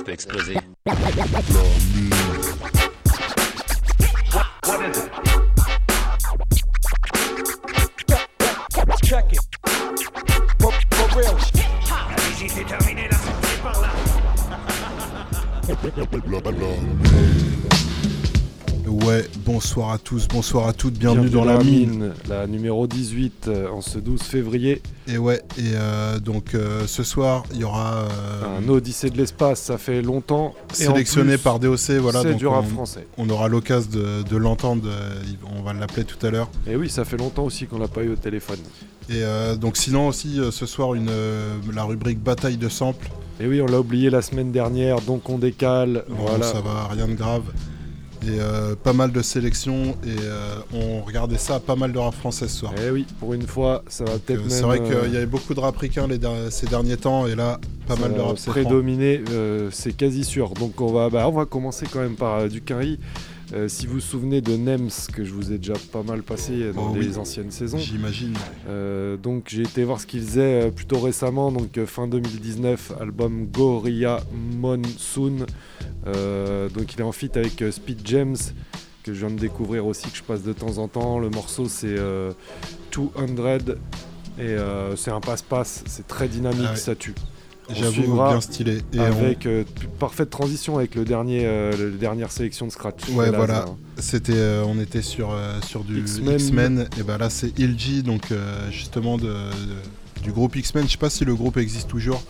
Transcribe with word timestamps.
ça 0.00 1.42
peut. 1.42 2.89
Bonsoir 19.60 19.92
à 19.92 19.98
tous, 19.98 20.26
bonsoir 20.26 20.68
à 20.68 20.72
toutes, 20.72 20.94
bienvenue, 20.94 21.28
dans, 21.28 21.44
la 21.44 21.58
mine. 21.58 22.14
la 22.30 22.46
numéro 22.46 22.86
18 22.86 23.48
euh, 23.48 23.68
en 23.68 23.82
ce 23.82 23.98
12 23.98 24.22
février. 24.22 24.80
Et 25.06 25.18
ouais, 25.18 25.42
et 25.58 25.72
euh, 25.74 26.18
donc 26.18 26.54
euh, 26.54 26.86
ce 26.86 27.02
soir, 27.02 27.42
il 27.52 27.60
y 27.60 27.64
aura 27.64 28.08
Un 28.58 28.66
Odyssée 28.70 29.10
de 29.10 29.18
l'espace, 29.18 29.60
ça 29.60 29.76
fait 29.76 30.00
longtemps. 30.00 30.54
Sélectionné 30.72 31.34
plus, 31.34 31.42
par 31.42 31.58
DOC, 31.58 31.90
voilà, 32.00 32.22
c'est 32.22 32.36
du 32.36 32.46
rap 32.46 32.64
on, 32.64 32.68
français. 32.70 33.06
on 33.18 33.28
aura 33.28 33.48
l'occasion 33.48 33.90
de, 33.90 34.22
de 34.22 34.36
l'entendre, 34.38 34.88
on 35.54 35.60
va 35.60 35.74
l'appeler 35.74 36.04
tout 36.04 36.24
à 36.26 36.30
l'heure. 36.30 36.48
Et 36.66 36.74
oui, 36.74 36.88
ça 36.88 37.04
fait 37.04 37.18
longtemps 37.18 37.44
aussi 37.44 37.66
qu'on 37.66 37.78
l'a 37.78 37.88
pas 37.88 38.02
eu 38.02 38.08
au 38.08 38.16
téléphone. 38.16 38.60
Et 39.10 39.22
donc 39.58 39.76
sinon 39.76 40.08
aussi 40.08 40.40
ce 40.50 40.64
soir 40.64 40.94
une 40.94 41.10
la 41.74 41.84
rubrique 41.84 42.22
bataille 42.22 42.56
de 42.56 42.70
samples. 42.70 43.10
Et 43.40 43.46
oui, 43.46 43.60
on 43.60 43.66
l'a 43.66 43.80
oublié 43.80 44.08
la 44.08 44.22
semaine 44.22 44.52
dernière, 44.52 45.02
donc 45.02 45.28
on 45.28 45.36
décale. 45.36 46.04
Bon, 46.08 46.24
voilà. 46.28 46.46
ça 46.46 46.62
va, 46.62 46.88
rien 46.90 47.08
de 47.08 47.14
grave. 47.14 47.42
Et 48.22 48.38
euh, 48.38 48.74
pas 48.76 48.92
mal 48.92 49.12
de 49.12 49.22
sélections 49.22 49.96
et 50.04 50.14
euh, 50.22 50.56
on 50.74 51.00
regardait 51.00 51.38
ça, 51.38 51.58
pas 51.58 51.74
mal 51.74 51.90
de 51.92 51.98
rap 51.98 52.14
français 52.14 52.48
ce 52.48 52.58
soir. 52.58 52.74
Et 52.78 52.90
oui, 52.90 53.06
pour 53.18 53.32
une 53.32 53.46
fois, 53.46 53.82
ça 53.88 54.04
va 54.04 54.12
Euh, 54.12 54.18
peut-être 54.18 54.40
même. 54.40 54.50
C'est 54.50 54.62
vrai 54.62 54.80
euh, 54.80 55.04
qu'il 55.04 55.14
y 55.14 55.16
avait 55.16 55.24
beaucoup 55.26 55.54
de 55.54 55.60
rap 55.60 55.76
ricains 55.78 56.06
les 56.06 56.18
der- 56.18 56.50
ces 56.50 56.66
derniers 56.66 56.98
temps 56.98 57.26
et 57.26 57.34
là 57.34 57.58
pas 57.86 57.96
ça 57.96 58.02
mal 58.02 58.14
de 58.14 58.20
rap 58.20 58.36
euh, 59.30 59.70
c'est 59.72 59.96
quasi 59.96 60.24
sûr. 60.24 60.50
Donc 60.50 60.80
on 60.82 60.92
va, 60.92 61.08
bah, 61.08 61.26
on 61.28 61.32
va 61.32 61.46
commencer 61.46 61.86
quand 61.90 62.00
même 62.00 62.16
par 62.16 62.40
euh, 62.40 62.48
du 62.48 62.60
Quinry. 62.60 62.98
Euh, 63.52 63.66
si 63.68 63.86
vous 63.86 63.94
vous 63.94 64.00
souvenez 64.00 64.40
de 64.40 64.56
Nems, 64.56 64.90
que 65.12 65.24
je 65.24 65.32
vous 65.32 65.52
ai 65.52 65.58
déjà 65.58 65.72
pas 65.92 66.02
mal 66.04 66.22
passé 66.22 66.52
euh, 66.62 66.72
dans 66.72 66.92
Oh 66.92 66.96
les 66.96 67.08
oui. 67.08 67.18
anciennes 67.18 67.50
saisons, 67.50 67.78
J'imagine. 67.78 68.34
Euh, 68.68 69.16
donc 69.16 69.46
j'ai 69.48 69.62
été 69.62 69.82
voir 69.82 70.00
ce 70.00 70.06
qu'il 70.06 70.20
faisait 70.22 70.66
euh, 70.66 70.70
plutôt 70.70 71.00
récemment, 71.00 71.50
donc 71.50 71.84
fin 71.86 72.06
2019, 72.06 72.92
album 73.00 73.46
Gorilla 73.46 74.20
Monsoon. 74.56 75.46
Euh, 76.06 76.68
donc 76.68 76.94
il 76.94 77.00
est 77.00 77.04
en 77.04 77.10
feat 77.12 77.36
avec 77.36 77.64
Speed 77.72 78.00
James, 78.04 78.36
que 79.02 79.12
je 79.12 79.26
viens 79.26 79.34
de 79.34 79.40
découvrir 79.40 79.84
aussi, 79.86 80.08
que 80.10 80.16
je 80.16 80.22
passe 80.22 80.42
de 80.44 80.52
temps 80.52 80.78
en 80.78 80.86
temps. 80.86 81.18
Le 81.18 81.30
morceau 81.30 81.66
c'est 81.68 81.98
euh, 81.98 82.32
200 82.92 83.10
et 84.38 84.56
c'est 84.96 85.10
un 85.10 85.20
passe-passe, 85.20 85.82
c'est 85.86 86.06
très 86.06 86.28
dynamique, 86.28 86.62
Ah 86.66 86.70
ouais. 86.70 86.76
ça 86.76 86.94
tue. 86.94 87.14
J'avoue 87.74 88.14
bien 88.14 88.40
stylé. 88.40 88.78
Et 88.92 88.98
on- 89.00 89.02
avec 89.02 89.46
euh, 89.46 89.64
parfaite 89.98 90.30
transition 90.30 90.76
avec 90.78 90.94
le 90.94 91.04
dernier, 91.04 91.42
euh, 91.44 91.70
le- 91.76 91.90
la 91.90 91.96
dernière 91.96 92.32
sélection 92.32 92.66
de 92.66 92.72
Scratch. 92.72 93.08
Ouais, 93.10 93.30
voilà. 93.30 93.66
C'était, 93.98 94.32
euh, 94.34 94.64
on 94.66 94.78
était 94.80 95.02
sur, 95.02 95.34
sur 95.66 95.84
du 95.84 96.00
X-Men. 96.00 96.88
Et 96.98 97.02
ben 97.02 97.18
là 97.18 97.30
c'est 97.30 97.58
Ilji, 97.58 98.02
donc 98.02 98.28
justement 98.70 99.16
de, 99.18 99.24
de- 99.24 100.22
du 100.22 100.32
groupe 100.32 100.56
X-Men. 100.56 100.86
Je 100.86 100.92
sais 100.92 100.98
pas 100.98 101.10
si 101.10 101.24
le 101.24 101.34
groupe 101.34 101.56
existe 101.56 101.88
toujours. 101.88 102.22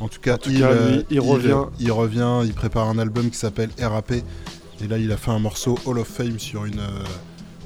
En 0.00 0.08
tout 0.08 0.20
cas, 0.20 0.34
En 0.34 0.38
tout 0.38 0.50
il, 0.50 0.60
cas, 0.60 0.72
lui, 0.74 1.04
il 1.10 1.20
revient. 1.20 1.64
Il 1.78 1.92
revient, 1.92 2.40
il 2.44 2.52
prépare 2.52 2.88
un 2.88 2.98
album 2.98 3.30
qui 3.30 3.38
s'appelle 3.38 3.70
RAP. 3.80 4.12
Et 4.12 4.88
là, 4.88 4.98
il 4.98 5.10
a 5.12 5.16
fait 5.16 5.30
un 5.30 5.38
morceau 5.38 5.78
Hall 5.86 5.98
of 6.00 6.08
Fame 6.08 6.38
sur 6.40 6.64
une, 6.64 6.80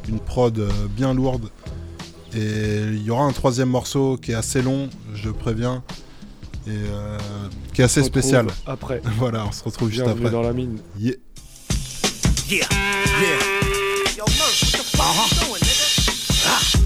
une 0.09 0.21
prod 0.21 0.69
bien 0.95 1.15
lourde. 1.15 1.49
Et 2.37 2.83
il 2.93 3.03
y 3.03 3.11
aura 3.11 3.25
un 3.25 3.33
troisième 3.33 3.71
morceau 3.71 4.19
qui 4.21 4.33
est 4.33 4.35
assez 4.35 4.61
long, 4.61 4.91
je 5.15 5.31
préviens, 5.31 5.83
et 6.69 6.71
euh, 6.91 7.19
qui 7.73 7.81
est 7.81 7.85
assez 7.85 8.03
spécial. 8.03 8.47
Après, 8.67 9.01
Voilà, 9.19 9.47
on 9.47 9.53
se 9.53 9.65
retrouve 9.65 9.91
juste 9.91 10.07
après. 10.07 10.31
dans 10.31 10.43
la 10.43 10.53
mine. 10.53 10.79
Yeah. 10.99 11.15
Yeah. 12.51 12.67
Yeah. 13.21 13.39
Yo, 14.17 14.25
Merc, 14.27 14.55
what 14.63 14.79
the 14.79 14.85
fuck 14.97 15.31
you 15.31 15.47
doing, 15.47 15.61
nigga? 15.63 15.87
Ah. 16.47 16.78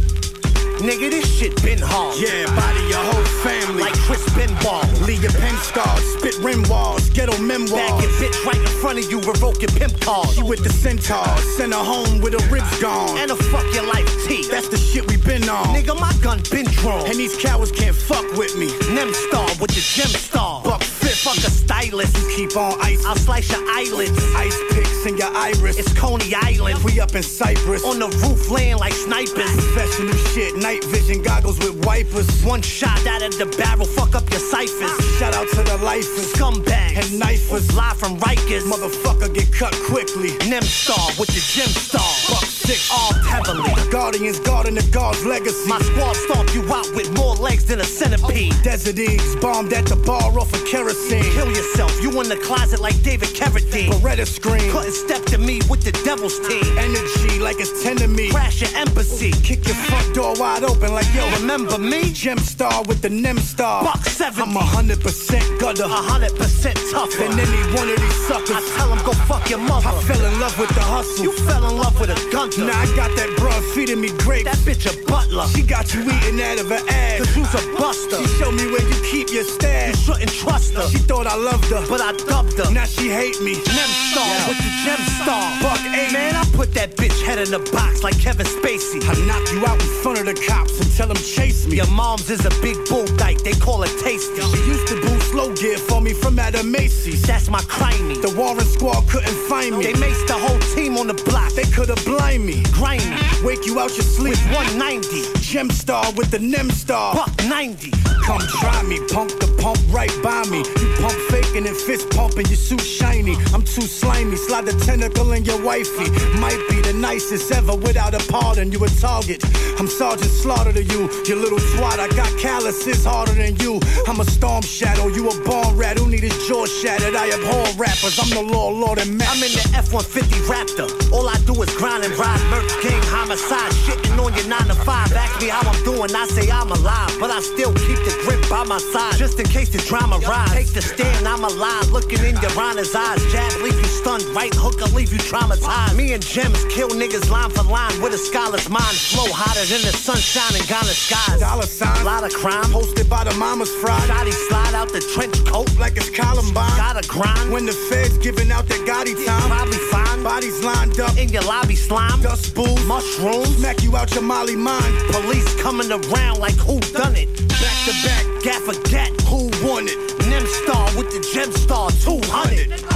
Nigga, 0.83 1.11
this 1.11 1.25
shit 1.39 1.55
been 1.63 1.79
hard. 1.79 2.19
Yeah, 2.19 2.45
body 2.57 2.83
your 2.91 2.99
whole 2.99 3.25
family. 3.47 3.83
Like 3.83 3.95
Chris 4.03 4.23
Benoit. 4.35 4.83
Leave 5.07 5.23
your 5.23 5.31
pen 5.33 5.55
scars, 5.59 6.03
spit 6.19 6.37
rim 6.39 6.65
walls, 6.69 7.09
ghetto 7.11 7.39
memoirs. 7.39 7.71
Bag 7.71 8.03
your 8.03 8.11
bitch 8.19 8.45
right 8.45 8.57
in 8.59 8.67
front 8.83 8.99
of 8.99 9.09
you, 9.11 9.21
revoke 9.21 9.63
your 9.63 9.71
pimp 9.71 10.01
card. 10.01 10.29
She 10.31 10.43
with 10.43 10.65
the 10.65 10.71
centaurs, 10.71 11.41
send 11.57 11.73
her 11.73 11.79
home 11.85 12.21
with 12.21 12.35
her 12.35 12.45
ribs 12.51 12.81
gone. 12.81 13.17
And 13.19 13.31
a 13.31 13.37
fuck 13.37 13.65
your 13.73 13.87
life 13.87 14.09
T. 14.27 14.47
That's 14.51 14.69
the 14.69 14.77
shit 14.77 15.07
we 15.09 15.17
been 15.19 15.49
on. 15.49 15.67
Nigga, 15.75 15.99
my 16.01 16.13
gun 16.21 16.41
been 16.51 16.67
drawn. 16.83 17.07
And 17.07 17.15
these 17.15 17.37
cowards 17.37 17.71
can't 17.71 17.95
fuck 17.95 18.27
with 18.37 18.57
me. 18.59 18.67
Nem 18.93 19.15
star 19.15 19.47
with 19.61 19.71
the 19.71 19.81
gem 19.81 20.09
star. 20.11 20.63
Buck 20.65 20.83
fifth, 20.83 21.23
Fuck 21.23 21.37
a 21.39 21.51
stylist. 21.51 22.17
you 22.19 22.27
keep 22.35 22.57
on 22.57 22.75
ice. 22.83 23.05
I'll 23.07 23.15
slice 23.17 23.49
your 23.53 23.63
eyelids. 23.71 24.19
Ice 24.35 24.59
picks 24.73 25.07
in 25.07 25.17
your 25.17 25.31
iris. 25.37 25.79
It's 25.79 25.93
Coney 25.99 26.35
Island. 26.35 26.83
we 26.83 26.99
up 26.99 27.15
in 27.15 27.23
Cyprus. 27.23 27.85
On 27.85 27.99
the 28.01 28.09
roof 28.27 28.51
laying 28.51 28.79
like 28.79 28.93
snipers. 28.93 29.51
Professional 29.55 30.17
shit, 30.35 30.57
night 30.73 30.85
vision 30.85 31.23
goggles 31.23 31.59
with 31.59 31.85
wipers. 31.85 32.43
One 32.45 32.63
shot 32.63 33.07
out 33.07 33.23
of 33.23 33.37
the 33.37 33.47
barrel, 33.59 33.85
fuck 33.85 34.15
up 34.15 34.29
your 34.31 34.41
ciphers. 34.41 35.19
Shout 35.19 35.35
out 35.35 35.49
to 35.49 35.63
the 35.63 35.79
lifers. 35.85 36.33
Scumbags. 36.33 36.97
And 36.97 37.19
knifers. 37.19 37.75
Live 37.75 37.99
from 37.99 38.19
Rikers. 38.19 38.63
Motherfucker 38.63 39.33
get 39.35 39.53
cut 39.53 39.75
quickly. 39.87 40.37
Nem 40.49 40.63
star 40.63 41.09
with 41.19 41.29
the 41.29 41.41
gem 41.41 41.69
star. 41.69 42.52
Six. 42.67 42.91
All 42.91 43.13
heavily. 43.15 43.71
Guardians 43.91 44.39
guarding 44.41 44.75
the 44.75 44.87
guard's 44.91 45.25
legacy. 45.25 45.69
My 45.69 45.79
squad 45.81 46.15
stomp 46.17 46.55
you 46.55 46.63
out 46.73 46.89
with 46.95 47.13
more 47.17 47.35
legs 47.37 47.65
than 47.67 47.81
a 47.81 47.85
centipede. 47.85 48.55
Desert 48.63 48.99
Eagles 48.99 49.37
bombed 49.37 49.73
at 49.73 49.87
the 49.87 49.97
bar 49.97 50.39
off 50.39 50.53
of 50.53 50.65
kerosene. 50.67 51.25
Kill 51.33 51.49
yourself, 51.49 51.93
you 52.03 52.09
in 52.21 52.29
the 52.29 52.37
closet 52.37 52.81
like 52.81 53.01
David 53.03 53.29
Carradine. 53.31 53.91
Beretta 53.93 54.27
scream. 54.27 54.71
Couldn't 54.73 54.93
step 54.93 55.25
to 55.27 55.39
me 55.39 55.61
with 55.69 55.83
the 55.83 55.93
devil's 56.05 56.39
team. 56.49 56.65
Energy 56.79 57.39
like 57.39 57.59
it's 57.61 57.83
10 57.83 57.97
to 57.99 58.09
me. 58.09 58.31
Crash 58.31 58.61
your 58.63 58.71
embassy. 58.75 59.33
Kick 59.43 59.67
your 59.67 59.77
front 59.77 60.15
door 60.15 60.35
wide 60.39 60.65
open 60.65 60.93
like 60.93 61.13
yo. 61.15 61.29
Remember 61.41 61.79
me? 61.79 62.13
Gem 62.13 62.39
star 62.39 62.83
with 62.85 63.03
the 63.03 63.11
Nem 63.11 63.39
star. 63.39 63.85
Buck 63.85 64.05
70. 64.05 64.43
I'm 64.43 64.57
a 64.57 64.61
hundred 64.61 65.01
percent 65.01 65.45
gutter 65.61 65.85
A 65.85 65.89
hundred 65.89 66.35
percent 66.37 66.79
tougher. 66.91 67.19
than 67.19 67.39
any 67.39 67.63
one 67.77 67.89
of 67.89 67.99
these 68.01 68.27
suckers. 68.27 68.57
I 68.57 68.63
tell 68.77 68.89
him 68.93 69.05
go 69.05 69.13
fuck 69.29 69.49
your 69.51 69.59
mother. 69.59 69.89
I 69.89 70.03
fell 70.03 70.25
in 70.25 70.41
love 70.41 70.59
with 70.59 70.71
the 70.71 70.81
hustle. 70.81 71.25
You 71.25 71.33
fell 71.47 71.69
in 71.69 71.77
love 71.77 71.99
with 72.01 72.11
a 72.11 72.31
gunter. 72.57 72.73
Now 72.73 72.81
I 72.81 72.97
got 72.97 73.11
that 73.17 73.31
broad 73.37 73.63
feeding 73.75 74.01
me 74.01 74.11
grapes. 74.19 74.45
That 74.45 74.59
bitch 74.67 74.85
a 74.91 74.95
butler. 75.07 75.47
She 75.55 75.63
got 75.63 75.93
you 75.95 76.03
eating 76.03 76.41
out 76.41 76.59
of 76.61 76.69
her 76.69 76.83
ass. 76.89 77.19
Cause 77.19 77.37
you's 77.37 77.55
a 77.55 77.63
buster. 77.79 78.17
She 78.23 78.27
showed 78.39 78.55
me 78.55 78.67
where 78.71 78.83
you 78.83 78.97
keep 79.11 79.31
your 79.33 79.45
stash. 79.45 79.97
You 79.97 80.15
shouldn't 80.15 80.31
trust 80.33 80.75
her. 80.75 80.87
She 80.89 80.99
thought 80.99 81.27
I 81.27 81.37
loved 81.37 81.67
her, 81.67 81.85
But 81.89 82.01
I 82.01 82.13
dubbed 82.13 82.59
her. 82.59 82.71
now 82.73 82.85
she 82.85 83.09
hate 83.09 83.41
me. 83.41 83.55
Nem 83.55 83.91
star 84.11 84.27
Yeah. 84.27 84.49
with 84.49 84.59
the 84.59 84.72
gem 84.85 84.99
star. 85.23 85.63
Buck 85.63 85.81
eight. 85.95 86.13
Man, 86.13 86.35
I 86.37 86.45
put 86.53 86.75
that 86.75 86.97
bitch 86.97 87.23
head 87.25 87.39
in 87.39 87.55
a 87.55 87.59
box 87.71 88.03
like 88.03 88.19
Kevin 88.19 88.47
Spacey. 88.47 89.01
I 89.03 89.15
knock 89.27 89.45
you 89.53 89.65
out 89.67 89.81
in 89.81 89.89
front 90.03 90.19
of 90.19 90.27
the 90.27 90.35
cops 90.35 90.81
and 90.81 90.91
tell 90.97 91.09
them 91.09 91.17
chase 91.17 91.67
me. 91.67 91.77
Your 91.77 91.91
mom's 91.91 92.29
is 92.31 92.45
a 92.45 92.51
big 92.61 92.77
bull 92.89 93.07
dyke, 93.17 93.43
they 93.43 93.53
call 93.53 93.83
it 93.83 93.95
tasty. 94.03 94.41
She 94.41 94.63
used 94.67 94.89
to 94.89 95.01
boo 95.01 95.21
slow 95.21 95.55
gear 95.55 95.79
for 95.79 96.01
me 96.01 96.13
from 96.13 96.39
of 96.39 96.67
Macy's. 96.67 97.23
That's 97.23 97.49
my 97.49 97.61
crimey. 97.61 98.21
The 98.21 98.35
Warren 98.37 98.65
squad 98.65 99.09
couldn't 99.09 99.39
find 99.49 99.79
me. 99.79 99.85
They 99.85 99.93
maced 99.95 100.27
the 100.27 100.35
whole 100.35 100.59
team 100.75 100.97
on 100.97 101.07
the 101.07 101.15
block. 101.15 101.53
They 101.53 101.65
could've 101.65 102.05
blind 102.05 102.45
me. 102.45 102.63
grimy 102.73 103.17
Wake 103.43 103.67
you 103.67 103.79
out 103.81 103.91
your 103.97 104.07
sleep. 104.07 104.31
with 104.31 104.55
190. 104.55 105.41
Gem 105.41 105.71
star 105.71 106.05
with 106.13 106.31
the 106.31 106.39
Nem 106.39 106.71
star. 106.71 107.15
Buck 107.15 107.33
90. 107.45 107.91
Come 108.25 108.41
try 108.61 108.83
me, 108.85 109.01
pump 109.09 109.31
the 109.41 109.49
pump 109.61 109.79
right 109.91 110.13
by 110.23 110.45
me. 110.49 110.59
You 110.59 110.89
pump 111.03 111.19
faking 111.31 111.67
and 111.67 111.77
fist 111.77 112.09
pumping, 112.11 112.47
your 112.47 112.57
suit 112.57 112.81
shiny. 112.81 113.35
I'm 113.53 113.63
too 113.63 113.83
slimy, 113.83 114.37
slide 114.37 114.67
the 114.67 114.72
tentacle 114.81 115.33
in 115.33 115.45
your 115.45 115.61
wifey. 115.63 116.09
Might 116.39 116.63
be 116.71 116.81
the 116.81 116.93
nicest 116.95 117.51
ever 117.51 117.75
without 117.75 118.15
a 118.15 118.23
pardon. 118.31 118.71
You 118.71 118.85
a 118.85 118.89
target. 118.89 119.43
I'm 119.79 119.89
Sergeant 119.89 120.31
Slaughter 120.31 120.73
to 120.73 120.83
you, 120.83 121.11
you 121.27 121.35
little 121.37 121.59
twat. 121.59 121.99
I 121.99 122.09
got 122.15 122.31
calluses 122.39 123.05
harder 123.05 123.35
than 123.35 123.57
you. 123.57 123.81
I'm 124.07 124.21
a 124.21 124.25
storm 124.25 124.63
shadow, 124.63 125.09
you 125.09 125.29
a 125.29 125.35
born 125.43 125.77
rat 125.77 125.99
who 125.99 126.09
need 126.09 126.23
his 126.23 126.47
jaw 126.47 126.67
shattered. 126.67 127.17
I 127.17 127.31
abhor 127.31 127.67
rappers, 127.77 128.19
I'm 128.23 128.31
the 128.31 128.43
law, 128.53 128.71
lord, 128.71 128.99
and 129.01 129.19
master. 129.19 129.33
I'm 129.33 129.43
in 129.43 129.53
the 129.53 129.79
F-150 129.79 130.47
Raptor. 130.47 131.13
All 131.13 131.29
I 131.29 131.37
do 131.45 131.61
is 131.63 131.75
grind 131.77 132.05
and 132.05 132.15
ride. 132.17 132.41
Merc 132.51 132.69
King, 132.83 133.03
homicide, 133.11 133.73
shitting 133.83 134.19
on 134.23 134.33
your 134.35 134.47
9 134.47 134.69
to 134.69 134.75
5. 134.75 135.13
Ask 135.13 135.43
me 135.43 135.49
how 135.49 135.69
I'm 135.69 135.83
doing, 135.85 136.15
I 136.15 136.27
say 136.27 136.51
I'm 136.51 136.71
alive. 136.71 137.17
But 137.19 137.31
I 137.31 137.41
still 137.41 137.75
keep 137.75 137.99
the 138.07 138.13
the 138.13 138.25
grip 138.25 138.49
by 138.49 138.65
my 138.65 138.79
side, 138.79 139.17
just 139.17 139.39
in 139.39 139.47
case 139.47 139.69
the 139.69 139.79
drama 139.79 140.19
rise. 140.19 140.53
Take 140.53 140.73
the 140.73 140.83
stand, 140.83 141.27
I'm 141.27 141.45
alive, 141.45 141.91
looking 141.91 142.23
in 142.25 142.37
your 142.41 142.53
honor's 142.59 142.95
eyes. 142.95 143.25
Jab, 143.33 143.61
leave 143.63 143.75
you 143.75 143.85
stunned, 143.85 144.25
right 144.35 144.55
hook, 144.63 144.79
will 144.79 144.95
leave 144.95 145.13
you 145.13 145.19
traumatized. 145.19 145.97
Me 145.99 146.13
and 146.15 146.23
Gems 146.23 146.65
kill 146.71 146.89
niggas 146.91 147.29
line 147.29 147.51
for 147.51 147.67
line 147.67 148.01
with 148.01 148.15
a 148.15 148.19
scholar's 148.19 148.71
mind. 148.71 148.95
Flow 149.11 149.27
hotter 149.27 149.67
than 149.67 149.83
the 149.83 149.91
sunshine 149.91 150.55
in 150.55 150.65
Ghana 150.71 150.95
skies. 150.95 151.41
Dollar 151.41 151.67
sign. 151.67 152.05
Lot 152.05 152.23
of 152.23 152.33
crime, 152.33 152.71
Posted 152.71 153.11
by 153.11 153.25
the 153.25 153.35
mama's 153.35 153.75
fried. 153.83 154.07
Shotty 154.09 154.33
slide 154.33 154.75
out 154.75 154.93
the 154.93 155.03
trench 155.15 155.35
coat 155.51 155.67
Like 155.79 155.97
it's 155.97 156.11
Columbine. 156.11 156.77
Gotta 156.79 157.03
grind. 157.09 157.51
When 157.51 157.67
the 157.67 157.73
feds 157.73 158.17
giving 158.19 158.53
out 158.53 158.67
their 158.69 158.85
Gotti 158.87 159.19
time. 159.27 159.51
Probably 159.51 159.83
fine. 159.91 160.23
Bodies 160.23 160.63
lined 160.63 161.01
up. 161.01 161.17
In 161.19 161.29
your 161.29 161.43
lobby 161.43 161.75
slime. 161.75 162.23
Dust 162.23 162.55
booze. 162.55 162.85
Mushrooms. 162.87 163.57
Smack 163.59 163.83
you 163.83 163.97
out 163.97 164.15
your 164.15 164.23
molly 164.23 164.57
mind. 164.57 164.93
Police 165.11 165.51
coming 165.61 165.91
around 165.91 166.39
like 166.39 166.55
who 166.55 166.79
done 166.95 167.17
it? 167.17 167.29
Back 167.61 167.79
to 167.87 167.93
back. 168.07 168.25
Gaffer 168.47 168.79
get. 168.89 169.11
Who 169.27 169.51
won 169.67 169.89
it? 169.91 169.99
Nem 170.31 170.47
star 170.47 170.87
with 170.97 171.11
the 171.11 171.21
gem 171.33 171.51
star 171.51 171.91
200. 171.91 172.92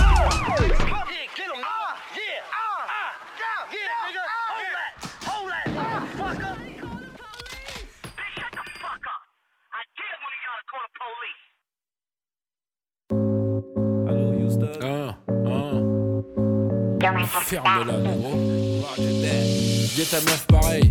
Ferme-la, 17.44 17.98
négro. 17.98 18.32
Dis 18.98 20.06
ta 20.10 20.16
meuf 20.22 20.44
pareil. 20.48 20.90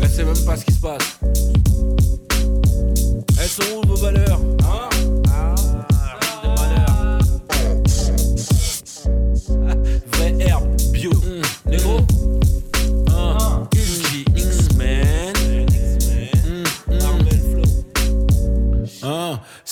Elle 0.00 0.08
sait 0.08 0.24
même 0.24 0.44
pas 0.44 0.56
ce 0.56 0.64
qui 0.64 0.72
se 0.72 0.80
passe. 0.80 1.18
Elles 3.40 3.48
sont 3.48 3.62
où 3.76 3.86
vos 3.88 3.96
valeurs 3.96 4.40
Hein? 4.62 4.88
Ah, 5.32 5.54
de. 6.64 6.78
Vraie 10.16 10.34
herbe, 10.40 10.76
bio. 10.92 11.10
Hum, 11.10 11.42
Négro? 11.66 11.96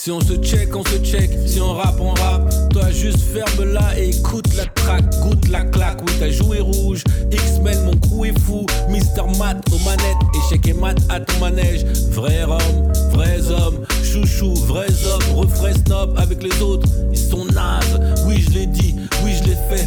Si 0.07 0.11
on 0.11 0.21
se 0.21 0.35
check, 0.35 0.73
on 0.73 0.85
se 0.85 0.99
check. 1.03 1.29
Si 1.45 1.59
on 1.59 1.73
rappe, 1.73 1.99
on 1.99 2.13
rappe. 2.13 2.69
Toi, 2.69 2.89
juste 2.91 3.19
ferme 3.19 3.73
là 3.73 3.99
et 3.99 4.11
écoute 4.11 4.45
la 4.55 4.65
track, 4.67 5.03
goûte 5.21 5.49
la 5.49 5.65
claque. 5.65 5.99
Oui, 5.99 6.13
t'as 6.17 6.29
joué 6.29 6.61
rouge. 6.61 7.03
X-Men, 7.29 7.83
mon 7.83 7.97
crew 7.97 8.27
est 8.27 8.39
fou. 8.39 8.65
Mister 8.89 9.23
Matt 9.37 9.57
aux 9.69 9.83
manettes. 9.83 10.15
Échec 10.45 10.65
et 10.65 10.73
mat 10.73 10.95
à 11.09 11.19
ton 11.19 11.37
manège. 11.41 11.83
Vrai 12.11 12.43
homme, 12.43 12.93
vrais 13.11 13.51
hommes. 13.51 13.79
Chouchou, 14.01 14.53
vrais 14.53 14.87
hommes. 14.87 15.35
Refrais 15.35 15.73
snob 15.73 16.17
avec 16.17 16.41
les 16.41 16.61
autres. 16.61 16.87
Ils 17.11 17.19
sont 17.19 17.43
nazes. 17.43 17.99
Oui, 18.25 18.45
je 18.47 18.59
l'ai 18.59 18.65
dit. 18.65 18.95
Oui, 19.25 19.33
je 19.37 19.49
l'ai 19.49 19.57
fait. 19.69 19.85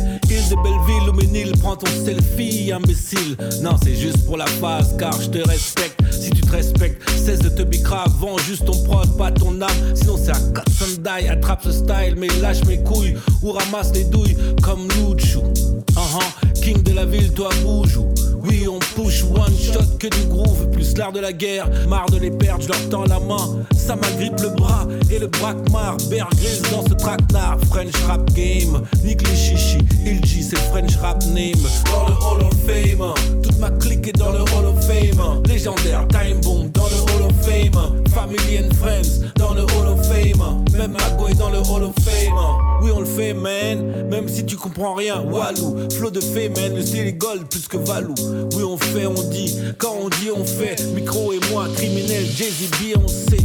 De 0.50 0.56
Belleville 0.56 1.08
ou 1.08 1.12
Ménil, 1.12 1.52
prends 1.60 1.76
ton 1.76 1.86
selfie, 2.04 2.72
imbécile. 2.72 3.36
Non, 3.62 3.76
c'est 3.84 3.94
juste 3.94 4.24
pour 4.26 4.36
la 4.36 4.46
phase, 4.46 4.96
car 4.98 5.12
je 5.22 5.28
te 5.28 5.48
respecte. 5.48 6.00
Si 6.10 6.30
tu 6.30 6.40
te 6.40 6.50
respectes, 6.50 7.08
cesse 7.08 7.38
de 7.38 7.50
te 7.50 7.62
bicrave. 7.62 8.12
Vends 8.18 8.36
juste 8.38 8.64
ton 8.64 8.82
prod, 8.82 9.16
pas 9.16 9.30
ton 9.30 9.60
âme. 9.62 9.70
Sinon, 9.94 10.16
c'est 10.16 10.32
un 10.32 10.52
cut 10.52 10.98
die. 10.98 11.28
Attrape 11.28 11.62
ce 11.62 11.70
style, 11.70 12.16
mais 12.18 12.26
lâche 12.42 12.64
mes 12.64 12.82
couilles. 12.82 13.14
Ou 13.44 13.52
ramasse 13.52 13.92
les 13.94 14.02
douilles 14.02 14.36
comme 14.60 14.88
Luchu. 14.88 15.38
Uh-huh. 15.38 16.60
King 16.60 16.82
de 16.82 16.94
la 16.94 17.06
ville, 17.06 17.32
toi 17.32 17.50
bouge. 17.62 18.00
Ou- 18.42 18.46
Oui, 18.48 18.66
on 18.68 18.78
push 19.00 19.22
one 19.24 19.54
shot 19.58 19.98
que 19.98 20.08
du 20.08 20.24
groove. 20.28 20.68
Plus 20.72 20.96
l'art 20.96 21.12
de 21.12 21.20
la 21.20 21.32
guerre. 21.32 21.68
Marre 21.88 22.10
de 22.10 22.18
les 22.18 22.30
perdre, 22.30 22.62
je 22.62 22.68
leur 22.68 22.88
tends 22.88 23.04
la 23.04 23.20
main. 23.20 23.64
Ça 23.76 23.96
m'agrippe 23.96 24.40
le 24.40 24.48
bras 24.50 24.86
et 25.10 25.18
le 25.18 25.26
braquemar. 25.26 25.96
Bear 26.08 26.28
Grylls 26.36 26.62
dans 26.72 26.82
ce 26.88 26.94
traquenard. 26.94 27.58
French 27.70 27.94
rap 28.06 28.32
game. 28.34 28.82
Nique 29.04 29.26
les 29.28 29.36
chichis. 29.36 29.78
Il 30.06 30.20
c'est 30.26 30.58
French 30.70 30.96
rap 30.96 31.22
name. 31.26 31.52
Dans 31.86 32.06
le 32.08 32.14
Hall 32.14 32.42
of 32.46 32.54
Fame. 32.66 33.40
Toute 33.42 33.58
ma 33.58 33.70
clique 33.70 34.08
est 34.08 34.18
dans 34.18 34.32
le 34.32 34.40
Hall 34.40 34.66
of 34.66 34.84
Fame. 34.86 35.42
Légendaire, 35.46 36.06
time 36.08 36.40
bomb 36.42 36.70
dans 36.72 36.84
le 36.86 36.96
Hall 37.12 37.22
of 37.30 37.46
Fame. 37.46 38.02
Family 38.14 38.58
and 38.58 38.74
friends 38.74 39.20
dans 39.36 39.54
le 39.54 39.62
Hall 39.62 39.86
of 39.92 40.06
Fame. 40.08 40.64
Même 40.76 40.92
Mago 40.92 41.28
est 41.28 41.34
dans 41.38 41.50
le 41.50 41.58
Hall 41.58 41.84
of 41.84 41.94
Fame. 42.04 42.34
Oui, 42.82 42.90
on 42.94 43.00
le 43.00 43.06
fait, 43.06 43.34
man. 43.34 44.08
Même 44.10 44.28
si 44.28 44.44
tu 44.46 44.56
comprends 44.56 44.94
rien, 44.94 45.20
Walou. 45.20 45.76
Flow 45.96 46.10
de 46.10 46.20
fait, 46.20 46.48
man. 46.48 46.74
Le 46.74 46.82
style 46.82 47.06
est 47.06 47.12
gold 47.12 47.46
plus 47.48 47.68
que 47.68 47.76
Valou. 47.76 48.14
Oui, 48.54 48.62
on 48.62 48.76
fait, 48.76 49.06
on 49.06 49.22
dit. 49.30 49.56
Quand 49.78 49.94
on 50.00 50.08
dit, 50.08 50.30
on 50.34 50.44
fait. 50.44 50.82
Micro 50.94 51.32
et 51.32 51.40
moi, 51.50 51.66
criminel, 51.76 52.24
Jay-Z, 52.24 52.70
Beyoncé. 52.80 53.38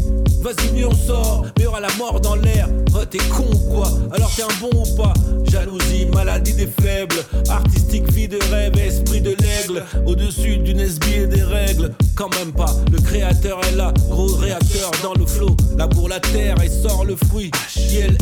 Vas-y, 0.46 0.76
lui, 0.76 0.86
on 0.86 0.94
sort. 0.94 1.44
Mais 1.58 1.66
aura 1.66 1.80
la 1.80 1.92
mort 1.98 2.22
dans 2.22 2.36
l'air. 2.36 2.70
Oh, 2.94 3.04
t'es 3.04 3.18
con 3.18 3.48
ou 3.52 3.74
quoi 3.74 3.88
Alors 4.14 4.32
t'es 4.36 4.44
un 4.44 4.60
bon 4.62 4.70
ou 4.74 4.96
pas 4.96 5.12
Jalousie, 5.46 6.06
maladie 6.14 6.54
des 6.54 6.68
faibles. 6.68 7.16
Artistique, 7.50 8.12
vie 8.12 8.28
de 8.28 8.38
rêve, 8.52 8.78
esprit 8.78 9.22
de 9.22 9.32
l'aigle. 9.32 9.84
Au-dessus 10.06 10.58
d'une 10.58 10.82
et 10.82 11.26
des 11.26 11.42
règles. 11.42 11.92
Quand 12.16 12.30
même 12.38 12.54
pas. 12.54 12.72
Le 12.92 13.00
créateur 13.02 13.60
est 13.66 13.76
là. 13.76 13.92
Gros 14.08 14.36
réacteur 14.36 14.92
dans 15.02 15.16
le 15.16 15.26
flot. 15.26 15.58
Laboure 15.80 16.10
la 16.10 16.20
terre 16.20 16.62
et 16.64 16.70
sort 16.70 17.06
le 17.06 17.16
fruit. 17.16 17.50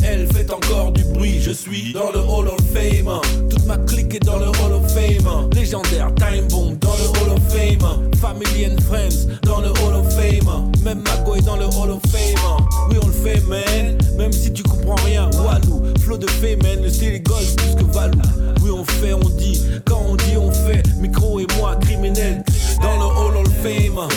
Elle 0.03 0.27
fait 0.31 0.49
encore 0.53 0.93
du 0.93 1.03
bruit. 1.03 1.41
Je 1.41 1.51
suis 1.51 1.91
dans 1.91 2.11
le 2.13 2.19
Hall 2.19 2.47
of 2.47 2.59
Fame. 2.73 3.19
Toute 3.49 3.65
ma 3.65 3.77
clique 3.79 4.15
est 4.15 4.25
dans 4.25 4.37
le 4.37 4.47
Hall 4.47 4.71
of 4.73 4.93
Fame. 4.93 5.49
Légendaire, 5.53 6.13
time 6.15 6.47
bomb 6.49 6.77
dans 6.79 6.95
le 6.95 7.09
Hall 7.19 7.37
of 7.37 7.41
Fame. 7.49 8.11
Family 8.21 8.67
and 8.67 8.81
friends 8.81 9.27
dans 9.43 9.59
le 9.59 9.67
Hall 9.67 9.95
of 9.95 10.09
Fame. 10.15 10.71
Même 10.83 11.01
Mago 11.01 11.35
est 11.35 11.41
dans 11.41 11.57
le 11.57 11.65
Hall 11.65 11.91
of 11.91 12.01
Fame. 12.09 12.12
Oui, 12.13 12.97
on 13.01 13.07
le 13.07 13.13
fait, 13.13 13.41
man. 13.47 13.97
Même 14.17 14.31
si 14.31 14.51
tu 14.53 14.63
comprends 14.63 14.95
rien, 15.05 15.29
Walou. 15.31 15.83
Flow 15.99 16.17
de 16.17 16.29
fait, 16.29 16.55
man. 16.57 16.81
Le 16.81 16.89
style 16.89 17.15
est 17.15 17.19
gold 17.21 17.45
plus 17.57 17.75
que 17.75 17.91
Valou. 17.91 18.19
Oui, 18.61 18.71
on 18.71 18.83
fait, 18.83 19.13
on 19.13 19.29
dit. 19.29 19.63
Quand 19.85 20.01
on 20.07 20.15
dit, 20.15 20.37
on 20.37 20.51
fait. 20.51 20.83
Micro 20.99 21.39
et 21.39 21.47
moi, 21.57 21.75
criminel. 21.77 22.43
Dans 22.81 22.95
le 22.95 23.05
Hall 23.05 23.37
of 23.37 23.53
Fame. 23.63 24.07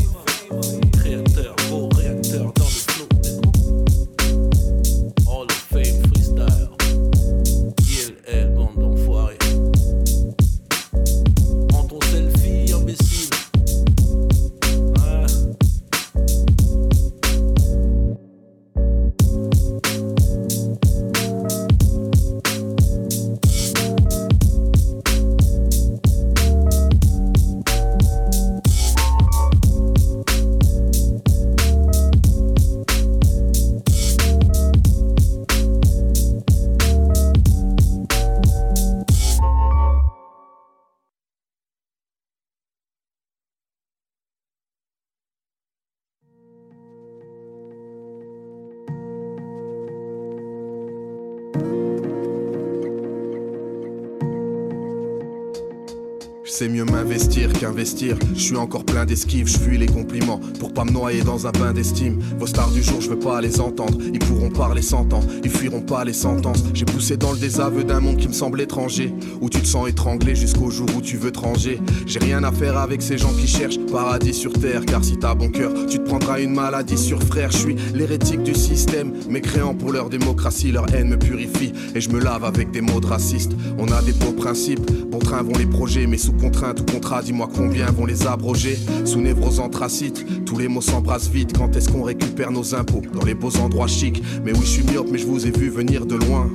Sais 56.60 56.68
mieux 56.68 56.84
m'investir 56.84 57.50
qu'investir. 57.54 58.18
Je 58.34 58.38
suis 58.38 58.56
encore 58.56 58.84
plein 58.84 59.06
d'esquives, 59.06 59.48
je 59.48 59.56
fuis 59.56 59.78
les 59.78 59.86
compliments 59.86 60.38
pour 60.58 60.74
pas 60.74 60.84
me 60.84 60.90
noyer 60.90 61.22
dans 61.22 61.46
un 61.46 61.52
bain 61.52 61.72
d'estime. 61.72 62.18
Vos 62.38 62.46
stars 62.46 62.70
du 62.72 62.82
jour, 62.82 63.00
je 63.00 63.08
veux 63.08 63.18
pas 63.18 63.40
les 63.40 63.62
entendre. 63.62 63.96
Ils 64.12 64.18
pourront 64.18 64.50
parler 64.50 64.82
cent 64.82 65.10
ans, 65.14 65.22
ils 65.42 65.48
fuiront 65.48 65.80
pas 65.80 66.04
les 66.04 66.12
sentences. 66.12 66.62
J'ai 66.74 66.84
poussé 66.84 67.16
dans 67.16 67.32
le 67.32 67.38
désaveu 67.38 67.82
d'un 67.82 68.00
monde 68.00 68.18
qui 68.18 68.28
me 68.28 68.34
semble 68.34 68.60
étranger, 68.60 69.14
où 69.40 69.48
tu 69.48 69.62
te 69.62 69.66
sens 69.66 69.88
étranglé 69.88 70.34
jusqu'au 70.34 70.68
jour 70.68 70.86
où 70.94 71.00
tu 71.00 71.16
veux 71.16 71.32
te 71.32 71.38
ranger. 71.38 71.80
J'ai 72.04 72.18
rien 72.18 72.44
à 72.44 72.52
faire 72.52 72.76
avec 72.76 73.00
ces 73.00 73.16
gens 73.16 73.32
qui 73.32 73.46
cherchent 73.46 73.78
paradis 73.90 74.34
sur 74.34 74.52
terre, 74.52 74.84
car 74.84 75.02
si 75.02 75.16
t'as 75.16 75.34
bon 75.34 75.48
cœur, 75.48 75.72
tu 75.88 75.98
te 75.98 76.04
prendras 76.04 76.42
une 76.42 76.52
maladie 76.52 76.98
sur 76.98 77.22
frère. 77.22 77.50
Je 77.52 77.56
suis 77.56 77.76
l'hérétique 77.94 78.42
du 78.42 78.54
système, 78.54 79.14
mécréant 79.30 79.74
pour 79.74 79.92
leur 79.92 80.10
démocratie, 80.10 80.72
leur 80.72 80.94
haine 80.94 81.08
me 81.08 81.18
purifie 81.18 81.72
et 81.94 82.02
je 82.02 82.10
me 82.10 82.20
lave 82.20 82.44
avec 82.44 82.70
des 82.70 82.82
mots 82.82 83.00
de 83.00 83.06
raciste. 83.06 83.52
On 83.78 83.90
a 83.90 84.02
des 84.02 84.12
beaux 84.12 84.32
principes, 84.32 84.84
bon 85.10 85.20
train 85.20 85.42
vont 85.42 85.56
les 85.56 85.64
projets, 85.64 86.06
mais 86.06 86.18
sous 86.18 86.34
contrainte 86.50 86.80
ou 86.80 86.84
contrat, 86.84 87.22
dis-moi 87.22 87.48
combien 87.54 87.86
vont 87.86 88.06
les 88.06 88.26
abroger. 88.26 88.76
Sous 89.04 89.20
névrose 89.20 89.60
anthracite, 89.60 90.44
tous 90.44 90.58
les 90.58 90.68
mots 90.68 90.80
s'embrassent 90.80 91.28
vite. 91.28 91.56
Quand 91.56 91.74
est-ce 91.76 91.88
qu'on 91.88 92.02
récupère 92.02 92.50
nos 92.50 92.74
impôts 92.74 93.02
dans 93.12 93.24
les 93.24 93.34
beaux 93.34 93.56
endroits 93.58 93.86
chics? 93.86 94.22
Mais 94.44 94.52
oui, 94.52 94.60
je 94.62 94.70
suis 94.70 94.82
myope, 94.82 95.08
mais 95.10 95.18
je 95.18 95.26
vous 95.26 95.46
ai 95.46 95.50
vu 95.50 95.70
venir 95.70 96.06
de 96.06 96.16
loin. 96.16 96.50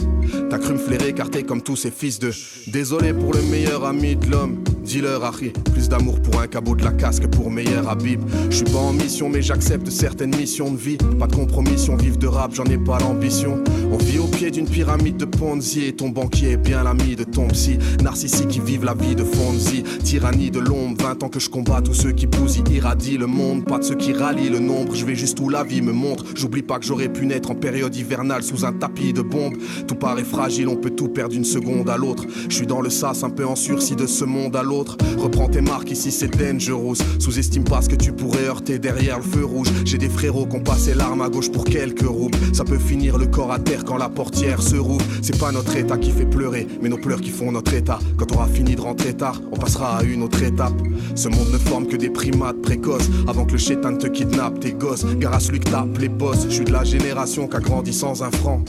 T'as 0.49 0.57
cru 0.57 0.73
me 0.73 0.77
flairer, 0.77 1.09
écarté 1.09 1.43
comme 1.43 1.61
tous 1.61 1.77
ces 1.77 1.91
fils 1.91 2.19
de. 2.19 2.31
Désolé 2.67 3.13
pour 3.13 3.33
le 3.33 3.41
meilleur 3.43 3.85
ami 3.85 4.15
de 4.15 4.29
l'homme. 4.29 4.63
Dis-leur, 4.85 5.23
Harry, 5.23 5.51
plus 5.73 5.89
d'amour 5.89 6.21
pour 6.21 6.39
un 6.39 6.45
cabot 6.45 6.75
de 6.75 6.83
la 6.83 6.91
casque 6.91 7.25
pour 7.27 7.49
meilleur 7.49 7.89
Habib. 7.89 8.21
Je 8.51 8.57
suis 8.57 8.65
pas 8.65 8.77
en 8.77 8.93
mission, 8.93 9.29
mais 9.29 9.41
j'accepte 9.41 9.89
certaines 9.89 10.35
missions 10.35 10.71
de 10.71 10.77
vie. 10.77 10.97
Pas 11.19 11.25
de 11.25 11.35
compromission, 11.35 11.95
vive 11.95 12.19
de 12.19 12.27
rap, 12.27 12.53
j'en 12.53 12.65
ai 12.65 12.77
pas 12.77 12.99
l'ambition. 12.99 13.63
On 13.91 13.97
vit 13.97 14.19
au 14.19 14.27
pied 14.27 14.51
d'une 14.51 14.69
pyramide 14.69 15.17
de 15.17 15.25
Ponzi 15.25 15.85
et 15.85 15.93
ton 15.93 16.09
banquier 16.09 16.51
est 16.51 16.57
bien 16.57 16.83
l'ami 16.83 17.15
de 17.15 17.23
ton 17.23 17.47
psy. 17.47 17.79
Narcissique 18.03 18.49
qui 18.49 18.59
vivent 18.59 18.85
la 18.85 18.93
vie 18.93 19.15
de 19.15 19.23
Fonzie. 19.23 19.81
Tyrannie 20.03 20.51
de 20.51 20.59
l'ombre, 20.59 21.01
20 21.01 21.23
ans 21.23 21.29
que 21.29 21.39
je 21.39 21.49
combats 21.49 21.81
tous 21.81 21.95
ceux 21.95 22.11
qui 22.11 22.27
bousillent, 22.27 22.63
irradient 22.71 23.17
le 23.17 23.27
monde. 23.27 23.65
Pas 23.65 23.79
de 23.79 23.83
ceux 23.83 23.95
qui 23.95 24.13
rallient 24.13 24.49
le 24.49 24.59
nombre, 24.59 24.93
je 24.93 25.03
vais 25.03 25.15
juste 25.15 25.39
où 25.39 25.49
la 25.49 25.63
vie 25.63 25.81
me 25.81 25.93
montre. 25.93 26.25
J'oublie 26.35 26.61
pas 26.61 26.77
que 26.77 26.85
j'aurais 26.85 27.09
pu 27.09 27.25
naître 27.25 27.49
en 27.49 27.55
période 27.55 27.95
hivernale 27.95 28.43
sous 28.43 28.65
un 28.65 28.73
tapis 28.73 29.13
de 29.13 29.23
bombes. 29.23 29.55
Tout 29.87 29.95
paraît 29.95 30.23
fragile, 30.23 30.67
on 30.67 30.75
peut 30.75 30.91
tout 30.91 31.07
perdre 31.07 31.31
d'une 31.31 31.43
seconde 31.43 31.89
à 31.89 31.97
l'autre. 31.97 32.27
Je 32.49 32.55
suis 32.55 32.67
dans 32.67 32.81
le 32.81 32.91
sas, 32.91 33.23
un 33.23 33.31
peu 33.31 33.47
en 33.47 33.55
sursis 33.55 33.95
de 33.95 34.05
ce 34.05 34.25
monde 34.25 34.55
à 34.55 34.61
l'autre. 34.61 34.74
Reprends 35.17 35.47
tes 35.47 35.61
marques, 35.61 35.91
ici 35.91 36.11
c'est 36.11 36.27
dangerous. 36.27 36.95
Sous-estime 37.19 37.63
pas 37.63 37.81
ce 37.81 37.89
que 37.89 37.95
tu 37.95 38.11
pourrais 38.11 38.45
heurter 38.45 38.79
derrière 38.79 39.17
le 39.17 39.23
feu 39.23 39.45
rouge. 39.45 39.67
J'ai 39.85 39.97
des 39.97 40.09
frérots 40.09 40.45
qui 40.45 40.57
ont 40.57 40.61
passé 40.61 40.93
l'arme 40.93 41.21
à 41.21 41.29
gauche 41.29 41.51
pour 41.51 41.63
quelques 41.63 42.07
roubles. 42.07 42.37
Ça 42.53 42.63
peut 42.63 42.77
finir 42.77 43.17
le 43.17 43.27
corps 43.27 43.51
à 43.51 43.59
terre 43.59 43.85
quand 43.85 43.97
la 43.97 44.09
portière 44.09 44.61
se 44.61 44.75
rouvre. 44.75 45.05
C'est 45.21 45.39
pas 45.39 45.51
notre 45.51 45.75
état 45.77 45.97
qui 45.97 46.11
fait 46.11 46.25
pleurer, 46.25 46.67
mais 46.81 46.89
nos 46.89 46.97
pleurs 46.97 47.21
qui 47.21 47.29
font 47.29 47.51
notre 47.51 47.73
état. 47.73 47.99
Quand 48.17 48.31
on 48.33 48.35
aura 48.35 48.47
fini 48.47 48.75
de 48.75 48.81
rentrer 48.81 49.13
tard, 49.13 49.41
on 49.51 49.57
passera 49.57 49.97
à 49.97 50.03
une 50.03 50.23
autre 50.23 50.43
étape. 50.43 50.73
Ce 51.15 51.29
monde 51.29 51.51
ne 51.53 51.57
forme 51.57 51.87
que 51.87 51.95
des 51.95 52.09
primates 52.09 52.61
précoces. 52.61 53.09
Avant 53.27 53.45
que 53.45 53.53
le 53.53 53.57
chétan 53.57 53.97
te 53.97 54.07
kidnappe 54.07 54.59
tes 54.59 54.73
gosses, 54.73 55.05
Garas 55.17 55.47
lui 55.51 55.59
tape 55.59 55.97
les 55.99 56.09
boss. 56.09 56.45
Je 56.49 56.55
suis 56.55 56.65
de 56.65 56.71
la 56.71 56.83
génération 56.83 57.47
qui 57.47 57.55
a 57.55 57.59
grandi 57.59 57.93
sans 57.93 58.23
un 58.23 58.31
franc. 58.31 58.63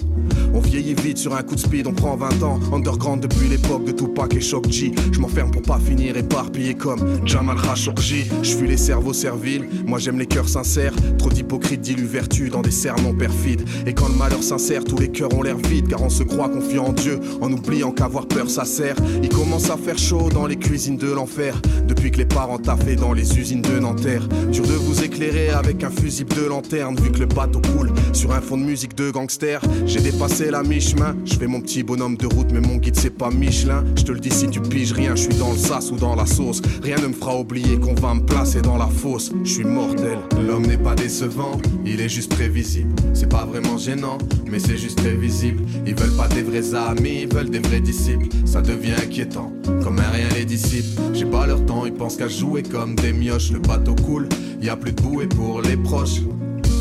On 0.54 0.60
vieillit 0.60 0.94
vite 0.94 1.18
sur 1.18 1.34
un 1.34 1.42
coup 1.42 1.54
de 1.54 1.60
speed, 1.60 1.86
on 1.86 1.92
prend 1.92 2.16
20 2.16 2.42
ans. 2.42 2.58
Underground 2.72 3.22
depuis 3.22 3.48
l'époque 3.48 3.84
de 3.84 3.92
Tupac 3.92 4.34
et 4.34 4.40
Shock 4.40 4.70
G. 4.70 4.92
Je 5.12 5.20
m'enferme 5.20 5.50
pour 5.50 5.62
pas 5.62 5.78
finir 5.78 5.95
éparpillé 6.04 6.74
comme 6.74 7.00
Jamal 7.24 7.56
Khashoggi. 7.60 8.26
Je 8.42 8.54
fuis 8.54 8.68
les 8.68 8.76
cerveaux 8.76 9.12
serviles, 9.12 9.66
moi 9.86 9.98
j'aime 9.98 10.18
les 10.18 10.26
cœurs 10.26 10.48
sincères. 10.48 10.92
Trop 11.18 11.30
d'hypocrites 11.30 11.80
diluent 11.80 12.06
vertu 12.06 12.48
dans 12.48 12.62
des 12.62 12.70
sermons 12.70 13.14
perfides. 13.14 13.62
Et 13.86 13.94
quand 13.94 14.08
le 14.08 14.14
malheur 14.14 14.42
sincère, 14.42 14.84
tous 14.84 14.98
les 14.98 15.08
cœurs 15.08 15.32
ont 15.34 15.42
l'air 15.42 15.56
vides. 15.56 15.88
Car 15.88 16.02
on 16.02 16.10
se 16.10 16.22
croit 16.22 16.48
confiant 16.48 16.86
en 16.86 16.92
Dieu, 16.92 17.20
en 17.40 17.52
oubliant 17.52 17.92
qu'avoir 17.92 18.26
peur 18.26 18.50
ça 18.50 18.64
sert. 18.64 18.96
Il 19.22 19.28
commence 19.28 19.70
à 19.70 19.76
faire 19.76 19.98
chaud 19.98 20.28
dans 20.32 20.46
les 20.46 20.56
cuisines 20.56 20.96
de 20.96 21.10
l'enfer. 21.10 21.60
Depuis 21.86 22.10
que 22.10 22.18
les 22.18 22.26
parents 22.26 22.58
taffaient 22.58 22.96
dans 22.96 23.12
les 23.12 23.38
usines 23.38 23.62
de 23.62 23.78
Nanterre. 23.78 24.26
Dur 24.52 24.66
de 24.66 24.74
vous 24.74 25.02
éclairer 25.02 25.50
avec 25.50 25.82
un 25.84 25.90
fusible 25.90 26.34
de 26.34 26.44
lanterne. 26.44 26.96
Vu 26.96 27.10
que 27.10 27.20
le 27.20 27.26
bateau 27.26 27.60
coule 27.74 27.92
sur 28.12 28.32
un 28.32 28.40
fond 28.40 28.56
de 28.56 28.64
musique 28.64 28.94
de 28.96 29.10
gangster. 29.10 29.60
J'ai 29.86 30.00
dépassé 30.00 30.50
la 30.50 30.62
mi-chemin. 30.62 31.16
Je 31.24 31.34
fais 31.34 31.46
mon 31.46 31.60
petit 31.60 31.82
bonhomme 31.82 32.16
de 32.16 32.26
route, 32.26 32.48
mais 32.52 32.60
mon 32.60 32.76
guide 32.76 32.96
c'est 32.96 33.10
pas 33.10 33.30
Michelin. 33.30 33.84
Je 33.96 34.02
te 34.02 34.12
le 34.12 34.20
dis 34.20 34.30
si 34.30 34.48
tu 34.48 34.60
piges 34.60 34.92
rien, 34.92 35.14
je 35.14 35.22
suis 35.22 35.34
dans 35.34 35.52
le 35.52 35.58
sas 35.58 35.86
ou 35.90 35.97
dans 35.97 36.14
la 36.14 36.26
sauce. 36.26 36.61
Rien 36.83 36.97
ne 36.97 37.09
me 37.09 37.12
fera 37.12 37.38
oublier 37.38 37.78
qu'on 37.78 37.95
va 37.95 38.14
me 38.14 38.21
placer 38.21 38.62
dans 38.62 38.76
la 38.76 38.87
fosse. 38.87 39.33
Je 39.45 39.50
suis 39.50 39.64
mortel. 39.64 40.19
L'homme 40.47 40.66
n'est 40.66 40.78
pas 40.78 40.95
décevant, 40.95 41.61
il 41.85 42.00
est 42.00 42.09
juste 42.09 42.35
prévisible. 42.35 42.95
C'est 43.14 43.28
pas 43.28 43.45
vraiment 43.45 43.78
gênant, 43.78 44.19
mais 44.50 44.59
c'est 44.59 44.76
juste 44.76 44.99
très 44.99 45.14
visible. 45.14 45.62
Ils 45.87 45.95
veulent 45.95 46.16
pas 46.16 46.28
des 46.28 46.43
vrais 46.43 46.75
amis, 46.75 47.23
ils 47.23 47.35
veulent 47.35 47.50
des 47.50 47.59
vrais 47.59 47.81
disciples. 47.81 48.26
Ça 48.45 48.62
devient 48.62 48.95
inquiétant, 49.02 49.52
comme 49.83 49.99
un 49.99 50.11
rien 50.11 50.28
les 50.35 50.45
disciples. 50.45 51.00
J'ai 51.12 51.26
pas 51.26 51.47
leur 51.47 51.64
temps, 51.66 51.87
ils 51.87 51.95
pensent 51.95 52.16
qu'à 52.16 52.28
jouer 52.28 52.62
comme 52.62 52.95
des 52.95 53.12
mioches. 53.12 53.52
Le 53.52 53.59
bateau 53.59 53.95
coule, 53.95 54.28
y 54.61 54.69
a 54.69 54.76
plus 54.76 54.93
de 54.93 55.02
bouée 55.02 55.26
pour 55.26 55.62
les 55.62 55.76
proches. 55.76 56.21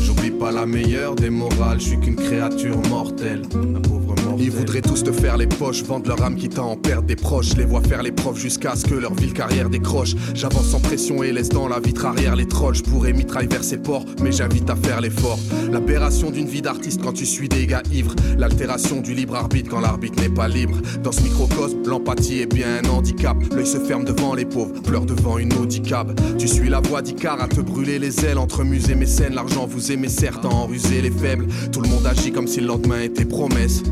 J'oublie 0.02 0.30
pas 0.30 0.52
la 0.52 0.66
meilleure 0.66 1.16
des 1.16 1.30
morales, 1.30 1.80
je 1.80 1.86
suis 1.86 2.00
qu'une 2.00 2.16
créature 2.16 2.76
mortelle. 2.88 3.42
Un 3.54 3.80
pauvre. 3.80 4.06
Ils 4.38 4.50
voudraient 4.50 4.82
tous 4.82 5.02
te 5.02 5.12
faire 5.12 5.36
les 5.36 5.46
poches, 5.46 5.82
vendre 5.82 6.08
leur 6.08 6.22
âme 6.22 6.36
quitte 6.36 6.58
à 6.58 6.62
en 6.62 6.76
perdre 6.76 7.06
des 7.06 7.16
proches. 7.16 7.56
Les 7.56 7.64
vois 7.64 7.82
faire 7.82 8.02
les 8.02 8.12
profs 8.12 8.38
jusqu'à 8.38 8.76
ce 8.76 8.84
que 8.84 8.94
leur 8.94 9.14
ville 9.14 9.32
carrière 9.32 9.70
décroche. 9.70 10.14
J'avance 10.34 10.66
sans 10.66 10.80
pression 10.80 11.22
et 11.22 11.32
laisse 11.32 11.48
dans 11.48 11.68
la 11.68 11.80
vitre 11.80 12.04
arrière 12.06 12.36
les 12.36 12.46
trolls. 12.46 12.74
Je 12.74 12.82
pourrais 12.82 13.12
mitrailler 13.12 13.48
vers 13.48 13.64
ses 13.64 13.78
ports, 13.78 14.04
mais 14.22 14.32
j'invite 14.32 14.68
à 14.68 14.76
faire 14.76 15.00
l'effort. 15.00 15.38
L'aberration 15.70 16.30
d'une 16.30 16.46
vie 16.46 16.62
d'artiste 16.62 17.00
quand 17.02 17.12
tu 17.12 17.26
suis 17.26 17.48
des 17.48 17.66
gars 17.66 17.82
ivres. 17.92 18.14
L'altération 18.38 19.00
du 19.00 19.14
libre 19.14 19.34
arbitre 19.36 19.70
quand 19.70 19.80
l'arbitre 19.80 20.22
n'est 20.22 20.28
pas 20.28 20.48
libre. 20.48 20.78
Dans 21.02 21.12
ce 21.12 21.22
microcosme, 21.22 21.78
l'empathie 21.86 22.40
est 22.40 22.52
bien 22.52 22.82
un 22.84 22.88
handicap. 22.88 23.36
L'œil 23.54 23.66
se 23.66 23.78
ferme 23.78 24.04
devant 24.04 24.34
les 24.34 24.44
pauvres, 24.44 24.80
pleure 24.82 25.06
devant 25.06 25.38
une 25.38 25.52
Audi 25.54 25.80
cab. 25.80 26.18
Tu 26.38 26.46
suis 26.46 26.68
la 26.68 26.80
voie 26.80 27.02
d'Icar 27.02 27.40
à 27.40 27.48
te 27.48 27.60
brûler 27.60 27.98
les 27.98 28.24
ailes 28.24 28.38
entre 28.38 28.64
musées 28.64 28.94
mécènes. 28.94 29.34
L'argent 29.34 29.66
vous 29.66 29.92
aimez 29.92 30.08
certes 30.08 30.44
à 30.44 30.48
en 30.48 30.66
ruser 30.66 31.00
les 31.00 31.10
faibles. 31.10 31.46
Tout 31.72 31.80
le 31.80 31.88
monde 31.88 32.06
agit 32.06 32.32
comme 32.32 32.46
si 32.46 32.60
le 32.60 32.66
lendemain 32.66 33.00
était 33.00 33.24
promesse. 33.24 33.82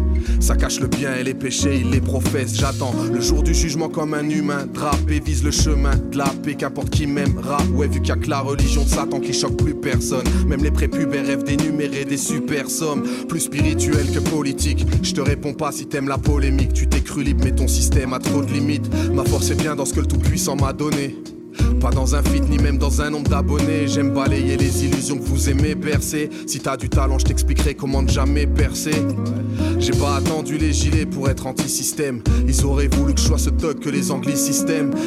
Ça 0.41 0.57
cache 0.57 0.81
le 0.81 0.87
bien 0.89 1.15
et 1.15 1.23
les 1.23 1.35
péchés, 1.35 1.81
il 1.81 1.91
les 1.91 2.01
professe. 2.01 2.57
J'attends 2.57 2.95
le 3.13 3.21
jour 3.21 3.43
du 3.43 3.55
jugement 3.55 3.89
comme 3.89 4.15
un 4.15 4.29
humain. 4.29 4.67
Drapé 4.73 5.21
vise 5.21 5.43
le 5.43 5.51
chemin 5.51 5.97
de 5.97 6.19
la 6.19 6.27
paix, 6.43 6.55
qu'importe 6.55 6.91
qui 6.91 7.07
m'aimera. 7.07 7.59
Ouais, 7.75 7.87
vu 7.87 8.01
qu'il 8.01 8.09
y 8.09 8.13
a 8.13 8.17
que 8.17 8.29
la 8.29 8.41
religion 8.41 8.85
de 8.85 8.89
Satan 8.89 9.21
qui 9.21 9.33
choque 9.33 9.57
plus 9.57 9.75
personne. 9.75 10.25
Même 10.47 10.63
les 10.63 10.71
prépubères 10.71 11.27
rêvent 11.27 11.45
d'énumérer 11.45 12.05
des 12.05 12.17
super 12.17 12.69
sommes. 12.69 13.05
Plus 13.29 13.41
spirituel 13.41 14.11
que 14.13 14.19
politique. 14.19 14.87
Je 15.03 15.13
te 15.13 15.21
réponds 15.21 15.55
pas 15.55 15.73
si 15.73 15.87
t'aimes 15.87 16.09
la 16.09 16.19
polémique. 16.19 16.73
Tu 16.73 16.87
t'es 16.87 17.01
cru 17.01 17.23
libre, 17.23 17.43
mais 17.45 17.53
ton 17.53 17.69
système 17.69 18.13
a 18.13 18.19
trop 18.19 18.43
de 18.43 18.53
limites. 18.53 18.89
Ma 19.13 19.25
force 19.25 19.51
est 19.51 19.61
bien 19.61 19.75
dans 19.75 19.85
ce 19.85 19.95
que 19.95 20.01
le 20.01 20.07
Tout-Puissant 20.07 20.57
m'a 20.57 20.73
donné. 20.73 21.17
Pas 21.81 21.91
dans 21.91 22.15
un 22.15 22.23
feat 22.23 22.49
ni 22.49 22.59
même 22.59 22.79
dans 22.79 23.03
un 23.03 23.11
nombre 23.11 23.29
d'abonnés. 23.29 23.87
J'aime 23.87 24.13
balayer 24.13 24.57
les 24.57 24.85
illusions 24.85 25.19
que 25.19 25.25
vous 25.25 25.49
aimez 25.49 25.75
bercer. 25.75 26.31
Si 26.47 26.61
t'as 26.61 26.77
du 26.77 26.89
talent, 26.89 27.19
je 27.19 27.27
t'expliquerai 27.27 27.75
comment 27.75 28.03
ne 28.03 28.09
jamais 28.09 28.47
percer. 28.47 28.95
J'ai 29.79 29.93
pas 29.93 30.17
attendu 30.17 30.57
les 30.57 30.73
gilets 30.73 31.07
pour 31.07 31.29
être 31.29 31.47
anti-système. 31.47 32.23
Ils 32.47 32.65
auraient 32.65 32.89
voulu 32.89 33.15
que 33.15 33.21
je 33.21 33.27
sois 33.27 33.39
ce 33.39 33.51
toc 33.51 33.81
que 33.81 33.91
les 33.91 34.11
anglicismes. 34.11 34.55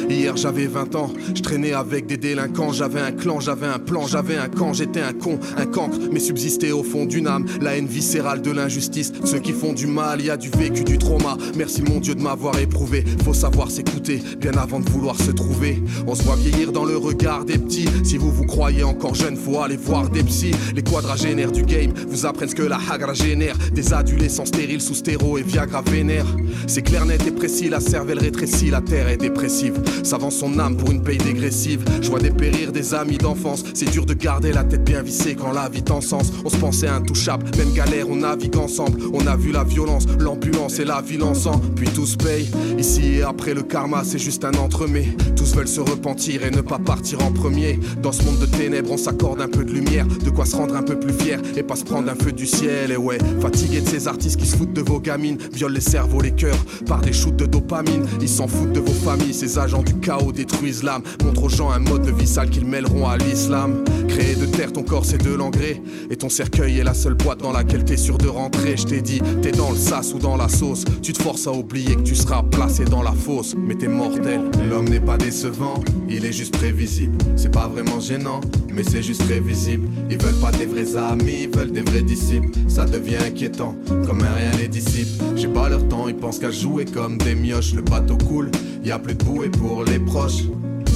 Hier 0.08 0.36
j'avais 0.36 0.66
20 0.66 0.94
ans, 0.94 1.10
je 1.34 1.42
traînais 1.42 1.72
avec 1.72 2.06
des 2.06 2.16
délinquants. 2.16 2.72
J'avais 2.72 3.00
un 3.00 3.12
clan, 3.12 3.40
j'avais 3.40 3.66
un 3.66 3.78
plan, 3.78 4.06
j'avais 4.06 4.36
un 4.36 4.48
camp. 4.48 4.72
J'étais 4.72 5.00
un 5.00 5.12
con, 5.12 5.38
un 5.56 5.66
cancre, 5.66 5.98
mais 6.12 6.20
subsistais 6.20 6.70
au 6.70 6.82
fond 6.82 7.06
d'une 7.06 7.26
âme. 7.26 7.46
La 7.60 7.76
haine 7.76 7.86
viscérale 7.86 8.42
de 8.42 8.50
l'injustice. 8.50 9.12
Ceux 9.24 9.40
qui 9.40 9.52
font 9.52 9.72
du 9.72 9.86
mal, 9.86 10.20
y 10.20 10.30
a 10.30 10.36
du 10.36 10.50
vécu, 10.50 10.84
du 10.84 10.98
trauma. 10.98 11.36
Merci 11.56 11.82
mon 11.82 11.98
Dieu 11.98 12.14
de 12.14 12.22
m'avoir 12.22 12.58
éprouvé. 12.58 13.04
Faut 13.24 13.34
savoir 13.34 13.70
s'écouter, 13.70 14.22
bien 14.38 14.52
avant 14.52 14.80
de 14.80 14.88
vouloir 14.88 15.16
se 15.16 15.30
trouver. 15.30 15.82
On 16.06 16.14
se 16.14 16.22
voit 16.22 16.36
vieillir 16.38 16.72
dans 16.72 16.84
le 16.84 16.96
regard 16.96 17.44
des 17.44 17.58
petits. 17.58 17.88
Si 18.04 18.16
vous 18.16 18.30
vous 18.30 18.44
croyez 18.44 18.82
encore 18.82 19.14
jeune, 19.14 19.36
faut 19.36 19.60
aller 19.60 19.76
voir 19.76 20.08
des 20.08 20.22
psys. 20.22 20.54
Les 20.74 20.82
quadragénaires 20.82 21.52
du 21.52 21.62
game 21.62 21.92
vous 22.08 22.26
apprennent 22.26 22.48
ce 22.48 22.54
que 22.54 22.62
la 22.62 22.78
hagra 22.90 23.14
génère. 23.14 23.56
Des 23.72 23.92
adolescents 23.92 24.46
stériles 24.46 24.80
sous 24.80 24.94
stéro 24.94 25.38
et 25.38 25.42
Viagra 25.42 25.82
vénère. 25.82 26.26
C'est 26.66 26.82
clair, 26.82 27.04
net 27.06 27.26
et 27.26 27.30
précis, 27.30 27.68
la 27.68 27.80
cervelle 27.80 28.18
rétrécie, 28.18 28.70
la 28.70 28.80
terre 28.80 29.08
est 29.08 29.16
dépressive. 29.16 29.74
Ça 30.02 30.18
vend 30.18 30.30
son 30.30 30.58
âme 30.58 30.76
pour 30.76 30.90
une 30.90 31.02
paye 31.02 31.18
dégressive. 31.18 31.84
Je 32.00 32.08
vois 32.08 32.20
dépérir 32.20 32.72
des 32.72 32.94
amis 32.94 33.18
d'enfance. 33.18 33.64
C'est 33.74 33.90
dur 33.90 34.06
de 34.06 34.14
garder 34.14 34.52
la 34.52 34.64
tête 34.64 34.84
bien 34.84 35.02
vissée 35.02 35.34
quand 35.34 35.52
la 35.52 35.68
vie 35.68 35.82
t'encense. 35.82 36.32
On 36.44 36.48
se 36.48 36.56
pensait 36.56 36.88
intouchable, 36.88 37.46
même 37.56 37.72
galère, 37.72 38.08
on 38.08 38.16
navigue 38.16 38.56
ensemble. 38.56 39.00
On 39.12 39.26
a 39.26 39.36
vu 39.36 39.52
la 39.52 39.64
violence, 39.64 40.06
l'ambulance 40.18 40.78
et 40.78 40.84
la 40.84 41.00
ville 41.00 41.22
ensemble. 41.22 41.74
Puis 41.74 41.88
tout 41.88 42.06
se 42.06 42.16
paye. 42.16 42.48
Ici 42.78 43.16
et 43.16 43.22
après 43.22 43.54
le 43.54 43.62
karma, 43.62 44.02
c'est 44.04 44.18
juste 44.18 44.44
un 44.44 44.54
entremets. 44.54 45.08
Tous 45.36 45.54
veulent 45.54 45.68
se 45.68 45.80
repentir 45.80 46.27
et 46.36 46.50
ne 46.50 46.60
pas 46.60 46.78
partir 46.78 47.24
en 47.24 47.32
premier. 47.32 47.80
Dans 48.02 48.12
ce 48.12 48.22
monde 48.22 48.38
de 48.38 48.46
ténèbres, 48.46 48.90
on 48.92 48.96
s'accorde 48.98 49.40
un 49.40 49.48
peu 49.48 49.64
de 49.64 49.72
lumière. 49.72 50.06
De 50.06 50.30
quoi 50.30 50.44
se 50.44 50.56
rendre 50.56 50.76
un 50.76 50.82
peu 50.82 50.98
plus 50.98 51.12
fier 51.12 51.40
et 51.56 51.62
pas 51.62 51.76
se 51.76 51.84
prendre 51.84 52.10
un 52.10 52.14
feu 52.14 52.32
du 52.32 52.46
ciel. 52.46 52.92
Et 52.92 52.96
ouais, 52.96 53.18
fatigué 53.40 53.80
de 53.80 53.88
ces 53.88 54.08
artistes 54.08 54.38
qui 54.38 54.46
se 54.46 54.56
foutent 54.56 54.74
de 54.74 54.82
vos 54.82 55.00
gamines, 55.00 55.38
violent 55.52 55.74
les 55.74 55.80
cerveaux, 55.80 56.20
les 56.20 56.32
cœurs 56.32 56.62
par 56.86 57.00
des 57.00 57.12
shoots 57.12 57.36
de 57.36 57.46
dopamine. 57.46 58.04
Ils 58.20 58.28
s'en 58.28 58.46
foutent 58.46 58.72
de 58.72 58.80
vos 58.80 58.92
familles, 58.92 59.32
ces 59.32 59.58
agents 59.58 59.82
du 59.82 59.94
chaos 59.94 60.32
détruisent 60.32 60.82
l'âme. 60.82 61.02
Montre 61.24 61.44
aux 61.44 61.48
gens 61.48 61.70
un 61.70 61.78
mode 61.78 62.02
de 62.02 62.12
vie 62.12 62.26
sale 62.26 62.50
qu'ils 62.50 62.66
mêleront 62.66 63.08
à 63.08 63.16
l'islam. 63.16 63.84
Créer 64.08 64.34
de 64.34 64.46
terre 64.46 64.72
ton 64.72 64.82
corps, 64.82 65.06
c'est 65.06 65.22
de 65.22 65.34
l'engrais. 65.34 65.80
Et 66.10 66.16
ton 66.16 66.28
cercueil 66.28 66.78
est 66.78 66.84
la 66.84 66.94
seule 66.94 67.14
boîte 67.14 67.38
dans 67.38 67.52
laquelle 67.52 67.84
t'es 67.84 67.96
sûr 67.96 68.18
de 68.18 68.28
rentrer. 68.28 68.76
Je 68.76 68.84
t'ai 68.84 69.00
dit, 69.00 69.22
t'es 69.40 69.52
dans 69.52 69.70
le 69.70 69.76
sas 69.76 70.12
ou 70.14 70.18
dans 70.18 70.36
la 70.36 70.48
sauce. 70.48 70.84
Tu 71.02 71.12
te 71.12 71.22
forces 71.22 71.46
à 71.46 71.52
oublier 71.52 71.96
que 71.96 72.02
tu 72.02 72.14
seras 72.14 72.42
placé 72.42 72.84
dans 72.84 73.02
la 73.02 73.12
fosse, 73.12 73.54
mais 73.56 73.74
t'es 73.74 73.88
mortel. 73.88 74.42
L'homme 74.68 74.88
n'est 74.88 75.00
pas 75.00 75.16
décevant, 75.16 75.82
il 76.08 76.17
est 76.24 76.32
juste 76.32 76.56
prévisible. 76.56 77.16
C'est 77.36 77.52
pas 77.52 77.68
vraiment 77.68 78.00
gênant, 78.00 78.40
mais 78.72 78.82
c'est 78.82 79.02
juste 79.02 79.24
prévisible. 79.24 79.88
Ils 80.10 80.18
veulent 80.18 80.40
pas 80.40 80.50
des 80.52 80.66
vrais 80.66 80.96
amis, 80.96 81.44
ils 81.44 81.56
veulent 81.56 81.72
des 81.72 81.82
vrais 81.82 82.02
disciples. 82.02 82.48
Ça 82.68 82.84
devient 82.84 83.16
inquiétant, 83.16 83.76
comme 84.06 84.22
un 84.22 84.34
rien 84.34 84.50
les 84.58 84.68
disciples. 84.68 85.24
J'ai 85.36 85.48
pas 85.48 85.68
leur 85.68 85.86
temps, 85.88 86.08
ils 86.08 86.16
pensent 86.16 86.38
qu'à 86.38 86.50
jouer 86.50 86.84
comme 86.84 87.18
des 87.18 87.34
mioches. 87.34 87.74
Le 87.74 87.82
bateau 87.82 88.16
coule, 88.16 88.50
y 88.84 88.90
a 88.90 88.98
plus 88.98 89.14
de 89.14 89.24
bouée 89.24 89.48
pour 89.48 89.84
les 89.84 89.98
proches. 89.98 90.44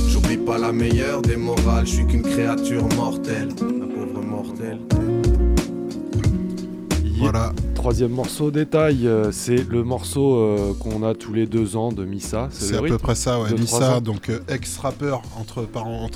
J'oublie 0.08 0.38
pas 0.38 0.58
la 0.58 0.72
meilleure 0.72 1.22
des 1.22 1.36
morales, 1.36 1.86
je 1.86 1.92
suis 1.92 2.06
qu'une 2.06 2.22
créature 2.22 2.86
mortelle. 2.96 3.48
Un 3.60 3.86
pauvre 3.86 4.22
mortel. 4.24 4.78
Voilà. 7.22 7.52
Troisième 7.74 8.12
morceau 8.12 8.50
détail, 8.50 9.06
euh, 9.06 9.32
c'est 9.32 9.68
le 9.68 9.82
morceau 9.82 10.36
euh, 10.36 10.72
qu'on 10.78 11.02
a 11.02 11.14
tous 11.14 11.32
les 11.32 11.46
deux 11.46 11.76
ans 11.76 11.90
de 11.92 12.04
Missa. 12.04 12.48
C'est 12.52 12.76
à 12.76 12.82
peu 12.82 12.98
près 12.98 13.14
ça, 13.14 13.40
ouais. 13.40 13.52
Missa, 13.54 14.00
donc 14.00 14.28
euh, 14.28 14.38
ex-rappeur, 14.48 15.22
entre, 15.38 15.62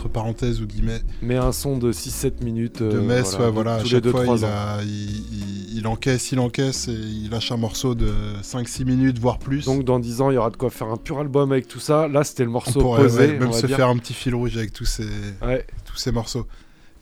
parenthèses 0.08 0.60
ou 0.60 0.66
guillemets, 0.66 1.00
Mais 1.22 1.36
un 1.36 1.52
son 1.52 1.78
de 1.78 1.92
6-7 1.92 2.42
minutes. 2.44 2.82
de 2.82 2.98
Metz, 3.00 3.36
ouais, 3.38 3.50
voilà. 3.50 3.74
À 3.74 3.78
tous 3.78 3.84
les 3.84 3.90
chaque 3.90 4.02
deux, 4.04 4.10
fois, 4.10 4.24
il, 4.24 4.44
ans. 4.44 4.48
a- 4.48 4.82
il- 4.82 4.88
il- 4.88 5.78
il 5.78 5.86
encaisse, 5.86 6.32
il 6.32 6.38
encaisse 6.40 6.88
et 6.88 6.92
il 6.92 7.30
lâche 7.30 7.52
un 7.52 7.56
morceau 7.56 7.94
de 7.94 8.08
5-6 8.42 8.84
minutes, 8.84 9.18
voire 9.18 9.38
plus. 9.38 9.64
Donc 9.66 9.84
dans 9.84 9.98
10 9.98 10.20
ans, 10.20 10.30
il 10.30 10.34
y 10.34 10.38
aura 10.38 10.50
de 10.50 10.56
quoi 10.56 10.70
faire 10.70 10.88
un 10.88 10.96
pur 10.96 11.18
album 11.18 11.52
avec 11.52 11.68
tout 11.68 11.80
ça. 11.80 12.08
Là, 12.08 12.24
c'était 12.24 12.44
le 12.44 12.48
on 12.50 12.52
morceau 12.52 12.80
pourrait 12.80 13.02
posé. 13.02 13.18
ouais, 13.18 13.36
on 13.36 13.40
même 13.44 13.50
va 13.52 13.60
se 13.60 13.66
dire. 13.66 13.76
faire 13.76 13.88
un 13.88 13.96
petit 13.98 14.14
fil 14.14 14.34
rouge 14.34 14.56
avec 14.56 14.72
tous 14.72 14.84
ces, 14.86 15.04
Ouais. 15.42 15.66
tous 15.84 15.96
ces 15.96 16.12
morceaux. 16.12 16.46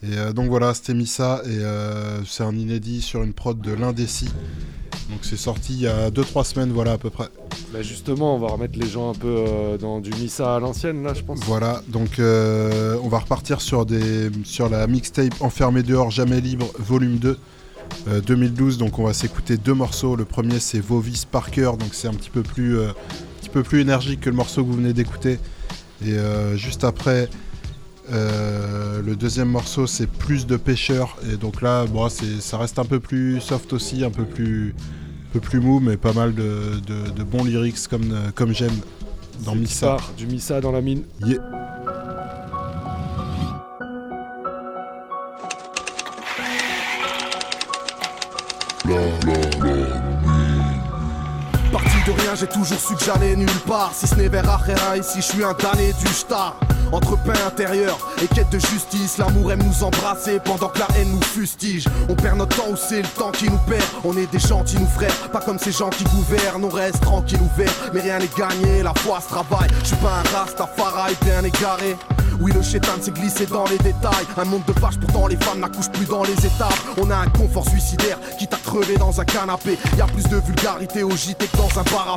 Et 0.04 0.18
euh, 0.18 0.32
donc 0.32 0.48
voilà, 0.48 0.74
c'était 0.74 0.94
Missa 0.94 1.40
et 1.46 1.58
euh, 1.58 2.22
c'est 2.26 2.42
un 2.42 2.54
inédit 2.54 3.00
sur 3.00 3.22
une 3.22 3.32
prod 3.32 3.58
de 3.58 3.72
l'Indécis. 3.72 4.28
Donc 5.08 5.20
c'est 5.22 5.36
sorti 5.36 5.74
il 5.74 5.80
y 5.80 5.86
a 5.86 6.10
2-3 6.10 6.44
semaines, 6.44 6.72
voilà 6.72 6.92
à 6.92 6.98
peu 6.98 7.10
près. 7.10 7.28
Bah 7.72 7.82
justement, 7.82 8.36
on 8.36 8.38
va 8.38 8.48
remettre 8.48 8.78
les 8.78 8.88
gens 8.88 9.10
un 9.10 9.14
peu 9.14 9.44
euh, 9.48 9.78
dans 9.78 10.00
du 10.00 10.10
Missa 10.10 10.56
à 10.56 10.60
l'ancienne, 10.60 11.02
là, 11.02 11.14
je 11.14 11.22
pense. 11.22 11.40
Voilà, 11.44 11.82
donc 11.88 12.18
on 12.18 13.08
va 13.08 13.18
repartir 13.18 13.60
sur, 13.60 13.86
des, 13.86 14.30
sur 14.44 14.68
la 14.68 14.86
mixtape 14.86 15.40
Enfermé 15.40 15.82
dehors, 15.82 16.10
jamais 16.10 16.40
libre, 16.40 16.70
volume 16.78 17.16
2, 17.16 17.38
euh, 18.08 18.20
2012. 18.20 18.78
Donc 18.78 18.98
on 18.98 19.04
va 19.04 19.14
s'écouter 19.14 19.56
deux 19.56 19.74
morceaux. 19.74 20.16
Le 20.16 20.24
premier 20.24 20.58
c'est 20.58 20.80
Vovis 20.80 21.24
Parker, 21.24 21.72
donc 21.78 21.92
c'est 21.92 22.08
un 22.08 22.14
petit 22.14 22.30
peu 22.30 22.42
plus, 22.42 22.80
un 22.80 22.94
petit 23.40 23.50
peu 23.50 23.62
plus 23.62 23.80
énergique 23.80 24.20
que 24.20 24.30
le 24.30 24.36
morceau 24.36 24.62
que 24.62 24.68
vous 24.68 24.76
venez 24.76 24.92
d'écouter. 24.92 25.38
Et 26.04 26.16
juste 26.56 26.84
après, 26.84 27.30
euh, 28.12 29.00
le 29.04 29.16
deuxième 29.16 29.48
morceau 29.48 29.86
c'est 29.86 30.06
Plus 30.08 30.46
de 30.46 30.56
pêcheurs. 30.56 31.16
Et 31.32 31.36
donc 31.36 31.62
là, 31.62 31.86
bon, 31.86 32.08
ça 32.08 32.58
reste 32.58 32.78
un 32.78 32.84
peu 32.84 33.00
plus 33.00 33.40
soft 33.40 33.72
aussi, 33.72 34.04
un 34.04 34.10
peu 34.10 34.24
plus, 34.24 34.74
un 35.28 35.32
peu 35.32 35.40
plus 35.40 35.60
mou, 35.60 35.80
mais 35.80 35.96
pas 35.96 36.12
mal 36.12 36.34
de, 36.34 36.80
de- 36.86 37.10
de 37.10 37.22
bons 37.24 37.44
lyrics 37.44 37.88
comme, 37.88 38.14
comme 38.34 38.52
j'aime 38.54 38.76
dans 39.44 39.54
Missa. 39.54 39.86
part, 39.88 40.12
Du 40.16 40.26
Missa 40.26 40.60
dans 40.60 40.72
la 40.72 40.80
mine. 40.80 41.02
Yeah. 41.26 41.38
De 52.06 52.12
rien, 52.12 52.34
j'ai 52.34 52.46
toujours 52.46 52.78
su 52.78 52.94
que 52.94 53.04
j'allais 53.04 53.36
nulle 53.36 53.48
part. 53.66 53.92
Si 53.94 54.06
ce 54.06 54.14
n'est 54.14 54.28
vers 54.28 54.48
Achera, 54.48 54.96
ici 54.96 55.16
je 55.16 55.22
suis 55.22 55.44
un 55.44 55.54
damné 55.54 55.92
du 55.92 56.06
star. 56.12 56.56
Entre 56.92 57.16
pain 57.24 57.32
intérieur 57.46 57.98
et 58.22 58.26
quête 58.26 58.50
de 58.50 58.58
justice, 58.58 59.18
l'amour 59.18 59.52
aime 59.52 59.62
nous 59.62 59.84
embrasser 59.84 60.38
pendant 60.44 60.68
que 60.68 60.78
la 60.78 60.88
haine 60.96 61.10
nous 61.12 61.22
fustige. 61.22 61.86
On 62.08 62.14
perd 62.14 62.38
notre 62.38 62.56
temps 62.56 62.70
ou 62.70 62.76
c'est 62.76 63.02
le 63.02 63.08
temps 63.08 63.32
qui 63.32 63.48
nous 63.50 63.58
perd. 63.68 63.84
On 64.04 64.16
est 64.16 64.30
des 64.30 64.38
gentils, 64.38 64.78
nous 64.78 64.86
frères, 64.86 65.14
pas 65.32 65.40
comme 65.40 65.58
ces 65.58 65.72
gens 65.72 65.90
qui 65.90 66.04
gouvernent. 66.04 66.64
On 66.64 66.68
reste 66.68 67.00
tranquille, 67.00 67.40
ouvert, 67.40 67.72
mais 67.92 68.00
rien 68.00 68.18
n'est 68.18 68.30
gagné. 68.36 68.82
La 68.82 68.94
foi 68.94 69.20
se 69.20 69.28
travaille, 69.28 69.70
je 69.82 69.88
suis 69.88 69.96
pas 69.96 70.20
un 70.20 70.38
rastafari 70.38 71.14
bien 71.22 71.42
égaré. 71.42 71.96
Oui, 72.40 72.52
le 72.52 72.62
chétan 72.62 73.00
s'est 73.00 73.12
glissé 73.12 73.46
dans 73.46 73.64
les 73.64 73.78
détails. 73.78 74.26
Un 74.36 74.44
monde 74.44 74.64
de 74.66 74.72
vaches, 74.80 74.98
pourtant 74.98 75.26
les 75.26 75.36
femmes 75.36 75.60
n'accouchent 75.60 75.90
plus 75.90 76.06
dans 76.06 76.24
les 76.24 76.34
étapes. 76.34 76.74
On 76.98 77.10
a 77.10 77.16
un 77.16 77.28
confort 77.28 77.68
suicidaire 77.68 78.18
qui 78.38 78.46
t'a 78.46 78.56
crevé 78.56 78.96
dans 78.96 79.20
un 79.20 79.24
canapé. 79.24 79.78
Y 79.96 80.00
a 80.00 80.06
plus 80.06 80.24
de 80.24 80.36
vulgarité 80.38 81.02
au 81.02 81.10
JT 81.10 81.46
que 81.46 81.56
dans 81.56 81.78
un 81.78 81.84
à. 81.98 82.14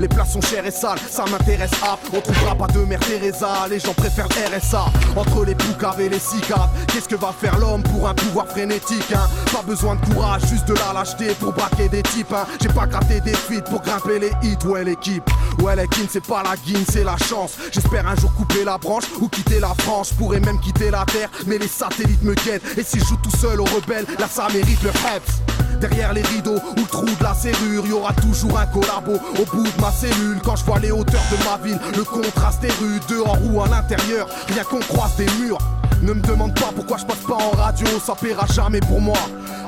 Les 0.00 0.08
places 0.08 0.32
sont 0.32 0.40
chères 0.40 0.64
et 0.64 0.70
sales, 0.70 0.98
ça 1.10 1.24
m'intéresse 1.30 1.72
pas. 1.80 1.98
On 2.12 2.20
trouvera 2.20 2.54
pas 2.54 2.66
de 2.68 2.78
mère 2.80 3.00
Teresa, 3.00 3.66
les 3.68 3.78
gens 3.80 3.92
préfèrent 3.94 4.28
RSA. 4.28 4.84
Entre 5.16 5.44
les 5.44 5.54
poucaves 5.54 6.00
et 6.00 6.08
les 6.08 6.18
cicaves, 6.18 6.68
qu'est-ce 6.88 7.08
que 7.08 7.16
va 7.16 7.32
faire 7.38 7.58
l'homme 7.58 7.82
pour 7.82 8.08
un 8.08 8.14
pouvoir 8.14 8.46
frénétique 8.46 9.12
hein? 9.14 9.28
Pas 9.52 9.62
besoin 9.62 9.96
de 9.96 10.04
courage, 10.06 10.42
juste 10.48 10.66
de 10.68 10.74
la 10.74 10.92
lâcheté 10.94 11.34
pour 11.38 11.52
braquer 11.52 11.88
des 11.88 12.02
types. 12.02 12.32
hein. 12.32 12.46
J'ai 12.60 12.68
pas 12.68 12.86
gratté 12.86 13.20
des 13.20 13.34
fuites 13.34 13.64
pour 13.64 13.82
grimper 13.82 14.18
les 14.18 14.32
hits. 14.42 14.56
Ouais, 14.64 14.84
l'équipe, 14.84 15.28
ouais, 15.62 15.74
kin, 15.90 16.06
c'est 16.10 16.24
pas 16.24 16.42
la 16.42 16.56
guine, 16.56 16.84
c'est 16.90 17.04
la 17.04 17.16
chance. 17.16 17.52
J'espère 17.72 18.06
un 18.06 18.16
jour 18.16 18.32
couper 18.34 18.64
la 18.64 18.78
branche 18.78 19.04
ou 19.20 19.28
quitter 19.28 19.58
la 19.60 19.74
France. 19.78 20.10
Je 20.12 20.14
pourrais 20.14 20.40
même 20.40 20.60
quitter 20.60 20.90
la 20.90 21.04
terre, 21.04 21.28
mais 21.46 21.58
les 21.58 21.68
satellites 21.68 22.22
me 22.22 22.34
guettent. 22.34 22.78
Et 22.78 22.84
si 22.84 22.98
je 23.00 23.04
joue 23.04 23.16
tout 23.22 23.36
seul 23.36 23.60
aux 23.60 23.64
rebelles, 23.64 24.06
là 24.18 24.26
ça 24.30 24.46
mérite 24.52 24.82
le 24.82 24.90
reps. 24.90 25.40
Derrière 25.80 26.12
les 26.12 26.22
rideaux 26.22 26.58
ou 26.76 26.80
le 26.80 26.86
trou 26.86 27.06
de 27.06 27.22
la 27.24 27.34
serrure, 27.34 27.84
y 27.84 27.92
aura 27.92 28.12
toujours 28.12 28.56
un 28.58 28.66
collabo 28.66 29.11
au 29.14 29.44
bout 29.56 29.64
de 29.64 29.80
ma 29.80 29.90
cellule. 29.90 30.40
Quand 30.44 30.56
je 30.56 30.64
vois 30.64 30.78
les 30.78 30.90
hauteurs 30.90 31.22
de 31.30 31.44
ma 31.44 31.56
ville, 31.64 31.78
le 31.96 32.04
contraste 32.04 32.64
est 32.64 32.72
rude, 32.80 33.02
dehors 33.08 33.38
ou 33.44 33.62
à 33.62 33.68
l'intérieur, 33.68 34.28
rien 34.48 34.64
qu'on 34.64 34.80
croise 34.80 35.16
des 35.16 35.26
murs. 35.40 35.58
Ne 36.02 36.14
me 36.14 36.20
demande 36.20 36.52
pas 36.54 36.70
pourquoi 36.74 36.96
je 36.98 37.04
passe 37.04 37.24
pas 37.28 37.34
en 37.34 37.56
radio, 37.56 37.86
ça 38.04 38.14
paiera 38.16 38.44
jamais 38.46 38.80
pour 38.80 39.00
moi. 39.00 39.18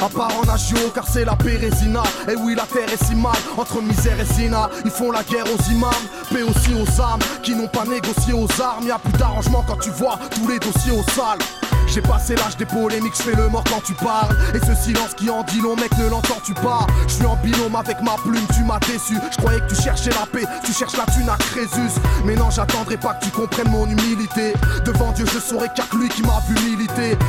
À 0.01 0.09
part 0.09 0.33
en 0.37 0.53
agio, 0.53 0.77
car 0.93 1.07
c'est 1.09 1.25
la 1.25 1.37
pérésina. 1.37 2.03
Et 2.29 2.35
oui, 2.35 2.57
la 2.57 2.65
terre 2.65 2.93
est 2.93 3.05
si 3.05 3.15
mal, 3.15 3.37
entre 3.57 3.81
misère 3.81 4.19
et 4.19 4.25
zina. 4.25 4.69
Ils 4.85 4.91
font 4.91 5.13
la 5.13 5.23
guerre 5.23 5.47
aux 5.47 5.71
imams, 5.71 5.91
paix 6.33 6.43
aussi 6.43 6.75
aux 6.75 7.01
âmes 7.01 7.21
qui 7.45 7.55
n'ont 7.55 7.69
pas 7.69 7.85
négocié 7.85 8.33
aux 8.33 8.49
armes. 8.61 8.85
Y 8.85 8.91
a 8.91 8.99
plus 8.99 9.13
d'arrangement 9.13 9.65
quand 9.67 9.79
tu 9.79 9.91
vois 9.91 10.19
tous 10.35 10.49
les 10.49 10.59
dossiers 10.59 10.91
au 10.91 11.05
sale. 11.13 11.39
J'ai 11.87 12.01
passé 12.01 12.35
l'âge 12.35 12.57
des 12.57 12.65
polémiques, 12.65 13.15
je 13.17 13.23
fais 13.23 13.37
le 13.37 13.49
mort 13.49 13.63
quand 13.71 13.83
tu 13.85 13.93
parles. 13.95 14.37
Et 14.55 14.59
ce 14.59 14.75
silence 14.75 15.15
qui 15.15 15.31
en 15.31 15.43
dit 15.45 15.61
long, 15.61 15.77
mec, 15.77 15.97
ne 15.99 16.09
l'entends-tu 16.09 16.55
pas? 16.55 16.87
Je 17.07 17.13
suis 17.15 17.27
en 17.27 17.37
binôme 17.37 17.77
avec 17.77 18.01
ma 18.03 18.17
plume, 18.17 18.47
tu 18.53 18.65
m'as 18.65 18.81
déçu. 18.81 19.15
Je 19.31 19.37
croyais 19.37 19.61
que 19.61 19.69
tu 19.73 19.81
cherchais 19.81 20.11
la 20.11 20.27
paix, 20.27 20.47
tu 20.65 20.73
cherches 20.73 20.97
la 20.97 21.05
thune 21.13 21.29
à 21.29 21.37
Crésus. 21.37 22.01
Mais 22.25 22.35
non, 22.35 22.51
j'attendrai 22.51 22.97
pas 22.97 23.15
que 23.15 23.27
tu 23.27 23.31
comprennes 23.31 23.71
mon 23.71 23.87
humilité. 23.87 24.55
Devant 24.85 25.13
Dieu, 25.13 25.27
je 25.33 25.39
saurai 25.39 25.69
qu'il 25.69 25.85
y 25.85 25.87
a 25.87 25.91
que 25.91 25.97
lui 25.97 26.09
qui 26.09 26.23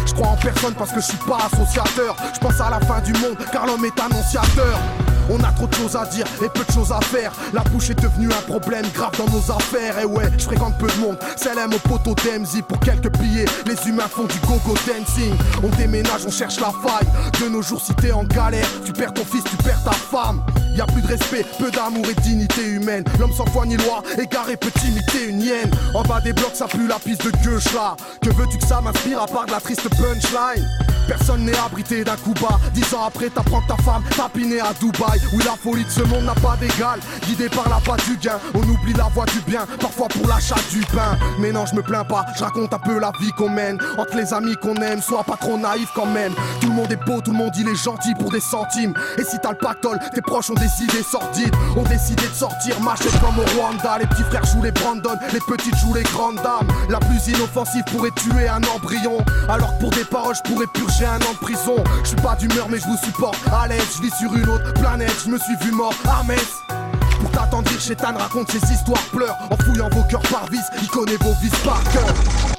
Je 0.06 0.14
crois 0.14 0.28
en 0.28 0.38
personne 0.38 0.74
parce 0.76 0.92
que 0.92 1.02
je 1.02 1.06
suis 1.06 1.18
pas 1.18 1.38
associateur. 1.52 2.16
Je 2.34 2.40
pense 2.40 2.60
à 2.62 2.70
la 2.70 2.80
fin 2.80 3.02
du 3.02 3.14
monde, 3.14 3.38
car 3.52 3.66
l'homme 3.66 3.86
est 3.86 4.00
annonciateur. 4.00 4.80
On 5.30 5.44
a 5.44 5.52
trop 5.52 5.68
de 5.68 5.76
choses 5.76 5.96
à 5.96 6.06
dire 6.06 6.26
et 6.44 6.50
peu 6.50 6.64
de 6.64 6.72
choses 6.72 6.92
à 6.92 7.00
faire. 7.02 7.32
La 7.54 7.62
bouche 7.62 7.90
est 7.90 8.02
devenue 8.02 8.30
un 8.32 8.42
problème 8.42 8.86
grave 8.94 9.18
dans 9.18 9.30
nos 9.32 9.52
affaires. 9.52 10.00
Et 10.00 10.06
ouais, 10.06 10.30
je 10.38 10.44
fréquente 10.44 10.78
peu 10.78 10.88
de 10.88 11.00
monde. 11.00 11.18
Celle 11.36 11.58
au 11.58 11.88
poteau 11.88 12.16
d'Emzi 12.16 12.62
pour 12.62 12.80
quelques 12.80 13.16
billets. 13.18 13.46
Les 13.66 13.88
humains 13.88 14.08
font 14.08 14.26
du 14.26 14.40
go-go 14.40 14.76
dancing. 14.86 15.34
On 15.64 15.70
déménage, 15.78 16.26
on 16.28 16.32
cherche 16.32 16.60
la 16.60 16.72
faille. 16.72 17.08
De 17.42 17.50
nos 17.50 17.62
jours, 17.62 17.82
si 17.82 17.94
t'es 17.96 18.12
en 18.12 18.24
galère, 18.24 18.68
tu 18.86 18.94
perds 18.94 19.14
ton 19.14 19.26
fils, 19.26 19.44
tu 19.44 19.58
perds 19.58 19.84
ta 19.84 19.92
femme. 19.92 20.42
Y 20.76 20.82
a 20.82 20.86
plus 20.86 21.02
de 21.02 21.08
respect, 21.08 21.46
peu 21.58 21.72
d'amour 21.72 22.06
et 22.10 22.22
dignité 22.22 22.64
humaine. 22.66 23.06
L'homme 23.18 23.32
sans 23.32 23.46
foi 23.46 23.66
ni 23.66 23.78
loi, 23.78 24.04
égaré 24.22 24.58
peut 24.58 24.72
imiter 24.86 25.30
une. 25.30 25.46
En 25.94 26.04
bas 26.04 26.22
des 26.22 26.34
blocs, 26.34 26.56
ça 26.56 26.68
pue 26.68 26.88
la 26.88 27.00
piste 27.00 27.24
de 27.26 27.32
gauche 27.44 27.74
là. 27.74 27.96
Que 28.22 28.30
veux-tu 28.30 28.58
que 28.58 28.66
ça 28.66 28.82
m'inspire 28.82 29.22
à 29.22 29.28
part 29.28 29.46
de 29.46 29.52
la 29.52 29.60
triste 29.60 29.88
punchline? 29.90 30.68
Personne 31.08 31.46
n'est 31.46 31.58
abrité 31.58 32.04
d'un 32.04 32.16
coup 32.18 32.34
bas. 32.34 32.60
Dix 32.74 32.94
ans 32.94 33.04
après, 33.06 33.30
t'apprends 33.30 33.62
que 33.62 33.68
ta 33.68 33.78
femme 33.78 34.04
tapinée 34.16 34.60
à 34.60 34.74
Dubaï. 34.74 35.15
Oui, 35.34 35.44
la 35.44 35.56
folie 35.56 35.84
de 35.84 35.90
ce 35.90 36.02
monde 36.02 36.26
n'a 36.26 36.36
pas 36.36 36.58
d'égal. 36.60 37.00
Guidé 37.28 37.50
par 37.50 37.68
la 37.70 37.78
voie 37.78 37.98
du 37.98 38.18
gain, 38.18 38.40
on 38.54 38.62
oublie 38.62 38.94
la 38.94 39.06
voie 39.14 39.26
du 39.26 39.40
bien. 39.42 39.66
Parfois 39.80 40.08
pour 40.08 40.28
l'achat 40.28 40.56
du 40.72 40.80
pain. 40.94 41.18
Mais 41.40 41.52
non, 41.52 41.66
je 41.66 41.76
me 41.76 41.82
plains 41.82 42.04
pas, 42.04 42.26
je 42.38 42.44
raconte 42.44 42.74
un 42.74 42.80
peu 42.80 43.00
la 43.00 43.12
vie 43.20 43.32
qu'on 43.38 43.50
mène. 43.50 43.78
Entre 43.98 44.18
les 44.18 44.34
amis 44.34 44.56
qu'on 44.62 44.76
aime, 44.76 45.02
sois 45.02 45.24
pas 45.24 45.38
trop 45.38 45.58
naïf 45.58 45.90
quand 45.96 46.06
même. 46.06 46.34
Tout 46.62 46.68
le 46.68 46.74
monde 46.74 46.92
est 46.92 47.04
beau, 47.06 47.22
tout 47.22 47.32
le 47.32 47.38
monde 47.38 47.52
il 47.58 47.68
est 47.68 47.76
gentil 47.76 48.14
pour 48.16 48.32
des 48.32 48.40
centimes. 48.40 48.94
Et 49.18 49.24
si 49.24 49.38
t'as 49.42 49.52
le 49.52 49.58
pactole, 49.58 50.00
tes 50.14 50.22
proches 50.22 50.50
ont 50.50 50.56
décidé 50.56 51.04
sordides. 51.04 51.56
Ont 51.76 51.84
décidé 51.84 52.28
de 52.28 52.34
sortir, 52.34 52.80
machette 52.82 53.20
comme 53.20 53.40
au 53.40 53.60
Rwanda. 53.60 53.98
Les 54.00 54.08
petits 54.08 54.24
frères 54.24 54.46
jouent 54.46 54.64
les 54.64 54.72
Brandon, 54.72 55.18
les 55.34 55.40
petites 55.40 55.76
jouent 55.78 55.94
les 55.94 56.04
grandes 56.04 56.38
dames. 56.38 56.68
La 56.90 57.00
plus 57.00 57.28
inoffensive 57.28 57.84
pourrait 57.92 58.12
tuer 58.16 58.48
un 58.48 58.62
embryon. 58.76 59.18
Alors 59.50 59.76
que 59.76 59.82
pour 59.82 59.92
des 59.92 60.06
paroles, 60.06 60.36
je 60.36 60.50
pourrais 60.50 60.68
purger 60.74 61.06
un 61.06 61.18
an 61.18 61.34
de 61.34 61.40
prison. 61.40 61.76
Je 62.04 62.10
suis 62.10 62.18
pas 62.18 62.36
d'humeur, 62.36 62.68
mais 62.70 62.80
je 62.80 62.86
vous 62.86 62.98
supporte. 63.04 63.38
À 63.52 63.68
l'aise, 63.68 63.84
je 63.98 64.02
vis 64.02 64.16
sur 64.16 64.34
une 64.34 64.48
autre 64.50 64.74
planète, 64.74 65.05
je 65.24 65.30
me 65.30 65.38
suis 65.38 65.56
vu 65.62 65.72
mort. 65.72 65.94
à 66.06 66.24
Metz. 66.24 66.64
Pour 67.20 67.32
t'attendrir, 67.32 67.80
Chétan 67.80 68.14
raconte 68.18 68.52
ses 68.52 68.74
histoires, 68.74 69.02
pleure 69.12 69.38
en 69.50 69.58
fouillant 69.64 69.90
vos 69.90 70.04
cœurs 70.04 70.22
par 70.32 70.46
vis. 70.48 70.60
Il 70.82 70.88
connaît 70.88 71.18
vos 71.18 71.34
vices 71.42 71.58
par 71.64 71.84
cœur. 71.92 72.55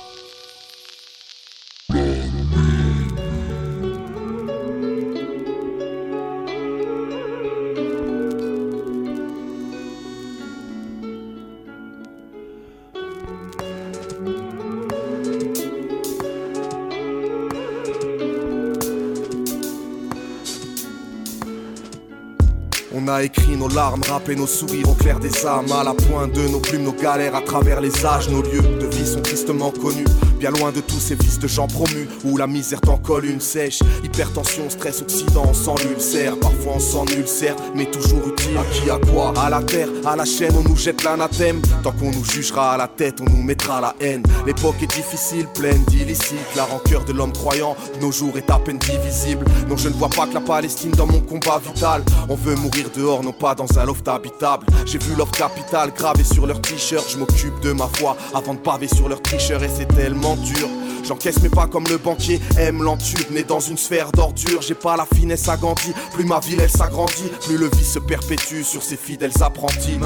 Nos 23.57 23.69
larmes, 23.69 24.03
rappé 24.07 24.37
nos 24.37 24.47
sourires 24.47 24.91
au 24.91 24.93
clair 24.93 25.19
des 25.19 25.47
âmes, 25.47 25.73
à 25.73 25.83
la 25.83 25.95
pointe 25.95 26.33
de 26.33 26.47
nos 26.47 26.61
plumes, 26.61 26.83
nos 26.83 26.93
galères 26.93 27.35
à 27.35 27.41
travers 27.41 27.81
les 27.81 28.05
âges, 28.05 28.29
nos 28.29 28.43
lieux 28.43 28.61
de 28.61 28.87
vie 28.87 29.07
sont 29.07 29.23
tristement 29.23 29.71
connus, 29.71 30.05
bien 30.39 30.51
loin 30.51 30.73
de 30.73 30.81
tous 30.81 31.01
ces 31.01 31.15
vices 31.15 31.39
de 31.39 31.49
gens 31.49 31.67
promus, 31.67 32.07
où 32.25 32.37
la 32.37 32.47
misère 32.47 32.83
t'en 32.83 32.99
colle 32.99 33.25
une 33.25 33.41
sèche, 33.41 33.81
hypertension, 34.05 34.69
stress, 34.69 35.01
occident, 35.01 35.45
on 35.49 35.55
s'en 35.55 35.75
ulcère, 35.77 36.39
parfois 36.39 36.75
on 36.77 36.81
s'en 36.81 37.07
ulcère, 37.07 37.57
mais 37.75 37.87
toujours 37.87 38.29
utile, 38.29 38.59
à 38.59 38.65
qui, 38.75 38.91
à 38.91 38.99
quoi, 39.11 39.33
à 39.39 39.49
la 39.49 39.63
terre, 39.63 39.89
à 40.05 40.17
la 40.17 40.27
chaîne, 40.27 40.55
on 40.55 40.69
nous 40.69 40.77
jette 40.77 41.03
l'anathème, 41.03 41.63
tant 41.83 41.93
qu'on 41.93 42.11
nous 42.11 42.25
jugera 42.25 42.75
à 42.75 42.77
la 42.77 42.89
tête, 42.89 43.21
on 43.23 43.31
nous 43.31 43.43
mettra 43.43 43.81
la 43.81 43.95
haine, 44.01 44.23
l'époque 44.47 44.77
est 44.83 44.95
difficile, 44.95 45.47
pleine 45.55 45.83
d'illicites, 45.85 46.55
la 46.57 46.65
rancœur 46.65 47.05
de 47.05 47.15
l'homme 47.15 47.33
croyant, 47.33 47.75
nos 48.03 48.13
jours 48.13 48.37
est 48.37 48.51
à 48.51 48.59
peine 48.59 48.79
divisible, 48.79 49.47
non 49.69 49.79
je 49.79 49.89
ne 49.89 49.95
vois 49.95 50.11
pas 50.11 50.27
que 50.27 50.35
la 50.35 50.41
Palestine 50.41 50.91
dans 50.91 51.07
mon 51.07 51.21
combat 51.21 51.59
vital, 51.65 52.03
on 52.29 52.35
veut 52.35 52.55
mourir 52.57 52.91
dehors, 52.95 53.23
non 53.23 53.33
pas 53.33 53.46
dans 53.55 53.79
un 53.79 53.85
loft 53.85 54.07
habitable. 54.09 54.67
J'ai 54.85 54.99
vu 54.99 55.15
loft 55.15 55.37
capital 55.37 55.93
gravé 55.93 56.25
sur 56.25 56.47
leur 56.47 56.61
t-shirt. 56.61 57.07
Je 57.09 57.19
m'occupe 57.19 57.61
de 57.61 57.73
ma 57.73 57.89
foi 57.89 58.17
avant 58.35 58.55
de 58.55 58.59
paver 58.59 58.89
sur 58.89 59.09
leur 59.09 59.23
tricheur 59.23 59.63
et 59.63 59.69
c'est 59.69 59.89
tellement 59.89 60.37
dur. 60.37 60.69
J'encaisse 61.07 61.41
mais 61.41 61.49
pas 61.49 61.69
comme 61.69 61.85
le 61.87 61.99
banquier 61.99 62.41
aime 62.59 62.83
l'entube 62.83 63.31
Né 63.31 63.45
dans 63.45 63.61
une 63.61 63.77
sphère 63.77 64.11
d'ordure 64.11 64.61
J'ai 64.61 64.75
pas 64.75 64.97
la 64.97 65.07
finesse 65.07 65.49
à 65.49 65.57
Gandhi 65.57 65.93
Plus 66.13 66.25
ma 66.25 66.41
ville 66.41 66.59
elle 66.61 66.71
s'agrandit. 66.71 67.31
Plus 67.47 67.57
le 67.57 67.69
vice 67.69 67.93
se 67.93 67.99
perpétue 68.01 68.63
sur 68.63 68.83
ses 68.83 68.97
fidèles 68.97 69.31
apprentis. 69.41 70.01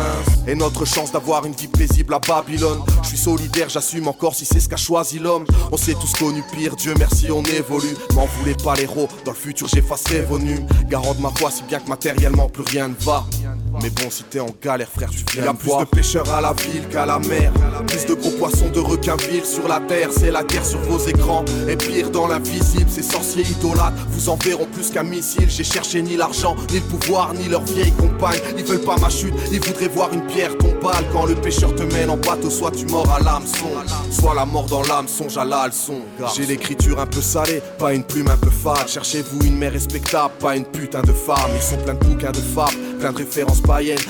Et 0.46 0.54
notre 0.54 0.84
chance 0.84 1.10
d'avoir 1.10 1.46
une 1.46 1.54
vie 1.54 1.68
paisible 1.68 2.12
à 2.12 2.18
Babylone. 2.18 2.80
Je 3.02 3.08
suis 3.08 3.16
solidaire 3.16 3.70
j'assume 3.70 4.08
encore 4.08 4.34
si 4.34 4.44
c'est 4.44 4.60
ce 4.60 4.68
qu'a 4.68 4.76
choisi 4.76 5.18
l'homme. 5.18 5.46
On 5.72 5.78
s'est 5.78 5.94
tous 5.94 6.12
connus 6.18 6.44
pire 6.52 6.76
Dieu 6.76 6.92
merci 6.98 7.30
on 7.30 7.42
évolue. 7.44 7.96
M'en 8.14 8.26
voulez 8.38 8.54
pas 8.54 8.74
l'héros 8.74 9.08
Dans 9.24 9.32
le 9.32 9.36
futur 9.38 9.68
j'effacerai 9.68 10.20
vos 10.22 10.38
nus 10.38 10.60
Garant 10.88 11.14
de 11.14 11.22
ma 11.22 11.30
foi 11.30 11.50
si 11.50 11.62
bien 11.62 11.80
que 11.80 11.88
matériellement 11.88 12.48
plus 12.48 12.64
rien 12.64 12.88
ne 12.88 12.94
va 13.04 13.24
Yeah. 13.38 13.69
Mais 13.82 13.90
bon, 13.90 14.10
si 14.10 14.24
t'es 14.24 14.40
en 14.40 14.48
galère, 14.62 14.88
frère, 14.88 15.10
tu 15.10 15.24
viens. 15.32 15.44
Y'a 15.44 15.54
plus 15.54 15.70
de 15.70 15.84
pêcheurs 15.84 16.32
à 16.32 16.40
la 16.40 16.52
ville 16.52 16.86
qu'à 16.88 17.06
la 17.06 17.18
mer. 17.18 17.52
Plus 17.86 18.06
de 18.06 18.14
gros 18.14 18.30
poissons 18.32 18.68
de 18.70 18.80
requins 18.80 19.16
villes 19.16 19.44
sur 19.44 19.66
la 19.68 19.80
terre. 19.80 20.08
C'est 20.12 20.30
la 20.30 20.42
guerre 20.42 20.64
sur 20.64 20.80
vos 20.80 20.98
écrans. 20.98 21.44
Et 21.68 21.76
pire 21.76 22.10
dans 22.10 22.26
l'invisible, 22.26 22.90
ces 22.90 23.02
sorciers 23.02 23.44
idolâtres 23.44 23.96
vous 24.10 24.28
en 24.28 24.36
verront 24.36 24.66
plus 24.66 24.90
qu'un 24.90 25.02
missile. 25.02 25.48
J'ai 25.48 25.64
cherché 25.64 26.02
ni 26.02 26.16
l'argent, 26.16 26.56
ni 26.70 26.80
le 26.80 26.84
pouvoir, 26.84 27.32
ni 27.34 27.48
leur 27.48 27.62
vieille 27.62 27.92
compagne. 27.92 28.40
Ils 28.58 28.64
veulent 28.64 28.80
pas 28.80 28.96
ma 28.98 29.08
chute, 29.08 29.34
ils 29.52 29.60
voudraient 29.60 29.88
voir 29.88 30.12
une 30.12 30.26
pierre 30.26 30.56
tombale. 30.58 31.04
Quand 31.12 31.26
le 31.26 31.34
pêcheur 31.34 31.74
te 31.74 31.82
mène 31.82 32.10
en 32.10 32.16
bateau, 32.16 32.50
soit 32.50 32.72
tu 32.72 32.86
mords 32.86 33.10
à 33.10 33.20
l'hameçon, 33.20 33.70
soit 34.10 34.34
la 34.34 34.44
mort 34.46 34.66
dans 34.66 34.82
l'âme, 34.82 35.08
songe 35.08 35.38
à 35.38 35.44
la 35.44 35.68
leçon. 35.68 36.00
J'ai 36.34 36.46
l'écriture 36.46 36.98
un 37.00 37.06
peu 37.06 37.22
salée, 37.22 37.62
pas 37.78 37.94
une 37.94 38.04
plume 38.04 38.28
un 38.28 38.36
peu 38.36 38.50
fade. 38.50 38.88
Cherchez-vous 38.88 39.46
une 39.46 39.56
mère 39.56 39.72
respectable, 39.72 40.34
pas 40.40 40.56
une 40.56 40.64
putain 40.64 41.02
de 41.02 41.12
femme. 41.12 41.50
Ils 41.54 41.62
sont 41.62 41.76
pleins 41.76 41.94
de 41.94 42.04
bouquins 42.04 42.32
de 42.32 42.36
fables, 42.38 42.76
plein 42.98 43.12
de 43.12 43.18
références 43.18 43.59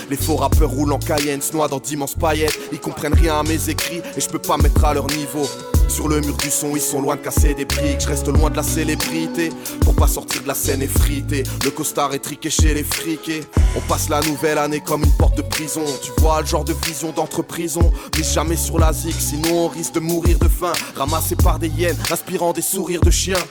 les 0.09 0.17
faux 0.17 0.37
rappeurs 0.37 0.71
roulent 0.71 0.93
en 0.93 0.99
Cayenne, 0.99 1.43
se 1.43 1.53
noient 1.53 1.69
dans 1.69 1.79
d'immenses 1.79 2.15
paillettes. 2.15 2.59
Ils 2.73 2.81
comprennent 2.81 3.15
rien 3.15 3.41
à 3.41 3.43
mes 3.43 3.69
écrits 3.69 4.03
et 4.17 4.21
je 4.21 4.29
peux 4.29 4.39
pas 4.39 4.57
mettre 4.57 4.85
à 4.85 4.95
leur 4.95 5.07
niveau. 5.09 5.47
Sur 5.89 6.09
le 6.09 6.21
mur 6.21 6.37
du 6.37 6.51
son, 6.51 6.77
ils 6.77 6.81
sont 6.81 7.03
loin 7.03 7.17
de 7.17 7.21
casser 7.21 7.53
des 7.53 7.65
briques. 7.65 8.01
Je 8.01 8.09
reste 8.09 8.29
loin 8.29 8.49
de 8.49 8.57
la 8.57 8.63
célébrité 8.63 9.51
pour 9.81 9.95
pas 9.95 10.07
sortir 10.07 10.43
de 10.43 10.49
la 10.49 10.55
scène 10.55 10.83
effritée. 10.83 11.43
Le 11.65 11.71
costard 11.71 12.15
est 12.15 12.21
triqué 12.21 12.49
chez 12.49 12.75
les 12.75 12.85
friqués. 12.85 13.43
On 13.77 13.81
passe 13.81 14.09
la 14.09 14.21
nouvelle 14.21 14.59
année 14.59 14.81
comme 14.81 15.03
une 15.03 15.17
porte 15.17 15.37
de 15.37 15.43
prison. 15.43 15.85
Tu 16.03 16.13
vois 16.21 16.41
le 16.41 16.47
genre 16.47 16.65
de 16.65 16.75
vision 16.87 17.13
d'entreprise. 17.13 17.79
mais 18.17 18.23
jamais 18.23 18.57
sur 18.57 18.79
la 18.79 18.93
zig, 18.93 19.15
sinon 19.19 19.67
on 19.67 19.69
risque 19.69 19.95
de 19.95 20.01
mourir 20.01 20.39
de 20.39 20.49
faim. 20.49 20.73
Ramassé 20.95 21.37
par 21.37 21.59
des 21.59 21.69
hyènes, 21.69 21.99
inspirant 22.11 22.53
des 22.53 22.63
sourires 22.63 23.03
de 23.03 23.11
chiens. 23.11 23.45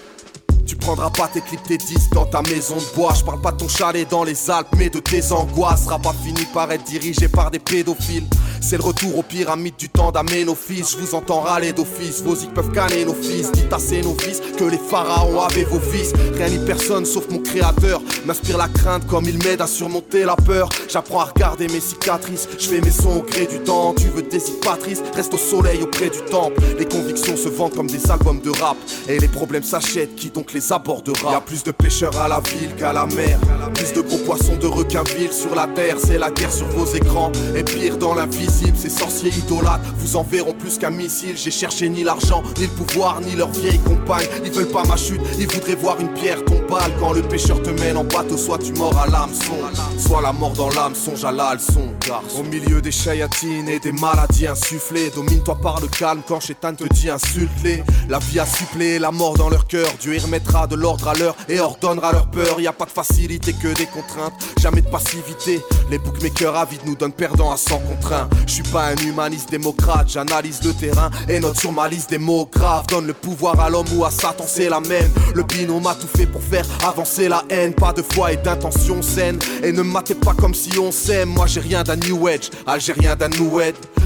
Tu 0.70 0.76
prendras 0.76 1.10
pas 1.10 1.28
tes 1.28 1.42
clips, 1.42 1.64
tes 1.64 1.80
disques 1.80 2.12
dans 2.14 2.28
ta 2.28 2.44
maison 2.44 2.76
de 2.76 2.96
bois. 2.96 3.12
Je 3.18 3.24
parle 3.24 3.42
pas 3.42 3.52
de 3.52 3.58
ton 3.58 3.68
chalet 3.68 4.08
dans 4.08 4.24
les 4.24 4.52
Alpes, 4.52 4.68
mais 4.78 4.92
de 4.92 5.00
tes 5.00 5.32
angoisses. 5.32 5.86
Sera 5.86 5.98
pas 5.98 6.14
fini 6.24 6.46
par 6.54 6.72
être 6.72 6.84
dirigé 6.84 7.28
par 7.28 7.50
des 7.50 7.58
pédophiles. 7.58 8.28
C'est 8.62 8.78
le 8.78 8.84
retour 8.84 9.18
aux 9.18 9.24
pyramides 9.24 9.78
du 9.78 9.90
temps 9.90 10.12
d'Aménophis. 10.12 10.84
Je 10.92 10.98
vous 10.98 11.16
entends 11.16 11.40
râler 11.40 11.74
d'office, 11.74 12.22
vos 12.22 12.36
îles 12.36 12.54
peuvent 12.54 12.72
canner 12.72 13.04
nos 13.04 13.16
fils. 13.16 13.52
Dites 13.52 13.74
assez 13.74 14.04
nos 14.04 14.16
fils 14.20 14.44
que 14.60 14.64
les 14.66 14.78
pharaons 14.78 15.42
avaient 15.42 15.64
vos 15.64 15.80
fils. 15.80 16.14
Rien 16.36 16.50
ni 16.50 16.64
personne 16.64 17.04
sauf 17.04 17.28
mon 17.32 17.40
créateur 17.40 18.00
m'inspire 18.28 18.60
la 18.60 18.68
crainte 18.68 19.08
comme 19.08 19.26
il 19.26 19.40
m'aide 19.44 19.62
à 19.62 19.68
surmonter 19.68 20.24
la 20.24 20.36
peur. 20.36 20.70
J'apprends 20.88 21.22
à 21.22 21.26
regarder 21.26 21.68
mes 21.68 21.80
cicatrices, 21.80 22.48
je 22.60 22.68
fais 22.68 22.82
mes 22.82 22.92
sons 22.92 23.18
au 23.18 23.24
gré 23.24 23.48
du 23.48 23.60
temps. 23.60 23.96
Tu 23.96 24.08
veux 24.10 24.22
des 24.22 24.40
Patrice, 24.62 25.02
reste 25.16 25.34
au 25.34 25.38
soleil 25.38 25.82
auprès 25.82 26.10
du 26.10 26.20
temple. 26.30 26.62
Les 26.78 26.86
convictions 26.86 27.38
se 27.38 27.50
vendent 27.50 27.74
comme 27.74 27.88
des 27.88 28.12
albums 28.12 28.42
de 28.42 28.52
rap. 28.52 28.78
Et 29.08 29.18
les 29.18 29.28
problèmes 29.28 29.64
s'achètent, 29.64 30.16
qui 30.16 30.30
donc 30.30 30.54
les 30.54 30.59
abordera 30.72 31.32
Y'a 31.32 31.42
plus 31.42 31.64
de 31.64 31.72
pêcheurs 31.72 32.18
à 32.20 32.28
la 32.28 32.40
ville 32.40 32.76
qu'à 32.76 32.94
la 32.94 33.06
mer. 33.06 33.40
Plus 33.74 33.94
de 33.94 34.02
gros 34.02 34.18
poissons 34.20 34.58
de 34.58 34.68
requins 34.68 35.04
villes 35.04 35.34
sur 35.34 35.56
la 35.56 35.68
terre. 35.68 35.98
C'est 36.00 36.18
la 36.18 36.32
guerre 36.32 36.52
sur 36.52 36.68
vos 36.68 36.86
écrans. 36.94 37.32
Et 37.56 37.64
pire 37.64 37.98
dans 37.98 38.14
l'invisible, 38.14 38.78
ces 38.78 38.90
sorciers 38.90 39.32
idolâtres 39.32 39.94
vous 39.98 40.16
en 40.16 40.24
verront 40.24 40.54
plus 40.54 40.78
qu'un 40.78 40.90
missile. 40.90 41.38
J'ai 41.38 41.52
cherché 41.52 41.90
ni 41.90 42.04
l'argent, 42.04 42.44
ni 42.58 42.66
le 42.66 42.72
pouvoir, 42.72 43.22
ni 43.22 43.36
leur 43.36 43.50
vieille 43.50 43.80
compagne. 43.80 44.28
Ils 44.44 44.52
veulent 44.52 44.68
pas 44.68 44.84
ma 44.84 44.98
chute, 44.98 45.22
ils 45.40 45.48
voudraient 45.48 45.76
voir 45.76 46.00
une 46.00 46.14
pierre 46.14 46.44
tombale. 46.46 46.92
Quand 47.00 47.14
le 47.14 47.22
pêcheur 47.22 47.62
te 47.62 47.70
mène 47.70 47.98
en 47.98 48.04
bateau, 48.04 48.38
soit 48.38 48.58
tu 48.60 48.74
mords 48.74 48.98
à 48.98 49.08
l'hameçon, 49.08 49.58
soit 49.98 50.22
la 50.22 50.34
mort 50.34 50.54
dans 50.54 50.70
l'âme, 50.70 50.96
songe 50.96 51.24
à 51.24 51.32
la 51.32 51.54
leçon. 51.56 51.90
Au 52.38 52.44
milieu 52.44 52.82
des 52.82 52.92
chayatines 52.92 53.70
et 53.70 53.80
des 53.80 53.92
maladies 53.92 54.48
insufflées, 54.48 55.12
domine-toi 55.14 55.60
par 55.62 55.80
le 55.80 55.88
calme 55.88 56.22
quand 56.28 56.40
Chétan 56.40 56.74
te 56.74 56.86
dit 56.86 57.10
insulte-les. 57.10 57.84
La 58.08 58.18
vie 58.20 58.40
a 58.40 58.46
supplé, 58.46 58.98
la 58.98 59.12
mort 59.12 59.36
dans 59.38 59.50
leur 59.50 59.68
cœur. 59.68 59.88
Dieu 60.00 60.16
y 60.16 60.20
remettra 60.20 60.49
de 60.68 60.76
l'ordre 60.76 61.08
à 61.08 61.14
l'heure 61.14 61.36
et 61.48 61.60
ordonnera 61.60 62.12
leur 62.12 62.28
peur. 62.28 62.60
Y 62.60 62.68
a 62.68 62.74
pas 62.74 62.86
de 62.86 62.92
facilité 62.92 63.54
que 63.54 63.74
des 63.76 63.86
contraintes, 63.86 64.34
jamais 64.60 64.82
de 64.82 64.90
passivité. 64.90 65.62
Les 65.90 66.00
bookmakers 66.00 66.56
avides 66.56 66.82
nous 66.86 66.96
donnent 66.96 67.14
perdant 67.14 67.52
à 67.52 67.58
100 67.58 67.80
contre 67.80 68.14
1. 68.14 68.30
Je 68.48 68.54
suis 68.54 68.64
pas 68.64 68.88
un 68.88 68.96
humaniste 68.98 69.52
démocrate, 69.52 70.10
j'analyse 70.10 70.62
le 70.64 70.74
terrain 70.74 71.10
et 71.28 71.40
note 71.40 71.60
sur 71.60 71.72
ma 71.72 71.88
liste 71.88 72.10
des 72.10 72.18
mots 72.18 72.50
graves. 72.52 72.88
Donne 72.88 73.08
le 73.08 73.14
pouvoir 73.14 73.60
à 73.60 73.70
l'homme 73.70 73.88
ou 73.96 74.06
à 74.06 74.12
Satan, 74.12 74.46
c'est 74.48 74.70
la 74.70 74.80
même. 74.80 75.12
Le 75.36 75.44
binôme 75.44 75.88
a 75.88 75.96
tout 75.96 76.08
fait 76.08 76.26
pour 76.26 76.42
faire 76.42 76.66
avancer 76.86 77.30
la 77.30 77.44
haine. 77.50 77.74
Pas 77.74 77.94
de 77.94 78.02
foi 78.02 78.34
et 78.34 78.38
d'intention 78.38 79.02
saine. 79.02 79.40
Et 79.64 79.72
ne 79.72 79.84
matez 79.84 80.16
pas 80.16 80.34
comme 80.34 80.54
si 80.54 80.78
on 80.80 80.92
s'aime. 80.92 81.30
Moi 81.30 81.46
j'ai 81.46 81.62
rien 81.62 81.84
d'un 81.84 81.96
New 81.96 82.28
Age, 82.28 82.50
algérien 82.66 83.16
d'un 83.16 83.30
New 83.30 83.60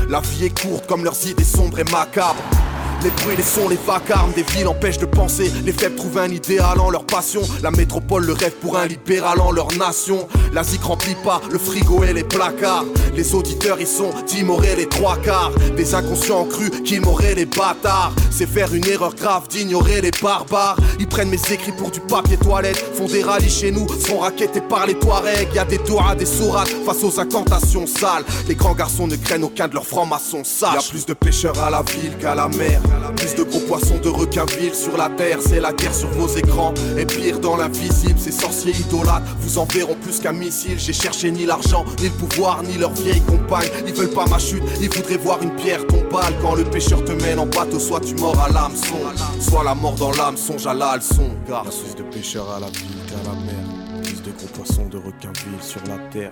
La 0.10 0.20
vie 0.20 0.46
est 0.46 0.62
courte 0.62 0.88
comme 0.88 1.04
leurs 1.04 1.28
idées 1.28 1.44
sombres 1.44 1.80
et 1.80 1.84
macabres. 1.86 2.44
Les 3.04 3.10
bruits, 3.10 3.36
les 3.36 3.44
sons, 3.44 3.68
les 3.68 3.78
vacarmes 3.86 4.32
des 4.32 4.44
villes 4.44 4.68
empêchent 4.68 4.98
de 4.98 5.06
penser. 5.06 5.52
Les 5.66 5.74
faibles 5.74 5.96
trouvent 5.96 6.20
un 6.20 6.30
idéal 6.30 6.80
en 6.80 6.90
leur 6.90 7.06
passion. 7.06 7.42
La 7.62 7.70
métropole, 7.70 8.26
le 8.26 8.32
rêve 8.32 8.54
pour 8.62 8.78
un 8.78 8.86
libéral 8.86 9.42
en 9.42 9.52
leur 9.52 9.68
nation. 9.74 10.26
La 10.54 10.62
remplit 10.82 11.16
pas 11.16 11.42
le 11.52 11.58
frigo 11.58 12.04
et 12.04 12.14
les 12.14 12.24
placards. 12.24 12.86
Les 13.14 13.36
auditeurs, 13.36 13.78
ils 13.82 13.88
sont 13.88 14.12
timorés 14.26 14.76
les 14.78 14.88
trois 14.88 15.18
quarts. 15.18 15.52
Des 15.76 15.96
inconscients 15.96 16.46
crus 16.46 16.70
qu'ils 16.86 17.02
m'auraient 17.02 17.36
les 17.36 17.46
bâtards. 17.46 18.14
C'est 18.32 18.48
faire 18.48 18.74
une 18.74 18.86
erreur 18.88 19.16
grave 19.16 19.50
d'ignorer 19.50 20.00
les 20.00 20.12
barbares. 20.22 20.78
Ils 21.00 21.08
prennent 21.08 21.30
mes 21.30 21.42
écrits 21.52 21.74
pour 21.74 21.92
du 21.92 22.00
papier 22.00 22.38
toilette. 22.38 22.78
Font 22.96 23.08
des 23.08 23.24
rallyes 23.24 23.50
chez 23.50 23.72
nous, 23.72 23.88
sont 24.00 24.20
raquettés 24.20 24.62
par 24.62 24.86
les 24.86 24.94
Touaregs. 24.96 25.54
Y 25.54 25.60
a 25.60 25.66
des 25.66 25.80
doigts, 25.80 26.16
des 26.16 26.26
sourates 26.26 26.74
face 26.86 27.04
aux 27.04 27.20
incantations 27.20 27.86
sales. 27.86 28.24
Les 28.48 28.56
grands 28.56 28.76
garçons 28.76 29.08
ne 29.08 29.18
craignent 29.18 29.44
aucun 29.44 29.68
de 29.68 29.74
leurs 29.74 29.88
francs-maçons 29.88 30.44
sages. 30.46 30.74
Y 30.74 30.78
a 30.78 30.90
plus 30.92 31.06
de 31.06 31.14
pêcheurs 31.14 31.60
à 31.62 31.70
la 31.70 31.82
ville 31.82 32.18
qu'à 32.18 32.36
la 32.36 32.48
mer. 32.48 32.80
Plus 33.16 33.36
de 33.36 33.44
gros 33.44 33.60
poissons 33.62 34.00
de 34.00 34.10
requins 34.10 34.46
villes 34.46 34.76
sur 34.76 34.98
la 34.98 35.10
terre, 35.10 35.40
c'est 35.42 35.60
la 35.60 35.72
guerre 35.72 35.94
sur 35.94 36.10
vos 36.10 36.28
écrans. 36.28 36.74
Et 36.98 37.06
pire 37.06 37.40
dans 37.40 37.56
l'invisible, 37.56 38.20
ces 38.20 38.32
sorciers 38.32 38.74
idolâtres 38.74 39.36
vous 39.40 39.58
en 39.58 39.66
verront 39.66 39.96
plus 39.96 40.20
qu'un 40.20 40.34
missile. 40.34 40.78
J'ai 40.78 40.94
cherché 40.94 41.32
ni 41.32 41.46
l'argent, 41.46 41.86
ni 42.00 42.10
le 42.10 42.12
pouvoir, 42.12 42.64
ni 42.64 42.78
leur 42.78 42.94
vieille 42.94 43.22
compagne. 43.22 43.70
Ils 43.88 43.94
veulent 43.94 44.10
pas 44.10 44.26
ma 44.28 44.40
chute, 44.40 44.64
ils 44.82 44.90
voudraient 44.90 45.18
voir 45.18 45.42
une 45.42 45.56
pierre 45.56 45.86
tombale. 45.88 46.34
Quand 46.42 46.56
le 46.56 46.64
pêcheur 46.64 47.04
te 47.06 47.12
mène 47.12 47.40
en 47.40 47.46
bateau, 47.46 47.80
soit 47.80 48.02
tu 48.02 48.16
mords 48.16 48.40
à 48.40 48.50
l'hameçon, 48.50 48.98
soit 49.40 49.64
la 49.64 49.76
mort 49.76 49.96
dans 49.96 50.12
l'âme, 50.12 50.38
songe 50.38 50.68
à 50.68 50.74
la 50.74 50.98
leçon. 50.98 51.30
Car 51.48 51.64
plus 51.64 51.96
de 51.96 52.04
pêcheurs 52.10 52.50
à 52.50 52.60
la 52.60 52.68
ville 52.68 52.98
qu'à 53.08 53.30
la 53.30 53.36
mer, 53.40 54.02
plus 54.04 54.22
de 54.22 54.32
gros 54.32 54.48
poissons 54.48 54.88
de 54.88 54.98
requins 54.98 55.34
villes 55.46 55.62
sur 55.62 55.82
la 55.88 55.98
terre. 56.10 56.32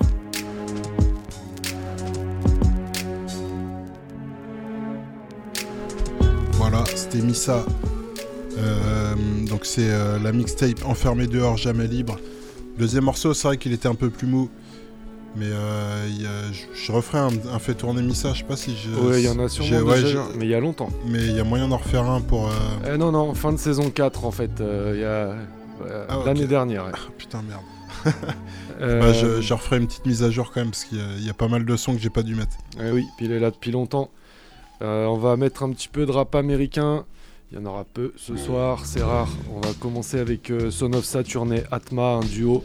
Voilà, 6.62 6.84
c'était 6.94 7.22
Missa. 7.22 7.66
Euh, 8.56 9.16
donc 9.50 9.62
c'est 9.66 9.90
euh, 9.90 10.20
la 10.20 10.32
mixtape 10.32 10.86
Enfermé 10.86 11.26
dehors, 11.26 11.58
jamais 11.58 11.88
libre. 11.88 12.20
Deuxième 12.78 13.06
morceau, 13.06 13.34
c'est 13.34 13.48
vrai 13.48 13.58
qu'il 13.58 13.74
était 13.74 13.88
un 13.88 13.96
peu 13.96 14.12
plus 14.12 14.28
mou. 14.28 14.48
Mais 15.36 15.48
euh, 15.48 16.06
je, 16.76 16.92
referai 16.92 17.18
un, 17.18 17.58
fait 17.58 17.74
tourner 17.74 18.04
Missa, 18.04 18.34
je 18.34 18.40
sais 18.40 18.44
pas 18.44 18.58
si 18.58 18.76
je. 18.78 18.92
Ouais, 18.92 19.24
il 19.24 19.26
y 19.26 19.30
en 19.30 19.40
a 19.40 19.50
sûrement 19.50 19.92
déjà, 19.92 20.24
mais 20.38 20.46
il 20.46 20.52
y 20.52 20.54
a 20.54 20.60
longtemps. 20.60 20.90
Mais 21.08 21.24
il 21.24 21.36
y 21.36 21.40
a 21.40 21.44
moyen 21.44 21.68
d'en 21.68 21.78
refaire 21.78 22.08
un 22.08 22.22
pour. 22.22 22.48
Non, 22.96 23.12
non, 23.12 23.34
fin 23.34 23.52
de 23.54 23.58
saison 23.58 23.90
4 23.90 24.24
en 24.24 24.32
fait, 24.32 24.52
il 24.60 25.00
y 25.00 25.04
a. 25.04 25.34
Ah, 26.10 26.20
l'année 26.28 26.46
dernière. 26.46 26.86
Ah, 26.94 26.98
putain, 27.18 27.42
merde. 27.42 27.64
bah, 28.80 29.14
je, 29.14 29.52
referai 29.52 29.78
une 29.78 29.88
petite 29.88 30.06
mise 30.06 30.22
à 30.22 30.30
jour 30.30 30.52
quand 30.54 30.60
même, 30.60 30.70
parce 30.70 30.84
qu'il 30.84 31.26
y, 31.26 31.30
a 31.30 31.34
pas 31.34 31.48
mal 31.48 31.66
de 31.66 31.76
sons 31.76 31.96
que 31.96 32.00
j'ai 32.00 32.12
pas 32.12 32.22
dû 32.22 32.36
mettre. 32.36 32.56
Eh 32.80 32.92
oui, 32.92 33.08
puis 33.18 33.26
il 33.26 33.32
est 33.32 33.40
là 33.40 33.50
depuis 33.50 33.72
longtemps. 33.72 34.12
Euh, 34.82 35.06
on 35.06 35.18
va 35.18 35.38
mettre 35.38 35.64
un 35.64 35.72
petit 35.72 35.88
peu 35.88 36.06
de 36.06 36.12
rap 36.12 36.34
américain. 36.36 37.06
Il 37.52 37.60
y 37.60 37.62
en 37.62 37.66
aura 37.66 37.84
peu 37.84 38.14
ce 38.16 38.36
soir, 38.36 38.86
c'est 38.86 39.04
rare. 39.04 39.30
On 39.54 39.60
va 39.60 39.74
commencer 39.74 40.20
avec 40.20 40.50
euh, 40.50 40.72
Son 40.72 40.94
of 40.94 41.04
Saturn 41.04 41.52
et 41.54 41.64
Atma, 41.72 42.14
un 42.14 42.22
duo 42.22 42.64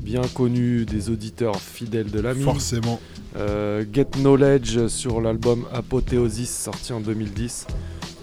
bien 0.00 0.22
connu 0.34 0.84
des 0.84 1.10
auditeurs 1.10 1.60
fidèles 1.60 2.10
de 2.10 2.20
la 2.20 2.34
mine. 2.34 2.44
Forcément. 2.44 3.00
Euh, 3.36 3.84
Get 3.92 4.10
Knowledge 4.18 4.88
sur 4.88 5.20
l'album 5.20 5.66
Apothéosis 5.72 6.50
sorti 6.50 6.92
en 6.92 7.00
2010. 7.00 7.66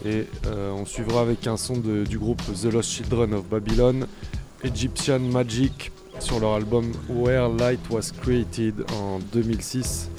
Et 0.06 0.28
on 0.46 0.86
suivra 0.86 1.20
avec 1.20 1.46
un 1.46 1.58
son 1.58 1.74
du 1.76 2.18
groupe 2.18 2.42
The 2.54 2.72
Lost 2.72 2.90
Children 2.90 3.34
of 3.34 3.50
Babylon, 3.50 4.08
Egyptian 4.64 5.20
Magic 5.20 5.92
sur 6.20 6.40
leur 6.40 6.54
album 6.54 6.94
Where 7.10 7.50
Light 7.50 7.82
Was 7.90 8.12
Created 8.18 8.86
en 8.98 9.20
2006. 9.34 10.10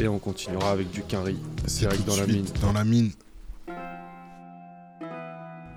Et 0.00 0.08
on 0.08 0.18
continuera 0.18 0.70
avec 0.72 0.90
du 0.90 1.02
Quinry, 1.02 1.36
direct 1.66 2.04
dans 2.06 2.16
la 2.16 2.26
mine. 2.26 2.46
Dans 2.60 2.72
la 2.72 2.84
mine. 2.84 3.12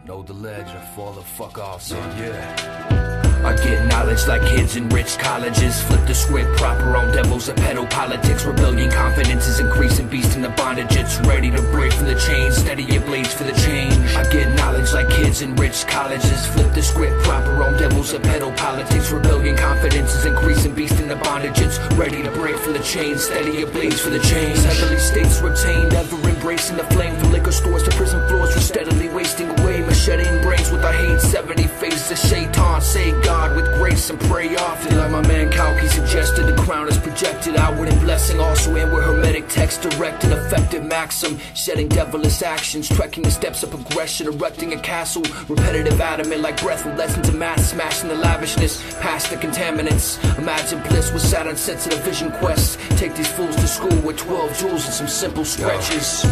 Know 0.06 0.24
the 0.24 0.34
ledge, 0.34 0.68
I 0.68 0.96
fall 0.96 1.14
the 1.14 1.24
fuck 1.24 1.58
off, 1.58 1.82
so 1.82 1.96
yeah. 1.96 3.05
I 3.46 3.56
get 3.58 3.86
knowledge 3.86 4.26
like 4.26 4.42
kids 4.42 4.76
in 4.76 4.90
rich 4.90 5.20
colleges. 5.20 5.80
Flip 5.84 6.04
the 6.08 6.16
script 6.16 6.58
proper 6.58 6.98
on 6.98 7.14
devils 7.14 7.46
that 7.46 7.58
peddle 7.58 7.86
politics. 7.86 8.44
Rebellion 8.44 8.90
confidence 8.90 9.48
is 9.48 9.60
increasing, 9.60 10.08
beast 10.08 10.36
in 10.36 10.42
the 10.42 10.50
bondage. 10.50 10.96
It's 10.96 11.20
ready 11.20 11.52
to 11.52 11.62
break 11.70 11.94
from 11.94 12.08
the 12.08 12.16
chains, 12.16 12.58
steady 12.58 12.82
your 12.86 13.04
blades 13.04 13.36
for 13.36 13.44
the 13.44 13.54
change. 13.62 13.94
I 14.16 14.28
get 14.32 14.50
knowledge 14.56 14.92
like 14.94 15.12
kids 15.12 15.44
in 15.44 15.56
rich 15.58 15.86
colleges. 15.86 16.48
Flip 16.48 16.74
the 16.74 16.82
script 16.82 17.22
proper 17.24 17.62
on 17.62 17.74
devils 17.78 18.14
that 18.14 18.24
peddle 18.24 18.52
politics. 18.54 19.12
Rebellion 19.12 19.56
confidence 19.56 20.16
is 20.16 20.26
increasing, 20.26 20.74
beast 20.74 21.00
in 21.00 21.08
the 21.08 21.18
bondage. 21.18 21.60
It's 21.60 21.78
ready 21.94 22.24
to 22.24 22.32
break 22.32 22.56
from 22.56 22.74
the 22.74 22.80
chains, 22.80 23.26
steady 23.26 23.60
your 23.60 23.70
blades 23.70 24.02
for 24.02 24.10
the 24.10 24.22
change. 24.22 24.58
Heavenly 24.58 24.98
states 24.98 25.40
retained, 25.42 25.94
ever 25.94 26.16
embracing 26.28 26.78
the 26.78 26.86
flame 26.86 27.16
from 27.18 27.32
liquor 27.32 27.52
stores 27.52 27.84
to 27.84 27.92
prison 27.92 28.28
floors. 28.28 28.56
We're 28.56 28.62
steadily 28.62 29.10
wasting 29.10 29.50
away, 29.60 29.82
macheting 29.82 30.42
brains 30.42 30.72
with 30.72 30.84
our 30.84 30.94
hate. 30.94 31.22
70 31.22 31.68
faces 31.68 32.10
of 32.10 32.18
shaitan, 32.18 32.82
say 32.82 33.12
God 33.22 33.35
with 33.56 33.74
grace 33.76 34.10
and 34.10 34.20
pray 34.22 34.56
often. 34.56 34.98
Like 34.98 35.12
my 35.12 35.22
man 35.22 35.52
Kalki 35.52 35.88
suggested, 35.88 36.48
the 36.48 36.56
crown 36.62 36.88
is 36.88 36.98
projected 36.98 37.56
outward 37.56 37.90
in 37.90 38.00
blessing, 38.00 38.40
also 38.40 38.76
inward 38.76 39.04
hermetic 39.04 39.48
text, 39.48 39.82
direct 39.82 40.24
and 40.24 40.34
effective 40.34 40.84
maxim. 40.84 41.38
Shedding 41.54 41.88
devilish 41.88 42.42
actions, 42.42 42.90
trekking 42.90 43.24
the 43.24 43.32
steps 43.32 43.64
of 43.64 43.72
progression, 43.72 44.28
erecting 44.28 44.74
a 44.74 44.80
castle. 44.80 45.24
Repetitive 45.48 46.00
adamant 46.02 46.42
like 46.42 46.62
breath 46.62 46.86
with 46.86 46.98
lessons 46.98 47.30
of 47.30 47.36
math, 47.36 47.64
smashing 47.66 48.10
the 48.10 48.16
lavishness, 48.16 48.82
past 49.00 49.30
the 49.30 49.36
contaminants. 49.36 50.18
Imagine 50.38 50.82
bliss 50.84 51.12
with 51.12 51.22
Saturn 51.22 51.56
sensitive 51.56 52.00
vision 52.00 52.32
quests. 52.34 52.78
Take 53.00 53.16
these 53.16 53.32
fools 53.32 53.56
to 53.56 53.68
school 53.68 53.98
with 54.02 54.18
12 54.18 54.58
jewels 54.58 54.86
and 54.86 54.94
some 54.94 55.08
simple 55.08 55.46
stretches. 55.46 56.26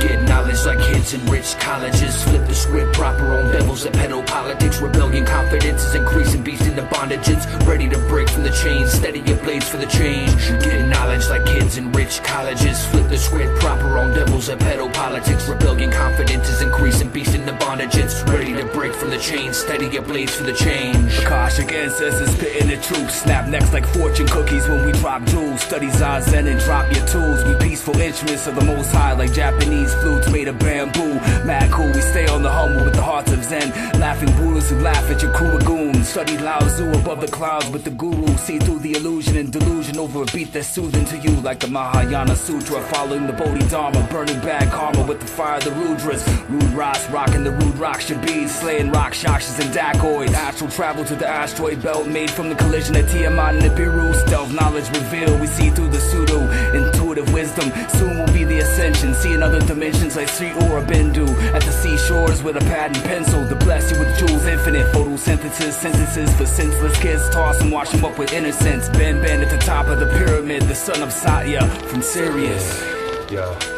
Get 0.00 0.22
knowledge 0.22 0.64
like 0.64 0.78
kids 0.78 1.14
in 1.14 1.24
rich 1.26 1.56
colleges. 1.58 2.22
Flip 2.24 2.46
the 2.46 2.54
script 2.54 2.92
proper 2.94 3.32
on 3.36 3.50
devils 3.52 3.84
that 3.84 3.92
peddle 3.92 4.22
politics. 4.22 4.80
Rebellion 4.80 5.24
confidence 5.24 5.84
is 5.84 5.94
increasing, 5.94 6.42
beast 6.42 6.62
in 6.62 6.76
the 6.76 6.82
bondages. 6.82 7.44
Ready 7.66 7.88
to 7.88 7.98
break 8.08 8.28
from 8.28 8.42
the 8.42 8.50
chains, 8.50 8.92
steady 8.92 9.20
your 9.20 9.36
blades 9.38 9.68
for 9.68 9.76
the 9.76 9.86
change. 9.86 10.30
Get 10.62 10.86
knowledge 10.88 11.28
like 11.28 11.44
kids 11.46 11.76
in 11.76 11.92
rich 11.92 12.22
colleges. 12.22 12.84
Flip 12.86 13.08
the 13.08 13.18
script 13.18 13.60
proper 13.60 13.98
on 13.98 14.10
devils 14.10 14.46
that 14.46 14.58
peddle 14.58 14.90
politics. 14.90 15.48
Rebellion 15.48 15.90
confidence 15.90 16.48
is 16.48 16.62
increasing, 16.62 17.10
beast 17.10 17.34
in 17.34 17.44
the 17.44 17.52
bondages. 17.52 18.26
Ready 18.32 18.54
to 18.54 18.64
break 18.66 18.92
from 18.94 19.10
the 19.10 19.18
chains, 19.18 19.56
steady 19.56 19.86
your 19.88 20.02
blades 20.02 20.34
for 20.34 20.44
the 20.44 20.54
change. 20.54 20.96
Akashic 21.18 21.72
ancestors 21.72 22.30
spitting 22.30 22.68
the 22.68 22.76
truth. 22.76 23.10
Snap 23.10 23.48
necks 23.48 23.72
like 23.72 23.86
fortune 23.86 24.26
cookies 24.28 24.68
when 24.68 24.84
we 24.86 24.92
drop 24.92 25.24
jewels. 25.26 25.62
Study 25.62 25.88
Zazen 25.88 26.46
and 26.50 26.60
drop 26.60 26.90
your 26.94 27.06
tools. 27.06 27.44
We 27.44 27.54
peaceful 27.56 27.98
instruments 28.00 28.46
of 28.46 28.54
the 28.54 28.64
most 28.64 28.92
high 28.92 29.12
like 29.12 29.32
Japanese 29.32 29.87
flutes 29.94 30.30
made 30.30 30.48
of 30.48 30.58
bamboo. 30.58 31.14
Mad 31.44 31.70
cool, 31.70 31.86
we 31.86 32.00
stay 32.00 32.26
on 32.26 32.42
the 32.42 32.50
humble 32.50 32.84
with 32.84 32.94
the 32.94 33.02
hearts 33.02 33.32
of 33.32 33.42
Zen. 33.44 33.70
Laughing 34.00 34.30
Buddhists 34.36 34.70
who 34.70 34.78
laugh 34.80 35.10
at 35.10 35.22
your 35.22 35.32
Kuragoon. 35.32 36.04
Study 36.04 36.38
Lao 36.38 36.58
Tzu 36.60 36.90
above 36.92 37.20
the 37.20 37.28
clouds 37.28 37.68
with 37.70 37.84
the 37.84 37.90
guru. 37.90 38.36
See 38.36 38.58
through 38.58 38.80
the 38.80 38.92
illusion 38.92 39.36
and 39.36 39.52
delusion 39.52 39.98
over 39.98 40.22
a 40.22 40.26
beat 40.26 40.52
that's 40.52 40.68
soothing 40.68 41.04
to 41.06 41.18
you 41.18 41.32
like 41.40 41.60
the 41.60 41.68
Mahayana 41.68 42.36
Sutra. 42.36 42.80
Following 42.82 43.26
the 43.26 43.32
Bodhidharma, 43.32 44.08
burning 44.10 44.40
bad 44.40 44.70
karma 44.72 45.02
with 45.06 45.20
the 45.20 45.26
fire 45.26 45.58
of 45.58 45.64
the 45.64 45.70
Rudras. 45.70 46.22
Rude 46.48 46.72
Ross 46.74 47.08
rocking 47.10 47.44
the 47.44 47.52
rude 47.52 47.76
rock 47.76 48.00
should 48.00 48.20
be. 48.22 48.46
Slaying 48.46 48.90
rock 48.92 49.12
shakshas 49.12 49.60
and 49.60 49.74
dacoids. 49.74 50.32
Astral 50.32 50.70
travel 50.70 51.04
to 51.04 51.14
the 51.14 51.28
asteroid 51.28 51.82
belt 51.82 52.06
made 52.06 52.30
from 52.30 52.48
the 52.48 52.54
collision 52.54 52.96
of 52.96 53.10
Tiamat 53.10 53.54
and 53.54 53.62
Nibiru. 53.62 54.14
Stealth 54.26 54.52
knowledge 54.52 54.88
revealed. 54.90 55.40
We 55.40 55.46
see 55.46 55.70
through 55.70 55.88
the 55.88 56.00
pseudo 56.00 56.38
intuitive 56.72 57.32
wisdom. 57.32 57.70
Soon 57.90 58.18
will 58.18 58.32
be 58.32 58.44
the 58.44 58.58
ascension. 58.58 59.14
See 59.14 59.34
another 59.34 59.60
dimensions 59.78 60.16
like 60.16 60.28
Sri 60.28 60.48
Aurobindo 60.48 61.28
At 61.54 61.62
the 61.62 61.70
seashores 61.70 62.42
with 62.42 62.56
a 62.56 62.60
pad 62.60 62.96
and 62.96 63.04
pencil 63.04 63.46
To 63.48 63.54
bless 63.54 63.92
you 63.92 63.98
with 64.00 64.18
jewels 64.18 64.44
infinite. 64.44 64.92
Photosynthesis, 64.92 65.72
sentences 65.72 66.34
for 66.36 66.46
senseless 66.46 66.98
kids. 67.00 67.28
Toss 67.30 67.60
and 67.60 67.70
wash 67.70 67.90
them 67.90 68.04
up 68.04 68.18
with 68.18 68.32
innocence. 68.32 68.88
Ben 68.88 69.20
Ben 69.22 69.40
at 69.40 69.50
the 69.50 69.58
top 69.58 69.86
of 69.86 70.00
the 70.00 70.06
pyramid 70.06 70.62
The 70.62 70.74
son 70.74 71.02
of 71.02 71.12
Satya 71.12 71.66
from 71.88 72.02
Sirius. 72.02 72.82
Yeah. 73.30 73.77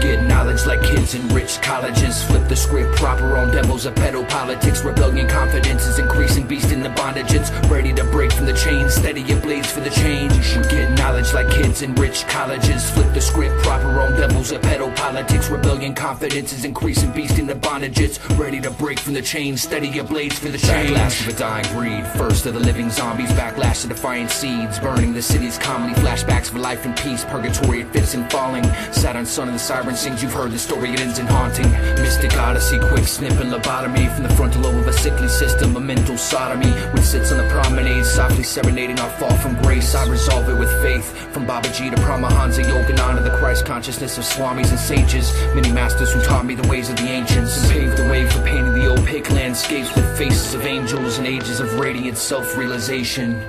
Get 0.00 0.22
knowledge 0.26 0.66
like 0.66 0.82
kids 0.82 1.14
in 1.14 1.26
rich 1.28 1.60
colleges. 1.62 2.22
Flip 2.24 2.46
the 2.48 2.56
script 2.56 2.96
proper 2.96 3.36
on 3.36 3.50
devils 3.50 3.84
that 3.84 3.96
peddle 3.96 4.24
politics. 4.24 4.84
Rebellion 4.84 5.26
confidence 5.26 5.86
is 5.86 5.98
increasing, 5.98 6.46
beast 6.46 6.72
in 6.72 6.82
the 6.82 6.90
bondages. 6.90 7.50
Ready 7.70 7.92
to 7.94 8.04
break 8.04 8.32
from 8.32 8.46
the 8.46 8.52
chains, 8.52 8.94
steady 8.94 9.22
your 9.22 9.40
blades 9.40 9.70
for 9.70 9.80
the 9.80 9.90
change. 9.90 10.56
We 10.56 10.62
get 10.64 10.90
knowledge 10.98 11.32
like 11.32 11.48
kids 11.50 11.82
in 11.82 11.94
rich 11.94 12.26
colleges. 12.28 12.90
Flip 12.90 13.12
the 13.14 13.20
script 13.20 13.62
proper 13.62 14.00
on 14.00 14.12
devils 14.12 14.50
that 14.50 14.62
peddle 14.62 14.90
politics. 14.92 15.48
Rebellion 15.48 15.94
confidence 15.94 16.52
is 16.52 16.64
increasing, 16.64 17.12
beast 17.12 17.38
in 17.38 17.46
the 17.46 17.54
bondages. 17.54 18.18
Ready 18.38 18.60
to 18.60 18.70
break 18.72 18.98
from 18.98 19.14
the 19.14 19.22
chains, 19.22 19.62
steady 19.62 19.88
your 19.88 20.04
blades 20.04 20.38
for 20.38 20.48
the 20.48 20.58
change. 20.58 20.90
Backlash 20.90 21.26
of 21.26 21.34
a 21.34 21.38
dying 21.38 21.66
breed. 21.74 22.06
First 22.18 22.46
of 22.46 22.54
the 22.54 22.60
living 22.60 22.90
zombies, 22.90 23.30
backlash 23.32 23.82
to 23.82 23.88
defiant 23.88 24.30
seeds. 24.30 24.78
Burning 24.78 25.12
the 25.12 25.22
cities 25.22 25.58
calmly, 25.58 25.94
flashbacks 25.94 26.50
of 26.50 26.56
life 26.56 26.84
and 26.84 26.96
peace. 26.96 27.24
Purgatory, 27.24 27.80
it 27.80 27.92
fits 27.92 28.14
and 28.14 28.30
falling. 28.30 28.64
Saturn, 28.92 29.24
son 29.26 29.48
of 29.48 29.54
the 29.54 29.58
siren 29.84 29.96
sings. 29.96 30.22
You've 30.22 30.32
heard 30.32 30.50
the 30.50 30.58
story, 30.58 30.92
it 30.92 31.00
ends 31.00 31.18
in 31.18 31.26
haunting. 31.26 31.70
Mystic 32.00 32.36
odyssey, 32.36 32.78
quick 32.78 33.06
snip 33.06 33.32
and 33.32 33.52
lobotomy 33.52 34.12
from 34.14 34.22
the 34.22 34.34
frontal 34.34 34.62
lobe 34.62 34.76
of 34.76 34.88
a 34.88 34.92
sickly 34.92 35.28
system, 35.28 35.76
a 35.76 35.80
mental 35.80 36.16
sodomy, 36.16 36.70
which 36.92 37.04
sits 37.04 37.32
on 37.32 37.38
the 37.38 37.48
promenade, 37.48 38.04
softly 38.04 38.42
serenading 38.42 38.98
our 38.98 39.10
fall 39.18 39.36
from 39.36 39.60
grace. 39.62 39.94
I 39.94 40.08
resolve 40.08 40.48
it 40.48 40.58
with 40.58 40.70
faith. 40.82 41.12
From 41.32 41.46
Babaji 41.46 41.94
to 41.94 41.96
Paramahansa, 42.02 42.62
Yogananda, 42.64 43.22
the 43.22 43.36
Christ 43.38 43.66
consciousness 43.66 44.16
of 44.18 44.24
swamis 44.24 44.70
and 44.70 44.78
sages. 44.78 45.32
Many 45.54 45.70
masters 45.72 46.12
who 46.12 46.22
taught 46.22 46.46
me 46.46 46.54
the 46.54 46.68
ways 46.68 46.88
of 46.88 46.96
the 46.96 47.08
ancients 47.08 47.62
and 47.62 47.72
paved 47.72 47.96
the 47.96 48.08
way 48.08 48.28
for 48.28 48.42
painting 48.42 48.74
the 48.74 48.90
opaque 48.90 49.30
landscapes 49.30 49.94
with 49.94 50.06
faces 50.16 50.54
of 50.54 50.64
angels 50.64 51.18
and 51.18 51.26
ages 51.26 51.60
of 51.60 51.78
radiant 51.78 52.16
self-realization. 52.16 53.42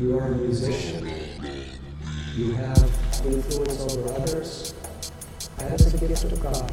You 0.00 0.18
are 0.18 0.26
a 0.26 0.36
musician. 0.36 1.10
You 2.36 2.52
have 2.54 3.03
influence 3.26 3.80
over 3.80 4.12
others. 4.14 4.74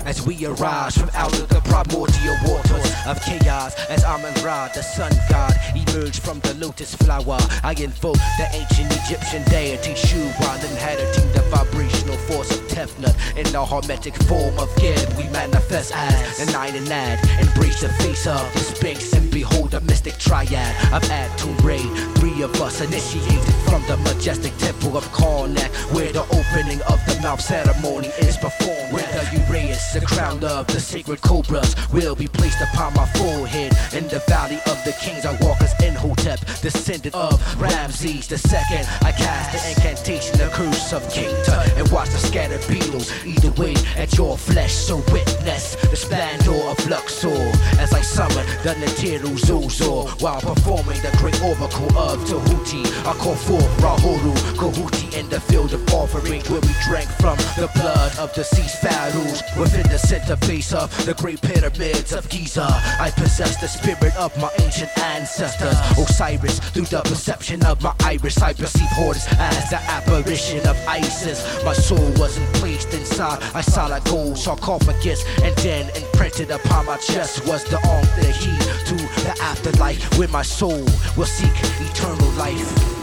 As 0.05 0.25
we 0.25 0.45
arise 0.45 0.97
from 0.97 1.09
out 1.13 1.33
of 1.39 1.47
the 1.47 1.61
primordial 1.61 2.35
waters 2.45 2.91
of 3.05 3.21
chaos, 3.21 3.73
as 3.89 4.03
Amun 4.03 4.33
Ra, 4.43 4.67
the 4.73 4.81
sun 4.81 5.11
god, 5.29 5.53
emerged 5.75 6.21
from 6.21 6.39
the 6.41 6.53
lotus 6.55 6.95
flower, 6.95 7.37
I 7.63 7.73
invoke 7.77 8.17
the 8.37 8.49
ancient 8.51 8.91
Egyptian 9.05 9.43
deity 9.45 9.95
Shu 9.95 10.19
while 10.39 10.59
inheriting 10.59 11.31
the 11.31 11.41
vibrational 11.49 12.00
force 12.27 12.51
of 12.51 12.67
Tefnut 12.67 13.15
in 13.37 13.51
the 13.51 13.65
hermetic 13.65 14.15
form 14.23 14.57
of 14.59 14.69
Gid. 14.77 15.01
We 15.17 15.27
manifest 15.29 15.91
as 15.95 16.47
an 16.47 16.55
iron 16.55 16.85
lad, 16.85 17.19
embrace 17.39 17.81
the 17.81 17.89
face 18.03 18.27
of 18.27 18.41
the 18.53 18.59
Sphinx 18.59 19.13
and 19.13 19.29
behold 19.31 19.71
the 19.71 19.81
mystic 19.81 20.17
triad 20.17 20.93
of 20.93 21.01
Atum 21.09 21.55
Ray. 21.63 21.83
Three 22.19 22.41
of 22.43 22.53
us 22.61 22.81
initiated 22.81 23.53
from 23.67 23.81
the 23.87 23.97
majestic 23.97 24.55
temple 24.57 24.97
of 24.97 25.05
Karnak, 25.11 25.71
where 25.93 26.11
the 26.11 26.23
opening 26.23 26.81
of 26.83 26.99
the 27.05 27.19
mouth 27.21 27.41
ceremony 27.41 28.09
is 28.19 28.37
performed. 28.37 28.79
Where 28.91 29.07
the 29.13 29.23
Uraeus, 29.39 29.93
the 29.93 30.01
crown 30.01 30.43
of 30.43 30.67
the 30.67 30.79
sacred 30.79 31.21
cobras, 31.21 31.75
will 31.93 32.15
be 32.15 32.27
placed 32.27 32.61
upon 32.61 32.93
my 32.93 33.05
forehead. 33.13 33.71
In 33.93 34.07
the 34.09 34.19
valley 34.27 34.59
of 34.67 34.77
the 34.83 34.93
kings, 34.99 35.25
I 35.25 35.31
walk 35.43 35.61
as 35.61 35.73
Enhotep, 35.81 36.39
descendant 36.61 37.15
of 37.15 37.39
Ramses 37.59 38.27
the 38.27 38.37
second. 38.37 38.87
I 39.01 39.11
cast 39.11 39.53
the 39.53 39.69
incantation, 39.69 40.37
the 40.37 40.49
curse 40.51 40.91
of 40.93 41.09
King 41.09 41.33
Tut, 41.45 41.71
and 41.77 41.89
watch 41.91 42.09
the 42.09 42.17
scattered 42.21 42.65
beetles 42.67 43.11
Either 43.25 43.51
away 43.61 43.75
at 43.97 44.17
your 44.17 44.37
flesh. 44.37 44.73
So 44.73 44.97
witness 45.11 45.75
the 45.75 45.95
splendor 45.95 46.53
of 46.69 46.77
Luxor 46.89 47.51
as 47.79 47.93
I 47.93 48.01
summon 48.01 48.45
the 48.63 48.73
Natiru 48.81 49.37
Zuzor 49.37 50.21
while 50.21 50.41
performing 50.41 51.01
the 51.01 51.15
great 51.17 51.39
oracle 51.43 51.91
of 51.97 52.19
Tahuti. 52.27 52.83
I 53.05 53.13
call 53.13 53.35
forth 53.35 53.71
Rahuru 53.79 54.33
Kahuti 54.55 55.13
in 55.17 55.29
the 55.29 55.39
field 55.39 55.73
of 55.73 55.81
offering 55.93 56.41
where 56.45 56.61
we 56.61 56.73
drank 56.87 57.09
from 57.21 57.37
the 57.57 57.69
blood 57.75 58.17
of 58.17 58.33
deceased 58.33 58.81
pharaohs 58.81 59.43
within 59.57 59.87
the 59.91 59.97
center 59.97 60.35
face 60.37 60.73
of 60.73 60.89
the 61.05 61.13
great 61.13 61.41
pyramids 61.41 62.13
of 62.13 62.27
Giza. 62.29 62.67
I 62.99 63.11
possess 63.15 63.59
the 63.59 63.67
spirit 63.67 64.15
of 64.15 64.35
my 64.37 64.49
ancient 64.59 64.91
ancestors. 64.97 65.77
Osiris, 65.97 66.59
through 66.71 66.85
the 66.85 67.01
perception 67.01 67.63
of 67.65 67.81
my 67.81 67.93
iris, 68.03 68.41
I 68.41 68.53
perceive 68.53 68.89
Horus 68.91 69.27
as 69.39 69.69
the 69.69 69.77
apparition 69.77 70.65
of 70.67 70.77
Isis. 70.87 71.39
My 71.63 71.73
soul 71.73 72.00
wasn't 72.17 72.47
placed 72.55 72.93
inside 72.93 73.41
a 73.55 73.63
solid 73.63 74.03
gold 74.05 74.37
sarcophagus, 74.37 75.23
and 75.43 75.55
then 75.57 75.89
imprinted 75.95 76.51
upon 76.51 76.85
my 76.85 76.97
chest 76.97 77.45
was 77.47 77.63
the 77.65 77.77
arm, 77.87 78.05
the 78.19 78.31
heat 78.31 78.61
to 78.87 78.95
the 79.23 79.37
afterlife, 79.41 80.17
where 80.17 80.27
my 80.29 80.41
soul 80.41 80.83
will 81.17 81.25
seek 81.25 81.53
eternal 81.89 82.29
life. 82.31 83.01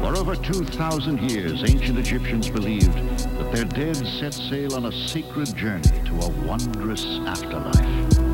For 0.00 0.16
over 0.16 0.36
2,000 0.36 1.30
years, 1.30 1.64
ancient 1.68 1.98
Egyptians 1.98 2.48
believed 2.48 2.96
that 3.38 3.52
their 3.52 3.64
dead 3.64 3.96
set 3.96 4.32
sail 4.32 4.74
on 4.74 4.86
a 4.86 4.92
sacred 4.92 5.54
journey 5.56 5.82
to 6.06 6.20
a 6.20 6.28
wondrous 6.46 7.04
afterlife. 7.26 8.27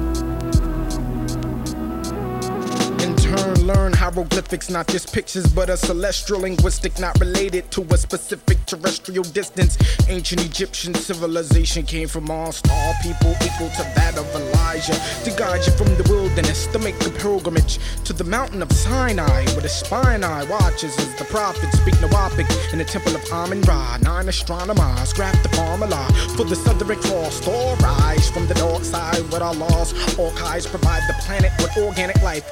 Turn, 3.37 3.67
learn, 3.67 3.93
hieroglyphics, 3.93 4.71
not 4.71 4.87
just 4.87 5.13
pictures, 5.13 5.47
but 5.47 5.69
a 5.71 5.77
celestial 5.77 6.41
linguistic, 6.41 6.99
not 6.99 7.19
related 7.21 7.71
to 7.71 7.83
a 7.91 7.97
specific 7.97 8.65
terrestrial 8.67 9.25
distance. 9.25 9.77
Ancient 10.09 10.45
Egyptian 10.45 10.95
civilization 10.95 11.85
came 11.85 12.09
from 12.09 12.31
all 12.31 12.53
star 12.53 12.93
people 13.03 13.35
equal 13.45 13.71
to 13.71 13.85
that 13.97 14.17
of 14.19 14.27
Elijah. 14.35 14.99
To 15.25 15.31
guide 15.37 15.65
you 15.67 15.73
from 15.73 15.89
the 15.97 16.07
wilderness, 16.09 16.67
to 16.69 16.79
make 16.79 16.95
a 17.07 17.11
pilgrimage 17.11 17.79
to 18.05 18.13
the 18.13 18.25
mountain 18.25 18.63
of 18.63 18.73
Sinai, 18.73 19.45
where 19.53 19.63
the 19.63 19.69
spine 19.69 20.25
eye 20.25 20.45
watches 20.45 20.97
as 20.99 21.15
the 21.17 21.25
prophets 21.25 21.79
speak 21.81 21.95
Nawapic 21.95 22.49
in 22.73 22.79
the 22.79 22.85
temple 22.85 23.15
of 23.15 23.25
Amun 23.33 23.61
Ra. 23.63 23.99
Nine 24.03 24.29
astronomers 24.29 25.13
graph 25.13 25.41
the 25.43 25.49
formula 25.51 26.09
for 26.37 26.45
the 26.45 26.57
southern 26.57 26.97
cross. 26.99 27.47
Or 27.47 27.77
rise 27.77 28.31
from 28.31 28.47
the 28.47 28.55
dark 28.55 28.85
side 28.85 29.23
with 29.33 29.43
our 29.43 29.55
laws. 29.55 29.93
Archives 30.19 30.67
provide 30.67 31.03
the 31.09 31.15
planet 31.25 31.53
with 31.59 31.77
organic 31.77 32.21
life. 32.23 32.45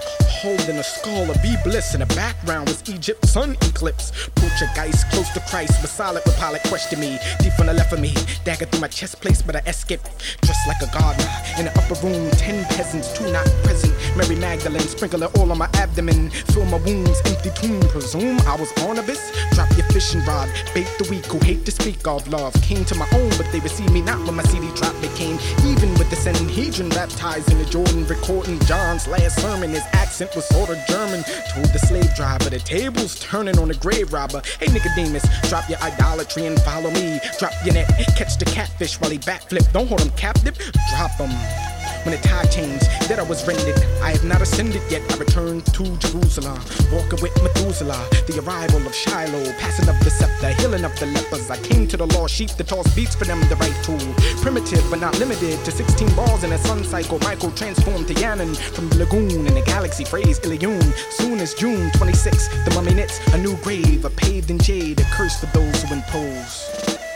Holding 0.72 0.80
a 0.80 0.85
skull 0.85 1.30
of 1.30 1.42
be 1.42 1.54
bliss 1.64 1.92
in 1.92 2.00
the 2.00 2.06
background 2.14 2.66
was 2.66 2.82
Egypt 2.88 3.26
sun 3.26 3.56
eclipse. 3.61 4.11
Portuguese 4.35 5.04
close 5.12 5.28
to 5.35 5.40
Christ, 5.40 5.82
but 5.82 5.90
solid 5.90 6.22
with 6.24 6.35
pilot 6.38 6.62
question 6.62 6.98
me. 6.98 7.18
Deep 7.40 7.52
on 7.61 7.66
the 7.66 7.74
left 7.74 7.92
of 7.92 8.00
me, 8.00 8.14
dagger 8.44 8.64
through 8.64 8.80
my 8.80 8.88
chest 8.88 9.20
place, 9.20 9.42
but 9.42 9.54
I 9.54 9.58
escaped. 9.66 10.08
Dressed 10.40 10.66
like 10.66 10.80
a 10.80 10.90
gardener 10.90 11.28
in 11.58 11.66
the 11.66 11.72
upper 11.76 11.94
room, 12.06 12.30
ten 12.32 12.64
peasants, 12.72 13.12
two 13.12 13.30
not 13.30 13.44
present. 13.64 13.92
Mary 14.16 14.37
Magdalene, 14.37 14.80
sprinkle 14.80 15.22
it 15.22 15.38
all 15.38 15.52
on 15.52 15.58
my 15.58 15.68
abdomen. 15.74 16.30
Fill 16.30 16.64
my 16.64 16.78
wounds, 16.78 17.20
empty 17.26 17.50
tomb. 17.50 17.80
Presume 17.90 18.40
I 18.46 18.56
was 18.56 18.72
Barnabas. 18.72 19.20
Drop 19.52 19.68
your 19.76 19.87
fishing 19.88 20.24
rod, 20.24 20.48
bait 20.72 20.88
the 20.96 21.06
weak 21.11 21.26
who 21.26 21.38
hate 21.40 21.66
to 21.66 21.70
speak 21.70 22.06
of 22.06 22.26
love. 22.28 22.54
Came 22.62 22.87
to 22.87 22.94
my 22.94 23.08
own, 23.12 23.28
but 23.37 23.46
they 23.52 23.61
received 23.61 23.92
me 23.92 24.00
not 24.00 24.24
when 24.24 24.37
my 24.37 24.42
CD 24.44 24.72
drop 24.74 24.98
became 25.02 25.38
even 25.66 25.92
with 25.98 26.08
the 26.08 26.16
Sanhedrin 26.16 26.88
baptized 26.90 27.50
in 27.52 27.58
the 27.58 27.66
Jordan, 27.66 28.06
recording 28.06 28.58
John's 28.61 29.06
last 29.06 29.38
sermon. 29.40 29.70
His 29.70 29.85
accent 29.92 30.35
was 30.35 30.46
sort 30.46 30.62
of 30.70 30.79
German. 30.87 31.25
Told 31.53 31.66
the 31.66 31.79
slave 31.79 32.14
driver 32.14 32.51
the 32.51 32.59
tables 32.59 33.18
turning 33.18 33.59
on 33.59 33.68
the 33.68 33.75
grave 33.75 34.12
robber. 34.12 34.42
Hey 34.61 34.72
Nicodemus, 34.72 35.25
drop 35.48 35.68
your 35.68 35.79
idolatry 35.81 36.46
and 36.46 36.61
follow 36.62 36.90
me. 36.90 37.20
Drop 37.38 37.53
your 37.64 37.75
net, 37.75 37.88
catch 38.16 38.38
the 38.38 38.44
catfish 38.44 39.01
while 39.01 39.11
he 39.11 39.18
backflip. 39.18 39.70
Don't 39.72 39.88
hold 39.88 40.01
him 40.01 40.11
captive, 40.11 40.57
drop 40.90 41.12
him 41.12 41.71
when 42.04 42.14
the 42.14 42.20
tide 42.22 42.50
changed, 42.50 42.86
that 43.08 43.18
I 43.18 43.22
was 43.22 43.46
rendered. 43.46 43.78
I 44.02 44.10
have 44.10 44.24
not 44.24 44.42
ascended 44.42 44.82
yet. 44.90 45.02
I 45.12 45.16
returned 45.16 45.66
to 45.66 45.84
Jerusalem, 45.98 46.60
walking 46.92 47.20
with 47.22 47.34
Methuselah, 47.42 48.08
the 48.26 48.40
arrival 48.44 48.84
of 48.86 48.94
Shiloh, 48.94 49.52
passing 49.58 49.88
of 49.88 49.98
the 50.04 50.10
scepter, 50.10 50.50
healing 50.60 50.84
of 50.84 50.98
the 50.98 51.06
lepers. 51.06 51.50
I 51.50 51.58
came 51.58 51.86
to 51.88 51.96
the 51.96 52.06
lost 52.06 52.34
sheep 52.34 52.50
to 52.50 52.64
toss 52.64 52.92
beats 52.94 53.14
for 53.14 53.24
them, 53.24 53.40
the 53.48 53.56
right 53.56 53.76
tool. 53.84 54.00
Primitive 54.42 54.84
but 54.90 55.00
not 55.00 55.18
limited 55.18 55.64
to 55.64 55.70
16 55.70 56.14
balls 56.14 56.44
in 56.44 56.52
a 56.52 56.58
sun 56.58 56.84
cycle. 56.84 57.18
Michael 57.20 57.52
transformed 57.52 58.08
to 58.08 58.14
Yannon 58.14 58.56
from 58.74 58.88
the 58.88 58.98
lagoon 58.98 59.46
in 59.46 59.54
the 59.54 59.62
galaxy 59.62 60.04
phrase 60.04 60.38
Ilion. 60.40 60.80
Soon 61.10 61.38
as 61.40 61.54
June 61.54 61.90
26, 61.92 62.48
the 62.64 62.72
mummy 62.74 62.94
knits 62.94 63.20
a 63.34 63.38
new 63.38 63.56
grave, 63.58 64.04
a 64.04 64.10
paved 64.10 64.50
in 64.50 64.58
jade, 64.58 65.00
a 65.00 65.04
curse 65.04 65.38
for 65.38 65.46
those 65.46 65.82
who 65.82 65.94
impose. 65.94 67.12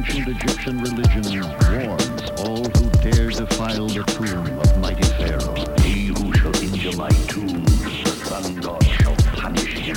Ancient 0.00 0.28
Egyptian 0.28 0.80
religion 0.80 1.22
warns 1.68 2.30
all 2.40 2.64
who 2.64 2.90
dare 3.02 3.28
defile 3.28 3.86
the 3.86 4.02
tomb 4.04 4.58
of 4.58 4.78
mighty 4.78 5.02
Pharaoh. 5.02 5.76
He 5.82 6.06
who 6.06 6.32
shall 6.32 6.56
injure 6.62 6.96
my 6.96 7.10
tomb, 7.28 7.62
the 7.64 8.10
sun 8.24 8.60
god 8.60 8.82
shall 8.82 9.14
punish 9.34 9.74
him. 9.74 9.96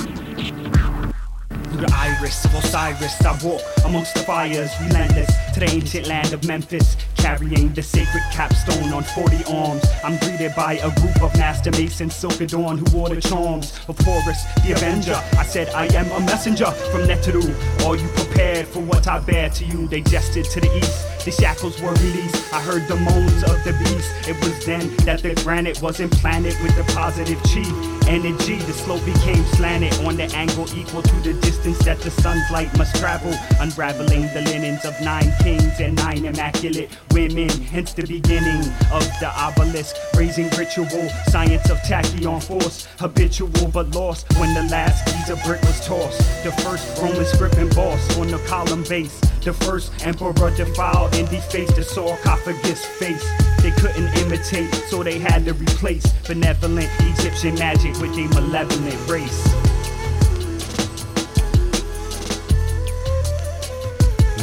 Through 1.70 1.86
the 1.86 1.94
iris 1.94 2.44
of 2.44 2.54
Osiris, 2.54 3.24
I 3.24 3.38
walk 3.42 3.62
amongst 3.86 4.14
the 4.14 4.20
fires, 4.20 4.70
relentless 4.82 5.30
to 5.54 5.60
the 5.60 5.70
ancient 5.70 6.06
land 6.06 6.34
of 6.34 6.46
Memphis, 6.46 6.98
carrying 7.24 7.72
the 7.72 7.82
sacred 7.82 8.22
capstone 8.30 8.92
on 8.92 9.02
40 9.02 9.44
arms. 9.50 9.82
I'm 10.04 10.18
greeted 10.18 10.54
by 10.54 10.74
a 10.74 10.94
group 11.00 11.22
of 11.22 11.34
master 11.38 11.70
masons, 11.70 12.14
silk 12.14 12.38
adorned, 12.42 12.86
who 12.86 12.98
wore 12.98 13.08
the 13.08 13.18
charms 13.18 13.72
of 13.88 13.98
Horus, 14.00 14.44
the 14.62 14.72
Avenger. 14.72 15.18
I 15.38 15.42
said, 15.42 15.70
I 15.70 15.86
am 15.94 16.04
a 16.12 16.20
messenger 16.26 16.70
from 16.92 17.08
Neteru. 17.08 17.48
Are 17.86 17.96
you 17.96 18.08
prepared 18.08 18.68
for 18.68 18.80
what 18.80 19.08
I 19.08 19.20
bear 19.20 19.48
to 19.48 19.64
you? 19.64 19.88
They 19.88 20.02
gestured 20.02 20.44
to 20.44 20.60
the 20.60 20.76
east. 20.76 21.13
The 21.24 21.30
shackles 21.30 21.80
were 21.80 21.94
released. 21.94 22.52
I 22.52 22.60
heard 22.60 22.86
the 22.86 22.96
moans 22.96 23.42
of 23.44 23.64
the 23.64 23.72
beast. 23.72 24.28
It 24.28 24.36
was 24.44 24.66
then 24.66 24.94
that 25.06 25.22
the 25.22 25.34
granite 25.42 25.80
was 25.80 25.98
implanted 26.00 26.54
with 26.62 26.76
the 26.76 26.84
positive 26.92 27.42
chi 27.44 27.64
energy. 28.06 28.56
The 28.56 28.74
slope 28.74 29.02
became 29.06 29.42
slanted 29.56 29.94
on 30.04 30.16
the 30.18 30.24
angle 30.36 30.66
equal 30.76 31.00
to 31.00 31.16
the 31.22 31.32
distance 31.40 31.78
that 31.86 31.98
the 32.00 32.10
sun's 32.10 32.50
light 32.50 32.76
must 32.76 32.96
travel. 32.96 33.32
Unraveling 33.58 34.28
the 34.34 34.42
linens 34.42 34.84
of 34.84 35.00
nine 35.00 35.32
kings 35.42 35.80
and 35.80 35.96
nine 35.96 36.26
immaculate 36.26 36.90
women. 37.12 37.48
Hence 37.48 37.94
the 37.94 38.06
beginning 38.06 38.60
of 38.92 39.04
the 39.20 39.32
obelisk. 39.34 39.96
Raising 40.16 40.50
ritual, 40.50 41.08
science 41.28 41.70
of 41.70 41.78
tachyon 41.78 42.42
force. 42.42 42.86
Habitual 42.98 43.68
but 43.72 43.88
lost 43.94 44.30
when 44.38 44.52
the 44.52 44.64
last 44.64 45.06
Giza 45.06 45.40
brick 45.46 45.62
was 45.62 45.80
tossed. 45.86 46.20
The 46.44 46.52
first 46.62 47.00
Roman 47.00 47.24
script 47.24 47.56
embossed 47.56 48.18
on 48.18 48.28
the 48.28 48.38
column 48.46 48.84
base. 48.84 49.18
The 49.44 49.52
first 49.52 49.92
emperor 50.06 50.50
defiled 50.56 51.13
and 51.14 51.28
defaced 51.30 51.76
the 51.76 51.82
sarcophagus 51.82 52.84
face. 52.98 53.24
They 53.62 53.70
couldn't 53.72 54.12
imitate, 54.18 54.72
so 54.88 55.02
they 55.02 55.18
had 55.18 55.44
to 55.46 55.54
replace 55.54 56.04
benevolent 56.26 56.88
Egyptian 57.00 57.54
magic 57.56 57.92
with 58.00 58.16
a 58.18 58.28
malevolent 58.34 59.08
race. 59.08 59.44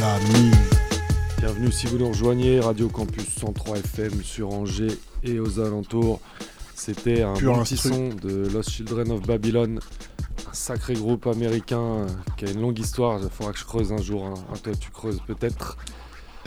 La 0.00 0.18
mine. 0.32 0.52
Bienvenue 1.38 1.72
si 1.72 1.86
vous 1.86 1.98
nous 1.98 2.08
rejoignez, 2.08 2.60
Radio 2.60 2.88
Campus 2.88 3.26
103 3.38 3.78
FM 3.78 4.22
sur 4.22 4.52
Angers 4.52 4.98
et 5.22 5.38
aux 5.40 5.60
alentours. 5.60 6.20
C'était 6.74 7.22
un 7.22 7.34
Pur 7.34 7.54
bon 7.54 7.62
petit 7.62 7.76
son 7.76 8.08
de 8.08 8.48
Lost 8.52 8.70
Children 8.70 9.12
of 9.12 9.22
Babylon, 9.22 9.78
un 10.50 10.52
sacré 10.54 10.94
groupe 10.94 11.26
américain 11.28 12.06
qui 12.36 12.46
a 12.46 12.50
une 12.50 12.60
longue 12.60 12.78
histoire. 12.78 13.20
Il 13.22 13.28
faudra 13.30 13.52
que 13.52 13.58
je 13.58 13.64
creuse 13.64 13.92
un 13.92 14.02
jour. 14.02 14.24
hein. 14.26 14.34
Ah, 14.52 14.58
toi, 14.58 14.72
tu 14.78 14.90
creuses 14.90 15.20
peut-être. 15.26 15.76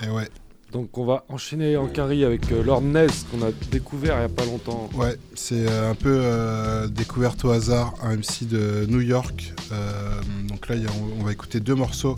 Et 0.04 0.10
ouais. 0.10 0.28
Donc, 0.72 0.98
on 0.98 1.06
va 1.06 1.24
enchaîner 1.30 1.78
en 1.78 1.88
carry 1.88 2.26
avec 2.26 2.52
euh, 2.52 2.62
Lord 2.64 2.82
Ness 2.82 3.26
qu'on 3.32 3.42
a 3.46 3.52
découvert 3.72 4.16
il 4.16 4.20
n'y 4.20 4.26
a 4.26 4.30
pas 4.30 4.46
longtemps. 4.46 4.90
Ouais, 4.96 5.16
c'est 5.34 5.68
euh, 5.70 5.92
un 5.92 5.96
peu 5.96 6.20
euh, 6.22 6.88
découverte 6.88 7.46
au 7.46 7.52
hasard, 7.52 7.94
un 8.02 8.18
MC 8.18 8.46
de 8.48 8.86
New 8.90 9.00
York. 9.00 9.54
Euh, 9.72 10.12
donc 10.50 10.68
là, 10.68 10.76
il 10.76 10.84
y 10.84 10.86
a- 10.86 10.90
on, 10.92 11.22
on 11.22 11.24
va 11.24 11.32
écouter 11.32 11.60
deux 11.62 11.76
morceaux. 11.76 12.16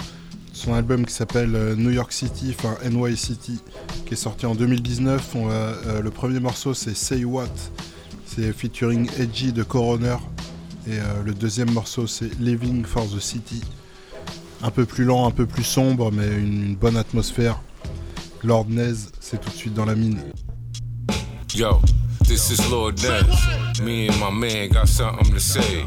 Son 0.53 0.73
album 0.73 1.05
qui 1.05 1.13
s'appelle 1.13 1.75
New 1.77 1.91
York 1.91 2.11
City, 2.11 2.55
enfin 2.57 2.77
NY 2.89 3.15
City, 3.15 3.59
qui 4.07 4.13
est 4.15 4.17
sorti 4.17 4.47
en 4.47 4.55
2019. 4.55 5.35
On 5.35 5.45
va- 5.45 5.53
euh, 5.53 6.01
le 6.01 6.09
premier 6.09 6.39
morceau, 6.39 6.73
c'est 6.73 6.95
Say 6.95 7.25
What. 7.25 7.45
C'est 8.25 8.51
featuring 8.53 9.07
Edgy 9.19 9.51
de 9.53 9.61
Coroner. 9.61 10.17
Et 10.87 10.97
le 11.25 11.33
deuxième 11.33 11.69
morceau, 11.71 12.07
c'est 12.07 12.39
Living 12.39 12.85
for 12.85 13.05
the 13.09 13.19
City. 13.19 13.61
Un 14.63 14.71
peu 14.71 14.85
plus 14.85 15.03
lent, 15.03 15.27
un 15.27 15.31
peu 15.31 15.45
plus 15.45 15.63
sombre, 15.65 16.11
mais 16.13 16.27
une, 16.27 16.63
une 16.69 16.75
bonne 16.75 16.95
atmosphère. 16.97 17.59
Lord 18.47 18.69
Nez, 18.69 19.09
c'est 19.19 19.41
tout 19.41 19.49
de 19.49 19.55
suite 19.55 19.73
dans 19.73 19.83
la 19.83 19.93
mine. 19.93 20.21
Yo, 21.53 21.81
this 22.25 22.49
is 22.49 22.71
Lord 22.71 22.95
Ness. 23.03 23.81
Me 23.81 24.07
and 24.07 24.17
my 24.21 24.31
man 24.31 24.69
got 24.69 24.87
something 24.87 25.33
to 25.33 25.39
say. 25.39 25.85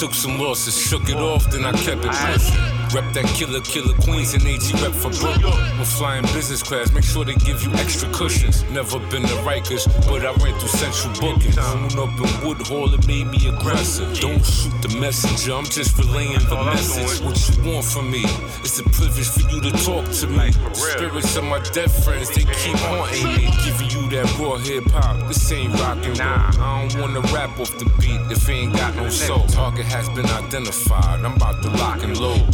Took 0.00 0.14
some 0.14 0.40
losses, 0.40 0.76
shook 0.76 1.08
it 1.08 1.14
off, 1.14 1.48
then 1.52 1.64
I 1.64 1.70
kept 1.70 2.04
it 2.04 2.10
pushing. 2.10 2.81
Rep 2.92 3.10
that 3.14 3.24
killer, 3.32 3.60
killer 3.62 3.94
queens 4.04 4.34
and 4.34 4.44
AG 4.44 4.70
rep 4.84 4.92
for 4.92 5.08
Brooklyn. 5.08 5.52
When 5.78 5.84
flying 5.86 6.24
business 6.34 6.62
class, 6.62 6.92
make 6.92 7.04
sure 7.04 7.24
they 7.24 7.34
give 7.36 7.62
you 7.62 7.72
extra 7.80 8.06
cushions. 8.12 8.64
Never 8.64 8.98
been 9.08 9.22
to 9.22 9.34
Rikers, 9.48 9.88
but 10.06 10.20
I 10.26 10.32
ran 10.44 10.58
through 10.60 10.68
central 10.68 11.12
booking. 11.14 11.56
Moon 11.56 11.96
up 11.96 12.12
in 12.20 12.46
Woodhall, 12.46 12.92
it 12.92 13.06
made 13.06 13.28
me 13.28 13.48
aggressive. 13.48 14.12
Don't 14.20 14.44
shoot 14.44 14.76
the 14.82 14.94
messenger, 15.00 15.54
I'm 15.54 15.64
just 15.64 15.96
relaying 15.96 16.44
the 16.50 16.62
message. 16.66 17.24
What 17.24 17.40
you 17.48 17.72
want 17.72 17.86
from 17.86 18.10
me? 18.10 18.24
It's 18.60 18.78
a 18.78 18.84
privilege 18.84 19.28
for 19.28 19.40
you 19.48 19.62
to 19.62 19.70
talk 19.84 20.04
to 20.20 20.26
me. 20.26 20.50
The 20.50 20.74
spirits 20.74 21.36
of 21.36 21.44
my 21.44 21.60
dead 21.72 21.90
friends, 21.90 22.28
they 22.28 22.44
keep 22.44 22.76
haunting 22.76 23.24
me. 23.24 23.48
Giving 23.64 23.88
you 23.88 24.10
that 24.10 24.28
raw 24.38 24.58
hip 24.58 24.84
hop, 24.90 25.28
this 25.28 25.50
ain't 25.50 25.72
rock 25.80 25.96
and 26.04 26.18
roll. 26.18 26.28
I 26.28 26.86
don't 26.88 27.00
wanna 27.00 27.20
rap 27.32 27.58
off 27.58 27.72
the 27.78 27.86
beat 28.00 28.20
if 28.30 28.46
it 28.50 28.52
ain't 28.52 28.76
got 28.76 28.94
no 28.96 29.08
soul. 29.08 29.46
Target 29.46 29.86
has 29.86 30.10
been 30.10 30.26
identified, 30.26 31.24
I'm 31.24 31.36
about 31.36 31.62
to 31.62 31.70
lock 31.70 32.02
and 32.02 32.20
load. 32.20 32.44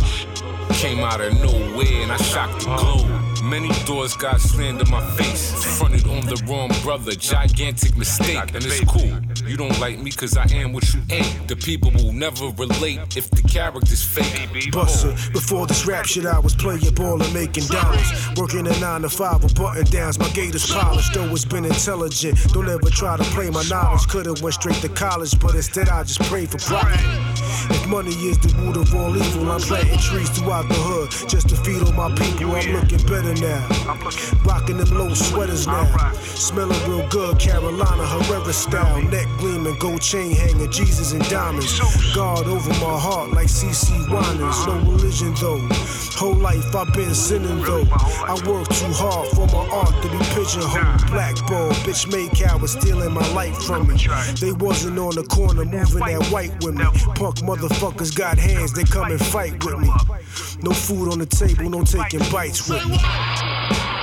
Came 0.71 1.01
out 1.01 1.21
of 1.21 1.35
nowhere 1.41 2.03
and 2.03 2.13
I 2.13 2.17
shocked 2.19 2.65
the 2.65 2.71
uh-huh. 2.71 3.03
globe. 3.03 3.28
Many 3.49 3.71
doors 3.87 4.15
got 4.15 4.43
slammed 4.43 4.83
in 4.83 4.91
my 4.91 5.01
face. 5.17 5.79
Fronted 5.79 6.07
on 6.07 6.27
the 6.27 6.37
wrong 6.47 6.71
brother, 6.83 7.13
gigantic 7.13 7.97
mistake, 7.97 8.37
and 8.55 8.63
it's 8.63 8.85
cool. 8.85 9.11
You 9.49 9.57
don't 9.57 9.79
like 9.81 9.99
me 9.99 10.11
cause 10.11 10.37
I 10.37 10.45
am 10.53 10.75
what 10.75 10.93
you 10.93 11.01
ain't. 11.11 11.49
The 11.49 11.57
people 11.57 11.91
will 11.93 12.13
never 12.13 12.49
relate 12.59 13.01
if 13.17 13.31
the 13.31 13.41
character's 13.49 14.05
fake. 14.05 14.71
Buster, 14.71 15.13
before 15.33 15.67
this 15.67 15.87
rap 15.87 16.05
shit, 16.05 16.27
I 16.27 16.39
was 16.39 16.55
playing 16.55 16.93
ball 16.95 17.23
and 17.23 17.33
making 17.33 17.65
dollars. 17.69 18.11
Working 18.37 18.67
a 18.67 18.81
nine 18.81 19.01
to 19.01 19.09
five 19.09 19.43
with 19.43 19.55
button 19.55 19.85
downs, 19.85 20.19
my 20.19 20.29
gators 20.31 20.71
polished. 20.71 21.17
Always 21.17 21.47
been 21.47 21.65
intelligent. 21.65 22.37
Don't 22.53 22.69
ever 22.69 22.91
try 22.91 23.17
to 23.17 23.25
play 23.33 23.49
my 23.49 23.63
knowledge. 23.71 24.07
Could've 24.09 24.43
went 24.43 24.57
straight 24.57 24.77
to 24.83 24.91
college, 24.91 25.39
but 25.41 25.55
instead 25.55 25.89
I 25.89 26.03
just 26.03 26.21
prayed 26.25 26.51
for 26.51 26.59
profit. 26.59 27.01
If 27.71 27.87
money 27.87 28.13
is 28.29 28.39
the 28.39 28.55
root 28.61 28.77
of 28.77 28.95
all 28.95 29.17
evil, 29.17 29.51
I'm 29.51 29.61
planting 29.61 29.99
trees 29.99 30.29
throughout 30.31 30.69
the 30.69 30.75
hood 30.75 31.11
just 31.29 31.49
to 31.49 31.57
feed 31.57 31.83
all 31.83 31.93
my 31.93 32.15
people. 32.15 32.55
I'm 32.55 32.73
looking 32.73 33.05
better 33.07 33.38
now. 33.41 33.67
Rocking 34.45 34.79
them 34.79 34.91
low 34.97 35.15
sweaters 35.15 35.67
now. 35.67 36.13
Smelling 36.15 36.79
real 36.89 37.07
good, 37.09 37.39
Carolina 37.39 38.07
Herrera 38.07 38.53
style. 38.53 39.03
Neck 39.03 39.27
gleaming, 39.39 39.79
gold 39.79 40.03
chain 40.03 40.35
hanging, 40.35 40.71
Jesus 40.71 41.13
and 41.13 41.27
diamonds. 41.29 41.79
God 42.15 42.47
over 42.47 42.71
my 42.75 42.99
heart 42.99 43.33
like 43.33 43.49
CC 43.49 43.91
Winans. 44.09 44.67
No 44.67 44.75
religion 44.91 45.35
though. 45.41 45.61
Whole 46.19 46.35
life 46.35 46.75
I've 46.75 46.93
been 46.95 47.15
sinning 47.15 47.63
though. 47.63 47.87
I 47.93 48.35
work 48.47 48.69
too 48.69 48.93
hard 48.93 49.29
for 49.31 49.47
my 49.47 49.69
art 49.71 50.03
to 50.03 50.09
be 50.11 50.19
pigeonholed. 50.35 51.11
Blackball, 51.11 51.71
bitch 51.85 52.11
made 52.11 52.33
cowards 52.33 52.73
stealing 52.73 53.13
my 53.13 53.27
life 53.33 53.57
from 53.63 53.89
me. 53.89 53.97
They 54.41 54.53
wasn't 54.53 54.99
on 54.99 55.15
the 55.15 55.25
corner 55.25 55.65
moving 55.65 56.01
that 56.01 56.27
white 56.31 56.53
with 56.65 56.75
me. 56.75 56.85
Punk 57.15 57.37
motherfuckers 57.47 58.17
got 58.17 58.39
hands, 58.39 58.73
they 58.73 58.85
come 58.85 59.11
and 59.11 59.21
fight 59.21 59.63
with 59.65 59.79
me. 59.79 59.91
No 60.63 60.73
food 60.73 61.13
on 61.13 61.19
the 61.19 61.27
table, 61.27 61.71
no 61.71 61.85
taking 61.85 62.21
bites 62.31 62.69
with 62.69 62.85
me. 62.89 62.99
Yeah, 63.19 63.98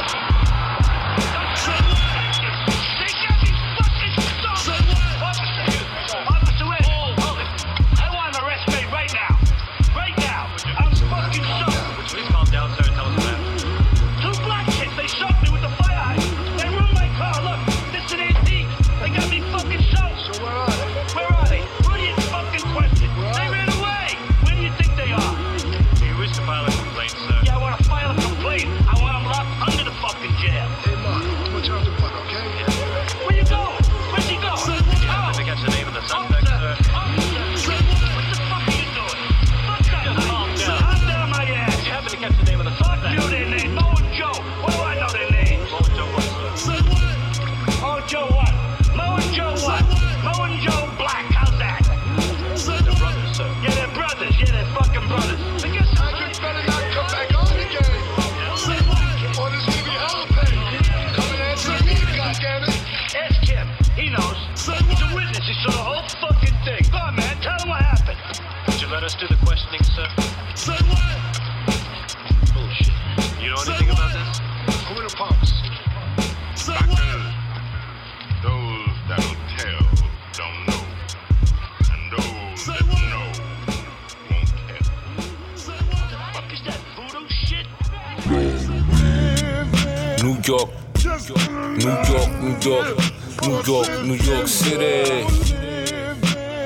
York, 90.48 90.70
New 91.04 91.10
York, 91.10 92.30
New 92.40 92.56
York, 92.62 92.98
New 93.42 93.62
York, 93.66 94.06
New 94.06 94.14
York 94.14 94.48
City. 94.48 95.26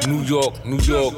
New 0.05 0.21
York, 0.23 0.65
New 0.65 0.80
York, 0.80 1.13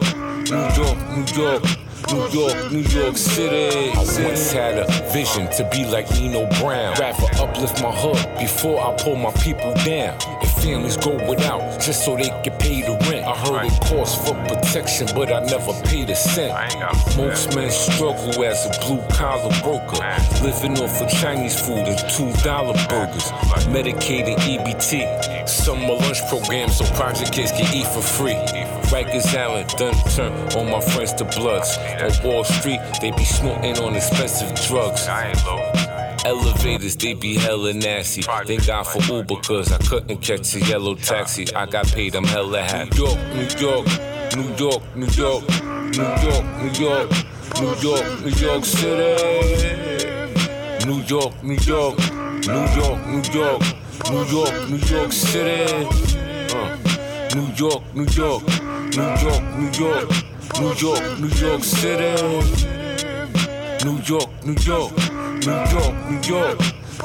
New 0.52 0.70
York, 0.78 0.98
New 1.10 1.26
York. 1.42 1.64
New 2.12 2.28
York, 2.28 2.72
New 2.72 2.82
York 2.82 3.16
City. 3.18 3.92
I 3.92 3.98
once 3.98 4.52
had 4.52 4.78
a 4.78 4.86
vision 5.12 5.48
to 5.54 5.68
be 5.72 5.86
like 5.86 6.12
Nino 6.12 6.46
Brown. 6.60 6.94
Rather 7.00 7.42
uplift 7.42 7.82
my 7.82 7.92
hood 7.92 8.40
before 8.40 8.82
I 8.82 8.96
pull 9.02 9.16
my 9.16 9.32
people 9.32 9.74
down. 9.86 10.18
If 10.42 10.52
families 10.62 10.98
go 10.98 11.14
without 11.30 11.80
just 11.80 12.04
so 12.04 12.16
they 12.18 12.30
can 12.44 12.58
pay 12.60 12.82
the 12.82 12.98
rent. 13.10 13.21
It 13.60 13.82
costs 13.82 14.28
for 14.28 14.36
protection, 14.48 15.08
but 15.14 15.32
I 15.32 15.40
never 15.46 15.74
paid 15.84 16.10
a 16.10 16.16
cent. 16.16 16.54
Most 17.18 17.56
men 17.56 17.70
struggle 17.70 18.44
as 18.44 18.66
a 18.66 18.70
blue 18.86 19.02
collar 19.10 19.54
broker, 19.62 20.02
living 20.42 20.80
off 20.80 21.02
of 21.02 21.10
Chinese 21.10 21.60
food 21.60 21.88
and 21.88 22.00
two 22.10 22.32
dollar 22.44 22.74
burgers. 22.88 23.32
Medicaid 23.72 24.28
and 24.28 24.42
EBT, 24.42 25.48
summer 25.48 25.96
lunch 25.96 26.22
programs 26.30 26.78
so 26.78 26.86
project 26.96 27.34
kids 27.34 27.52
can 27.52 27.74
eat 27.76 27.88
for 27.88 28.02
free. 28.02 28.36
Rikers 28.92 29.36
Island 29.36 29.70
done 29.78 29.96
turn 30.16 30.34
all 30.56 30.66
my 30.66 30.82
friends 30.82 31.14
to 31.14 31.26
bloods. 31.26 31.78
On 31.78 32.28
Wall 32.28 32.44
Street, 32.44 32.80
they 33.02 33.12
be 33.12 33.26
snorting 33.26 33.78
on 33.80 33.96
expensive 33.96 34.54
drugs. 34.68 35.08
Elevators, 36.24 36.96
they 36.96 37.16
be 37.16 37.36
hella 37.36 37.74
nasty. 37.74 38.22
Thank 38.22 38.68
God 38.68 38.84
for 38.84 39.02
Uber, 39.12 39.36
cause 39.42 39.72
I 39.72 39.80
couldn't 39.80 40.18
catch 40.22 40.56
a 40.56 40.60
yellow 40.60 40.94
taxi. 40.94 41.52
I 41.56 41.66
got 41.66 41.88
paid, 41.88 42.16
I'm 42.16 42.24
hella 42.26 42.62
happy. 42.62 42.96
New 42.96 43.06
York, 43.06 43.18
New 43.34 43.48
York, 43.60 43.88
New 44.38 44.54
York, 44.56 44.84
New 44.96 45.08
York, 45.18 45.44
New 45.98 46.10
York, 46.22 46.46
New 46.62 46.72
York, 46.80 47.12
New 47.60 47.76
York, 47.82 48.22
New 48.22 48.30
York 48.38 48.66
City. 48.66 50.12
New 50.86 51.02
York, 51.02 51.44
New 51.44 51.56
York, 51.56 51.98
New 52.48 52.66
York, 52.78 53.06
New 53.08 53.22
York, 53.34 53.62
New 54.12 54.24
York, 54.26 54.70
New 54.70 54.78
York 54.78 55.12
City. 55.12 55.88
Uh, 56.54 56.78
New 57.36 57.48
York, 57.56 57.82
New 57.96 58.06
York, 58.06 58.44
New 58.96 59.10
York, 59.22 59.44
New 59.58 59.72
York, 59.72 60.10
New 60.60 60.74
York, 60.76 61.20
New 61.20 61.30
York 61.30 61.64
City. 61.64 62.12
New 63.84 63.98
York, 64.04 64.30
New 64.46 64.56
York, 64.62 64.92
New 65.42 65.54
York, 65.54 65.96
New 66.08 66.22
York. 66.22 66.60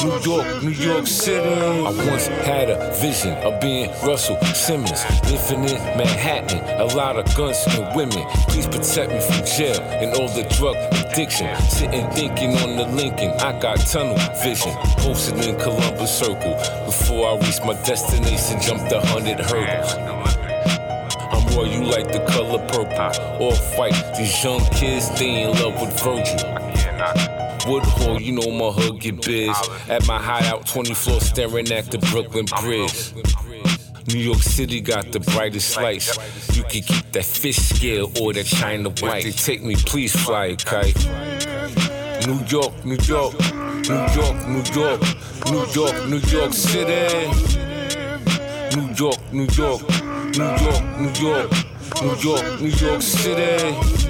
New 0.05 0.21
York, 0.21 0.63
New 0.63 0.69
York 0.69 1.07
City. 1.07 1.49
I 1.49 1.91
once 2.11 2.27
had 2.27 2.69
a 2.69 2.93
vision 3.01 3.33
of 3.39 3.59
being 3.63 3.89
Russell 4.05 4.39
Simmons, 4.53 5.03
living 5.25 5.65
in 5.65 5.81
Manhattan. 5.97 6.59
A 6.79 6.85
lot 6.95 7.17
of 7.17 7.25
guns 7.35 7.57
and 7.69 7.97
women. 7.97 8.27
Please 8.49 8.67
protect 8.67 9.11
me 9.11 9.21
from 9.21 9.47
jail 9.47 9.81
and 9.81 10.15
all 10.17 10.29
the 10.29 10.43
drug 10.55 10.77
addiction. 10.93 11.49
Sitting 11.71 12.11
thinking 12.11 12.55
on 12.59 12.77
the 12.77 12.85
Lincoln, 12.85 13.31
I 13.41 13.59
got 13.59 13.79
tunnel 13.79 14.19
vision. 14.43 14.73
Posted 14.99 15.43
in 15.43 15.59
Columbus 15.59 16.19
Circle 16.19 16.57
before 16.85 17.31
I 17.31 17.39
reached 17.39 17.65
my 17.65 17.73
destination. 17.85 18.61
Jumped 18.61 18.93
a 18.93 19.01
hundred 19.01 19.41
hurdles. 19.41 19.95
I'm 21.33 21.57
royal, 21.57 21.69
you 21.69 21.85
like 21.85 22.13
the 22.13 22.23
color 22.29 22.59
purple. 22.69 23.47
Off 23.47 23.79
white, 23.79 23.97
these 24.19 24.45
young 24.45 24.61
kids, 24.73 25.09
they 25.19 25.45
in 25.45 25.53
love 25.53 25.81
with 25.81 25.99
Virgil. 26.03 26.66
Woodhall, 27.67 28.21
you 28.21 28.33
know 28.33 28.51
my 28.51 28.71
hood 28.71 29.01
get 29.01 29.23
biz. 29.23 29.57
At 29.89 30.07
my 30.07 30.19
hideout, 30.23 30.67
20 30.67 30.95
floors, 30.95 31.27
staring 31.27 31.71
at 31.73 31.91
the 31.91 31.99
Brooklyn 31.99 32.47
Bridge. 32.61 33.13
New 34.13 34.21
York 34.21 34.39
City 34.39 34.81
got 34.81 35.11
the 35.11 35.19
brightest 35.19 35.77
lights. 35.77 36.17
You 36.57 36.63
can 36.63 36.83
keep 36.83 37.13
that 37.13 37.25
fish 37.25 37.57
scale 37.57 38.13
or 38.21 38.33
that 38.33 38.47
China 38.47 38.91
white. 39.01 39.25
They 39.25 39.33
take 39.33 39.65
me, 39.65 39.75
please 39.75 40.15
fly 40.15 40.47
a 40.47 40.57
kite. 40.57 40.97
New 42.27 42.41
York, 42.47 42.85
New 42.85 42.99
York, 43.03 43.35
New 43.89 44.07
York, 44.15 44.47
New 44.47 44.63
York, 44.73 45.03
New 45.51 45.67
York, 45.75 46.09
New 46.09 46.19
York 46.19 46.53
City. 46.53 47.57
New 48.77 48.93
York, 48.95 49.33
New 49.33 49.49
York, 49.57 49.83
New 50.37 50.45
York, 50.45 50.99
New 50.99 51.13
York, 51.21 51.51
New 52.03 52.17
York, 52.17 52.61
New 52.61 52.69
York 52.69 53.03
City. 53.03 54.06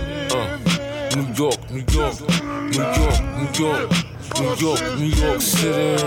Uh, 1.17 1.23
New 1.23 1.35
York, 1.35 1.71
New 1.71 1.85
York, 1.95 2.21
New 2.21 2.83
York, 2.83 3.21
New 3.39 3.65
York, 3.65 3.91
New 4.39 4.55
York, 4.61 4.83
New 4.99 5.07
York 5.07 5.41
City. 5.41 6.05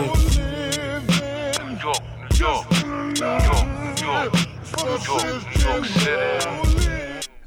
New 1.65 1.77
York, 1.79 2.03
New 2.29 2.37
York, 2.37 2.65
New 2.69 3.19
York, 3.19 3.45
New 3.89 4.05
York, 4.05 4.33
New 4.77 4.97
York, 5.07 5.25
New 5.55 5.65
York 5.65 5.85
City. 5.85 6.09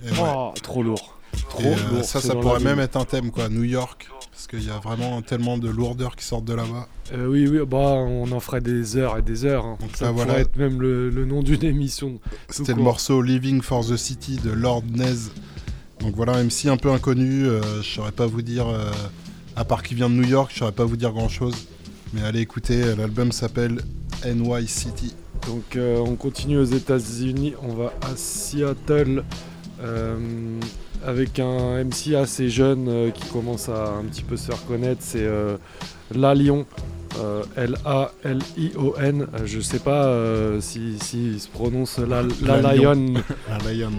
Et 0.05 0.11
ouais. 0.11 0.17
Oh, 0.21 0.53
trop 0.61 0.83
lourd. 0.83 1.19
Trop 1.49 1.63
euh, 1.63 1.77
lourd. 1.93 2.05
ça, 2.05 2.21
ça 2.21 2.35
pourrait 2.35 2.61
même 2.61 2.81
être 2.81 2.97
un 2.97 3.05
thème, 3.05 3.31
quoi. 3.31 3.49
New 3.49 3.63
York, 3.63 4.09
Parce 4.33 4.47
qu'il 4.49 4.65
y 4.67 4.71
a 4.71 4.79
vraiment 4.79 5.23
tellement 5.23 5.57
de 5.59 5.69
lourdeur 5.69 6.17
qui 6.17 6.25
sortent 6.25 6.45
de 6.47 6.55
là-bas. 6.55 6.89
Euh, 7.13 7.27
oui, 7.29 7.47
oui, 7.47 7.59
bah, 7.65 7.77
on 7.79 8.31
en 8.33 8.41
ferait 8.41 8.61
des 8.61 8.97
heures 8.97 9.19
et 9.19 9.23
des 9.23 9.45
heures. 9.45 9.65
hein. 9.67 9.77
Donc 9.81 9.91
Ça 9.97 10.07
là, 10.07 10.13
pourrait 10.13 10.25
voilà. 10.25 10.41
être 10.41 10.57
même 10.57 10.81
le, 10.81 11.11
le 11.11 11.25
nom 11.27 11.43
d'une 11.43 11.63
émission. 11.65 12.19
C'était 12.49 12.75
le 12.75 12.83
morceau 12.83 13.23
Living 13.23 13.63
for 13.63 13.87
the 13.87 13.97
City 13.97 14.37
de 14.43 14.51
Lord 14.51 14.83
Nez. 14.93 15.31
Donc 16.03 16.17
voilà, 16.17 16.43
MC 16.43 16.67
un 16.67 16.77
peu 16.77 16.91
inconnu. 16.91 17.47
euh, 17.47 17.81
je 17.81 17.89
saurais 17.89 18.11
pas 18.11 18.27
vous 18.27 18.43
dire, 18.43 18.67
euh, 18.67 18.91
à 19.55 19.65
part 19.65 19.85
qu'il 19.85 19.97
vient 19.97 20.11
de 20.11 20.15
New 20.15 20.27
York, 20.27 20.51
je 20.53 20.59
saurais 20.59 20.73
pas 20.73 20.85
vous 20.85 20.97
dire 20.97 21.13
grand 21.13 21.29
chose. 21.29 21.69
Mais 22.13 22.23
allez 22.23 22.41
écouter, 22.41 22.83
euh, 22.83 22.97
l'album 22.97 23.31
s'appelle 23.31 23.81
NY 24.25 24.67
City. 24.67 25.15
Donc 25.47 25.77
on 25.77 26.15
continue 26.15 26.57
aux 26.59 26.65
États-Unis, 26.65 27.55
on 27.63 27.75
va 27.75 27.93
à 28.03 28.15
Seattle 28.15 29.25
avec 31.05 31.41
un 31.41 31.83
MC 31.83 32.15
assez 32.15 32.49
jeune 32.49 33.11
qui 33.13 33.29
commence 33.29 33.69
à 33.69 33.95
un 33.95 34.05
petit 34.05 34.23
peu 34.23 34.37
se 34.37 34.53
faire 34.53 34.65
connaître, 34.67 35.01
c'est 35.01 35.27
La 36.17 36.35
Lion. 36.35 36.67
euh, 37.21 37.43
L-A-L-I-O-N, 37.57 39.27
Euh, 39.35 39.39
je 39.45 39.61
sais 39.61 39.79
pas 39.79 40.07
euh, 40.07 40.61
si, 40.61 40.97
si 40.99 41.33
il 41.35 41.41
se 41.41 41.49
prononce 41.49 41.99
La, 41.99 42.23
la, 42.23 42.61
La 42.61 42.75
Lion. 42.75 43.15
La 43.65 43.73
Lion. 43.73 43.91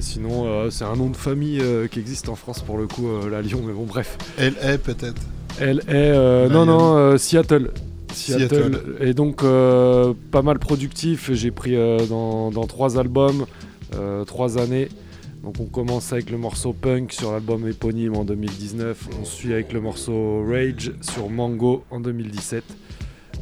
Sinon, 0.00 0.44
euh, 0.46 0.70
c'est 0.70 0.84
un 0.84 0.96
nom 0.96 1.08
de 1.08 1.16
famille 1.16 1.62
qui 1.90 1.98
existe 1.98 2.28
en 2.28 2.34
France 2.34 2.60
pour 2.60 2.76
le 2.78 2.86
coup, 2.86 3.08
La 3.30 3.40
Lion, 3.42 3.60
mais 3.66 3.72
bon, 3.72 3.84
bref. 3.84 4.18
L.A. 4.38 4.76
peut-être 4.78 5.22
Elle 5.60 5.80
est. 5.88 6.12
non, 6.50 6.66
non, 6.66 7.16
Seattle. 7.18 7.70
Seattle. 8.12 8.48
Seattle. 8.48 8.96
Et 9.00 9.14
donc, 9.14 9.42
pas 9.42 10.42
mal 10.42 10.58
productif. 10.58 11.30
J'ai 11.32 11.50
pris 11.50 11.74
dans, 12.08 12.50
dans 12.50 12.66
trois 12.66 12.98
albums, 12.98 13.46
trois 14.26 14.58
années. 14.58 14.88
Donc, 15.42 15.58
on 15.58 15.66
commence 15.66 16.12
avec 16.12 16.30
le 16.30 16.38
morceau 16.38 16.72
Punk 16.72 17.12
sur 17.12 17.32
l'album 17.32 17.66
éponyme 17.68 18.16
en 18.16 18.24
2019. 18.24 19.08
On 19.20 19.24
suit 19.24 19.52
avec 19.52 19.72
le 19.72 19.80
morceau 19.80 20.44
Rage 20.44 20.92
sur 21.00 21.28
Mango 21.28 21.84
en 21.90 22.00
2017. 22.00 22.62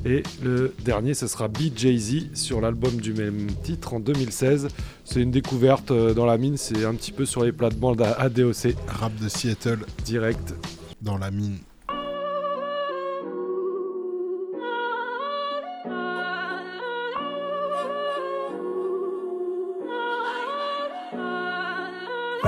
Et 0.07 0.23
le 0.43 0.75
dernier, 0.83 1.13
ce 1.13 1.27
sera 1.27 1.49
BJZ 1.49 2.35
sur 2.35 2.63
l'album 2.63 2.97
du 3.01 3.13
même 3.13 3.49
titre 3.63 3.93
en 3.93 4.01
2016. 4.01 4.69
C'est 5.05 5.21
une 5.21 5.31
découverte 5.31 5.91
euh, 5.91 6.15
dans 6.15 6.25
la 6.25 6.39
mine, 6.39 6.57
c'est 6.57 6.87
un 6.87 6.95
petit 6.95 7.13
peu 7.13 7.27
sur 7.27 7.45
les 7.45 7.53
plates-bandes 7.53 8.01
à 8.01 8.13
ADOC. 8.13 8.75
Rap 8.87 9.15
de 9.17 9.29
Seattle. 9.29 9.81
Direct. 10.05 10.55
Dans 11.03 11.19
la 11.19 11.31
mine. 11.31 11.59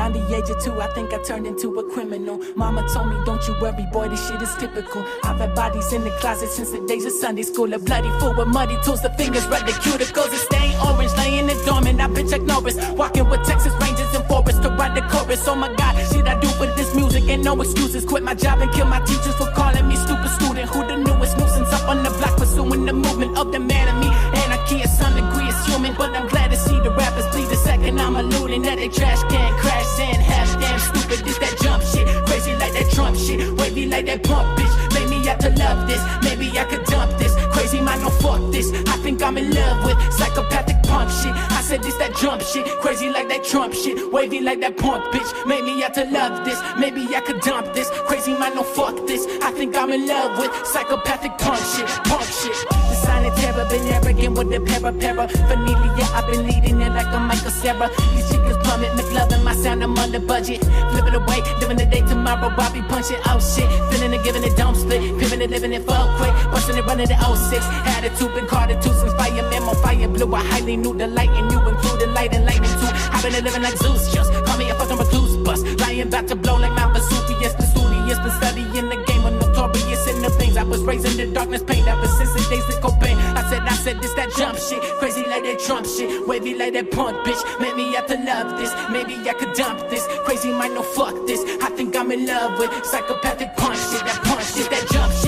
Around 0.03 0.15
the 0.15 0.35
age 0.35 0.51
of 0.51 0.59
two, 0.59 0.81
I 0.81 0.89
think 0.95 1.15
I 1.15 1.23
turned 1.23 1.47
into 1.47 1.79
a 1.79 1.85
criminal. 1.95 2.43
Mama 2.57 2.83
told 2.93 3.07
me, 3.07 3.17
don't 3.25 3.39
you 3.47 3.55
worry, 3.61 3.87
boy, 3.93 4.09
this 4.09 4.27
shit 4.27 4.43
is 4.43 4.53
typical. 4.57 5.07
I've 5.23 5.39
had 5.39 5.55
bodies 5.55 5.93
in 5.93 6.03
the 6.03 6.11
closet 6.19 6.51
since 6.51 6.73
the 6.73 6.85
days 6.89 7.05
of 7.05 7.13
Sunday 7.13 7.45
school. 7.45 7.73
A 7.73 7.79
bloody 7.79 8.11
fool 8.19 8.35
with 8.35 8.49
muddy 8.49 8.77
tools, 8.83 9.01
the 9.01 9.11
fingers 9.11 9.47
red 9.47 9.65
the 9.65 9.71
cuticles. 9.71 10.35
It's 10.35 10.43
stained 10.43 10.75
orange, 10.83 11.13
laying 11.17 11.49
it 11.49 11.65
dormant. 11.65 12.01
I've 12.01 12.13
been 12.13 12.29
Chuck 12.29 12.43
Norris, 12.43 12.75
walking 12.99 13.31
with 13.31 13.47
Texas 13.47 13.75
Rangers 13.81 14.13
and 14.13 14.25
forests 14.27 14.59
to 14.63 14.71
ride 14.71 14.97
the 14.97 15.03
chorus. 15.03 15.47
Oh 15.47 15.55
my 15.55 15.73
God, 15.73 15.95
shit 16.11 16.27
I 16.27 16.35
do 16.41 16.49
for 16.49 16.67
this 16.67 16.93
music 16.97 17.23
ain't 17.29 17.45
no 17.45 17.55
excuses. 17.61 18.05
Quit 18.05 18.25
my 18.25 18.35
job 18.35 18.61
and 18.61 18.73
kill 18.73 18.87
my 18.87 18.99
teachers 19.07 19.37
for 19.37 19.53
calling 19.53 19.87
me 19.87 19.95
stupid 19.95 20.31
student. 20.31 20.69
Who 20.71 20.85
the 20.85 20.97
newest 20.97 21.39
nuisance 21.39 21.73
up 21.73 21.89
on 21.89 22.03
the 22.03 22.11
block, 22.11 22.37
pursuing 22.39 22.87
the 22.87 22.93
movement 22.93 23.39
of 23.39 23.53
the 23.53 23.61
man 23.61 23.87
in 23.87 24.01
me. 24.01 24.09
Anarchy 24.43 24.83
is 24.83 24.91
some 24.99 25.15
degree 25.15 25.47
is 25.47 25.63
but 25.97 26.17
I'm 26.17 26.27
see 26.67 26.79
the 26.81 26.91
rappers 26.91 27.27
bleed 27.33 27.49
the 27.49 27.57
second 27.57 28.01
I'm 28.01 28.17
alluding 28.17 28.63
that 28.63 28.77
they 28.77 28.89
trash 28.89 29.23
can 29.33 29.51
crash 29.59 29.99
in. 29.99 30.21
Half 30.21 30.61
damn 30.61 30.79
stupid, 30.79 31.25
this 31.27 31.39
that 31.39 31.55
jump 31.63 31.83
shit. 31.83 32.07
Crazy 32.27 32.55
like 32.57 32.73
that 32.73 32.91
Trump 32.95 33.17
shit. 33.17 33.39
Wavy 33.59 33.87
like 33.87 34.07
that 34.07 34.23
pump 34.23 34.47
bitch. 34.59 34.75
Made 34.95 35.09
me 35.11 35.29
out 35.29 35.41
to 35.41 35.51
love 35.51 35.89
this. 35.89 36.03
Maybe 36.23 36.47
I 36.59 36.65
could 36.65 36.85
dump 36.85 37.11
this. 37.19 37.32
Crazy 37.73 37.87
man, 37.87 38.03
no 38.03 38.11
fuck 38.11 38.53
this. 38.53 38.71
I 38.87 38.99
think 38.99 39.23
I'm 39.23 39.39
in 39.39 39.51
love 39.51 39.87
with 39.87 39.97
psychopathic 40.13 40.83
punk 40.83 41.09
shit. 41.09 41.33
I 41.33 41.63
said 41.63 41.83
this 41.83 41.97
that 41.97 42.15
jump 42.17 42.43
shit. 42.43 42.67
Crazy 42.83 43.09
like 43.09 43.31
that 43.31 43.45
Trump 43.45 43.73
shit. 43.73 44.13
Wavy 44.13 44.43
like 44.43 44.61
that 44.61 44.77
punk 44.77 45.03
bitch. 45.07 45.47
Made 45.47 45.65
me 45.65 45.83
out 45.83 45.95
to 45.95 46.05
love 46.05 46.45
this. 46.45 46.61
Maybe 46.79 47.01
I 47.17 47.23
could 47.23 47.41
dump 47.41 47.73
this. 47.73 47.89
Crazy 48.05 48.33
man, 48.33 48.55
no 48.57 48.63
fuck 48.63 49.07
this. 49.07 49.27
I 49.41 49.53
think 49.53 49.75
I'm 49.75 49.91
in 49.91 50.07
love 50.07 50.37
with 50.37 50.53
psychopathic 50.67 51.39
punk 51.39 51.65
shit. 51.73 51.89
Punk 52.05 52.29
shit. 52.29 52.53
The 52.69 52.95
sign 53.07 53.25
of 53.25 53.35
terror, 53.37 53.65
been 53.71 53.89
arrogant 53.89 54.37
with 54.37 54.51
the 54.51 54.61
para 54.61 54.93
para. 54.93 55.27
Vanilla, 55.49 55.83
I've 56.13 56.27
been 56.31 56.47
leading 56.47 56.83
it 56.83 56.93
like 56.93 57.09
a 57.09 57.21
Michael 57.21 57.51
Sarah. 57.51 57.89
These 58.13 58.29
chickens 58.29 58.59
plummet, 58.65 58.93
McLovin, 59.01 59.43
my 59.45 59.55
sound, 59.55 59.83
I'm 59.83 59.97
on 59.97 60.13
the 60.13 60.21
budget. 60.21 60.61
Flipping 60.93 61.15
away, 61.15 61.41
living 61.61 61.79
the 61.79 61.87
day 61.87 62.03
tomorrow, 62.03 62.55
Bobby 62.55 62.83
punching, 62.83 63.17
oh 63.33 63.41
shit. 63.41 63.69
Feeling 63.91 64.13
it, 64.13 64.23
giving 64.25 64.45
it, 64.45 64.57
don't 64.59 64.77
split. 64.77 65.01
Pivoting 65.19 65.41
it, 65.41 65.51
living 65.51 65.73
it, 65.73 65.85
fuck 65.87 66.07
quick. 66.19 66.35
Busting 66.53 66.77
it, 66.77 66.85
running 66.85 67.11
it, 67.11 67.17
oh 67.23 67.35
06. 67.63 67.89
Attitude, 67.97 68.35
been 68.35 68.47
carded 68.47 68.83
too 68.83 68.93
since 68.93 69.13
fireman 69.15 69.63
on 69.63 69.77
fire 69.83 70.09
blue. 70.09 70.35
I 70.35 70.45
highly 70.45 70.77
knew 70.77 70.95
the 70.95 71.07
light 71.07 71.31
and 71.31 71.51
you 71.51 71.59
included 71.69 72.11
light 72.11 72.33
and 72.35 72.45
lightning 72.45 72.71
too. 72.81 72.91
I've 73.13 73.23
been 73.23 73.33
living 73.33 73.63
like 73.63 73.77
Zeus, 73.77 74.13
just 74.13 74.33
call 74.45 74.59
me 74.59 74.71
a 74.71 74.75
fucking 74.75 74.99
recluse 74.99 75.37
bus. 75.39 75.63
Lying 75.81 76.03
about 76.03 76.29
to 76.29 76.37
blow 76.37 76.57
like 76.59 76.73
Mount 76.73 76.95
Vesuvius, 76.95 77.55
the 77.55 77.67
studious, 77.67 78.19
been 78.19 78.31
studying 78.31 78.89
the 78.89 79.05
game 79.07 79.25
of 79.25 79.35
notorious 79.35 80.07
in 80.09 80.23
the 80.23 80.31
things. 80.31 80.57
I 80.57 80.65
was 80.65 80.83
raised 80.83 81.07
in 81.07 81.17
the 81.17 81.33
darkness, 81.33 81.63
pain 81.63 81.87
ever 81.87 82.07
since 82.09 82.33
the 82.35 82.43
days 82.51 82.67
of 82.75 82.83
Cobain. 82.83 83.17
I 83.37 83.49
said, 83.49 83.63
I 83.63 83.75
said, 83.75 84.03
this 84.03 84.13
that 84.15 84.31
jump 84.37 84.59
shit, 84.59 84.83
crazy 84.99 85.25
like 85.25 85.45
that 85.45 85.59
Trump 85.61 85.87
shit, 85.87 86.27
wavy 86.27 86.55
like 86.55 86.73
that 86.75 86.91
punk 86.91 87.17
bitch. 87.27 87.43
Made 87.61 87.77
me 87.77 87.95
have 87.95 88.07
to 88.07 88.17
love 88.17 88.59
this, 88.59 88.73
maybe 88.91 89.15
I 89.29 89.35
could 89.35 89.53
dump 89.55 89.89
this. 89.89 90.07
Crazy 90.25 90.51
might 90.51 90.73
no 90.73 90.83
fuck 90.83 91.15
this. 91.27 91.41
I 91.63 91.71
think 91.71 91.95
I'm 91.97 92.11
in 92.11 92.27
love 92.27 92.59
with 92.59 92.71
psychopathic 92.85 93.57
punch 93.57 93.79
shit, 93.79 94.03
that 94.03 94.21
punch 94.25 94.47
shit, 94.55 94.69
that 94.71 94.85
jump 94.91 95.13
shit, 95.13 95.22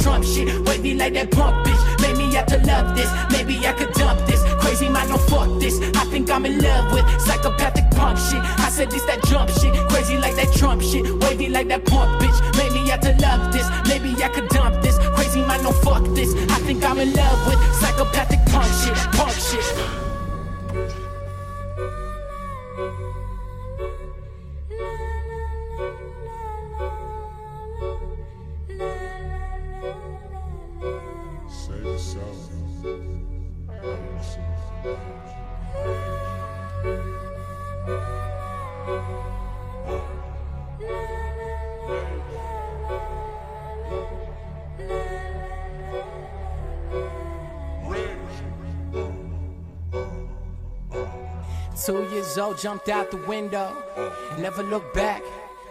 Trump 0.00 0.24
shit, 0.24 0.48
wavy 0.66 0.94
like 0.94 1.14
that 1.14 1.30
punk 1.30 1.66
bitch. 1.66 2.00
Made 2.02 2.16
me 2.16 2.32
have 2.34 2.46
to 2.46 2.58
love 2.66 2.96
this, 2.96 3.10
maybe 3.30 3.58
I 3.66 3.72
could 3.72 3.92
dump 3.92 4.26
this. 4.26 4.42
Crazy 4.60 4.88
might 4.88 5.08
no 5.08 5.18
fuck 5.18 5.48
this. 5.60 5.80
I 5.96 6.04
think 6.06 6.30
I'm 6.30 6.46
in 6.46 6.58
love 6.58 6.92
with 6.92 7.04
psychopathic 7.20 7.90
punk 7.92 8.18
shit. 8.18 8.40
I 8.58 8.68
said 8.70 8.90
this 8.90 9.04
that 9.04 9.22
jump 9.24 9.50
shit, 9.50 9.74
crazy 9.88 10.16
like 10.16 10.36
that 10.36 10.52
Trump 10.54 10.82
shit, 10.82 11.04
wavy 11.22 11.48
like 11.48 11.68
that 11.68 11.84
punk 11.84 12.22
bitch. 12.22 12.38
Made 12.56 12.72
me 12.72 12.88
have 12.90 13.00
to 13.00 13.14
love 13.20 13.52
this, 13.52 13.66
maybe 13.88 14.10
I 14.22 14.28
could 14.28 14.48
dump 14.48 14.82
this. 14.82 14.98
Crazy 15.14 15.40
might 15.42 15.62
no 15.62 15.72
fuck 15.72 16.04
this. 16.14 16.34
I 16.50 16.58
think 16.60 16.84
I'm 16.84 16.98
in 16.98 17.12
love 17.12 17.46
with 17.46 17.60
psychopathic 17.76 18.40
punk 18.46 18.72
shit, 18.82 18.96
punk 19.12 19.32
shit. 19.32 20.09
Two 51.90 52.04
years 52.12 52.38
old, 52.38 52.58
jumped 52.58 52.88
out 52.88 53.10
the 53.10 53.16
window. 53.16 53.74
Never 54.38 54.62
looked 54.62 54.94
back. 54.94 55.22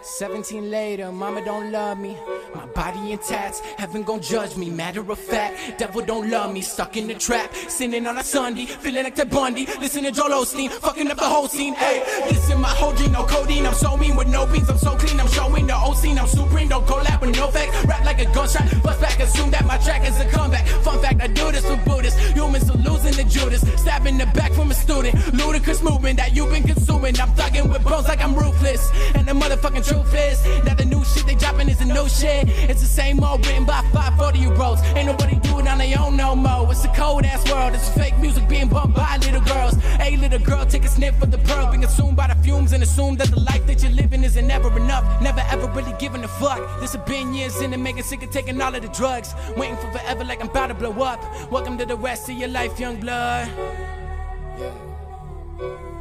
17 0.02 0.72
later, 0.72 1.12
mama 1.12 1.44
don't 1.44 1.72
love 1.72 2.00
me. 2.00 2.18
My 2.56 2.66
body 2.68 3.12
in 3.12 3.20
tats, 3.20 3.60
heaven 3.78 4.04
gon' 4.04 4.22
judge 4.22 4.56
me. 4.56 4.70
Matter 4.70 5.02
of 5.02 5.20
fact, 5.20 5.78
devil 5.78 6.02
don't 6.02 6.30
love 6.30 6.54
me. 6.54 6.62
Stuck 6.62 6.98
in 6.98 7.08
the 7.08 7.14
trap, 7.14 7.54
sinning 7.68 8.08
on 8.08 8.18
a 8.18 8.24
Sunday, 8.24 8.66
feeling 8.66 9.04
like 9.04 9.16
Ted 9.16 9.30
Bundy. 9.30 9.66
Listen 9.80 10.04
to 10.04 10.12
Joel 10.12 10.44
Osteen, 10.44 10.70
fucking 10.70 11.10
up 11.12 11.18
the 11.18 11.24
whole 11.24 11.48
scene. 11.48 11.74
Hey, 11.76 12.04
listen, 12.30 12.60
my 12.60 12.70
whole 12.70 12.94
gene, 12.94 13.12
no 13.12 13.24
codeine. 13.26 13.66
I'm 13.66 13.74
so 13.74 13.98
mean 13.98 14.16
with 14.16 14.28
no 14.28 14.46
beans, 14.46 14.70
I'm 14.70 14.78
so 14.78 14.96
clean. 14.96 15.20
I'm 15.20 15.28
showing 15.28 15.68
the 15.68 15.76
old 15.76 15.98
scene, 15.98 16.18
I'm 16.18 16.28
supreme. 16.28 16.70
Don't 16.70 16.86
collab 16.86 17.22
with 17.22 17.36
no 17.36 17.48
facts. 17.50 17.86
Rap 17.86 18.06
like 18.06 18.20
a 18.20 18.26
gunshot, 18.34 18.84
bust 18.84 19.02
back, 19.02 19.20
assume 19.20 19.52
that 19.52 19.66
my 19.66 19.78
track 19.78 20.08
is 20.08 20.20
a 20.20 20.26
comeback. 20.30 20.66
Fun 20.84 21.02
fact, 21.02 21.22
I 21.22 21.28
do 21.28 21.52
this 21.52 21.66
for 21.66 21.78
Buddhists. 21.86 22.20
Humans 22.32 22.70
are 22.70 22.78
losing 22.78 23.14
the 23.14 23.24
Judas. 23.30 23.62
Stabbing 23.82 24.18
the 24.18 24.26
back 24.28 24.54
from 24.54 24.72
a 24.72 24.74
student. 24.74 25.34
Ludicrous 25.34 25.84
movement 25.84 26.18
that 26.18 26.36
you've 26.36 26.52
been 26.52 26.64
consuming. 26.64 27.20
I'm 27.20 27.30
thugging 27.30 27.72
with 27.72 27.84
bones 27.84 28.08
like 28.08 28.22
I'm 28.24 28.36
ruthless. 28.36 28.90
And 29.16 29.28
the 29.28 29.34
motherfucking 29.34 29.89
truth 29.90 30.14
is 30.14 30.42
that 30.66 30.78
the 30.78 30.86
new 30.86 31.04
shit 31.04 31.26
they 31.26 31.36
dropping 31.36 31.68
is 31.68 31.82
a 31.82 31.86
new 31.86 32.08
shit. 32.08 32.48
It's 32.70 32.82
the 32.82 32.94
same 33.02 33.24
old 33.24 33.46
written 33.46 33.66
by 33.66 33.82
540 33.94 34.40
year 34.40 34.62
olds. 34.62 34.82
Ain't 34.96 35.08
nobody 35.08 35.36
do 35.40 35.60
it 35.60 35.68
on 35.68 35.78
their 35.80 36.00
own 36.00 36.16
no 36.16 36.36
more. 36.36 36.72
It's 36.72 36.86
a 36.86 36.90
cold 36.90 37.26
ass 37.26 37.44
world. 37.52 37.74
It's 37.74 37.90
fake 37.90 38.18
music 38.20 38.48
being 38.48 38.70
bumped 38.70 38.96
by 38.96 39.18
little 39.18 39.42
girls. 39.42 39.76
Hey, 40.02 40.16
little 40.16 40.40
girl, 40.40 40.66
take 40.66 40.86
a 40.86 40.88
sniff 40.88 41.22
of 41.24 41.32
the 41.32 41.40
pearl. 41.40 41.68
Being 41.72 41.82
consumed 41.82 42.16
by 42.16 42.28
the 42.28 42.36
fumes 42.44 42.72
and 42.74 42.84
assume 42.84 43.16
that 43.18 43.30
the 43.30 43.40
life 43.40 43.66
that 43.66 43.82
you're 43.82 43.92
living 43.92 44.24
isn't 44.24 44.48
never 44.48 44.70
enough. 44.78 45.06
Never 45.22 45.44
ever 45.50 45.68
really 45.72 45.96
giving 46.00 46.24
a 46.24 46.28
fuck. 46.28 46.62
This 46.80 46.94
have 46.94 47.06
been 47.06 47.34
years 47.34 47.60
in 47.62 47.72
the 47.72 47.78
making, 47.78 48.04
sick 48.04 48.22
of 48.22 48.32
taking 48.32 48.62
all 48.62 48.74
of 48.74 48.82
the 48.82 48.90
drugs. 48.90 49.34
Waiting 49.58 49.78
for 49.78 49.92
forever 49.92 50.24
like 50.24 50.42
I'm 50.42 50.50
about 50.50 50.68
to 50.68 50.76
blow 50.76 50.94
up. 51.02 51.20
Welcome 51.52 51.78
to 51.80 51.86
the 51.86 51.98
rest 51.98 52.30
of 52.30 52.38
your 52.38 52.50
life, 52.50 52.80
young 52.80 53.00
blood. 53.00 53.48
Yeah. 54.60 54.74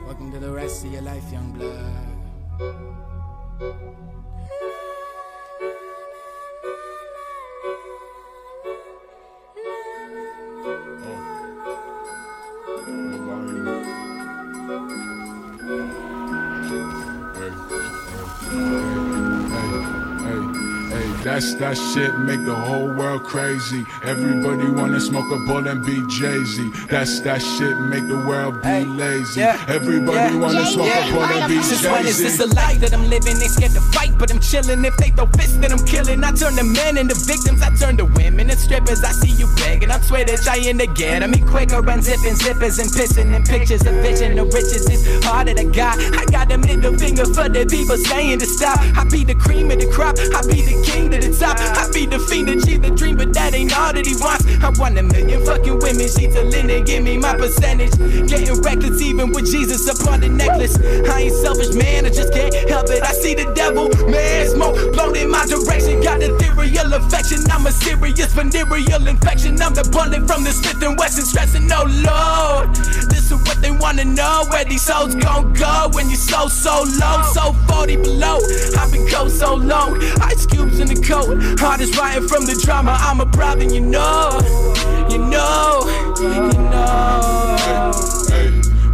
Welcome 0.06 0.30
to 0.32 0.38
the 0.38 0.50
rest 0.50 0.84
of 0.84 0.92
your 0.92 1.02
life, 1.02 1.24
young 1.32 1.52
blood. 1.52 2.87
Thank 3.58 3.80
you. 7.86 7.97
That's 21.28 21.52
that 21.56 21.76
shit 21.76 22.18
make 22.20 22.42
the 22.46 22.54
whole 22.54 22.88
world 22.88 23.22
crazy. 23.22 23.84
Everybody 24.02 24.70
wanna 24.70 24.98
smoke 24.98 25.30
a 25.30 25.36
bowl 25.46 25.68
and 25.68 25.84
be 25.84 26.00
Jay 26.08 26.42
Z. 26.42 26.72
That's 26.88 27.20
that 27.20 27.42
shit 27.42 27.76
make 27.92 28.08
the 28.08 28.16
world 28.16 28.62
be 28.62 28.86
lazy. 28.86 29.42
Everybody 29.42 30.36
wanna 30.36 30.64
smoke 30.64 30.88
a 30.88 31.12
bowl 31.12 31.24
and 31.24 31.46
be 31.52 31.62
Since 31.62 31.84
when 31.84 32.04
Jay 32.04 32.08
is 32.08 32.18
this 32.18 32.38
Z. 32.38 32.44
a 32.44 32.46
life 32.56 32.80
that 32.80 32.94
I'm 32.94 33.10
living? 33.10 33.36
They 33.38 33.48
scared 33.48 33.72
to 33.72 33.82
fight, 33.92 34.16
but 34.18 34.32
I'm 34.32 34.40
chilling. 34.40 34.82
If 34.86 34.96
they 34.96 35.10
throw 35.10 35.26
fists, 35.36 35.58
then 35.58 35.70
I'm 35.70 35.84
killing. 35.84 36.24
I 36.24 36.32
turn 36.32 36.56
the 36.56 36.64
men 36.64 36.96
into 36.96 37.14
victims. 37.14 37.60
I 37.60 37.76
turn 37.76 37.98
the 37.98 38.06
women 38.06 38.48
and 38.48 38.58
strippers. 38.58 39.04
I 39.04 39.12
see 39.12 39.36
you 39.36 39.52
begging. 39.56 39.90
I'm 39.90 40.00
swear 40.00 40.24
that 40.24 40.40
trying 40.40 40.78
to 40.78 40.86
get 40.86 41.28
me 41.28 41.40
quicker. 41.44 41.82
Unzipping 41.84 42.40
zippers 42.40 42.80
and 42.80 42.88
pissing 42.88 43.36
in 43.36 43.44
pictures 43.44 43.84
of 43.84 43.92
vision. 44.00 44.36
The 44.36 44.44
riches 44.48 44.88
is 44.88 45.04
harder 45.26 45.52
to 45.52 45.64
got. 45.64 46.00
I 46.16 46.24
got 46.32 46.50
a 46.50 46.56
middle 46.56 46.96
finger 46.96 47.26
for 47.26 47.52
the 47.52 47.68
people 47.68 47.98
saying 47.98 48.38
to 48.38 48.46
stop. 48.46 48.80
I 48.96 49.04
be 49.04 49.24
the 49.24 49.34
cream 49.34 49.70
of 49.70 49.78
the 49.78 49.92
crop. 49.92 50.16
I 50.16 50.40
be 50.48 50.64
the 50.64 50.80
king 50.88 51.17
to 51.20 51.28
the 51.28 51.36
top. 51.38 51.58
I 51.58 51.90
be 51.92 52.06
the 52.06 52.18
fiend 52.18 52.48
cheat 52.64 52.82
the 52.82 52.90
dream, 52.90 53.16
but 53.16 53.32
that 53.34 53.54
ain't 53.54 53.76
all 53.76 53.92
that 53.92 54.06
he 54.06 54.14
wants. 54.16 54.44
I 54.62 54.70
want 54.78 54.98
a 54.98 55.02
million 55.02 55.44
fucking 55.44 55.78
women. 55.78 56.08
She's 56.08 56.34
a 56.34 56.44
linen, 56.44 56.84
give 56.84 57.02
me 57.02 57.16
my 57.16 57.36
percentage. 57.36 57.92
Getting 58.28 58.60
reckless 58.62 59.00
even 59.02 59.32
with 59.32 59.46
Jesus 59.50 59.88
upon 59.88 60.20
the 60.20 60.28
necklace. 60.28 60.78
I 61.08 61.28
ain't 61.28 61.34
selfish, 61.34 61.74
man. 61.74 62.06
I 62.06 62.10
just 62.10 62.32
can't 62.32 62.54
help 62.68 62.90
it. 62.90 63.02
I 63.02 63.12
see 63.12 63.34
the 63.34 63.52
devil, 63.54 63.88
man. 64.08 64.48
Smoke 64.48 64.92
blown 64.92 65.16
in 65.16 65.30
my 65.30 65.46
direction. 65.46 65.87
Got 66.08 66.22
ethereal 66.22 66.94
affection. 66.94 67.40
I'm 67.50 67.66
a 67.66 67.70
serious 67.70 68.32
venereal 68.32 69.06
infection. 69.06 69.60
I'm 69.60 69.74
the 69.74 69.84
bullet 69.92 70.26
from 70.26 70.42
the 70.42 70.52
Smith 70.52 70.82
and 70.82 70.98
Wesson. 70.98 71.26
Stressing, 71.26 71.66
no 71.66 71.84
Lord. 71.84 72.74
This 73.12 73.30
is 73.30 73.36
what 73.44 73.60
they 73.60 73.70
wanna 73.70 74.06
know. 74.06 74.46
Where 74.48 74.64
these 74.64 74.80
souls 74.80 75.14
gon' 75.16 75.52
go 75.52 75.90
when 75.92 76.08
you're 76.08 76.16
so 76.16 76.48
so 76.48 76.86
low, 76.96 77.20
so 77.34 77.52
40 77.68 77.96
below. 77.96 78.38
I've 78.78 78.90
been 78.90 79.06
cold 79.06 79.30
so 79.30 79.54
long. 79.54 80.00
Ice 80.22 80.46
cubes 80.46 80.80
in 80.80 80.88
the 80.88 80.96
coat. 80.96 81.36
is 81.78 81.94
writing 81.98 82.26
from 82.26 82.46
the 82.46 82.58
drama. 82.64 82.96
I'm 82.98 83.20
a 83.20 83.26
problem, 83.26 83.68
you 83.68 83.82
know. 83.82 84.40
You 85.10 85.18
know. 85.18 85.84
You 86.16 86.52
know. 86.72 87.92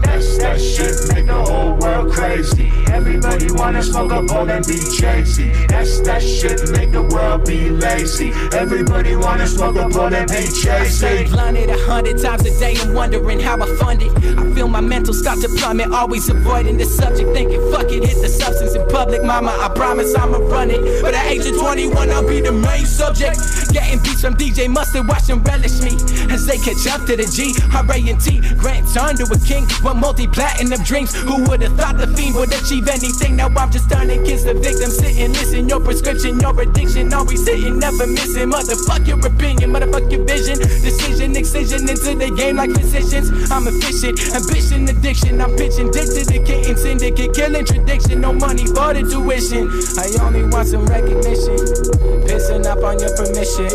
That's 0.03 0.37
that 0.39 0.61
shit 0.61 1.14
make 1.25 1.35
the 1.35 1.53
whole 1.53 1.75
world 1.77 2.13
crazy. 2.13 2.71
Everybody 2.93 3.51
wanna 3.53 3.83
smoke 3.83 4.13
a 4.13 4.23
bowl 4.23 4.49
and 4.51 4.67
be 4.67 4.77
Z. 4.77 5.51
That's 5.69 6.01
that 6.01 6.23
shit 6.23 6.71
make 6.71 6.93
the 6.93 7.03
world 7.03 7.47
be 7.47 7.71
lazy. 7.71 8.33
Everybody 8.53 9.17
wanna 9.17 9.47
smoke 9.47 9.77
a 9.77 9.89
bowl 9.89 10.15
and 10.15 10.29
be 10.29 10.47
Jay 10.63 10.71
I 10.71 10.87
stay 10.87 11.25
blunted 11.25 11.71
a 11.71 11.79
hundred 11.87 12.21
times 12.21 12.47
a 12.47 12.59
day 12.59 12.77
and 12.81 12.95
wondering 12.95 13.41
how 13.41 13.61
I 13.61 13.67
fund 13.77 14.03
it. 14.03 14.13
I 14.39 14.55
feel 14.55 14.69
my 14.69 14.81
mental 14.81 15.15
start 15.15 15.41
to 15.41 15.49
plummet, 15.49 15.91
always 15.93 16.29
avoiding 16.29 16.77
the 16.77 16.85
subject, 16.85 17.31
thinking 17.31 17.61
fuck 17.71 17.91
it, 17.91 18.05
hit 18.05 18.21
the 18.21 18.29
substance 18.29 18.75
in 18.75 18.87
public. 18.89 19.23
Mama, 19.25 19.57
I 19.61 19.69
promise 19.75 20.15
I'ma 20.15 20.39
run 20.39 20.71
it. 20.71 21.03
But 21.03 21.15
at 21.15 21.27
age 21.27 21.47
of 21.47 21.59
21, 21.59 22.11
I'll 22.11 22.27
be 22.27 22.41
the 22.41 22.53
main 22.53 22.87
subject. 22.87 23.39
Getting 23.73 23.99
beats 24.01 24.21
from 24.21 24.35
DJ 24.35 24.69
Mustard, 24.69 25.09
watch 25.09 25.27
them 25.27 25.43
relish 25.43 25.81
me 25.81 25.95
as 26.33 26.47
they 26.47 26.59
catch 26.59 26.87
up 26.87 27.07
to 27.07 27.17
the 27.17 27.27
G. 27.27 27.55
R.A.N.T. 27.75 28.41
Grant 28.57 28.87
turn 28.93 29.17
to 29.17 29.25
a 29.25 29.39
king 29.39 29.65
with 29.83 29.97
multi 29.97 30.27
platinum 30.27 30.83
dreams. 30.85 31.14
Who 31.23 31.45
would 31.49 31.63
have 31.63 31.77
thought 31.77 31.99
the 31.99 32.07
fiend 32.09 32.35
would 32.35 32.53
achieve 32.53 32.89
anything? 32.89 33.37
Now 33.37 33.49
I'm 33.49 33.71
just 33.71 33.91
turning 33.91 34.25
kids 34.25 34.45
to 34.45 34.55
victims. 34.55 34.99
Sitting, 34.99 35.33
listen, 35.33 35.69
your 35.69 35.81
prescription, 35.81 36.41
your 36.41 36.59
addiction, 36.61 37.13
always 37.13 37.45
sitting, 37.45 37.79
never 37.79 38.07
missing. 38.07 38.51
Motherfuck 38.51 39.07
your 39.07 39.19
opinion, 39.25 39.73
motherfuck 39.73 40.11
your 40.11 40.25
vision. 40.25 40.59
Decision, 40.59 41.37
excision 41.37 41.89
into 41.89 42.15
the 42.15 42.33
game 42.37 42.57
like 42.57 42.71
physicians. 42.73 43.31
I'm 43.51 43.67
efficient, 43.69 44.19
ambition, 44.35 44.89
addiction. 44.89 45.41
I'm 45.41 45.55
pitching 45.57 45.91
dick 45.91 46.09
to 46.11 46.23
the 46.25 46.43
kitten, 46.45 46.77
syndicate, 46.77 47.35
killing 47.35 47.65
tradition. 47.65 48.21
No 48.21 48.33
money 48.33 48.67
for 48.67 48.95
the 48.95 49.03
tuition. 49.03 49.71
I 49.99 50.11
only 50.25 50.49
want 50.49 50.69
some 50.69 50.87
recognition. 50.87 51.59
Pissing 52.27 52.67
up 52.67 52.83
on 52.83 52.99
your 52.99 53.15
permission. 53.17 53.71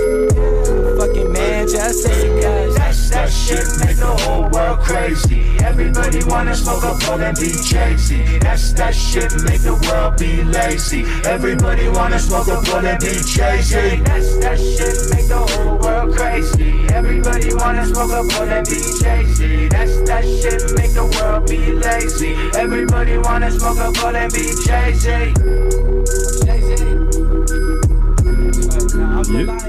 Fucking 0.98 1.32
man, 1.32 1.68
just 1.68 2.04
say 2.04 2.42
cause 2.42 2.79
That's 2.90 3.12
that 3.12 3.30
shit 3.30 3.86
make 3.86 3.98
the 3.98 4.18
whole 4.26 4.50
world 4.50 4.80
crazy. 4.80 5.56
Everybody 5.62 6.24
wanna 6.26 6.56
smoke 6.56 6.82
a 6.82 6.98
bowl 7.06 7.22
and 7.22 7.38
be 7.38 7.54
Jay 7.62 7.94
That's 8.40 8.74
that 8.74 8.96
shit 8.96 9.30
make 9.46 9.62
the 9.62 9.78
world 9.86 10.18
be 10.18 10.42
lazy. 10.42 11.06
Everybody 11.24 11.88
wanna 11.90 12.18
smoke 12.18 12.48
a 12.48 12.60
bowl 12.66 12.82
and 12.84 13.00
be 13.00 13.14
Jay 13.30 13.62
That's 14.02 14.38
that 14.42 14.58
shit 14.58 14.98
make 15.14 15.28
the 15.30 15.38
whole 15.38 15.78
world 15.78 16.18
crazy. 16.18 16.88
Everybody 16.90 17.54
wanna 17.54 17.86
smoke 17.86 18.10
a 18.10 18.24
bowl 18.26 18.50
and 18.50 18.66
be 18.66 18.82
Jay 18.98 19.70
That's 19.70 20.02
that 20.10 20.26
shit 20.26 20.74
make 20.74 20.94
the 20.98 21.06
world 21.06 21.46
be 21.46 21.74
lazy. 21.74 22.34
Everybody 22.58 23.20
wanna 23.20 23.52
smoke 23.52 23.78
a 23.78 23.92
bowl 23.92 24.16
and 24.16 24.34
be 24.34 24.50
Z. 24.50 25.34
Vous 29.30 29.69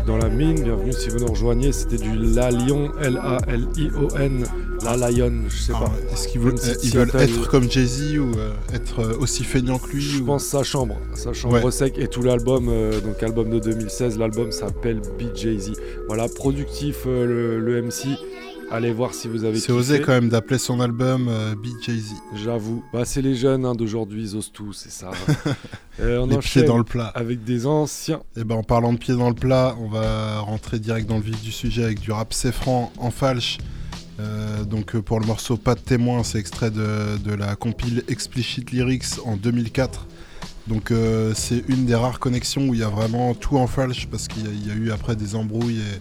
êtes 0.00 0.06
dans 0.06 0.16
la 0.18 0.28
mine, 0.28 0.62
bienvenue 0.62 0.92
si 0.92 1.08
vous 1.10 1.18
nous 1.18 1.26
rejoignez. 1.28 1.72
C'était 1.72 1.96
du 1.96 2.16
La 2.16 2.50
Lion, 2.50 2.90
L-A-L-I-O-N, 3.00 4.44
La 4.84 4.96
Lion, 5.10 5.32
je 5.48 5.56
sais 5.56 5.72
pas. 5.72 5.84
Ah 5.92 6.12
Est-ce 6.12 6.28
qu'ils 6.28 6.40
veulent, 6.40 6.54
euh, 6.54 6.74
ils 6.82 6.90
veulent 6.90 7.08
Seattle- 7.10 7.22
être 7.40 7.48
comme 7.48 7.70
Jay-Z 7.70 8.18
ou 8.18 8.32
euh, 8.38 8.52
être 8.74 9.00
euh, 9.00 9.16
aussi 9.18 9.44
feignant 9.44 9.78
que 9.78 9.90
lui 9.92 10.00
Je 10.00 10.20
ou- 10.22 10.26
pense 10.26 10.44
sa 10.44 10.62
chambre, 10.62 10.96
sa 11.14 11.32
chambre 11.32 11.62
Ouais. 11.64 11.70
sec 11.70 11.98
et 11.98 12.08
tout 12.08 12.22
l'album, 12.22 12.68
euh, 12.68 13.00
donc 13.00 13.22
album 13.22 13.50
de 13.50 13.58
2016, 13.58 14.18
l'album 14.18 14.52
s'appelle 14.52 15.00
BJZ. 15.18 15.72
Voilà, 16.06 16.28
productif 16.28 17.04
le, 17.06 17.58
le 17.60 17.82
MC. 17.82 18.08
Allez 18.72 18.92
voir 18.92 19.14
si 19.14 19.26
vous 19.26 19.44
avez 19.44 19.58
C'est 19.58 19.72
osé 19.72 20.00
quand 20.00 20.12
même 20.12 20.28
d'appeler 20.28 20.58
son 20.58 20.80
album 20.80 21.26
euh, 21.28 21.54
BJZ. 21.56 22.14
J'avoue. 22.36 22.84
Bah, 22.92 23.04
c'est 23.04 23.20
les 23.20 23.34
jeunes 23.34 23.64
hein, 23.64 23.74
d'aujourd'hui, 23.74 24.22
ils 24.22 24.36
osent 24.36 24.52
tout, 24.52 24.72
c'est 24.72 24.92
ça. 24.92 25.10
Euh, 25.98 26.20
on 26.20 26.26
Les 26.28 26.38
pieds 26.38 26.62
dans 26.62 26.78
le 26.78 26.84
plat. 26.84 27.08
Avec 27.08 27.44
des 27.44 27.66
anciens. 27.66 28.22
Et 28.34 28.42
ben 28.42 28.54
en 28.54 28.62
parlant 28.62 28.94
de 28.94 28.98
pieds 28.98 29.14
dans 29.14 29.28
le 29.28 29.34
plat, 29.34 29.76
on 29.80 29.88
va 29.88 30.40
rentrer 30.40 30.78
direct 30.78 31.06
dans 31.06 31.18
le 31.18 31.22
vif 31.22 31.42
du 31.42 31.52
sujet 31.52 31.84
avec 31.84 32.00
du 32.00 32.10
rap 32.10 32.32
Cefran 32.32 32.90
en 32.96 33.10
falche. 33.10 33.58
Euh, 34.20 34.64
donc 34.64 34.94
euh, 34.94 35.02
pour 35.02 35.20
le 35.20 35.26
morceau 35.26 35.56
Pas 35.56 35.74
de 35.74 35.80
témoin, 35.80 36.24
c'est 36.24 36.38
extrait 36.38 36.70
de, 36.70 37.18
de 37.18 37.34
la 37.34 37.54
compile 37.56 38.02
Explicit 38.08 38.70
Lyrics 38.70 39.18
en 39.24 39.36
2004. 39.36 40.06
Donc 40.66 40.90
euh, 40.90 41.32
c'est 41.34 41.64
une 41.68 41.86
des 41.86 41.94
rares 41.94 42.18
connexions 42.18 42.68
où 42.68 42.74
il 42.74 42.80
y 42.80 42.82
a 42.84 42.88
vraiment 42.88 43.34
tout 43.34 43.56
en 43.56 43.66
falche 43.66 44.06
parce 44.06 44.28
qu'il 44.28 44.46
y, 44.64 44.68
y 44.68 44.70
a 44.70 44.74
eu 44.74 44.90
après 44.90 45.16
des 45.16 45.34
embrouilles 45.34 45.80
et 45.80 46.00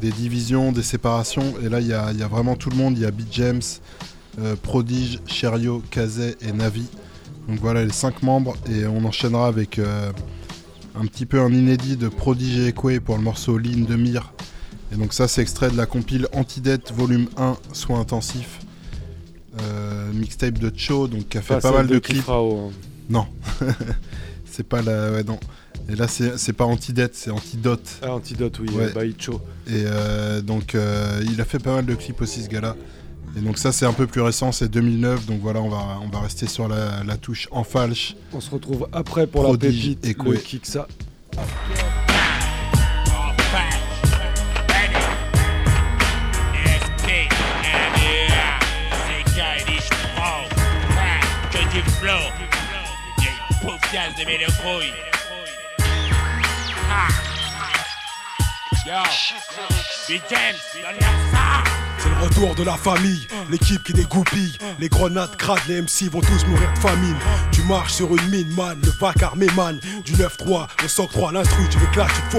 des 0.00 0.10
divisions, 0.10 0.72
des 0.72 0.82
séparations. 0.82 1.54
Et 1.62 1.68
là 1.68 1.80
il 1.80 1.86
y 1.86 1.92
a, 1.92 2.10
il 2.12 2.18
y 2.18 2.22
a 2.22 2.28
vraiment 2.28 2.56
tout 2.56 2.70
le 2.70 2.76
monde. 2.76 2.96
Il 2.96 3.02
y 3.02 3.06
a 3.06 3.10
Beat 3.10 3.28
James, 3.32 3.62
euh, 4.40 4.56
Prodige, 4.60 5.20
Cherio, 5.26 5.82
Kazé 5.90 6.36
et 6.40 6.52
Navi. 6.52 6.86
Donc 7.48 7.58
voilà 7.60 7.84
les 7.84 7.92
cinq 7.92 8.22
membres 8.22 8.56
et 8.70 8.86
on 8.86 9.04
enchaînera 9.04 9.46
avec 9.46 9.78
euh, 9.78 10.12
un 10.94 11.06
petit 11.06 11.26
peu 11.26 11.40
un 11.40 11.52
inédit 11.52 11.96
de 11.96 12.08
Prodigy 12.08 12.68
Ekwe 12.68 13.00
pour 13.00 13.16
le 13.16 13.22
morceau 13.22 13.58
Ligne 13.58 13.86
de 13.86 13.96
Mire. 13.96 14.32
Et 14.92 14.96
donc 14.96 15.12
ça 15.12 15.28
c'est 15.28 15.42
extrait 15.42 15.70
de 15.70 15.76
la 15.76 15.86
compile 15.86 16.26
Antidette 16.32 16.92
volume 16.92 17.28
1 17.36 17.56
Soins 17.72 18.00
intensifs. 18.00 18.60
Euh, 19.62 20.12
mixtape 20.12 20.58
de 20.58 20.72
Cho 20.74 21.08
donc 21.08 21.28
qui 21.28 21.38
a 21.38 21.42
fait 21.42 21.60
Pas 21.60 21.72
mal 21.72 21.86
de, 21.86 21.94
de 21.94 21.98
clips. 21.98 22.18
Kifrao, 22.18 22.68
hein. 22.68 22.72
Non. 23.08 23.26
c'est 24.44 24.66
pas 24.66 24.82
la 24.82 25.12
ouais 25.12 25.24
non. 25.24 25.38
Et 25.90 25.96
là 25.96 26.06
c'est 26.06 26.38
c'est 26.38 26.52
pas 26.52 26.64
Antidette, 26.64 27.14
c'est 27.16 27.30
Antidote. 27.30 27.88
Ah, 28.02 28.14
Antidote, 28.14 28.58
oui, 28.60 28.68
Ouais. 28.74 29.12
Cho. 29.18 29.40
Et 29.66 29.82
euh, 29.86 30.40
donc 30.40 30.74
euh, 30.74 31.22
il 31.30 31.40
a 31.40 31.44
fait 31.44 31.58
pas 31.58 31.74
mal 31.74 31.86
de 31.86 31.94
clips 31.94 32.20
aussi 32.20 32.42
ce 32.42 32.48
gars-là. 32.48 32.76
Et 33.36 33.40
donc 33.40 33.58
ça 33.58 33.72
c'est 33.72 33.86
un 33.86 33.92
peu 33.92 34.06
plus 34.06 34.20
récent, 34.20 34.52
c'est 34.52 34.68
2009. 34.68 35.26
Donc 35.26 35.40
voilà, 35.40 35.60
on 35.60 35.68
va 35.68 35.98
on 36.02 36.08
va 36.08 36.20
rester 36.20 36.46
sur 36.46 36.68
la, 36.68 37.02
la 37.04 37.16
touche 37.16 37.48
en 37.50 37.64
falche. 37.64 38.14
On 38.32 38.40
se 38.40 38.50
retrouve 38.50 38.88
après 38.92 39.26
pour 39.26 39.42
Prodige 39.42 39.88
la 39.88 39.94
pépite, 39.94 40.06
Ekwe. 40.06 40.32
le 40.32 40.38
Kiksa. 40.38 40.86
De 54.18 54.24
mes 54.24 54.38
couilles. 54.44 55.19
Ah. 57.02 57.08
Yo, 58.86 59.02
Big 60.06 60.22
James, 60.28 60.56
donne-leur 60.82 61.10
ça. 61.32 61.79
C'est 62.02 62.08
le 62.08 62.24
retour 62.24 62.54
de 62.54 62.62
la 62.62 62.76
famille, 62.76 63.26
l'équipe 63.50 63.82
qui 63.82 63.92
dégoupille. 63.92 64.56
Les 64.78 64.88
grenades 64.88 65.36
crades, 65.36 65.60
les 65.68 65.82
MC 65.82 66.10
vont 66.10 66.20
tous 66.20 66.46
mourir 66.46 66.72
de 66.72 66.78
famine. 66.78 67.16
Tu 67.52 67.62
marches 67.62 67.92
sur 67.92 68.16
une 68.16 68.28
mine, 68.28 68.54
man, 68.54 68.78
le 68.82 68.90
vacarme 68.90 69.44
man. 69.54 69.78
Du 70.04 70.14
9-3, 70.14 70.66
le 70.82 70.88
soc 70.88 71.10
3, 71.12 71.32
l'instru, 71.32 71.62
tu 71.70 71.78
veux 71.78 71.86
clash, 71.88 72.10
tu. 72.30 72.38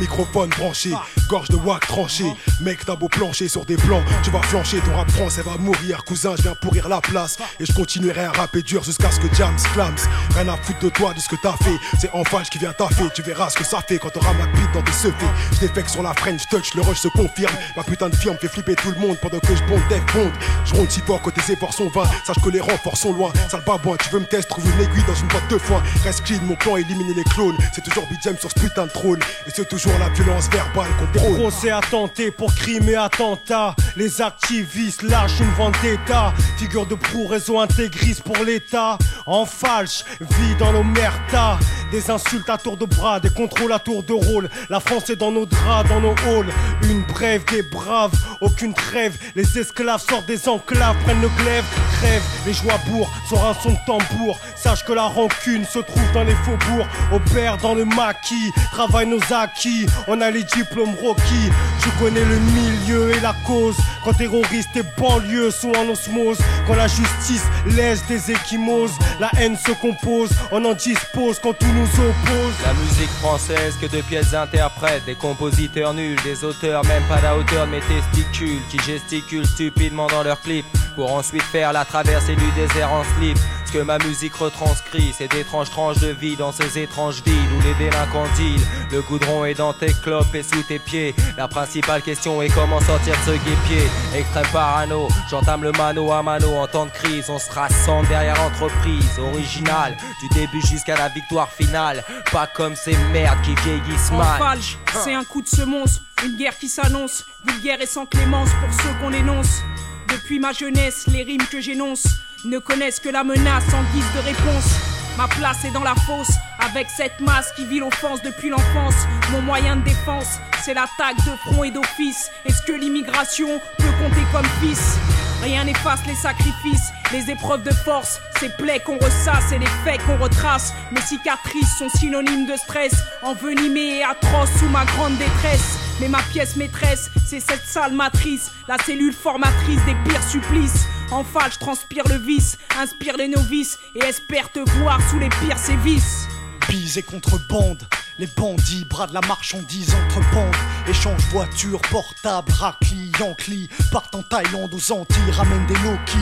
Microphone 0.00 0.48
branché, 0.50 0.92
gorge 1.28 1.48
de 1.48 1.56
wack 1.56 1.86
tranché. 1.86 2.24
Mec, 2.60 2.84
t'as 2.86 2.96
beau 2.96 3.08
plancher 3.08 3.48
sur 3.48 3.66
des 3.66 3.76
plans, 3.76 4.02
tu 4.22 4.30
vas 4.30 4.40
flancher, 4.42 4.78
ton 4.80 4.96
rap 4.96 5.10
français 5.10 5.42
va 5.42 5.58
mourir. 5.58 6.04
Cousin, 6.04 6.34
je 6.36 6.42
viens 6.42 6.54
pourrir 6.54 6.88
la 6.88 7.00
place. 7.00 7.36
Et 7.60 7.66
je 7.66 7.72
continuerai 7.72 8.24
à 8.24 8.32
rapper 8.32 8.62
dur 8.62 8.82
jusqu'à 8.82 9.10
ce 9.10 9.20
que 9.20 9.32
Jams 9.34 9.56
clams. 9.74 9.94
Rien 10.34 10.48
à 10.48 10.56
foutre 10.56 10.80
de 10.80 10.88
toi, 10.88 11.12
de 11.12 11.20
ce 11.20 11.28
que 11.28 11.36
t'as 11.42 11.56
fait. 11.58 11.76
C'est 12.00 12.10
en 12.14 12.24
falche 12.24 12.48
qui 12.48 12.58
vient 12.58 12.72
taffer, 12.72 13.08
tu 13.14 13.20
verras 13.22 13.50
ce 13.50 13.58
que 13.58 13.64
ça 13.64 13.82
fait 13.86 13.98
quand 13.98 14.10
t'auras 14.10 14.32
ma 14.32 14.46
bite 14.46 14.72
dans 14.72 14.82
tes 14.82 14.92
seufs. 14.92 15.12
Je 15.60 15.88
sur 15.88 16.02
la 16.02 16.14
French 16.14 16.48
touch, 16.48 16.74
le 16.74 16.82
rush 16.82 16.98
se 16.98 17.08
confirme. 17.08 17.54
Ma 17.76 17.82
putain 17.82 18.08
de 18.08 18.16
firme 18.16 18.36
fait 18.40 18.48
flipper 18.48 18.76
tout 18.76 18.90
le 18.90 18.96
monde. 18.96 19.01
Monde 19.02 19.18
pendant 19.20 19.40
que 19.40 19.54
je 19.54 19.62
bonde 19.64 19.82
Def 19.88 20.04
Bond. 20.14 20.30
Je 20.64 20.74
ronde 20.74 20.90
si 20.90 21.00
fort 21.00 21.20
que 21.20 21.30
tes 21.30 21.52
efforts 21.52 21.74
sont 21.74 21.88
vains. 21.88 22.08
Sache 22.24 22.40
que 22.42 22.50
les 22.50 22.60
renforts 22.60 22.96
sont 22.96 23.12
loin. 23.12 23.32
Sale 23.50 23.62
babouin, 23.66 23.96
tu 23.96 24.08
veux 24.10 24.20
me 24.20 24.26
tester, 24.26 24.48
trouve 24.48 24.64
une 24.64 24.80
aiguille 24.80 25.04
dans 25.06 25.14
une 25.14 25.28
boîte 25.28 25.48
de 25.50 25.58
foin. 25.58 25.82
Reste 26.04 26.22
clean, 26.24 26.38
mon 26.44 26.54
plan, 26.54 26.76
éliminer 26.76 27.14
les 27.14 27.24
clones. 27.24 27.56
C'est 27.74 27.82
toujours 27.82 28.04
BJM 28.04 28.38
sur 28.38 28.50
ce 28.50 28.58
putain 28.58 28.86
de 28.86 28.90
trône. 28.90 29.18
Et 29.46 29.50
c'est 29.54 29.68
toujours 29.68 29.92
la 29.98 30.08
violence 30.10 30.48
verbale 30.48 30.88
qu'on 30.98 31.18
prône. 31.18 31.34
Procès 31.36 31.70
tenter 31.90 32.30
pour 32.30 32.54
crime 32.54 32.88
et 32.88 32.94
attentat. 32.94 33.74
Les 33.96 34.22
activistes 34.22 35.02
lâchent 35.02 35.40
une 35.40 35.50
vendetta. 35.52 36.32
Figure 36.56 36.86
de 36.86 36.94
proue, 36.94 37.26
réseau 37.26 37.58
intégriste 37.58 38.22
pour 38.22 38.44
l'État. 38.44 38.98
En 39.26 39.44
falche, 39.44 40.04
vie 40.20 40.54
dans 40.58 40.72
l'omerta. 40.72 41.58
Des 41.90 42.10
insultes 42.10 42.48
à 42.48 42.56
tour 42.56 42.76
de 42.76 42.86
bras, 42.86 43.20
des 43.20 43.30
contrôles 43.30 43.72
à 43.72 43.78
tour 43.78 44.02
de 44.02 44.12
rôle. 44.12 44.48
La 44.70 44.80
France 44.80 45.10
est 45.10 45.16
dans 45.16 45.30
nos 45.30 45.46
draps, 45.46 45.88
dans 45.88 46.00
nos 46.00 46.14
halls. 46.26 46.52
Une 46.84 47.02
brève, 47.02 47.44
des 47.50 47.62
braves, 47.62 48.12
aucune 48.40 48.72
trêve. 48.74 48.91
Les 49.34 49.58
esclaves 49.58 50.02
sortent 50.06 50.26
des 50.26 50.48
enclaves, 50.48 50.96
prennent 51.04 51.20
le 51.20 51.28
glaive, 51.28 51.64
crèvent. 51.98 52.22
Les 52.46 52.52
joies 52.52 52.78
bourgs 52.88 53.10
sur 53.28 53.44
un 53.44 53.54
son 53.54 53.70
de 53.70 53.78
tambour. 53.86 54.38
Sache 54.56 54.84
que 54.84 54.92
la 54.92 55.04
rancune 55.04 55.64
se 55.64 55.78
trouve 55.78 56.12
dans 56.12 56.24
les 56.24 56.34
faubourgs. 56.44 56.86
Opère 57.12 57.56
dans 57.58 57.74
le 57.74 57.84
maquis, 57.84 58.52
travaille 58.72 59.06
nos 59.06 59.20
acquis. 59.32 59.86
On 60.08 60.20
a 60.20 60.30
les 60.30 60.44
diplômes 60.44 60.94
Rocky. 61.02 61.50
Je 61.84 62.02
connais 62.02 62.24
le 62.24 62.38
milieu 62.38 63.10
et 63.14 63.20
la 63.20 63.34
cause. 63.46 63.76
Quand 64.04 64.12
terroristes 64.12 64.76
et 64.76 64.82
banlieues 65.00 65.50
sont 65.50 65.72
en 65.72 65.88
osmose. 65.88 66.38
Quand 66.66 66.74
la 66.74 66.88
justice 66.88 67.44
laisse 67.66 68.04
des 68.06 68.30
échymoses. 68.30 68.92
La 69.20 69.30
haine 69.38 69.56
se 69.56 69.72
compose, 69.72 70.30
on 70.50 70.64
en 70.64 70.74
dispose 70.74 71.38
quand 71.40 71.52
tout 71.52 71.72
nous 71.72 71.84
oppose. 71.84 72.54
La 72.64 72.74
musique 72.74 73.10
française 73.20 73.76
que 73.80 73.86
de 73.86 74.02
pièces 74.02 74.34
interprètes, 74.34 75.04
des 75.04 75.14
compositeurs 75.14 75.94
nuls, 75.94 76.18
des 76.24 76.44
auteurs 76.44 76.84
même 76.84 77.02
pas 77.04 77.20
la 77.20 77.36
hauteur 77.36 77.66
de 77.66 77.72
mes 77.72 77.80
testicules, 77.80 78.60
qui 78.68 78.78
gesticulent 78.82 79.46
stupidement 79.46 80.06
dans 80.08 80.22
leurs 80.22 80.40
clips, 80.40 80.66
pour 80.94 81.12
ensuite 81.12 81.42
faire 81.42 81.72
la 81.72 81.84
traversée 81.84 82.36
du 82.36 82.50
désert 82.52 82.92
en 82.92 83.02
slip. 83.16 83.38
Ce 83.66 83.78
que 83.78 83.82
ma 83.82 83.96
musique 83.98 84.34
retranscrit, 84.34 85.14
c'est 85.16 85.28
d'étranges 85.28 85.70
tranches 85.70 85.98
de 86.00 86.08
vie 86.08 86.36
dans 86.36 86.52
ces 86.52 86.78
étranges 86.78 87.22
villes 87.24 87.48
où 87.58 87.62
les 87.62 87.72
délinquants 87.74 88.26
dealent. 88.36 88.66
Le 88.90 89.00
goudron 89.00 89.46
est 89.46 89.54
dans 89.54 89.72
tes 89.72 89.94
clopes 89.94 90.34
et 90.34 90.42
sous 90.42 90.62
tes 90.62 90.78
pieds. 90.78 91.14
La 91.38 91.48
principale 91.48 92.02
question 92.02 92.42
est 92.42 92.50
comment 92.50 92.80
sortir 92.80 93.14
de 93.14 93.32
ce 93.32 93.36
guépier. 93.38 93.88
Extrême 94.14 94.46
parano, 94.52 95.08
j'entame 95.30 95.62
le 95.62 95.72
mano 95.72 96.12
à 96.12 96.22
mano 96.22 96.54
en 96.56 96.66
temps 96.66 96.84
de 96.84 96.90
crise. 96.90 97.30
On 97.30 97.38
se 97.38 97.50
rassemble 97.50 98.08
derrière 98.08 98.36
l'entreprise 98.36 99.18
originale, 99.18 99.96
du 100.20 100.28
début 100.28 100.60
jusqu'à 100.60 100.96
la 100.96 101.08
victoire 101.08 101.50
finale. 101.50 102.04
Pas 102.30 102.46
comme 102.46 102.76
ces 102.76 102.96
merdes 103.10 103.40
qui 103.42 103.54
vieillissent 103.54 104.10
En 104.10 104.18
mal. 104.18 104.58
c'est 105.02 105.14
un 105.14 105.24
coup 105.24 105.40
de 105.40 105.48
semonce, 105.48 106.02
une 106.24 106.36
guerre 106.36 106.56
qui 106.58 106.68
s'annonce, 106.68 107.24
vulgaire 107.44 107.80
et 107.80 107.86
sans 107.86 108.06
clémence 108.06 108.50
pour 108.60 108.72
ceux 108.82 108.94
qu'on 109.00 109.12
énonce. 109.12 109.62
Depuis 110.08 110.38
ma 110.38 110.52
jeunesse, 110.52 111.06
les 111.08 111.22
rimes 111.22 111.46
que 111.50 111.60
j'énonce 111.60 112.06
ne 112.44 112.58
connaissent 112.58 113.00
que 113.00 113.08
la 113.08 113.24
menace 113.24 113.64
en 113.72 113.82
guise 113.94 114.12
de 114.14 114.20
réponse. 114.20 114.74
Ma 115.16 115.28
place 115.28 115.64
est 115.64 115.72
dans 115.72 115.82
la 115.82 115.94
fosse, 115.94 116.34
avec 116.58 116.88
cette 116.88 117.20
masse 117.20 117.52
qui 117.56 117.66
vit 117.66 117.80
l'offense 117.80 118.22
depuis 118.22 118.48
l'enfance. 118.48 118.94
Mon 119.30 119.42
moyen 119.42 119.76
de 119.76 119.84
défense, 119.84 120.38
c'est 120.64 120.74
l'attaque 120.74 121.16
de 121.18 121.36
front 121.44 121.64
et 121.64 121.70
d'office. 121.70 122.30
Est-ce 122.44 122.62
que 122.62 122.72
l'immigration 122.72 123.60
peut 123.78 123.92
compter 124.00 124.22
comme 124.32 124.46
fils? 124.60 124.98
Rien 125.42 125.64
n'efface 125.64 126.06
les 126.06 126.14
sacrifices, 126.14 126.92
les 127.12 127.28
épreuves 127.28 127.64
de 127.64 127.72
force, 127.72 128.20
ces 128.38 128.48
plaies 128.48 128.78
qu'on 128.78 128.96
ressasse 128.98 129.50
et 129.52 129.58
les 129.58 129.66
faits 129.84 130.00
qu'on 130.06 130.16
retrace. 130.16 130.72
Mes 130.92 131.00
cicatrices 131.00 131.78
sont 131.78 131.88
synonymes 131.88 132.46
de 132.46 132.54
stress, 132.54 132.94
envenimées 133.22 133.98
et 133.98 134.04
atroces 134.04 134.52
sous 134.60 134.68
ma 134.68 134.84
grande 134.84 135.18
détresse. 135.18 135.78
Mais 136.00 136.08
ma 136.08 136.22
pièce 136.22 136.54
maîtresse, 136.54 137.10
c'est 137.26 137.40
cette 137.40 137.66
sale 137.66 137.92
matrice, 137.92 138.52
la 138.68 138.78
cellule 138.78 139.12
formatrice 139.12 139.84
des 139.84 139.96
pires 140.08 140.22
supplices. 140.22 140.86
En 141.10 141.24
je 141.24 141.58
transpire 141.58 142.04
le 142.08 142.16
vice, 142.16 142.56
inspire 142.80 143.16
les 143.16 143.28
novices 143.28 143.78
et 143.96 144.04
espère 144.04 144.50
te 144.50 144.60
voir 144.78 145.00
sous 145.10 145.18
les 145.18 145.28
pires 145.28 145.58
sévices. 145.58 146.28
Bise 146.68 146.98
et 146.98 147.02
contrebande. 147.02 147.82
Les 148.18 148.26
bandits 148.26 148.84
bradent 148.84 149.12
la 149.12 149.20
marchandise 149.22 149.94
entre 149.94 150.20
bandes. 150.34 150.54
Échange 150.88 151.20
voitures, 151.30 151.80
portables, 151.90 152.52
raclis, 152.52 153.10
Yankee. 153.18 153.68
Partent 153.90 154.14
en 154.14 154.22
Thaïlande, 154.22 154.74
aux 154.74 154.92
Antilles, 154.92 155.30
ramènent 155.30 155.66
des 155.66 155.78
Noki. 155.80 156.18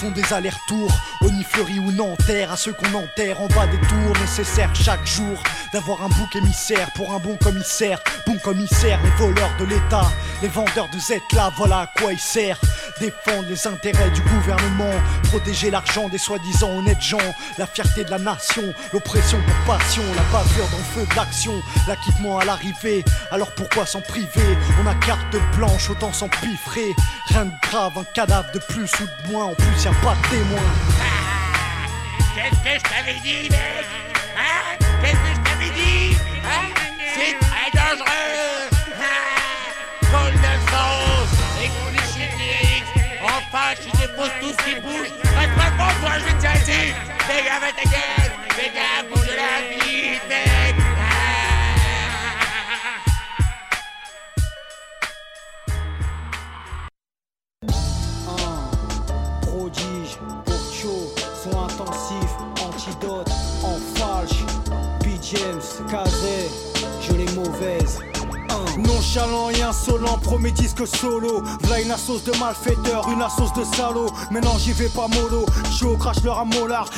Font 0.00 0.10
des 0.12 0.32
allers-retours, 0.32 0.90
Onifleury 1.20 1.78
ou 1.78 1.92
Nanterre. 1.92 2.50
À 2.52 2.56
ceux 2.56 2.72
qu'on 2.72 2.94
enterre 2.94 3.38
en 3.42 3.48
bas 3.48 3.66
des 3.66 3.76
tours, 3.86 4.18
nécessaire 4.18 4.74
chaque 4.74 5.06
jour 5.06 5.42
d'avoir 5.74 6.02
un 6.02 6.08
bouc 6.08 6.34
émissaire 6.36 6.90
pour 6.92 7.12
un 7.12 7.18
bon 7.18 7.36
commissaire. 7.36 8.00
Bon 8.26 8.38
commissaire, 8.38 8.98
les 9.04 9.10
voleurs 9.10 9.54
de 9.58 9.66
l'État, 9.66 10.10
les 10.40 10.48
vendeurs 10.48 10.88
de 10.88 10.98
Z 10.98 11.20
là, 11.34 11.52
voilà 11.54 11.80
à 11.80 11.86
quoi 12.00 12.14
ils 12.14 12.18
servent. 12.18 12.58
Défendre 12.98 13.48
les 13.48 13.66
intérêts 13.66 14.10
du 14.10 14.22
gouvernement, 14.22 14.92
protéger 15.24 15.70
l'argent 15.70 16.08
des 16.08 16.18
soi-disant 16.18 16.70
honnêtes 16.78 17.02
gens, 17.02 17.18
la 17.58 17.66
fierté 17.66 18.04
de 18.04 18.10
la 18.10 18.18
nation, 18.18 18.62
l'oppression 18.92 19.38
pour 19.42 19.76
passion, 19.76 20.02
la 20.16 20.22
bavure 20.32 20.68
dans 20.70 20.78
le 20.78 20.84
feu 20.84 21.06
de 21.10 21.16
l'action, 21.16 21.54
l'acquittement 21.86 22.38
à 22.38 22.46
l'arrivée. 22.46 23.04
Alors 23.30 23.50
pourquoi 23.52 23.84
s'en 23.84 24.00
priver? 24.00 24.56
On 24.82 24.86
a 24.86 24.94
carte 24.94 25.36
blanche, 25.56 25.90
autant 25.90 26.12
s'en 26.12 26.28
piffrer. 26.28 26.94
Rien 27.26 27.46
de 27.46 27.52
grave, 27.62 27.92
un 27.98 28.04
cadavre 28.04 28.50
de 28.52 28.58
plus 28.60 28.90
ou 29.00 29.04
de 29.04 29.32
moins, 29.32 29.44
en 29.44 29.54
plus 29.54 29.86
a 29.90 30.04
pas 30.04 30.14
de 30.14 30.28
témoin. 30.28 30.70
Qu'est-ce 32.34 32.60
que 32.62 32.74
je 32.78 32.94
t'avais 32.94 33.18
dit, 33.20 33.48
mec? 33.50 33.86
Hein? 34.36 34.76
Qu'est-ce 35.02 35.14
que 35.14 35.32
je 35.34 35.40
t'avais 35.50 35.70
dit? 35.70 36.16
Hein? 36.44 36.66
C'est 37.14 37.36
très 37.40 37.70
dangereux. 37.74 38.70
Ah 39.00 39.20
Col 40.10 40.32
911 40.32 41.28
Écoute 41.62 41.92
les 41.92 42.06
shit 42.12 42.32
lyrics 42.38 42.84
Enfin, 43.22 43.74
je 43.76 44.00
dépose 44.00 44.30
tout 44.40 44.52
ce 44.58 44.64
qui 44.64 44.80
bouge. 44.80 45.10
Reste 45.36 45.54
pas 45.56 45.70
devant 45.70 45.92
toi, 46.00 46.18
je 46.18 46.24
vais 46.24 46.32
te 46.32 46.40
tirer 46.40 46.58
dessus 46.58 46.94
Les 47.28 47.42
va 47.42 47.72
ta 47.72 47.84
gueule 47.84 48.32
Les 48.58 48.70
James, 65.90 66.69
Nonchalant 69.12 69.50
et 69.50 69.62
insolent, 69.62 70.18
premier 70.22 70.52
disque 70.52 70.86
solo. 70.86 71.42
V'là 71.64 71.80
une 71.80 71.96
sauce 71.96 72.22
de 72.22 72.30
malfaiteur, 72.38 73.08
une 73.08 73.24
sauce 73.36 73.52
de 73.54 73.64
salaud. 73.74 74.06
Maintenant 74.30 74.56
j'y 74.56 74.72
vais 74.72 74.88
pas 74.88 75.08
mollo. 75.08 75.44
Chaud, 75.76 75.96
crache 75.96 76.22
leur 76.22 76.38
à 76.38 76.44
molar. 76.44 76.88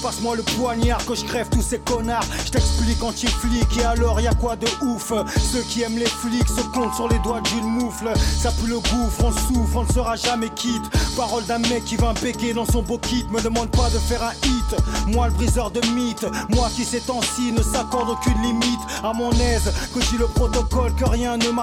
Passe-moi 0.00 0.36
le 0.36 0.42
poignard 0.42 1.04
que 1.04 1.16
je 1.16 1.24
crève 1.24 1.48
tous 1.48 1.62
ces 1.62 1.80
connards. 1.80 2.22
Je 2.44 2.52
t'explique 2.52 3.02
anti-flic 3.02 3.78
et 3.78 3.84
alors 3.84 4.20
y 4.20 4.28
a 4.28 4.34
quoi 4.34 4.54
de 4.54 4.68
ouf? 4.82 5.12
Ceux 5.52 5.62
qui 5.62 5.82
aiment 5.82 5.98
les 5.98 6.06
flics 6.06 6.46
se 6.46 6.60
comptent 6.72 6.94
sur 6.94 7.08
les 7.08 7.18
doigts 7.20 7.40
d'une 7.40 7.66
moufle. 7.66 8.12
Ça 8.40 8.52
pue 8.52 8.68
le 8.68 8.78
gouffre, 8.78 9.24
on 9.24 9.32
souffre, 9.32 9.76
on 9.78 9.82
ne 9.82 9.92
sera 9.92 10.14
jamais 10.14 10.50
quitte. 10.50 10.84
Parole 11.16 11.44
d'un 11.46 11.58
mec 11.58 11.84
qui 11.84 11.96
va 11.96 12.12
béquer 12.12 12.52
dans 12.52 12.66
son 12.66 12.82
beau 12.82 12.98
kit. 12.98 13.26
Me 13.30 13.40
demande 13.40 13.70
pas 13.70 13.90
de 13.90 13.98
faire 13.98 14.22
un 14.22 14.34
hit. 14.46 14.76
Moi 15.08 15.28
le 15.28 15.34
briseur 15.34 15.72
de 15.72 15.80
mythes. 15.94 16.26
Moi 16.50 16.68
qui 16.76 16.84
ces 16.84 17.00
temps-ci 17.00 17.50
ne 17.50 17.62
s'accorde 17.62 18.10
aucune 18.10 18.40
limite. 18.42 18.80
À 19.02 19.12
mon 19.12 19.32
aise, 19.32 19.72
que 19.92 20.00
j'ai 20.00 20.18
le 20.18 20.26
protocole, 20.26 20.94
que 20.94 21.08
rien 21.08 21.36
ne 21.36 21.55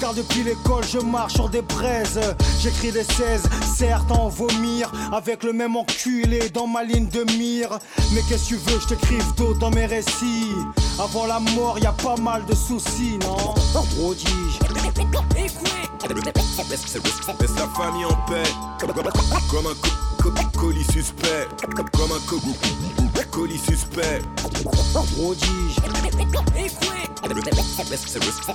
Car 0.00 0.14
depuis 0.14 0.42
l'école, 0.42 0.84
je 0.84 0.98
marche 0.98 1.34
sur 1.34 1.48
des 1.48 1.62
braises. 1.62 2.20
J'écris 2.60 2.92
des 2.92 3.04
16, 3.04 3.42
certes 3.76 4.10
en 4.10 4.28
vomir. 4.28 4.90
Avec 5.12 5.42
le 5.44 5.52
même 5.52 5.76
enculé 5.76 6.48
dans 6.50 6.66
ma 6.66 6.82
ligne 6.82 7.08
de 7.08 7.24
mire. 7.38 7.78
Mais 8.12 8.20
qu'est-ce 8.28 8.44
que 8.44 8.48
tu 8.48 8.56
veux, 8.56 8.80
je 8.80 8.86
t'écrive 8.88 9.34
d'autres 9.36 9.58
dans 9.58 9.70
mes 9.70 9.86
récits. 9.86 10.52
Avant 10.98 11.26
la 11.26 11.38
mort, 11.40 11.78
y 11.78 11.86
a 11.86 11.92
pas 11.92 12.16
mal 12.16 12.44
de 12.46 12.54
soucis, 12.54 13.18
non? 13.22 13.36
Prodige. 13.96 14.58
Laisse 17.40 17.50
la 17.56 17.66
famille 17.68 18.04
en 18.04 18.14
paix 18.28 18.42
Comme 18.80 18.90
un 19.66 19.74
co- 19.74 19.80
co- 19.82 20.15
colis 20.58 20.84
suspect 20.92 21.48
Comme 21.92 22.12
un 22.12 22.20
co- 22.28 22.40
colis 23.30 23.58
suspect 23.58 24.22
Prodige 25.14 25.76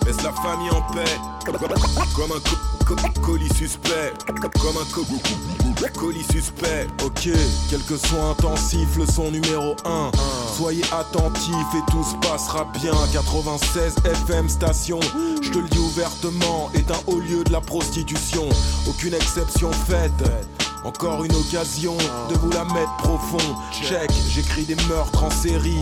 Laisse 0.05 0.23
la 0.23 0.31
famille 0.33 0.69
en 0.71 0.81
paix 0.93 1.03
Comme 2.15 2.31
un 2.31 2.39
co- 2.39 2.95
co- 2.95 3.21
colis 3.21 3.53
suspect 3.55 4.13
Comme 4.59 4.77
un 4.77 4.85
co- 4.93 5.05
colis 5.99 6.25
suspect 6.31 6.87
Ok, 7.03 7.29
quel 7.69 7.81
que 7.81 7.97
soit 7.97 8.23
intensif, 8.23 8.87
le 8.97 9.05
son 9.05 9.31
numéro 9.31 9.75
1. 9.85 10.11
Soyez 10.57 10.83
attentifs 10.91 11.53
et 11.75 11.91
tout 11.91 12.03
se 12.03 12.15
passera 12.27 12.65
bien. 12.81 12.93
96 13.13 13.95
FM 14.05 14.47
station, 14.49 14.99
je 15.41 15.49
te 15.49 15.57
le 15.59 15.67
dis 15.69 15.77
ouvertement, 15.79 16.69
est 16.73 16.89
un 16.91 16.99
haut 17.07 17.19
lieu 17.19 17.43
de 17.43 17.51
la 17.51 17.61
prostitution. 17.61 18.47
Aucune 18.87 19.13
exception 19.13 19.71
faite. 19.71 20.11
Encore 20.83 21.23
une 21.23 21.35
occasion 21.35 21.95
de 22.29 22.35
vous 22.39 22.49
la 22.49 22.63
mettre 22.65 22.95
profond. 22.97 23.55
Check, 23.71 24.11
j'écris 24.29 24.63
des 24.63 24.75
meurtres 24.89 25.23
en 25.23 25.29
série. 25.29 25.81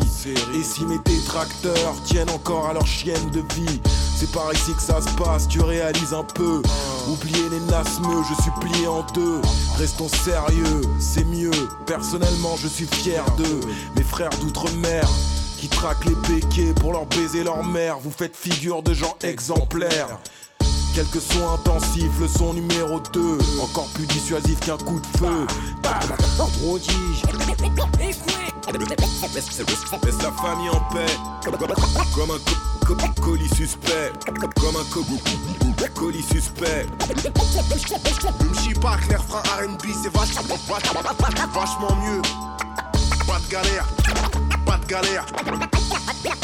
Et 0.54 0.64
si 0.64 0.86
mes 0.86 1.00
détracteurs 1.00 1.95
tiennent 2.04 2.30
encore 2.30 2.68
à 2.68 2.74
leur 2.74 2.86
chienne 2.86 3.30
de 3.32 3.39
vie, 3.56 3.80
C'est 4.20 4.32
par 4.34 4.52
ici 4.54 4.74
que 4.76 4.82
ça 4.82 5.00
se 5.00 5.10
passe, 5.16 5.47
tu 5.47 5.62
réalises 5.62 6.14
un 6.14 6.26
peu. 6.26 6.62
Oubliez 7.08 7.47
les 7.50 7.62
nasmeux, 7.72 8.22
je 8.28 8.41
suis 8.41 8.52
plié 8.60 8.86
en 8.86 9.02
deux. 9.14 9.39
Restons 9.78 10.10
sérieux, 10.10 10.82
c'est 11.00 11.24
mieux. 11.24 11.52
Personnellement, 11.86 12.58
je 12.58 12.68
suis 12.68 12.86
fier 12.86 13.24
d'eux. 13.38 13.62
Mes 13.95 14.04
frères 14.04 14.38
d'outre-mer 14.41 15.08
qui 15.58 15.70
traquent 15.70 16.04
les 16.04 16.16
béquets 16.28 16.74
pour 16.74 16.91
leur 16.91 17.06
baiser 17.06 17.45
leur 17.45 17.64
mère. 17.64 18.00
Vous 18.00 18.12
faites 18.12 18.36
figure 18.36 18.84
de 18.84 18.93
gens 18.93 19.16
exemplaires. 19.24 20.20
Quelques 21.00 21.22
sons 21.22 21.50
intensifs, 21.54 22.20
le 22.20 22.28
son 22.28 22.54
numéro 22.54 23.00
2 23.14 23.38
Encore 23.62 23.88
plus 23.93 24.06
dissuasif 24.06 24.60
qu'un 24.60 24.76
coup 24.76 25.00
de 25.00 25.18
feu. 25.18 25.47
Prodige. 26.60 27.22
Laisse 30.04 30.22
la 30.22 30.32
famille 30.34 30.70
en 30.70 30.82
paix. 30.93 31.06
Comme 32.14 32.32
un 32.32 32.39
co- 32.86 32.95
co- 32.95 33.22
colis 33.22 33.47
suspect. 33.47 34.12
Comme 34.60 34.76
un 34.76 34.84
co- 34.91 35.06
colis 35.95 36.22
suspect. 36.24 36.86
Ne 37.08 38.50
me 38.50 38.54
chie 38.56 38.74
pas 38.74 38.97
frein 39.30 39.41
R&B 39.64 39.84
c'est 40.04 40.14
vachement, 40.14 40.41
vachement, 41.54 41.95
mieux. 42.04 42.22
Pas 43.26 43.39
de 43.39 43.50
galère, 43.50 43.88
pas 44.66 44.78
de 44.78 44.86
galère. 44.86 45.26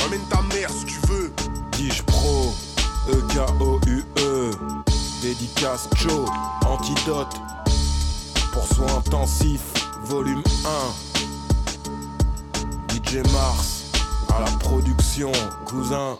Amène 0.05 0.21
ta 0.29 0.41
mère 0.43 0.69
si 0.69 0.85
tu 0.85 0.99
veux. 1.09 1.33
Dige 1.73 2.03
Pro 2.03 2.53
E 3.07 3.11
E-K-O-U-E 3.11 3.84
Dédicace 5.39 5.89
Joe 5.95 6.29
Antidote. 6.65 7.35
Pour 8.53 8.65
soins 8.67 8.97
intensifs 8.97 9.73
Volume 10.03 10.43
1 12.89 12.93
DJ 12.93 13.17
Mars 13.33 13.85
À 14.33 14.39
la 14.39 14.51
production 14.57 15.31
Cousin. 15.65 16.17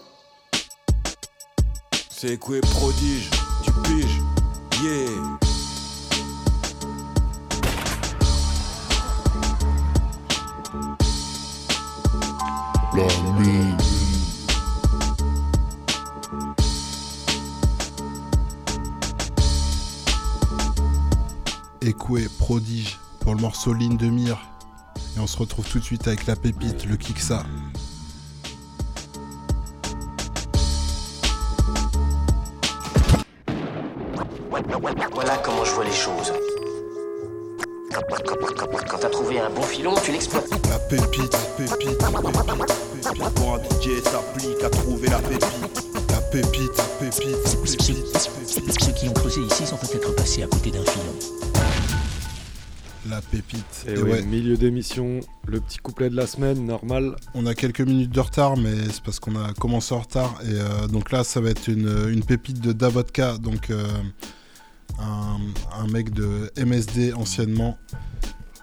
C'est 2.09 2.37
quoi 2.37 2.59
prodige? 2.61 3.29
Tu 3.63 3.71
piges? 3.83 4.21
Yeah. 4.83 5.37
Ekwe 21.85 22.27
Prodige 22.39 22.97
pour 23.19 23.35
le 23.35 23.41
morceau 23.41 23.71
Ligne 23.71 23.95
de 23.95 24.07
mire. 24.07 24.39
Et 25.15 25.19
on 25.19 25.27
se 25.27 25.37
retrouve 25.37 25.69
tout 25.69 25.77
de 25.77 25.83
suite 25.83 26.07
avec 26.07 26.25
la 26.25 26.35
pépite, 26.35 26.83
le 26.85 26.97
Kiksa. 26.97 27.43
Voilà 35.13 35.37
comment 35.43 35.63
je 35.63 35.71
vois 35.71 35.83
les 35.83 35.91
choses. 35.91 36.33
Quand, 37.93 38.97
t'as 38.99 39.09
trouvé 39.09 39.39
un 39.39 39.51
bon 39.51 39.61
filon, 39.61 39.93
tu 40.03 40.11
l'exploites. 40.11 40.49
La 40.69 40.79
pépite, 40.79 41.37
pépite, 41.55 41.77
pépite, 41.77 43.35
Pour 43.35 43.53
un 43.53 43.59
DJ 43.59 44.01
s'applique 44.03 44.63
à 44.63 44.69
trouver 44.71 45.09
la 45.09 45.19
pépite. 45.19 45.85
La 46.09 46.21
pépite, 46.31 46.81
pépite, 46.99 47.45
pépite. 47.51 48.79
Ceux 48.81 48.91
qui 48.91 49.07
ont 49.07 49.13
creusé 49.13 49.41
ici 49.41 49.67
sont 49.67 49.77
peut-être 49.77 50.15
passés 50.15 50.41
à 50.41 50.47
côté 50.47 50.71
d'un 50.71 50.83
filon. 50.83 51.44
La 53.09 53.21
pépite. 53.21 53.85
Et, 53.87 53.91
Et 53.91 53.97
ouais, 53.97 54.11
ouais. 54.11 54.21
milieu 54.23 54.57
d'émission, 54.57 55.19
le 55.47 55.59
petit 55.59 55.77
couplet 55.77 56.09
de 56.09 56.15
la 56.15 56.25
semaine, 56.25 56.65
normal. 56.65 57.15
On 57.35 57.45
a 57.45 57.53
quelques 57.53 57.81
minutes 57.81 58.11
de 58.11 58.19
retard, 58.19 58.57
mais 58.57 58.73
c'est 58.91 59.03
parce 59.03 59.19
qu'on 59.19 59.35
a 59.35 59.53
commencé 59.53 59.93
en 59.93 59.99
retard. 59.99 60.39
Et 60.43 60.47
euh, 60.49 60.87
donc 60.87 61.11
là, 61.11 61.23
ça 61.23 61.39
va 61.39 61.49
être 61.51 61.67
une, 61.67 62.09
une 62.09 62.23
pépite 62.23 62.59
de 62.59 62.73
Davodka, 62.73 63.37
donc 63.37 63.69
euh, 63.69 63.85
un, 64.99 65.37
un 65.79 65.87
mec 65.87 66.11
de 66.11 66.51
MSD 66.57 67.13
anciennement. 67.13 67.77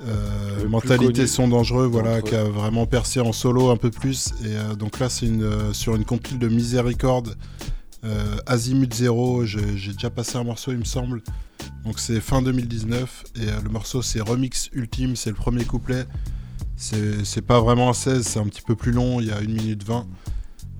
Euh, 0.05 0.68
mentalité 0.68 1.28
sont 1.28 1.47
dangereux, 1.47 1.86
voilà, 1.86 2.22
qui 2.22 2.34
a 2.34 2.43
vraiment 2.43 2.86
percé 2.86 3.20
en 3.20 3.32
solo 3.32 3.70
un 3.70 3.76
peu 3.76 3.90
plus. 3.90 4.32
Et 4.45 4.76
donc 4.76 4.99
là, 4.99 5.09
c'est 5.09 5.26
une, 5.26 5.72
sur 5.72 5.95
une 5.95 6.05
compile 6.05 6.40
de 6.40 6.49
Miséricorde, 6.49 7.36
Azimut 8.47 8.93
Zero. 8.93 9.45
J'ai 9.45 9.76
j'ai 9.76 9.93
déjà 9.93 10.11
passé 10.11 10.36
un 10.38 10.43
morceau, 10.43 10.72
il 10.72 10.78
me 10.78 10.84
semble. 10.84 11.22
Donc 11.85 11.99
c'est 11.99 12.20
fin 12.20 12.43
2019 12.43 13.24
et 13.35 13.49
euh, 13.49 13.61
le 13.62 13.68
morceau 13.68 14.03
c'est 14.03 14.20
Remix 14.20 14.70
Ultime, 14.72 15.16
c'est 15.16 15.30
le 15.30 15.37
premier 15.37 15.64
couplet. 15.64 16.07
C'est 16.76 17.47
pas 17.47 17.61
vraiment 17.61 17.91
un 17.91 17.93
16, 17.93 18.26
c'est 18.26 18.41
un 18.41 18.47
petit 18.47 18.62
peu 18.62 18.74
plus 18.74 18.91
long, 18.91 19.20
il 19.20 19.28
y 19.28 19.30
a 19.30 19.37
1 19.37 19.41
minute 19.43 19.85
20. 19.85 20.07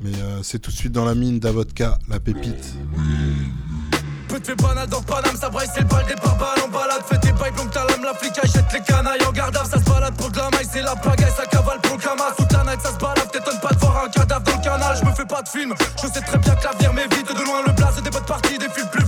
Mais 0.03 0.15
euh, 0.17 0.43
c'est 0.43 0.59
tout 0.59 0.73
de 0.73 0.77
suite 0.77 0.93
dans 0.93 1.05
la 1.05 1.15
mine 1.15 1.39
d'Avodka, 1.39 1.97
la 2.09 2.19
pépite. 2.19 2.75
Peu 4.29 4.41
de 4.41 4.47
fait 4.47 4.55
banal 4.57 4.89
dans 4.89 5.03
Paname, 5.03 5.37
ça 5.37 5.49
braille, 5.49 5.69
c'est 5.73 5.83
le 5.83 5.87
bal 5.87 6.05
des 6.07 6.15
barbares 6.17 6.57
en 6.65 6.69
balade. 6.69 7.03
Fais 7.07 7.19
tes 7.19 7.33
bails, 7.33 7.53
donc 7.57 7.71
ta 7.71 7.87
lame, 7.87 8.03
la 8.03 8.15
flic 8.15 8.33
achète 8.43 8.65
les 8.73 8.81
canailles 8.81 9.23
en 9.29 9.33
garde 9.33 9.55
ça 9.55 9.79
se 9.79 9.85
balade 9.85 10.17
pour 10.17 10.31
de 10.31 10.39
la 10.39 10.51
c'est 10.73 10.83
la 10.83 10.97
pagaille, 10.97 11.33
ça 11.37 11.47
cavale 11.47 11.81
pour 11.83 11.97
le 11.97 12.03
camas. 12.03 12.33
Toute 12.37 12.53
la 12.53 12.65
night, 12.65 12.81
ça 12.81 12.93
se 12.93 12.99
balade, 12.99 13.31
t'étonnes 13.31 13.61
pas 13.61 13.75
de 13.75 13.79
voir 13.79 14.05
un 14.05 14.09
cadavre 14.09 14.45
dans 14.45 14.57
le 14.57 14.65
canal. 14.65 14.97
Je 15.01 15.07
me 15.07 15.13
fais 15.13 15.27
pas 15.27 15.43
de 15.43 15.49
film, 15.49 15.75
je 16.03 16.07
sais 16.09 16.21
très 16.21 16.39
bien 16.39 16.55
que 16.55 16.65
l'avenir 16.65 16.93
m'évite 16.95 17.29
de 17.29 17.45
loin 17.45 17.63
le 17.67 17.73
blaze 17.73 18.03
des 18.03 18.11
bonnes 18.11 18.25
parties 18.25 18.59
défile 18.59 18.89
plus 18.91 19.02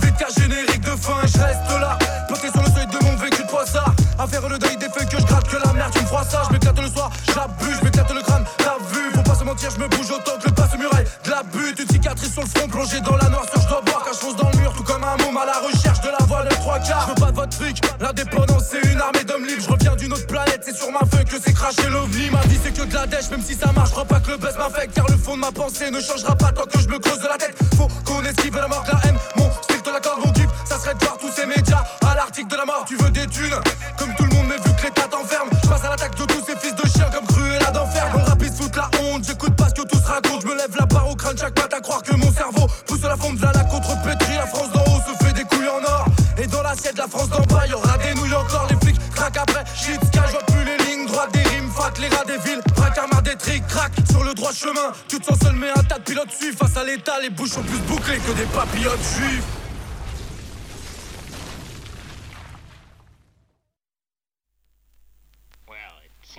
Et 1.05 1.27
je 1.27 1.37
reste 1.37 1.69
là, 1.79 1.97
bloqué 2.27 2.49
sur 2.51 2.63
le 2.63 2.71
seuil 2.71 2.87
de 2.87 3.05
mon 3.05 3.15
vécu 3.17 3.43
de 3.43 3.47
poissard. 3.47 3.93
À 4.17 4.25
faire 4.25 4.47
le 4.49 4.57
deuil 4.57 4.75
des 4.77 4.89
feux 4.89 5.05
que 5.05 5.19
je 5.19 5.25
gratte 5.25 5.47
que 5.47 5.57
la 5.57 5.71
merde, 5.73 5.91
tu 5.93 6.01
me 6.01 6.07
froisses 6.07 6.29
ça. 6.29 6.41
Je 6.47 6.53
m'éclate 6.53 6.79
le 6.79 6.89
soir, 6.89 7.11
j'abuse, 7.27 7.77
je 7.79 7.85
m'éclate 7.85 8.11
le 8.11 8.21
crâne, 8.21 8.43
t'as 8.57 8.77
vu. 8.91 9.11
Faut 9.13 9.21
pas 9.21 9.35
se 9.35 9.43
mentir, 9.43 9.69
je 9.69 9.79
me 9.79 9.87
bouge 9.87 10.09
autant 10.09 10.37
que 10.41 10.49
le 10.49 10.55
passe 10.55 10.75
muraille. 10.77 11.05
De 11.23 11.29
la 11.29 11.43
butte, 11.43 11.79
une 11.79 11.87
cicatrice 11.87 12.33
sur 12.33 12.41
le 12.41 12.47
front, 12.47 12.67
plongé 12.67 13.01
dans 13.01 13.17
la 13.17 13.29
noirceur, 13.29 13.61
je 13.61 13.67
dois 13.67 13.81
boire 13.81 14.03
car 14.03 14.13
je 14.13 14.19
fonce 14.19 14.35
dans 14.35 14.49
le 14.49 14.57
mur, 14.57 14.73
tout 14.73 14.83
comme 14.83 15.03
un 15.03 15.17
môme 15.23 15.37
à 15.37 15.45
la 15.45 15.59
recherche 15.59 16.01
de 16.01 16.09
la 16.09 16.25
voile 16.25 16.47
de 16.49 16.55
trois 16.55 16.79
quarts. 16.79 17.03
Je 17.03 17.09
veux 17.09 17.25
pas 17.25 17.31
de 17.31 17.35
votre 17.35 17.53
fric, 17.53 17.81
l'indépendance 17.99 18.63
c'est 18.71 18.81
une 18.89 18.99
armée 18.99 19.23
d'hommes 19.23 19.45
libres. 19.45 19.61
Je 19.61 19.69
reviens 19.69 19.95
d'une 19.95 20.13
autre 20.13 20.27
planète, 20.27 20.61
c'est 20.65 20.75
sur 20.75 20.91
ma 20.91 21.05
feuille 21.05 21.25
que 21.25 21.37
c'est 21.39 21.53
craché 21.53 21.87
l'ovni. 21.87 22.31
Ma 22.31 22.41
vie 22.41 22.59
c'est 22.63 22.73
que 22.73 22.83
de 22.83 22.93
la 22.93 23.05
dèche, 23.05 23.29
même 23.29 23.43
si 23.43 23.53
ça 23.53 23.71
marche, 23.73 23.89
je 23.89 23.93
crois 23.93 24.05
pas 24.05 24.19
que 24.19 24.31
le 24.31 24.37
buzz 24.37 24.57
m'affecte. 24.57 24.95
Car 24.95 25.05
le 25.07 25.17
fond 25.17 25.35
de 25.35 25.41
ma 25.41 25.51
pensée 25.51 25.91
ne 25.91 25.99
changera 25.99 26.35
pas 26.35 26.51
tant 26.51 26.65
que 26.65 26.79
je 26.79 26.87
me 26.87 26.97
creuse 26.97 27.19
de 27.19 27.27
la 27.27 27.37
tête. 27.37 27.55
Faut 27.77 27.87
qu'on 28.05 28.23
esquive 28.23 28.55
la 28.55 28.67
mort 28.67 28.83
la 28.91 28.99
haine. 29.07 29.17
Mon 29.35 29.49
style 29.85 29.91
te 29.91 29.91
l'accorde, 29.91 30.25
mon 30.25 30.31
kiff, 30.33 30.49
ça 30.65 30.79
serait 30.79 30.93
de 30.95 30.99
voir 30.99 31.17
tous 31.17 31.31
ces 31.31 31.45
médias 31.45 31.83
à 32.09 32.15
l'article 32.15 32.47
de 32.49 32.55
la 32.55 32.65
mort. 32.65 32.85
Tu 32.87 32.95
veux 32.97 33.09
des 33.09 33.27
thunes, 33.27 33.55
comme 33.97 34.13
tout 34.15 34.23
le 34.23 34.35
monde, 34.35 34.47
mais 34.49 34.57
vu 34.57 34.75
que 34.75 34.83
l'état 34.83 35.07
t'enferme, 35.07 35.49
je 35.63 35.69
passe 35.69 35.83
à 35.83 35.89
l'attaque 35.89 36.15
de 36.15 36.25
tous 36.25 36.43
ces 36.45 36.55
fils 36.57 36.75
de 36.75 36.89
chiens 36.89 37.09
comme 37.13 37.25
Cruella 37.27 37.71
d'enfer. 37.71 38.05
Mon 38.13 38.23
rap 38.23 38.41
ils 38.41 38.51
se 38.51 38.63
la 38.75 38.89
honte, 39.01 39.23
j'écoute 39.25 39.55
pas 39.55 39.69
ce 39.69 39.81
que 39.81 39.87
tous 39.87 40.03
racontent. 40.05 40.39
Je 40.41 40.47
me 40.47 40.55
lève 40.55 40.75
la 40.77 40.85
barre 40.85 41.09
au 41.09 41.15
crâne 41.15 41.37
chaque 41.37 41.57
matin, 41.59 41.79
croire 41.81 42.01
que 42.01 42.15
mon 42.15 42.31
cerveau 42.31 42.67
pousse 42.85 43.03
la 43.03 43.17
fonte 43.17 43.37
de 43.37 43.45
la 43.45 43.63
contre 43.63 44.01
pétri. 44.03 44.35
La 44.35 44.47
France 44.47 44.71
d'en 44.73 44.81
haut 44.81 45.01
se 45.05 45.23
fait 45.23 45.33
des 45.33 45.43
couilles 45.43 45.69
en 45.69 45.83
or. 45.83 46.05
Et 46.37 46.47
dans 46.47 46.63
l'assiette, 46.63 46.97
la 46.97 47.07
France 47.07 47.29
d'en 47.29 47.43
bas, 47.43 47.67
y'aura 47.67 47.97
des 47.99 48.13
nouilles 48.15 48.33
encore. 48.33 48.67
Les 48.69 48.77
flics 48.77 48.99
craquent 49.13 49.37
après, 49.37 49.63
shit, 49.75 49.99
je 50.13 50.31
vois 50.31 50.45
plus 50.47 50.65
les 50.65 50.77
lignes 50.85 51.05
droites 51.05 51.31
des 51.31 51.43
rimes, 51.43 51.69
fat, 51.69 51.93
les 51.99 52.09
rats 52.09 52.25
des 52.25 52.37
villes, 52.37 52.61
braquard 52.75 53.21
des 53.21 53.35
tricks, 53.35 53.65
crack 53.67 53.91
sur 54.09 54.23
le 54.23 54.33
droit 54.33 54.51
chemin. 54.51 54.91
Tu 55.07 55.19
te 55.19 55.25
sens 55.25 55.37
seul, 55.41 55.55
mais 55.55 55.69
un 55.69 55.83
tas 55.83 55.99
de 55.99 56.03
pilotes 56.03 56.31
suivent. 56.31 56.57
Face 56.57 56.75
à 56.75 56.83
l'état, 56.83 57.19
les 57.21 57.29
bouches 57.29 57.51
sont 57.51 57.63
plus 57.63 57.79
bouclées 57.79 58.17
que 58.17 58.31
des 58.31 58.45
papillotes 58.45 59.03
juifs. 59.17 59.64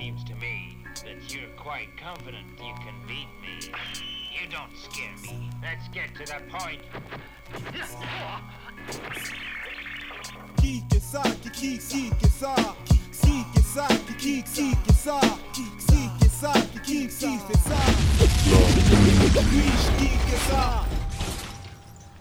Seems 0.07 0.23
to 0.23 0.37
me 0.37 0.77
that 1.05 1.35
you're 1.35 1.51
quite 1.57 1.89
confident 1.97 2.47
you 2.59 2.73
can 2.75 2.95
beat 3.09 3.27
me. 3.43 3.59
You 4.33 4.49
don't 4.49 4.71
scare 4.77 5.17
me. 5.21 5.51
Let's 5.61 5.89
get 5.89 6.15
to 6.15 6.25
the 6.25 6.41
point. 6.49 6.81
Qui 10.59 10.85
que 10.89 11.01
ça, 11.01 11.23
qui 11.43 11.51
qui 11.51 11.79
qui 11.79 12.11
que 12.11 12.29
ça, 12.29 12.55
qui 12.85 13.45
que 13.53 13.63
ça, 13.63 13.89
qui 14.07 14.15
qui 14.15 14.43
qui 14.43 14.77
que 14.87 14.93
ça, 14.93 15.21
qui 15.53 15.65
qui 15.89 16.09
que 16.21 16.29
ça, 16.29 16.53
qui 16.85 17.09
qui 17.09 17.09
qui 17.09 17.39
fait 17.39 17.57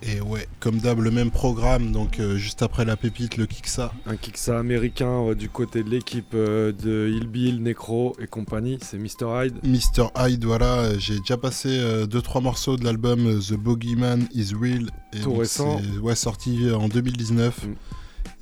Et 0.08 0.22
ouais, 0.22 0.48
comme 0.60 0.78
d'hab, 0.78 1.00
le 1.00 1.10
même 1.10 1.32
programme, 1.32 1.92
donc 1.92 2.20
euh, 2.20 2.38
juste 2.38 2.62
après 2.62 2.86
la 2.86 2.96
pépite, 2.96 3.38
le 3.38 3.48
Kiksa. 3.48 3.92
Un 4.06 4.18
Kiksa 4.18 4.60
américain 4.60 5.30
euh, 5.30 5.34
du 5.36 5.50
côté 5.50 5.84
de 5.84 5.90
l'équipe 5.90 6.34
euh, 6.36 6.72
de 6.72 7.10
Hill 7.12 7.26
Bill, 7.28 7.64
Necro 7.64 8.16
et 8.20 8.28
compagnie, 8.28 8.78
c'est 8.84 9.00
Mr. 9.00 9.26
Hyde. 9.46 9.56
Mr. 9.64 10.10
Hyde, 10.16 10.46
voilà, 10.46 10.96
j'ai 11.00 11.18
déjà 11.20 11.38
passé 11.38 11.70
2-3 12.06 12.44
morceaux 12.44 12.78
de 12.78 12.84
l'album 12.84 13.40
The 13.40 13.54
Bogeyman 13.54 14.28
Is 14.34 14.54
Real. 14.54 14.92
Et 15.14 15.22
Tout 15.22 15.30
donc 15.32 15.40
récent. 15.40 15.80
c'est- 15.82 15.98
Ouais, 16.00 16.16
sorti 16.16 16.70
en 16.72 16.88
2019. 16.88 17.66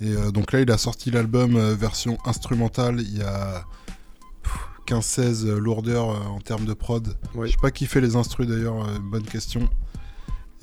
Et 0.01 0.09
euh, 0.11 0.31
donc 0.31 0.51
là, 0.51 0.59
il 0.59 0.69
a 0.71 0.77
sorti 0.77 1.11
l'album 1.11 1.57
version 1.75 2.17
instrumentale 2.25 2.99
il 2.99 3.19
y 3.19 3.21
a 3.21 3.63
pff, 4.43 4.51
15-16 4.85 5.45
euh, 5.45 5.59
lourdeurs 5.59 6.07
en 6.29 6.41
termes 6.41 6.65
de 6.65 6.73
prod. 6.73 7.15
Je 7.41 7.47
sais 7.51 7.55
pas 7.61 7.71
qui 7.71 7.85
fait 7.85 8.01
les 8.01 8.17
instrus 8.17 8.47
d'ailleurs, 8.47 8.85
bonne 9.01 9.23
question. 9.23 9.69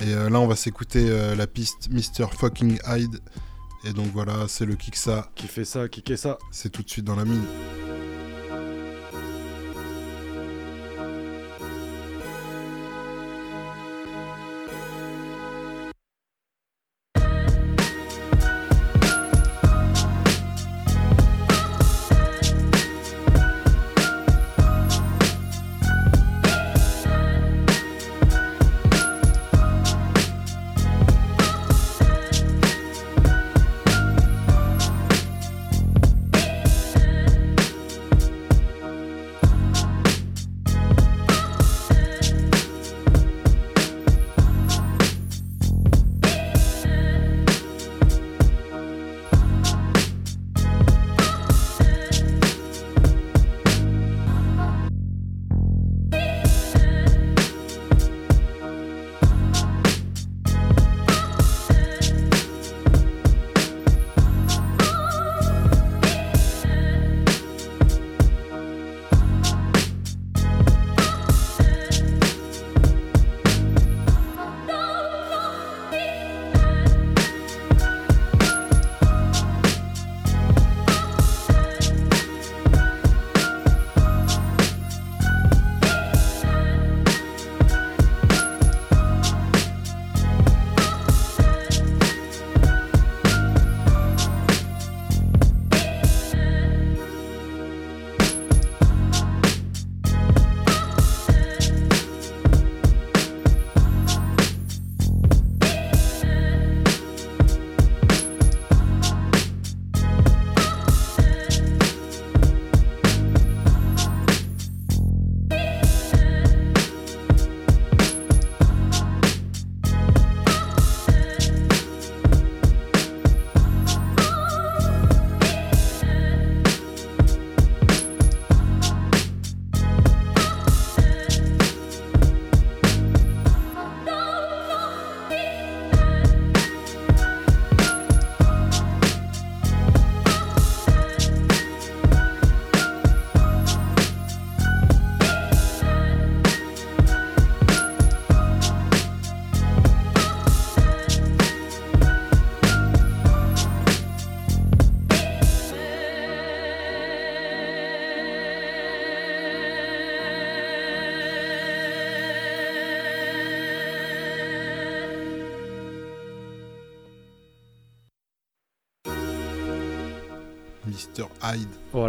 Et 0.01 0.13
euh, 0.13 0.29
là, 0.29 0.39
on 0.39 0.47
va 0.47 0.55
s'écouter 0.55 1.09
euh, 1.09 1.35
la 1.35 1.45
piste 1.45 1.89
Mr. 1.91 2.27
Fucking 2.31 2.79
Hyde. 2.87 3.19
Et 3.83 3.93
donc 3.93 4.07
voilà, 4.13 4.47
c'est 4.47 4.65
le 4.65 4.75
Kiksa. 4.75 5.31
Qui 5.35 5.47
fait 5.47 5.65
ça, 5.65 5.87
qui 5.87 6.01
fait 6.01 6.17
ça. 6.17 6.37
C'est 6.51 6.69
tout 6.69 6.81
de 6.81 6.89
suite 6.89 7.05
dans 7.05 7.15
la 7.15 7.25
mine. 7.25 7.43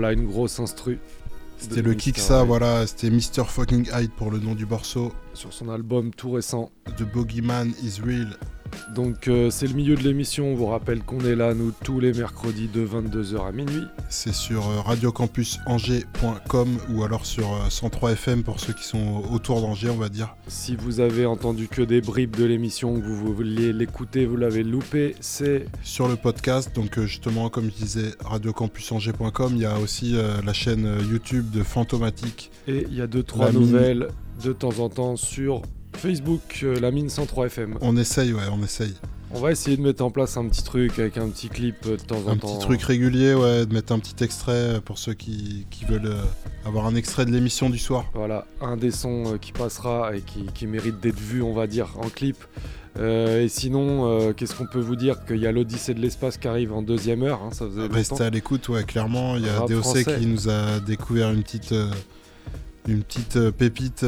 Voilà, 0.03 0.21
une 0.21 0.27
grosse 0.27 0.59
instru. 0.59 0.99
C'était 1.59 1.81
le 1.81 1.97
ça, 1.97 2.41
Hyde. 2.41 2.47
voilà, 2.49 2.89
c'était 2.89 3.09
Mr. 3.09 3.45
Fucking 3.47 3.87
Hyde 3.95 4.11
pour 4.17 4.33
le 4.33 4.41
nom 4.41 4.57
du 4.57 4.67
morceau. 4.67 5.13
Sur 5.33 5.53
son 5.53 5.69
album 5.69 6.13
tout 6.13 6.33
récent. 6.33 6.73
The 6.99 7.05
Bogeyman 7.05 7.73
is 7.85 8.01
Real. 8.05 8.37
Donc 8.95 9.29
euh, 9.29 9.51
c'est 9.51 9.67
le 9.67 9.75
milieu 9.75 9.95
de 9.95 10.03
l'émission, 10.03 10.53
on 10.53 10.55
vous 10.55 10.67
rappelle 10.67 11.03
qu'on 11.03 11.21
est 11.21 11.35
là 11.37 11.55
nous 11.55 11.73
tous 11.85 12.01
les 12.01 12.13
mercredis 12.13 12.69
de 12.69 12.87
22h 12.87 13.47
à 13.47 13.53
minuit. 13.53 13.85
C'est 14.09 14.35
sur 14.35 14.69
euh, 14.69 14.81
radiocampusangers.com 14.81 16.79
ou 16.91 17.03
alors 17.03 17.25
sur 17.27 17.53
euh, 17.53 17.71
103 17.71 18.13
FM 18.13 18.43
pour 18.43 18.61
ceux 18.61 18.73
qui 18.73 18.85
sont 18.85 19.23
autour 19.33 19.61
d'Angers, 19.61 19.91
on 19.91 19.97
va 19.97 20.09
dire. 20.09 20.37
Si 20.49 20.77
vous 20.77 21.01
avez 21.01 21.25
entendu 21.27 21.69
que 21.69 21.83
des 21.83 22.01
bribes 22.01 22.37
de 22.37 22.45
l'émission, 22.45 23.01
que 23.01 23.07
vous 23.07 23.35
vouliez 23.35 23.73
l'écouter, 23.73 24.27
vous 24.27 24.37
l'avez 24.37 24.63
loupé, 24.63 25.17
c'est 25.21 25.67
Sur 25.83 26.09
le 26.09 26.17
podcast, 26.17 26.75
donc 26.75 26.99
euh, 26.99 27.07
justement, 27.07 27.49
comme 27.49 27.71
je 27.71 27.85
disais, 27.85 28.11
radiocampusangers.com, 28.21 29.53
il 29.55 29.63
y 29.63 29.65
a 29.65 29.79
aussi 29.79 30.17
euh, 30.17 30.41
la 30.45 30.53
chaîne 30.53 30.87
euh, 30.87 30.99
YouTube 31.11 31.51
de 31.51 31.63
Fantomatique. 31.63 32.51
Et 32.69 32.87
il 32.89 32.95
y 32.95 33.01
a 33.01 33.07
deux 33.07 33.23
trois 33.23 33.47
La 33.47 33.53
mine. 33.53 33.61
nouvelles 33.63 34.09
de 34.45 34.53
temps 34.53 34.79
en 34.79 34.89
temps 34.89 35.17
sur 35.17 35.63
Facebook, 35.97 36.61
euh, 36.63 36.79
la 36.81 36.91
mine 36.91 37.09
103 37.09 37.47
FM. 37.47 37.79
On 37.81 37.97
essaye, 37.97 38.33
ouais, 38.33 38.43
on 38.53 38.63
essaye. 38.63 38.95
On 39.35 39.41
va 39.41 39.51
essayer 39.51 39.77
de 39.79 39.83
mettre 39.83 40.05
en 40.05 40.11
place 40.11 40.37
un 40.37 40.47
petit 40.47 40.63
truc 40.63 40.99
avec 40.99 41.17
un 41.17 41.29
petit 41.31 41.49
clip 41.49 41.77
euh, 41.87 41.97
de 41.97 42.03
temps 42.03 42.19
en 42.27 42.33
Un 42.33 42.37
temps. 42.37 42.49
petit 42.55 42.67
truc 42.67 42.83
régulier, 42.83 43.35
ouais, 43.35 43.65
de 43.65 43.73
mettre 43.73 43.93
un 43.93 43.99
petit 43.99 44.23
extrait 44.23 44.81
pour 44.85 44.99
ceux 44.99 45.15
qui, 45.15 45.67
qui 45.71 45.85
veulent 45.87 46.07
euh, 46.07 46.23
avoir 46.67 46.87
un 46.87 46.95
extrait 46.95 47.25
de 47.25 47.31
l'émission 47.31 47.71
du 47.71 47.79
soir. 47.79 48.05
Voilà, 48.15 48.47
un 48.61 48.77
des 48.77 48.91
sons 48.91 49.35
euh, 49.35 49.39
qui 49.39 49.53
passera 49.53 50.15
et 50.15 50.21
qui, 50.21 50.45
qui 50.55 50.67
mérite 50.67 51.01
d'être 51.01 51.19
vu, 51.19 51.41
on 51.43 51.55
va 51.55 51.67
dire, 51.67 51.95
en 51.99 52.09
clip. 52.11 52.37
Euh, 52.99 53.45
et 53.45 53.49
sinon, 53.49 54.07
euh, 54.07 54.33
qu'est-ce 54.35 54.55
qu'on 54.55 54.67
peut 54.67 54.79
vous 54.81 54.97
dire? 54.97 55.25
Qu'il 55.25 55.39
y 55.39 55.47
a 55.47 55.53
l'Odyssée 55.53 55.95
de 55.95 56.01
l'espace 56.01 56.37
qui 56.37 56.47
arrive 56.47 56.75
en 56.75 56.83
deuxième 56.83 57.23
heure, 57.23 57.41
hein, 57.43 57.49
ça 57.53 57.65
faisait 57.67 57.87
Restez 57.87 58.25
à 58.25 58.29
l'écoute, 58.29 58.69
ouais, 58.69 58.85
clairement. 58.85 59.37
Il 59.37 59.47
y 59.47 59.49
a 59.49 59.61
Rap 59.61 59.71
DOC 59.71 59.81
français. 59.81 60.05
qui 60.05 60.27
nous 60.27 60.51
a 60.51 60.79
découvert 60.81 61.31
une 61.31 61.43
petite, 61.43 61.73
euh, 61.73 61.91
une 62.87 63.03
petite 63.03 63.39
pépite 63.53 64.05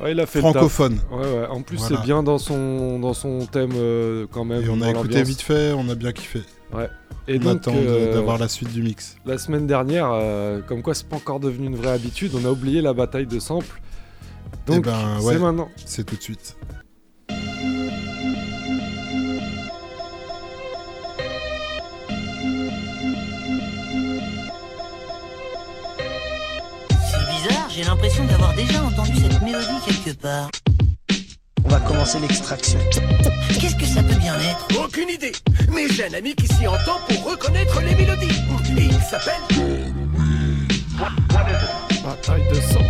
Ouais, 0.00 0.12
il 0.12 0.20
a 0.20 0.26
fait 0.26 0.38
le 0.38 0.44
taf. 0.44 0.52
francophone. 0.52 0.98
Ouais, 1.10 1.18
ouais. 1.18 1.46
En 1.46 1.62
plus, 1.62 1.76
Voilà. 1.78 1.96
c'est 1.96 2.02
bien 2.04 2.22
dans 2.22 2.38
son, 2.38 2.98
dans 3.00 3.14
son 3.14 3.46
thème 3.46 3.72
euh, 3.74 4.26
quand 4.30 4.44
même. 4.44 4.62
Et 4.62 4.68
on 4.68 4.80
a 4.80 4.90
écouté 4.90 5.22
vite 5.22 5.40
fait, 5.42 5.72
on 5.72 5.88
a 5.88 5.94
bien 5.94 6.12
kiffé. 6.12 6.42
Ouais. 6.72 6.88
Et 7.26 7.36
on 7.36 7.44
donc, 7.44 7.56
attend 7.56 7.74
euh, 7.76 8.14
d'avoir 8.14 8.38
la 8.38 8.48
suite 8.48 8.72
du 8.72 8.82
mix. 8.82 9.16
La 9.26 9.38
semaine 9.38 9.66
dernière, 9.66 10.10
euh, 10.12 10.60
comme 10.62 10.82
quoi 10.82 10.94
c'est 10.94 11.06
pas 11.08 11.16
encore 11.16 11.40
devenu 11.40 11.66
une 11.66 11.76
vraie 11.76 11.90
habitude, 11.92 12.32
on 12.40 12.44
a 12.46 12.50
oublié 12.50 12.80
la 12.80 12.92
bataille 12.94 13.26
de 13.26 13.38
samples. 13.38 13.80
Eh 14.68 14.72
Donc, 14.72 14.84
ben, 14.84 15.18
c'est 15.20 15.38
maintenant. 15.38 15.68
C'est 15.84 16.04
tout 16.04 16.16
de 16.16 16.22
suite. 16.22 16.56
J'ai 27.78 27.84
l'impression 27.84 28.24
d'avoir 28.24 28.52
déjà 28.54 28.82
entendu 28.82 29.12
cette 29.14 29.40
mélodie 29.40 29.78
quelque 29.86 30.18
part. 30.18 30.50
On 31.64 31.68
va 31.68 31.78
commencer 31.78 32.18
l'extraction. 32.18 32.80
Qu'est-ce 33.60 33.76
que 33.76 33.86
ça 33.86 34.02
peut 34.02 34.16
bien 34.16 34.34
être? 34.34 34.66
Aucune 34.84 35.08
idée, 35.08 35.30
mais 35.72 35.88
j'ai 35.88 36.06
un 36.06 36.14
ami 36.14 36.34
qui 36.34 36.48
s'y 36.48 36.66
entend 36.66 36.98
pour 37.08 37.30
reconnaître 37.30 37.80
les 37.82 37.94
mélodies. 37.94 38.42
Et 38.76 38.86
il 38.86 39.00
s'appelle. 39.00 39.40
Bataille 42.04 42.48
de 42.48 42.54
sang. 42.54 42.82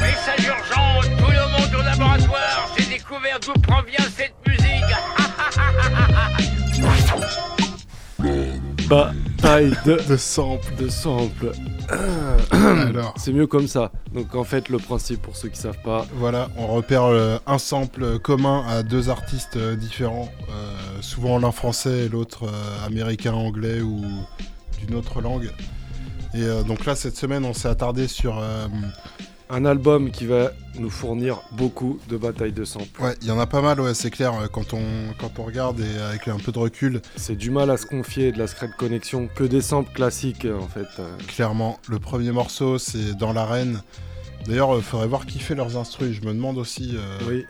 Message 0.00 0.46
urgent, 0.48 1.00
tout 1.16 1.30
le 1.30 1.46
monde 1.52 1.74
au 1.78 1.82
laboratoire. 1.82 2.74
J'ai 2.76 2.86
découvert 2.86 3.38
d'où 3.38 3.52
provient 3.60 4.06
cette 4.16 4.34
musique. 4.48 4.66
De, 9.56 10.06
de 10.06 10.16
sample. 10.18 10.74
De 10.76 10.88
sample. 10.90 11.52
Alors. 12.50 13.14
C'est 13.16 13.32
mieux 13.32 13.46
comme 13.46 13.66
ça. 13.66 13.90
Donc 14.12 14.34
en 14.34 14.44
fait, 14.44 14.68
le 14.68 14.76
principe 14.76 15.22
pour 15.22 15.34
ceux 15.34 15.48
qui 15.48 15.58
savent 15.58 15.80
pas. 15.82 16.06
Voilà, 16.16 16.50
on 16.58 16.66
repère 16.66 17.04
euh, 17.04 17.38
un 17.46 17.56
sample 17.56 18.18
commun 18.18 18.66
à 18.68 18.82
deux 18.82 19.08
artistes 19.08 19.56
euh, 19.56 19.74
différents, 19.74 20.28
euh, 20.50 21.00
souvent 21.00 21.38
l'un 21.38 21.52
français 21.52 22.04
et 22.04 22.08
l'autre 22.10 22.44
euh, 22.44 22.86
américain, 22.86 23.32
anglais 23.32 23.80
ou 23.80 24.04
d'une 24.78 24.94
autre 24.94 25.22
langue. 25.22 25.50
Et 26.34 26.42
euh, 26.42 26.62
donc 26.62 26.84
là, 26.84 26.94
cette 26.94 27.16
semaine, 27.16 27.46
on 27.46 27.54
s'est 27.54 27.68
attardé 27.68 28.08
sur. 28.08 28.42
Un 29.48 29.64
album 29.64 30.10
qui 30.10 30.26
va 30.26 30.50
nous 30.76 30.90
fournir 30.90 31.40
beaucoup 31.52 32.00
de 32.08 32.16
batailles 32.16 32.52
de 32.52 32.64
samples. 32.64 33.00
Ouais, 33.00 33.14
il 33.22 33.28
y 33.28 33.30
en 33.30 33.38
a 33.38 33.46
pas 33.46 33.62
mal, 33.62 33.80
ouais, 33.80 33.94
c'est 33.94 34.10
clair, 34.10 34.34
euh, 34.34 34.46
quand 34.48 34.74
on, 34.74 34.82
quand 35.20 35.38
on 35.38 35.44
regarde 35.44 35.78
et 35.80 36.00
avec 36.02 36.26
un 36.26 36.36
peu 36.38 36.50
de 36.50 36.58
recul. 36.58 37.00
C'est 37.16 37.36
du 37.36 37.50
mal 37.50 37.70
à 37.70 37.76
se 37.76 37.86
confier 37.86 38.32
de 38.32 38.38
la 38.38 38.48
secret 38.48 38.68
connexion 38.76 39.28
que 39.32 39.44
des 39.44 39.60
samples 39.60 39.92
classiques 39.92 40.44
euh, 40.46 40.58
en 40.58 40.66
fait. 40.66 40.88
euh. 40.98 41.16
Clairement, 41.28 41.78
le 41.88 42.00
premier 42.00 42.32
morceau, 42.32 42.78
c'est 42.78 43.14
Dans 43.16 43.32
l'arène. 43.32 43.80
D'ailleurs, 44.46 44.74
il 44.76 44.82
faudrait 44.82 45.06
voir 45.06 45.26
qui 45.26 45.38
fait 45.38 45.54
leurs 45.54 45.76
instrus. 45.76 46.12
Je 46.20 46.26
me 46.26 46.32
demande 46.34 46.58
aussi 46.58 46.94
euh, 46.96 47.18
Oui. 47.28 47.44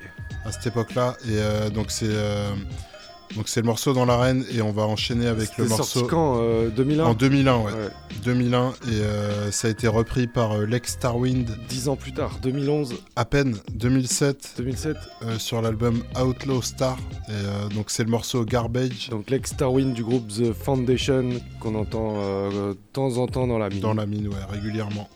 à 0.45 0.53
cette 0.53 0.67
époque-là. 0.67 1.17
Et 1.27 1.39
euh, 1.39 1.71
donc, 1.71 1.91
c'est 1.91 2.07
euh, 2.09 2.51
donc 3.35 3.49
c'est 3.49 3.61
le 3.61 3.67
morceau 3.67 3.93
Dans 3.93 4.05
l'arène 4.05 4.45
et 4.53 4.63
on 4.63 4.73
va 4.73 4.83
enchaîner 4.83 5.27
avec 5.27 5.57
le 5.59 5.67
morceau. 5.67 5.85
sorti 5.85 6.09
quand 6.09 6.39
euh, 6.41 6.69
2001 6.71 7.05
En 7.05 7.15
2001, 7.15 7.57
ouais. 7.59 7.65
Ouais. 7.65 7.71
2001 8.25 8.69
et 8.69 8.73
euh, 8.89 9.51
ça 9.51 9.69
a 9.69 9.71
été 9.71 9.89
repris 9.89 10.27
par 10.27 10.53
euh, 10.53 10.67
Lex 10.67 10.93
Starwind. 10.93 11.49
Dix 11.69 11.89
ans 11.89 11.97
plus 11.97 12.13
tard, 12.13 12.39
2011. 12.43 12.95
À 13.17 13.25
peine, 13.25 13.57
2007. 13.75 14.55
2007. 14.59 14.97
euh, 15.23 15.39
sur 15.39 15.61
l'album 15.63 16.03
Outlaw 16.21 16.63
Star. 16.63 16.97
Et 17.29 17.75
donc 17.75 17.87
c'est 17.91 18.05
le 18.05 18.11
morceau 18.11 18.45
Garbage. 18.45 19.09
Donc 19.11 19.31
Lex 19.31 19.51
Starwin 19.51 19.93
du 19.93 20.05
groupe 20.05 20.29
The 20.29 20.53
Foundation 20.53 21.31
qu'on 21.61 21.75
entend 21.75 22.15
de 22.51 22.77
temps 22.93 23.17
en 23.19 23.27
temps 23.27 23.47
dans 23.47 23.59
la 23.59 23.69
mine. 23.69 23.81
Dans 23.81 23.95
la 23.95 24.07
mine, 24.07 24.29
ouais, 24.29 24.35
régulièrement. 24.51 25.09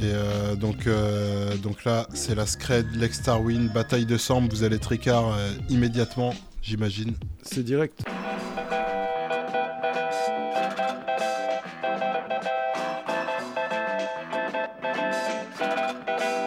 Et 0.00 0.04
euh, 0.04 0.56
donc, 0.56 0.86
euh, 0.86 1.56
donc 1.56 1.84
là, 1.84 2.06
c'est 2.12 2.34
la 2.34 2.44
Scred, 2.44 2.86
Lex 2.94 3.18
Starwin, 3.20 3.68
bataille 3.72 4.04
de 4.04 4.18
sample. 4.18 4.50
Vous 4.54 4.62
allez 4.62 4.78
tricard 4.78 5.32
euh, 5.32 5.50
immédiatement, 5.70 6.34
j'imagine. 6.66 7.14
C'est 7.42 7.62
direct. 7.62 8.02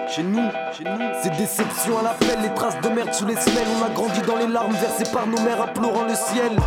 Chez 0.10 0.24
nous, 0.24 0.50
chez 0.78 0.84
nous, 0.84 1.00
c'est 1.22 1.30
déception 1.38 2.00
à 2.00 2.04
l'appel, 2.04 2.40
les 2.42 2.54
traces 2.54 2.80
de 2.82 2.90
merde 2.90 3.14
sous 3.14 3.26
les 3.26 3.36
semelles. 3.36 3.68
On 3.80 3.86
a 3.86 3.90
grandi 3.90 4.22
dans 4.22 4.36
les 4.36 4.48
larmes 4.48 4.74
versées 4.74 5.10
par 5.14 5.26
nos 5.26 5.40
mères, 5.42 5.62
implorant 5.62 6.04
le 6.04 6.16
ciel. 6.16 6.58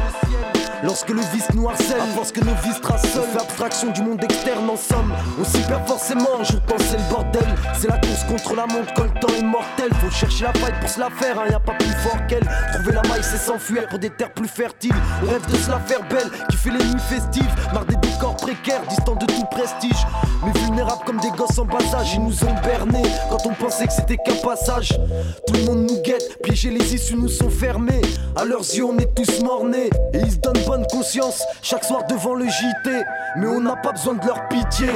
Lorsque 0.82 1.10
le 1.10 1.20
vice 1.32 1.46
nous 1.54 1.68
harcèle, 1.68 2.00
à 2.00 2.06
force 2.06 2.32
que 2.32 2.40
nos 2.40 2.54
vices 2.64 2.80
tracent 2.80 3.06
seuls, 3.12 3.22
on 3.22 3.38
fait 3.38 3.44
abstraction 3.44 3.90
du 3.92 4.02
monde 4.02 4.22
externe 4.24 4.68
en 4.68 4.76
somme. 4.76 5.12
On 5.40 5.44
s'y 5.44 5.62
perd 5.62 5.86
forcément, 5.86 6.40
un 6.40 6.42
jour 6.42 6.60
quand 6.68 6.76
c'est 6.78 6.96
le 6.96 7.08
bordel. 7.08 7.46
C'est 7.78 7.88
la 7.88 7.98
course 7.98 8.24
contre 8.24 8.56
la 8.56 8.66
montre 8.66 8.92
quand 8.96 9.04
le 9.04 9.20
temps 9.20 9.32
est 9.38 9.44
mortel. 9.44 9.90
Faut 10.00 10.10
chercher 10.10 10.44
la 10.44 10.52
faille 10.54 10.74
pour 10.80 10.88
se 10.88 10.98
la 10.98 11.10
faire, 11.10 11.38
hein, 11.38 11.44
y 11.50 11.54
a 11.54 11.60
pas 11.60 11.74
plus 11.74 11.94
fort 12.02 12.18
qu'elle. 12.28 12.48
Trouver 12.74 12.92
la 12.92 13.02
maille, 13.02 13.22
c'est 13.22 13.38
s'enfuir 13.38 13.86
pour 13.88 14.00
des 14.00 14.10
terres 14.10 14.34
plus 14.34 14.48
fertiles. 14.48 14.94
On 15.22 15.30
rêve 15.30 15.46
de 15.46 15.56
se 15.56 15.70
la 15.70 15.78
faire 15.78 16.02
belle, 16.08 16.30
qui 16.50 16.56
fait 16.56 16.70
les 16.70 16.84
nuits 16.84 17.00
festives. 17.08 17.54
Marre 17.72 17.84
des 17.84 17.96
décors 17.96 18.36
précaires, 18.36 18.82
distants 18.88 19.14
de 19.14 19.26
tout 19.26 19.46
prestige. 19.52 20.06
Mais 20.44 20.60
vulnérables 20.62 21.04
comme 21.06 21.20
des 21.20 21.30
gosses 21.30 21.58
en 21.58 21.64
bas 21.64 21.78
âge, 21.94 22.14
ils 22.14 22.24
nous 22.24 22.42
ont 22.42 22.54
bernés 22.64 23.08
quand 23.30 23.46
on 23.46 23.54
pensait 23.54 23.86
que 23.86 23.92
c'était 23.92 24.16
qu'un 24.16 24.34
passage. 24.44 24.98
Tout 25.46 25.54
le 25.54 25.62
monde 25.62 25.86
nous 25.88 26.02
guette, 26.02 26.42
piégés, 26.42 26.70
les 26.70 26.92
issues 26.92 27.14
nous 27.14 27.28
sont 27.28 27.50
fermées. 27.50 28.00
À 28.34 28.44
leurs 28.44 28.60
yeux, 28.60 28.84
on 28.84 28.98
est 28.98 29.14
tous 29.14 29.42
mornés. 29.44 29.90
Et 30.12 30.18
ils 30.18 30.32
se 30.32 30.38
donnent 30.38 30.64
conscience 30.90 31.44
chaque 31.62 31.84
soir 31.84 32.04
devant 32.06 32.34
le 32.34 32.46
JT. 32.46 33.04
Mais 33.36 33.46
on 33.46 33.60
n'a 33.60 33.76
pas 33.76 33.92
besoin 33.92 34.14
de 34.14 34.26
leur 34.26 34.48
pitié. 34.48 34.90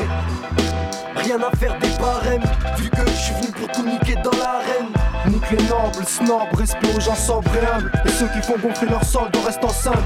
Rien 1.17 1.39
à 1.43 1.57
faire 1.57 1.79
des 1.79 1.89
barèmes, 1.99 2.45
vu 2.79 2.91
que 2.91 3.07
je 3.07 3.17
suis 3.17 3.35
venu 3.35 3.49
pour 3.53 3.69
tout 3.69 3.83
niquer 3.83 4.15
dans 4.23 4.37
l'arène. 4.39 4.89
Nique 5.29 5.51
les 5.51 5.65
nobles, 5.65 6.07
snob, 6.07 6.55
respect 6.55 6.95
aux 6.97 7.01
gens 7.01 7.41
humbles. 7.75 7.93
Et 8.05 8.11
ceux 8.11 8.29
qui 8.29 8.41
font 8.43 8.59
gonfler 8.59 8.89
leur 8.89 9.05
solde 9.05 9.37
restent 9.45 9.65
en 9.65 9.71
simple. 9.71 9.99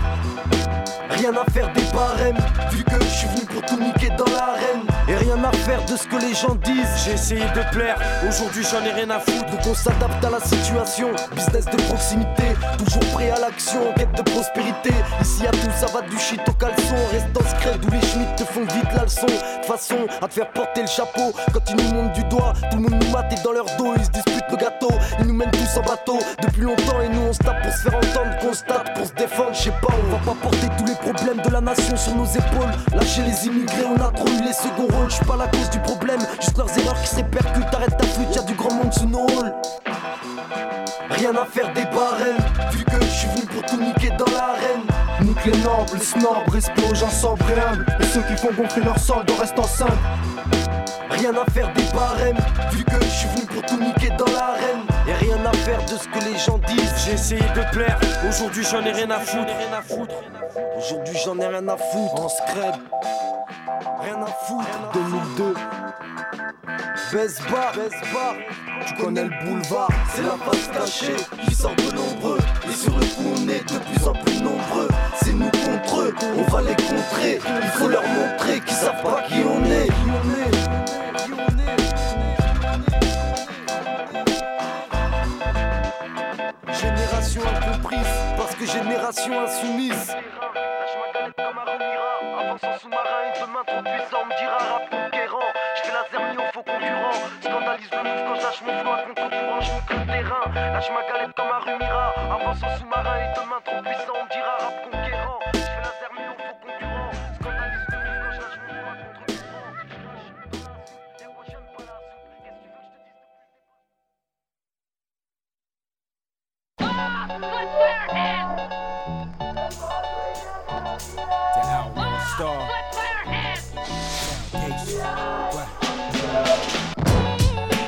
Rien 1.11 1.33
à 1.33 1.51
faire 1.51 1.73
des 1.73 1.83
barèmes, 1.93 2.39
vu 2.73 2.85
que 2.85 3.03
je 3.03 3.09
suis 3.09 3.29
venu 3.29 3.45
pour 3.47 3.63
tout 3.63 3.79
niquer 3.79 4.11
dans 4.17 4.25
l'arène. 4.25 4.83
Et 5.09 5.17
rien 5.17 5.43
à 5.43 5.53
faire 5.53 5.85
de 5.85 5.97
ce 5.97 6.07
que 6.07 6.17
les 6.17 6.35
gens 6.35 6.55
disent. 6.63 7.05
J'ai 7.05 7.13
essayé 7.13 7.45
de 7.45 7.75
plaire, 7.75 7.99
aujourd'hui 8.29 8.65
j'en 8.71 8.85
ai 8.85 8.93
rien 8.93 9.11
à 9.11 9.19
foutre. 9.19 9.51
Donc 9.51 9.61
on 9.69 9.75
s'adapte 9.75 10.25
à 10.25 10.31
la 10.31 10.41
situation, 10.41 11.09
business 11.35 11.65
de 11.67 11.77
proximité, 11.89 12.45
toujours 12.79 13.05
prêt 13.13 13.31
à 13.31 13.41
l'action, 13.41 13.91
en 13.91 13.93
quête 13.95 14.13
de 14.17 14.23
prospérité. 14.23 14.93
Ici 15.21 15.47
à 15.47 15.51
tout, 15.51 15.71
ça 15.79 15.87
va 15.87 16.03
du 16.03 16.19
shit 16.19 16.41
au 16.49 16.53
caleçon, 16.53 16.95
reste 17.11 17.33
dans 17.33 17.41
ce 17.41 17.55
crête 17.57 17.81
où 17.85 17.91
les 17.91 18.01
schmitts 18.01 18.37
te 18.37 18.45
font 18.45 18.63
vite 18.63 18.93
la 18.95 19.03
leçon. 19.03 19.27
De 19.27 19.67
façon 19.67 20.07
à 20.23 20.29
te 20.29 20.35
faire 20.35 20.51
porter 20.53 20.83
le 20.83 20.89
chapeau, 20.89 21.33
quand 21.53 21.71
ils 21.71 21.77
nous 21.77 21.93
montent 21.93 22.13
du 22.13 22.25
doigt, 22.25 22.53
tout 22.71 22.77
le 22.77 22.83
monde 22.83 23.03
nous 23.03 23.11
mate 23.11 23.33
et 23.33 23.43
dans 23.43 23.53
leur 23.53 23.67
dos, 23.77 23.95
ils 23.97 24.05
se 24.05 24.11
disputent 24.11 24.51
le 24.51 24.57
gâteau. 24.57 24.91
Ils 25.19 25.27
nous 25.27 25.35
mènent 25.35 25.51
tous 25.51 25.79
en 25.79 25.83
bateau 25.83 26.19
depuis 26.43 26.63
longtemps 26.63 27.01
et 27.03 27.09
nous 27.09 27.23
on 27.29 27.33
se 27.33 27.39
tape 27.39 27.63
pour 27.63 27.73
se 27.73 27.89
faire 27.89 27.97
entendre, 27.97 28.39
constate 28.41 28.95
pour 28.95 29.07
se 29.07 29.13
défendre. 29.15 29.55
Je 29.55 29.63
sais 29.63 29.71
pas, 29.71 29.93
on 30.05 30.17
va 30.17 30.33
pas 30.33 30.41
porter 30.41 30.69
tous 30.79 30.85
les 30.87 30.95
problèmes 31.01 31.43
de 31.43 31.51
la 31.51 31.61
nation 31.61 31.97
sur 31.97 32.15
nos 32.15 32.27
épaules. 32.27 32.71
Lâcher 32.95 33.23
les 33.23 33.47
immigrés, 33.47 33.85
on 33.87 34.01
a 34.01 34.11
trop 34.11 34.29
eu 34.29 34.43
les 34.45 34.53
seconds 34.53 34.89
rôles. 34.91 35.11
Je 35.11 35.17
suis 35.17 35.25
pas 35.25 35.37
la 35.37 35.47
cause 35.49 35.71
du 35.71 35.81
problème, 35.81 36.21
juste 36.41 36.57
leurs 36.57 36.79
erreurs 36.79 37.01
qui 37.01 37.09
se. 37.09 37.21
Arrête 37.73 37.97
ta 37.97 38.05
flûte, 38.05 38.35
y'a 38.35 38.43
du 38.43 38.55
grand 38.55 38.75
monde 38.75 38.93
sous 38.93 39.07
nos 39.07 39.27
halls. 39.29 39.55
Rien 41.11 41.31
à 41.31 41.45
faire 41.45 41.73
des 41.73 41.85
barèmes, 41.85 42.43
vu 42.73 42.85
que 42.85 43.01
je 43.01 43.11
suis 43.11 43.29
venu 43.29 43.47
pour 43.47 43.63
tout 43.63 43.77
niquer 43.77 44.11
dans 44.19 44.33
l'arène. 44.33 44.83
Nique 45.23 45.45
les 45.45 45.59
nobles, 45.59 46.01
snobs, 46.01 46.49
respect 46.49 46.83
aux 46.91 46.95
gens 46.95 47.09
et 47.09 47.61
humbles. 47.61 47.87
Et 48.01 48.05
ceux 48.05 48.23
qui 48.23 48.37
font 48.37 48.53
gonfler 48.53 48.83
leur 48.85 48.99
solde 48.99 49.31
restent 49.39 49.59
ensemble. 49.59 49.99
Rien 51.11 51.33
à 51.33 51.51
faire 51.51 51.73
des 51.75 51.85
barèmes, 51.95 52.39
vu 52.73 52.85
que 52.85 53.03
je 53.03 53.11
suis 53.11 53.29
venu 53.29 53.47
pour 53.47 53.63
tout 53.63 53.79
niquer 53.79 54.11
dans 54.19 54.33
l'arène. 54.33 54.81
De 55.61 55.97
ce 55.97 56.09
que 56.09 56.25
les 56.25 56.39
gens 56.39 56.59
disent. 56.59 56.95
J'ai 57.05 57.13
essayé 57.13 57.43
de 57.43 57.71
plaire, 57.73 57.99
aujourd'hui 58.27 58.65
j'en 58.65 58.83
ai 58.83 58.93
rien 58.93 59.11
à 59.11 59.21
foutre. 59.21 59.53
Aujourd'hui 60.79 61.17
j'en 61.23 61.39
ai 61.39 61.47
rien 61.47 61.69
à 61.69 61.77
foutre. 61.77 62.15
En 62.23 62.29
scred, 62.31 62.75
Rien 64.03 64.23
à 64.23 64.27
foutre. 64.27 64.67
2002. 64.95 65.55
Baisse 67.13 67.41
bar, 67.51 67.73
baisse 67.75 68.01
bar. 68.13 68.35
Tu 68.87 68.95
connais 68.95 69.25
le 69.25 69.45
boulevard, 69.45 69.91
c'est 70.15 70.23
la 70.23 70.39
face 70.39 70.69
cachée 70.69 71.17
qui 71.45 71.55
sort 71.55 71.75
de 71.77 71.95
nombreux. 71.95 72.39
Et 72.67 72.73
sur 72.73 72.97
le 72.97 73.05
coup, 73.05 73.35
on 73.37 73.49
est 73.49 73.63
de 73.71 73.79
plus 73.79 74.09
en 74.09 74.13
plus 74.15 74.41
nombreux. 74.41 74.89
C'est 75.23 75.35
nous 75.35 75.51
contre 75.51 76.01
eux, 76.01 76.15
on 76.39 76.51
va 76.51 76.63
les 76.63 76.77
contrer. 76.77 77.39
Il 77.63 77.69
faut 77.75 77.89
leur 77.89 78.03
montrer 78.03 78.61
qu'ils 78.61 78.77
savent 78.77 79.03
pas 79.03 79.23
qui 79.29 79.43
on 79.45 79.63
est. 79.67 79.87
Qui 79.87 81.33
on 81.33 81.59
est. 81.59 81.90
Génération 86.73 87.43
incomprise, 87.43 88.15
parce 88.37 88.55
que 88.55 88.67
génération 88.67 89.41
insoumise. 89.41 90.17
Avançant 92.39 92.79
sous-marin 92.79 93.23
et 93.29 93.41
demain 93.41 93.63
trop 93.67 93.83
puissant 93.83 94.25
me 94.25 94.39
dira 94.39 94.57
rap 94.57 94.91
conquérant 94.91 95.51
Je 95.77 95.83
fais 95.83 95.93
laser 95.93 96.31
mis 96.31 96.39
au 96.39 96.47
faux 96.53 96.63
concurrent 96.63 97.17
Scandalise 97.41 97.91
le 97.93 98.03
move 98.03 98.25
quand 98.27 98.35
je 98.35 98.43
lâche 98.43 98.63
mon 98.63 98.79
flow 98.81 98.93
à 98.93 99.03
contre-courant 99.03 99.61
Je 99.61 99.73
monte 99.73 99.91
le 99.91 100.07
terrain 100.07 100.45
Lâche 100.55 100.91
ma 100.91 101.03
galette 101.13 101.37
comme 101.37 101.53
un 101.53 101.59
rumira 101.59 102.15
Avançant 102.35 102.77
sous-marin 102.79 103.17
et 103.19 103.41
demain 103.41 103.61
trop 103.65 103.83
puissant 103.83 104.25
me 104.25 104.29
dira 104.33 104.57
rap 104.59 104.91
conquérant 104.91 105.60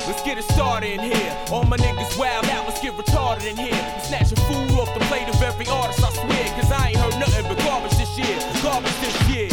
Let's 0.05 0.21
get 0.23 0.37
it 0.37 0.43
started 0.43 0.89
in 0.89 0.99
here. 0.99 1.37
All 1.51 1.63
my 1.63 1.77
niggas 1.77 2.17
wild 2.17 2.45
out, 2.45 2.67
let's 2.67 2.81
get 2.81 2.93
retarded 2.93 3.45
in 3.49 3.57
here. 3.57 3.69
We 3.95 4.01
snatching 4.01 4.37
food 4.49 4.71
off 4.79 4.93
the 4.93 4.99
plate 5.05 5.29
of 5.29 5.41
every 5.41 5.67
artist, 5.67 6.03
I 6.03 6.09
swear. 6.11 6.45
Cause 6.59 6.71
I 6.71 6.89
ain't 6.89 6.97
heard 6.97 7.19
nothing 7.19 7.45
but 7.47 7.57
garbage 7.59 7.95
this 7.97 8.17
year. 8.17 8.39
Garbage 8.63 8.97
this 9.01 9.29
year. 9.29 9.49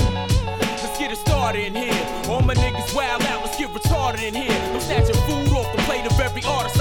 Let's 0.81 0.99
get 0.99 1.13
it 1.13 1.19
started 1.19 1.67
in 1.67 1.75
here. 1.75 2.07
All 2.29 2.41
my 2.41 2.55
niggas 2.55 2.95
wild 2.95 3.23
out, 3.25 3.45
let's 3.45 3.59
get 3.59 3.69
retarded 3.71 4.23
in 4.23 4.35
here. 4.35 4.59
I'm 4.73 4.81
snatching 4.81 5.17
food 5.29 5.53
off 5.53 5.71
the 5.77 5.83
plate 5.83 6.07
of 6.07 6.19
every 6.19 6.43
artist, 6.45 6.80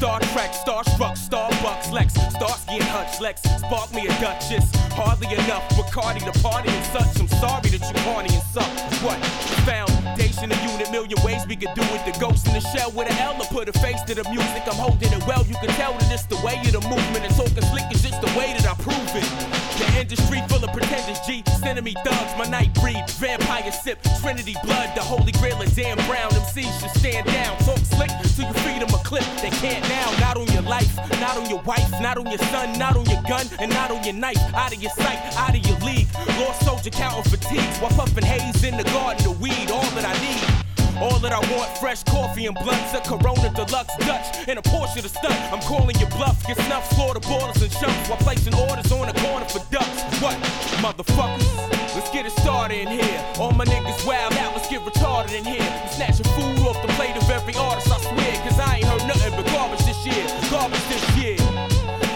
Star 0.00 0.18
Trek, 0.32 0.52
Starstruck, 0.52 1.12
Starbucks, 1.12 1.92
Lex, 1.92 2.14
Starsky 2.14 2.80
and 2.80 2.88
Hutch, 2.88 3.20
Lex, 3.20 3.42
spark 3.42 3.92
me 3.92 4.06
a 4.06 4.12
Duchess. 4.16 4.64
Hardly 4.96 5.28
enough, 5.28 5.68
Bacardi 5.76 6.24
to 6.24 6.32
party 6.40 6.70
and 6.70 6.86
such. 6.86 7.20
I'm 7.20 7.28
sorry 7.28 7.68
that 7.68 7.84
you 7.84 8.00
horny 8.00 8.32
and 8.32 8.42
suck. 8.48 8.64
What? 9.04 9.20
Foundation, 9.68 10.52
a 10.52 10.72
unit, 10.72 10.90
million 10.90 11.20
ways 11.22 11.44
we 11.46 11.54
could 11.54 11.74
do 11.74 11.82
it. 11.82 12.00
The 12.08 12.18
ghost 12.18 12.46
in 12.46 12.54
the 12.54 12.60
shell 12.72 12.90
with 12.92 13.12
an 13.12 13.18
L 13.18 13.36
to 13.44 13.46
put 13.52 13.68
a 13.68 13.74
face 13.74 14.00
to 14.08 14.14
the 14.14 14.24
music. 14.30 14.64
I'm 14.64 14.80
holding 14.80 15.12
it 15.12 15.22
well, 15.26 15.44
you 15.44 15.54
can 15.60 15.68
tell 15.76 15.92
that 15.92 16.10
it's 16.10 16.24
the 16.24 16.40
way 16.40 16.56
of 16.64 16.72
the 16.72 16.80
movement. 16.88 17.20
And 17.20 17.36
talking 17.36 17.60
slick 17.68 17.84
is 17.92 18.00
just 18.00 18.22
the 18.22 18.32
way 18.38 18.56
that 18.56 18.64
I 18.64 18.72
prove 18.80 19.12
it. 19.12 19.59
The 19.80 19.98
industry 19.98 20.42
full 20.46 20.62
of 20.62 20.72
pretenders, 20.72 21.18
G. 21.26 21.42
Me 21.80 21.94
thugs, 22.04 22.36
my 22.36 22.44
night 22.44 22.74
breed. 22.74 23.02
Vampire 23.16 23.72
sip, 23.72 23.98
Trinity 24.20 24.54
blood, 24.62 24.94
the 24.94 25.00
holy 25.00 25.32
grail 25.32 25.56
of 25.62 25.74
damn 25.74 25.96
brown. 26.06 26.30
MCs 26.32 26.80
should 26.80 26.90
stand 26.90 27.26
down. 27.26 27.56
Talk 27.64 27.78
slick 27.78 28.10
till 28.36 28.46
you 28.46 28.52
feed 28.60 28.82
them 28.82 28.92
a 28.92 29.02
clip. 29.02 29.24
They 29.40 29.48
can't 29.48 29.82
now, 29.88 30.12
not 30.20 30.36
on 30.36 30.46
your 30.52 30.60
life, 30.60 30.94
not 31.18 31.38
on 31.38 31.48
your 31.48 31.62
wife, 31.62 31.90
not 32.02 32.18
on 32.18 32.26
your 32.26 32.42
son, 32.52 32.78
not 32.78 32.98
on 32.98 33.06
your 33.06 33.22
gun, 33.22 33.46
and 33.58 33.70
not 33.72 33.90
on 33.90 34.04
your 34.04 34.12
knife. 34.12 34.42
Out 34.52 34.74
of 34.76 34.82
your 34.82 34.92
sight, 34.92 35.18
out 35.38 35.56
of 35.56 35.64
your 35.64 35.78
league. 35.78 36.08
Lost 36.38 36.66
soldier 36.66 36.90
counting 36.90 37.24
fatigues 37.24 37.78
while 37.78 37.92
puffing 37.92 38.26
haze 38.26 38.62
in 38.62 38.76
the 38.76 38.84
garden 38.84 39.26
of 39.26 39.40
weed. 39.40 39.70
All 39.70 39.88
that 39.96 40.04
I 40.04 40.12
need. 40.20 40.69
All 41.00 41.18
that 41.20 41.32
I 41.32 41.40
want, 41.56 41.72
fresh 41.78 42.04
coffee 42.04 42.44
and 42.44 42.54
blunts, 42.54 42.92
a 42.92 43.00
Corona 43.00 43.48
Deluxe 43.56 43.96
Dutch, 44.04 44.36
and 44.46 44.58
a 44.58 44.62
Porsche 44.62 45.00
to 45.00 45.08
stunt. 45.08 45.32
I'm 45.48 45.60
calling 45.64 45.96
your 45.96 46.10
bluff, 46.10 46.46
get 46.46 46.58
snuffed, 46.68 46.92
Florida 46.92 47.20
borders 47.20 47.62
and 47.62 47.72
chumps 47.72 48.08
while 48.08 48.20
placing 48.20 48.52
orders 48.54 48.92
on 48.92 49.08
the 49.08 49.16
corner 49.18 49.48
for 49.48 49.64
ducks. 49.72 50.04
What, 50.20 50.36
motherfuckers? 50.84 51.48
Let's 51.96 52.10
get 52.10 52.26
it 52.26 52.32
started 52.32 52.84
in 52.84 52.88
here. 52.88 53.24
All 53.38 53.52
my 53.52 53.64
niggas 53.64 54.06
wild 54.06 54.34
out, 54.34 54.52
let's 54.52 54.68
get 54.68 54.82
retarded 54.82 55.32
in 55.32 55.44
here. 55.44 55.64
I'm 55.64 55.88
snatching 55.88 56.28
food 56.36 56.68
off 56.68 56.76
the 56.84 56.92
plate 57.00 57.16
of 57.16 57.24
every 57.30 57.54
artist, 57.56 57.88
I 57.88 57.98
swear, 58.04 58.32
cause 58.44 58.60
I 58.60 58.76
ain't 58.76 58.84
heard 58.84 59.08
nothing 59.08 59.32
but 59.32 59.46
garbage 59.56 59.80
this 59.88 60.04
year. 60.04 60.24
Garbage 60.50 60.84
this 60.92 61.16
year. 61.16 61.36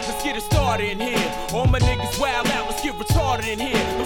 Let's 0.05 0.23
get 0.23 0.37
it 0.37 0.43
started 0.43 0.93
in 0.93 1.01
here. 1.01 1.33
All 1.57 1.67
my 1.67 1.81
niggas 1.81 2.21
wild 2.21 2.49
out, 2.49 2.69
let's 2.69 2.83
get 2.83 2.93
retarded 3.01 3.49
in 3.49 3.61
here. 3.61 4.04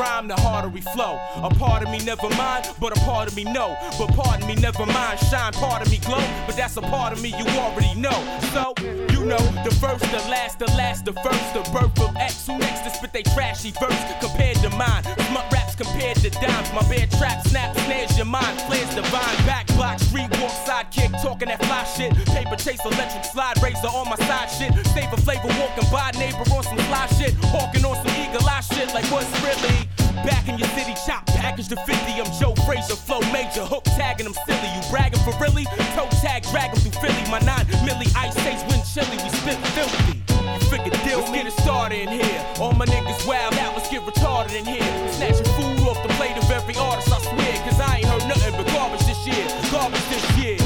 Rhyme, 0.00 0.28
the 0.28 0.36
harder 0.36 0.68
we 0.68 0.80
flow. 0.80 1.20
A 1.44 1.50
part 1.50 1.82
of 1.82 1.90
me 1.90 1.98
never 2.04 2.28
mind, 2.30 2.64
but 2.80 2.96
a 2.96 3.00
part 3.00 3.28
of 3.28 3.36
me 3.36 3.44
know. 3.44 3.76
But 3.98 4.08
pardon 4.16 4.48
me, 4.48 4.54
never 4.54 4.86
mind, 4.86 5.18
shine, 5.28 5.52
part 5.52 5.84
of 5.84 5.90
me 5.90 5.98
glow. 5.98 6.24
But 6.46 6.56
that's 6.56 6.76
a 6.78 6.80
part 6.80 7.12
of 7.12 7.22
me 7.22 7.28
you 7.36 7.46
already 7.60 7.94
know. 8.00 8.18
So, 8.52 8.72
you 8.80 9.24
know, 9.26 9.42
the 9.66 9.74
first, 9.82 10.04
the 10.10 10.22
last, 10.32 10.58
the 10.58 10.70
last, 10.80 11.04
the 11.04 11.12
first, 11.12 11.46
the 11.52 11.62
birth 11.72 12.00
of 12.00 12.16
X. 12.16 12.46
Who 12.46 12.56
next 12.58 12.80
to 12.84 12.90
spit 12.90 13.12
they 13.12 13.22
trashy 13.22 13.72
verse 13.72 14.00
compared 14.20 14.56
to 14.64 14.70
mine? 14.70 15.04
Smut 15.28 15.44
raps 15.52 15.74
compared 15.76 16.16
to 16.24 16.30
dimes. 16.30 16.72
My 16.72 16.82
bear 16.88 17.06
trap 17.18 17.46
snap, 17.46 17.76
snares 17.84 18.16
your 18.16 18.26
mind, 18.26 18.60
flares 18.62 18.94
divine. 18.94 19.36
Back 19.44 19.66
block, 19.76 19.98
street 19.98 20.30
walk, 20.40 20.54
sidekick, 20.64 21.12
talking 21.22 21.48
that 21.48 21.62
fly 21.64 21.84
shit. 21.84 22.14
Paper 22.32 22.56
chase, 22.56 22.80
electric 22.84 23.24
slide, 23.24 23.62
razor 23.62 23.92
on 23.92 24.08
my 24.08 24.16
side 24.24 24.48
shit. 24.48 24.72
Save 24.94 25.12
a 25.12 25.16
flavor, 25.18 25.52
walking 25.60 25.88
by 25.92 26.10
neighbor 26.16 26.46
on 26.56 26.62
some 26.62 26.80
fly 26.88 27.06
shit. 27.18 27.34
Hawking 27.52 27.84
on 27.84 27.96
some 28.00 28.14
eagle 28.16 28.48
eye 28.48 28.60
shit, 28.60 28.88
like 28.94 29.04
what's 29.12 29.28
really? 29.44 29.89
Back 30.26 30.48
in 30.48 30.58
your 30.58 30.68
city, 30.76 30.94
chop 31.06 31.26
package 31.26 31.68
to 31.68 31.76
50. 31.76 31.94
I'm 32.20 32.30
Joe 32.38 32.54
Frazier, 32.66 32.96
flow 32.96 33.20
major, 33.32 33.64
hook 33.64 33.84
tagging 33.84 34.24
them 34.24 34.34
silly. 34.46 34.68
You 34.74 34.82
bragging 34.90 35.20
for 35.20 35.34
really? 35.40 35.64
Toe 35.94 36.08
tag, 36.20 36.42
drag 36.50 36.70
'em 36.70 36.76
through 36.76 36.98
Philly. 37.00 37.24
My 37.30 37.40
nine 37.40 37.66
milli 37.86 38.08
ice 38.16 38.34
taste 38.42 38.66
wind 38.68 38.84
chilly. 38.84 39.16
We 39.22 39.30
spit 39.30 39.58
filthy. 39.74 40.22
You 40.54 40.60
figure 40.68 40.92
deal 41.04 41.20
Let's 41.20 41.32
get 41.32 41.46
it 41.46 41.62
started 41.62 41.98
in 42.00 42.08
here. 42.08 42.40
All 42.58 42.72
my 42.72 42.86
niggas 42.86 43.24
wild 43.24 43.54
out, 43.54 43.76
let's 43.76 43.88
get 43.88 44.02
retarded 44.02 44.58
in 44.58 44.64
here. 44.64 44.82
Snatching 45.12 45.46
food 45.54 45.78
off 45.86 46.02
the 46.02 46.08
plate 46.18 46.36
of 46.36 46.50
every 46.50 46.74
artist, 46.74 47.12
I 47.12 47.20
swear. 47.22 47.54
Cause 47.62 47.78
I 47.78 47.98
ain't 47.98 48.06
heard 48.06 48.26
nothing 48.26 48.54
but 48.56 48.66
garbage 48.74 49.06
this 49.06 49.22
year. 49.26 49.46
Garbage 49.70 50.02
this 50.10 50.26
year. 50.36 50.58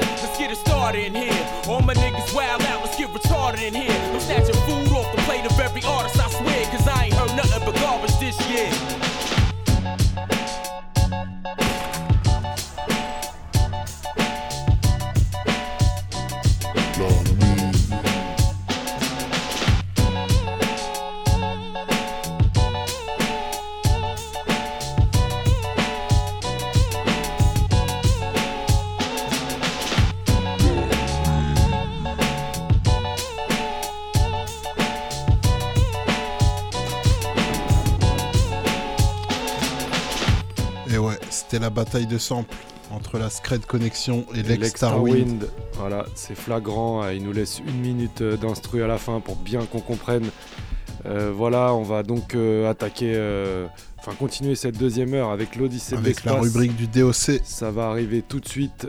Let's 0.00 0.38
get 0.38 0.50
it 0.50 0.56
started 0.56 1.04
in 1.04 1.14
here. 1.14 1.44
All 1.68 1.82
my 1.82 1.92
niggas 1.92 2.32
wild 2.34 2.62
out, 2.62 2.80
let's 2.82 2.96
get 2.96 3.12
retarded 3.12 3.60
in 3.60 3.74
here. 3.74 3.92
I'm 4.14 4.20
snatching 4.20 4.56
food 4.64 4.88
off 4.96 5.14
the 5.14 5.20
plate 5.22 5.44
of 5.44 5.60
every 5.60 5.82
artist, 5.82 6.17
c'était 41.30 41.58
la 41.58 41.70
bataille 41.70 42.06
de 42.06 42.18
samples 42.18 42.54
entre 42.90 43.18
la 43.18 43.28
Scred 43.30 43.66
Connection 43.66 44.24
et 44.34 44.38
Et 44.40 44.42
l'ex 44.42 44.60
Lex 44.60 44.76
Starwind. 44.76 45.42
Starwind, 45.42 45.48
Voilà, 45.74 46.06
c'est 46.14 46.34
flagrant. 46.34 47.02
euh, 47.04 47.14
Il 47.14 47.22
nous 47.24 47.32
laisse 47.32 47.60
une 47.66 47.80
minute 47.80 48.22
euh, 48.22 48.36
d'instru 48.36 48.82
à 48.82 48.86
la 48.86 48.98
fin 48.98 49.20
pour 49.20 49.36
bien 49.36 49.64
qu'on 49.66 49.80
comprenne. 49.80 50.30
Euh, 51.06 51.30
voilà, 51.34 51.74
on 51.74 51.82
va 51.82 52.02
donc 52.02 52.34
euh, 52.34 52.68
attaquer, 52.68 53.12
euh, 53.14 53.66
enfin 53.98 54.12
continuer 54.18 54.54
cette 54.56 54.76
deuxième 54.78 55.14
heure 55.14 55.30
avec 55.30 55.54
l'Odyssée 55.56 55.94
de 55.94 55.98
Avec 56.00 56.24
la 56.24 56.32
rubrique 56.34 56.74
du 56.76 56.86
DOC. 56.88 57.40
Ça 57.44 57.70
va 57.70 57.88
arriver 57.88 58.22
tout 58.26 58.40
de 58.40 58.48
suite 58.48 58.88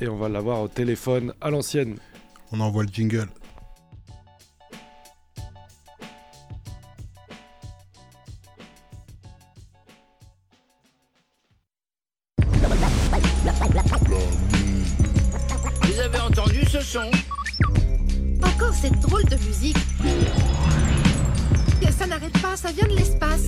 et 0.00 0.08
on 0.08 0.16
va 0.16 0.28
l'avoir 0.28 0.60
au 0.62 0.68
téléphone 0.68 1.32
à 1.40 1.50
l'ancienne. 1.50 1.96
On 2.52 2.60
envoie 2.60 2.82
le 2.82 2.88
jingle. 2.92 3.28
Encore 16.96 18.74
cette 18.74 18.98
drôle 18.98 19.24
de 19.26 19.36
musique. 19.46 19.76
Ça 21.96 22.06
n'arrête 22.06 22.36
pas, 22.40 22.56
ça 22.56 22.72
vient 22.72 22.88
de 22.88 22.96
l'espace. 22.96 23.44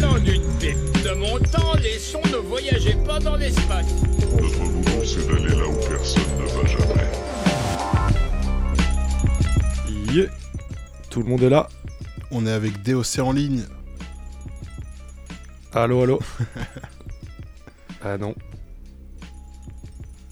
Sans 0.00 0.18
d'une 0.20 0.42
pipe. 0.60 0.76
De 1.02 1.14
mon 1.14 1.40
temps, 1.40 1.74
les 1.82 1.98
sons 1.98 2.22
ne 2.30 2.36
voyageaient 2.36 3.02
pas 3.04 3.18
dans 3.18 3.34
l'espace. 3.34 3.86
Notre 4.40 4.58
mouvement, 4.60 5.02
c'est 5.04 5.26
d'aller 5.26 5.56
là 5.56 5.66
où 5.66 5.74
personne 5.88 6.22
ne 6.38 6.44
va 6.46 6.64
jamais. 6.68 7.10
Yeah. 10.14 10.30
Tout 11.10 11.22
le 11.22 11.28
monde 11.28 11.42
est 11.42 11.50
là. 11.50 11.68
On 12.30 12.46
est 12.46 12.52
avec 12.52 12.82
DOC 12.84 13.18
en 13.18 13.32
ligne. 13.32 13.64
Allô, 15.72 16.02
allô. 16.02 16.20
ah 18.04 18.16
non. 18.16 18.36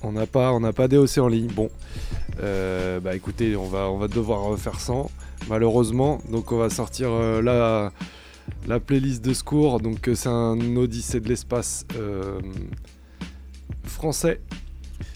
On 0.03 0.13
n'a 0.13 0.27
pas, 0.27 0.53
on 0.53 0.61
n'a 0.61 0.73
pas 0.73 0.89
DOC 0.89 1.19
en 1.19 1.29
ligne. 1.29 1.49
Bon, 1.49 1.71
Euh, 2.43 3.01
bah 3.01 3.17
écoutez, 3.17 3.57
on 3.57 3.67
va, 3.67 3.89
va 3.91 4.09
devoir 4.09 4.59
faire 4.59 4.79
sans, 4.79 5.11
malheureusement. 5.49 6.21
Donc 6.31 6.53
on 6.53 6.59
va 6.59 6.69
sortir 6.69 7.09
euh, 7.11 7.41
la, 7.41 7.93
la 8.67 8.79
playlist 8.79 9.25
de 9.25 9.33
secours. 9.33 9.81
Donc 9.81 10.07
euh, 10.09 10.15
c'est 10.15 10.29
un 10.29 10.77
Odyssée 10.77 11.21
de 11.21 11.29
l'espace 11.29 11.87
français, 13.85 14.41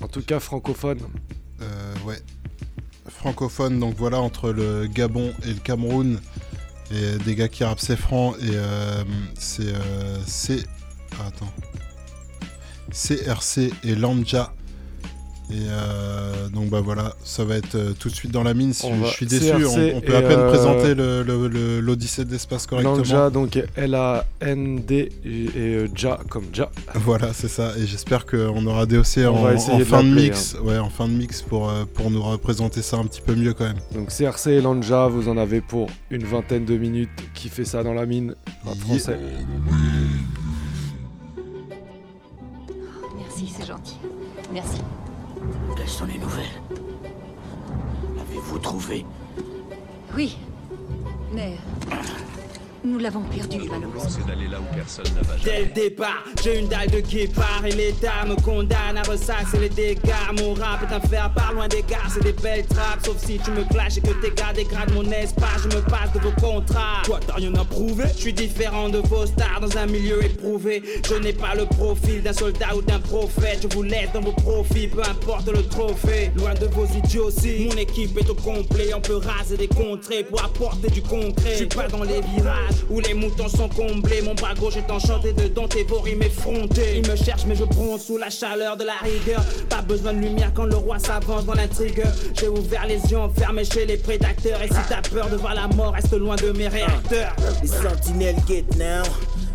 en 0.00 0.08
tout 0.08 0.22
cas 0.22 0.40
francophone. 0.40 1.00
Ouais. 2.06 2.18
Francophone, 3.08 3.78
donc 3.78 3.96
voilà, 3.98 4.18
entre 4.20 4.50
le 4.50 4.86
Gabon 4.86 5.34
et 5.44 5.48
le 5.52 5.60
Cameroun. 5.60 6.18
Et 6.90 7.18
des 7.24 7.34
gars 7.34 7.48
qui 7.48 7.64
rappent 7.64 7.80
c'est 7.80 7.96
franc. 7.96 8.34
Et 8.36 8.56
c'est. 9.38 9.74
C. 10.26 10.64
ah, 11.20 11.26
attends. 11.28 11.52
CRC 12.92 13.72
et 13.84 13.94
Lanja. 13.94 14.52
Et 15.52 15.54
euh, 15.68 16.48
donc 16.48 16.68
bah 16.70 16.80
voilà, 16.80 17.14
ça 17.24 17.44
va 17.44 17.56
être 17.56 17.74
euh, 17.74 17.92
tout 17.98 18.08
de 18.08 18.14
suite 18.14 18.30
dans 18.30 18.42
la 18.44 18.54
mine. 18.54 18.72
Si 18.72 18.86
On 18.86 19.04
je 19.04 19.10
suis 19.10 19.26
déçu, 19.26 19.52
on, 19.66 19.96
on 19.96 20.00
peut 20.00 20.14
à 20.16 20.22
peine 20.22 20.38
euh, 20.38 20.48
présenter 20.48 20.94
le- 20.94 21.22
le- 21.24 21.48
le- 21.48 21.80
l'Odyssée 21.80 22.24
de 22.24 22.30
l'espace 22.30 22.66
correctement. 22.68 22.96
Lanja, 22.96 23.30
donc 23.30 23.58
L-A-N-D 23.76 25.12
et, 25.24 25.28
et, 25.28 25.86
Ja 25.96 26.20
comme 26.28 26.44
Ja. 26.54 26.70
Voilà, 26.94 27.32
c'est 27.32 27.48
ça. 27.48 27.72
Et 27.78 27.86
j'espère 27.86 28.26
qu'on 28.26 28.64
aura 28.66 28.86
DOC 28.86 29.04
On 29.18 29.26
en, 29.28 29.42
va 29.42 29.54
en 29.54 29.78
de 29.78 29.84
fin 29.84 30.04
de 30.04 30.08
mix. 30.08 30.56
Ouais, 30.62 30.78
en 30.78 30.88
fin 30.90 31.08
de 31.08 31.14
mix 31.14 31.42
pour, 31.42 31.72
pour 31.94 32.10
nous 32.10 32.22
représenter 32.22 32.82
ça 32.82 32.98
un 32.98 33.04
petit 33.06 33.20
peu 33.20 33.34
mieux 33.34 33.52
quand 33.52 33.64
même. 33.64 33.78
Donc 33.94 34.10
CRC 34.16 34.50
et 34.50 34.60
Lanja, 34.60 35.08
vous 35.08 35.28
en 35.28 35.36
avez 35.36 35.60
pour 35.60 35.88
une 36.10 36.24
vingtaine 36.24 36.64
de 36.64 36.76
minutes. 36.76 37.10
Qui 37.34 37.48
fait 37.48 37.64
ça 37.64 37.82
dans 37.82 37.94
la 37.94 38.06
mine? 38.06 38.34
En 38.66 38.74
français. 38.74 39.18
Merci, 43.18 43.52
c'est 43.58 43.66
gentil. 43.66 43.96
Merci. 44.52 44.78
Quelles 45.76 45.88
sont 45.88 46.06
les 46.06 46.18
nouvelles? 46.18 46.60
Avez-vous 48.20 48.58
trouvé? 48.58 49.04
Oui. 50.14 50.36
Mais. 51.32 51.56
Nous 52.82 52.98
l'avons 52.98 53.20
perdu, 53.22 53.58
malheureusement. 53.70 54.08
c'est 54.08 54.26
d'aller 54.26 54.48
là 54.48 54.58
où 54.58 54.74
personne 54.74 55.04
ne 55.14 55.22
va 55.22 55.34
Dès 55.44 55.64
le 55.64 55.72
départ, 55.72 56.24
j'ai 56.42 56.60
une 56.60 56.68
dalle 56.68 56.88
de 56.88 57.00
guépard 57.00 57.62
et 57.66 57.72
l'État 57.72 58.24
me 58.26 58.36
condamne 58.36 58.96
à 58.96 59.02
ressasser 59.02 59.58
les 59.60 59.68
dégâts. 59.68 60.00
Mon 60.38 60.54
rap 60.54 60.80
est 60.88 60.94
un 60.94 61.00
fer 61.00 61.30
par 61.34 61.52
loin 61.52 61.68
des 61.68 61.82
gares, 61.82 62.10
c'est 62.10 62.22
des 62.22 62.32
belles 62.32 62.64
trappes. 62.64 63.04
Sauf 63.04 63.18
si 63.18 63.38
tu 63.38 63.50
me 63.50 63.64
clashes 63.64 63.98
et 63.98 64.00
que 64.00 64.12
tes 64.22 64.30
gars 64.30 64.54
dégradent 64.54 64.94
mon 64.94 65.04
espace, 65.10 65.62
je 65.64 65.76
me 65.76 65.82
passe 65.82 66.10
de 66.14 66.20
vos 66.20 66.32
contrats. 66.40 67.02
Toi, 67.04 67.20
t'as 67.26 67.34
rien 67.34 67.54
à 67.54 67.64
prouver 67.64 68.04
Je 68.16 68.20
suis 68.20 68.32
différent 68.32 68.88
de 68.88 68.98
vos 68.98 69.26
stars 69.26 69.60
dans 69.60 69.76
un 69.76 69.86
milieu 69.86 70.24
éprouvé. 70.24 70.82
Je 71.06 71.16
n'ai 71.16 71.34
pas 71.34 71.54
le 71.54 71.66
profil 71.66 72.22
d'un 72.22 72.32
soldat 72.32 72.74
ou 72.74 72.80
d'un 72.80 73.00
prophète. 73.00 73.58
Je 73.62 73.76
vous 73.76 73.82
laisse 73.82 74.10
dans 74.14 74.22
vos 74.22 74.32
profits, 74.32 74.88
peu 74.88 75.02
importe 75.02 75.48
le 75.48 75.62
trophée. 75.64 76.30
Loin 76.36 76.54
de 76.54 76.66
vos 76.66 76.86
idioties, 76.86 77.66
mon 77.68 77.76
équipe 77.76 78.16
est 78.16 78.30
au 78.30 78.34
complet. 78.34 78.94
On 78.94 79.02
peut 79.02 79.18
raser 79.18 79.58
des 79.58 79.68
contrées 79.68 80.24
pour 80.24 80.42
apporter 80.42 80.88
du 80.88 81.02
concret. 81.02 81.52
Je 81.52 81.56
suis 81.56 81.66
pas 81.66 81.86
dans 81.88 82.04
les 82.04 82.22
virages 82.22 82.69
où 82.88 83.00
les 83.00 83.14
moutons 83.14 83.48
sont 83.48 83.68
comblés. 83.68 84.22
Mon 84.22 84.34
bras 84.34 84.54
gauche 84.54 84.76
est 84.76 84.90
enchanté 84.90 85.32
de 85.32 85.48
dompter 85.48 85.84
vos 85.84 86.00
rimes 86.00 86.22
effrontées. 86.22 86.98
Ils 86.98 87.10
me 87.10 87.16
cherchent, 87.16 87.46
mais 87.46 87.56
je 87.56 87.64
bronze 87.64 88.02
sous 88.04 88.18
la 88.18 88.30
chaleur 88.30 88.76
de 88.76 88.84
la 88.84 88.96
rigueur. 89.02 89.42
Pas 89.68 89.82
besoin 89.82 90.12
de 90.12 90.20
lumière 90.20 90.52
quand 90.54 90.64
le 90.64 90.76
roi 90.76 90.98
s'avance 90.98 91.44
dans 91.44 91.54
l'intrigue. 91.54 92.02
J'ai 92.38 92.48
ouvert 92.48 92.86
les 92.86 93.00
yeux 93.10 93.18
enfermés 93.18 93.64
chez 93.64 93.86
les 93.86 93.96
prédateurs. 93.96 94.62
Et 94.62 94.68
si 94.68 94.80
t'as 94.88 95.02
peur 95.02 95.28
de 95.28 95.36
voir 95.36 95.54
la 95.54 95.68
mort, 95.68 95.94
reste 95.94 96.12
loin 96.12 96.36
de 96.36 96.50
mes 96.50 96.68
réacteurs. 96.68 97.34
Les 97.62 97.68
sentinelles 97.68 98.36
get 98.46 98.64
now. 98.76 99.02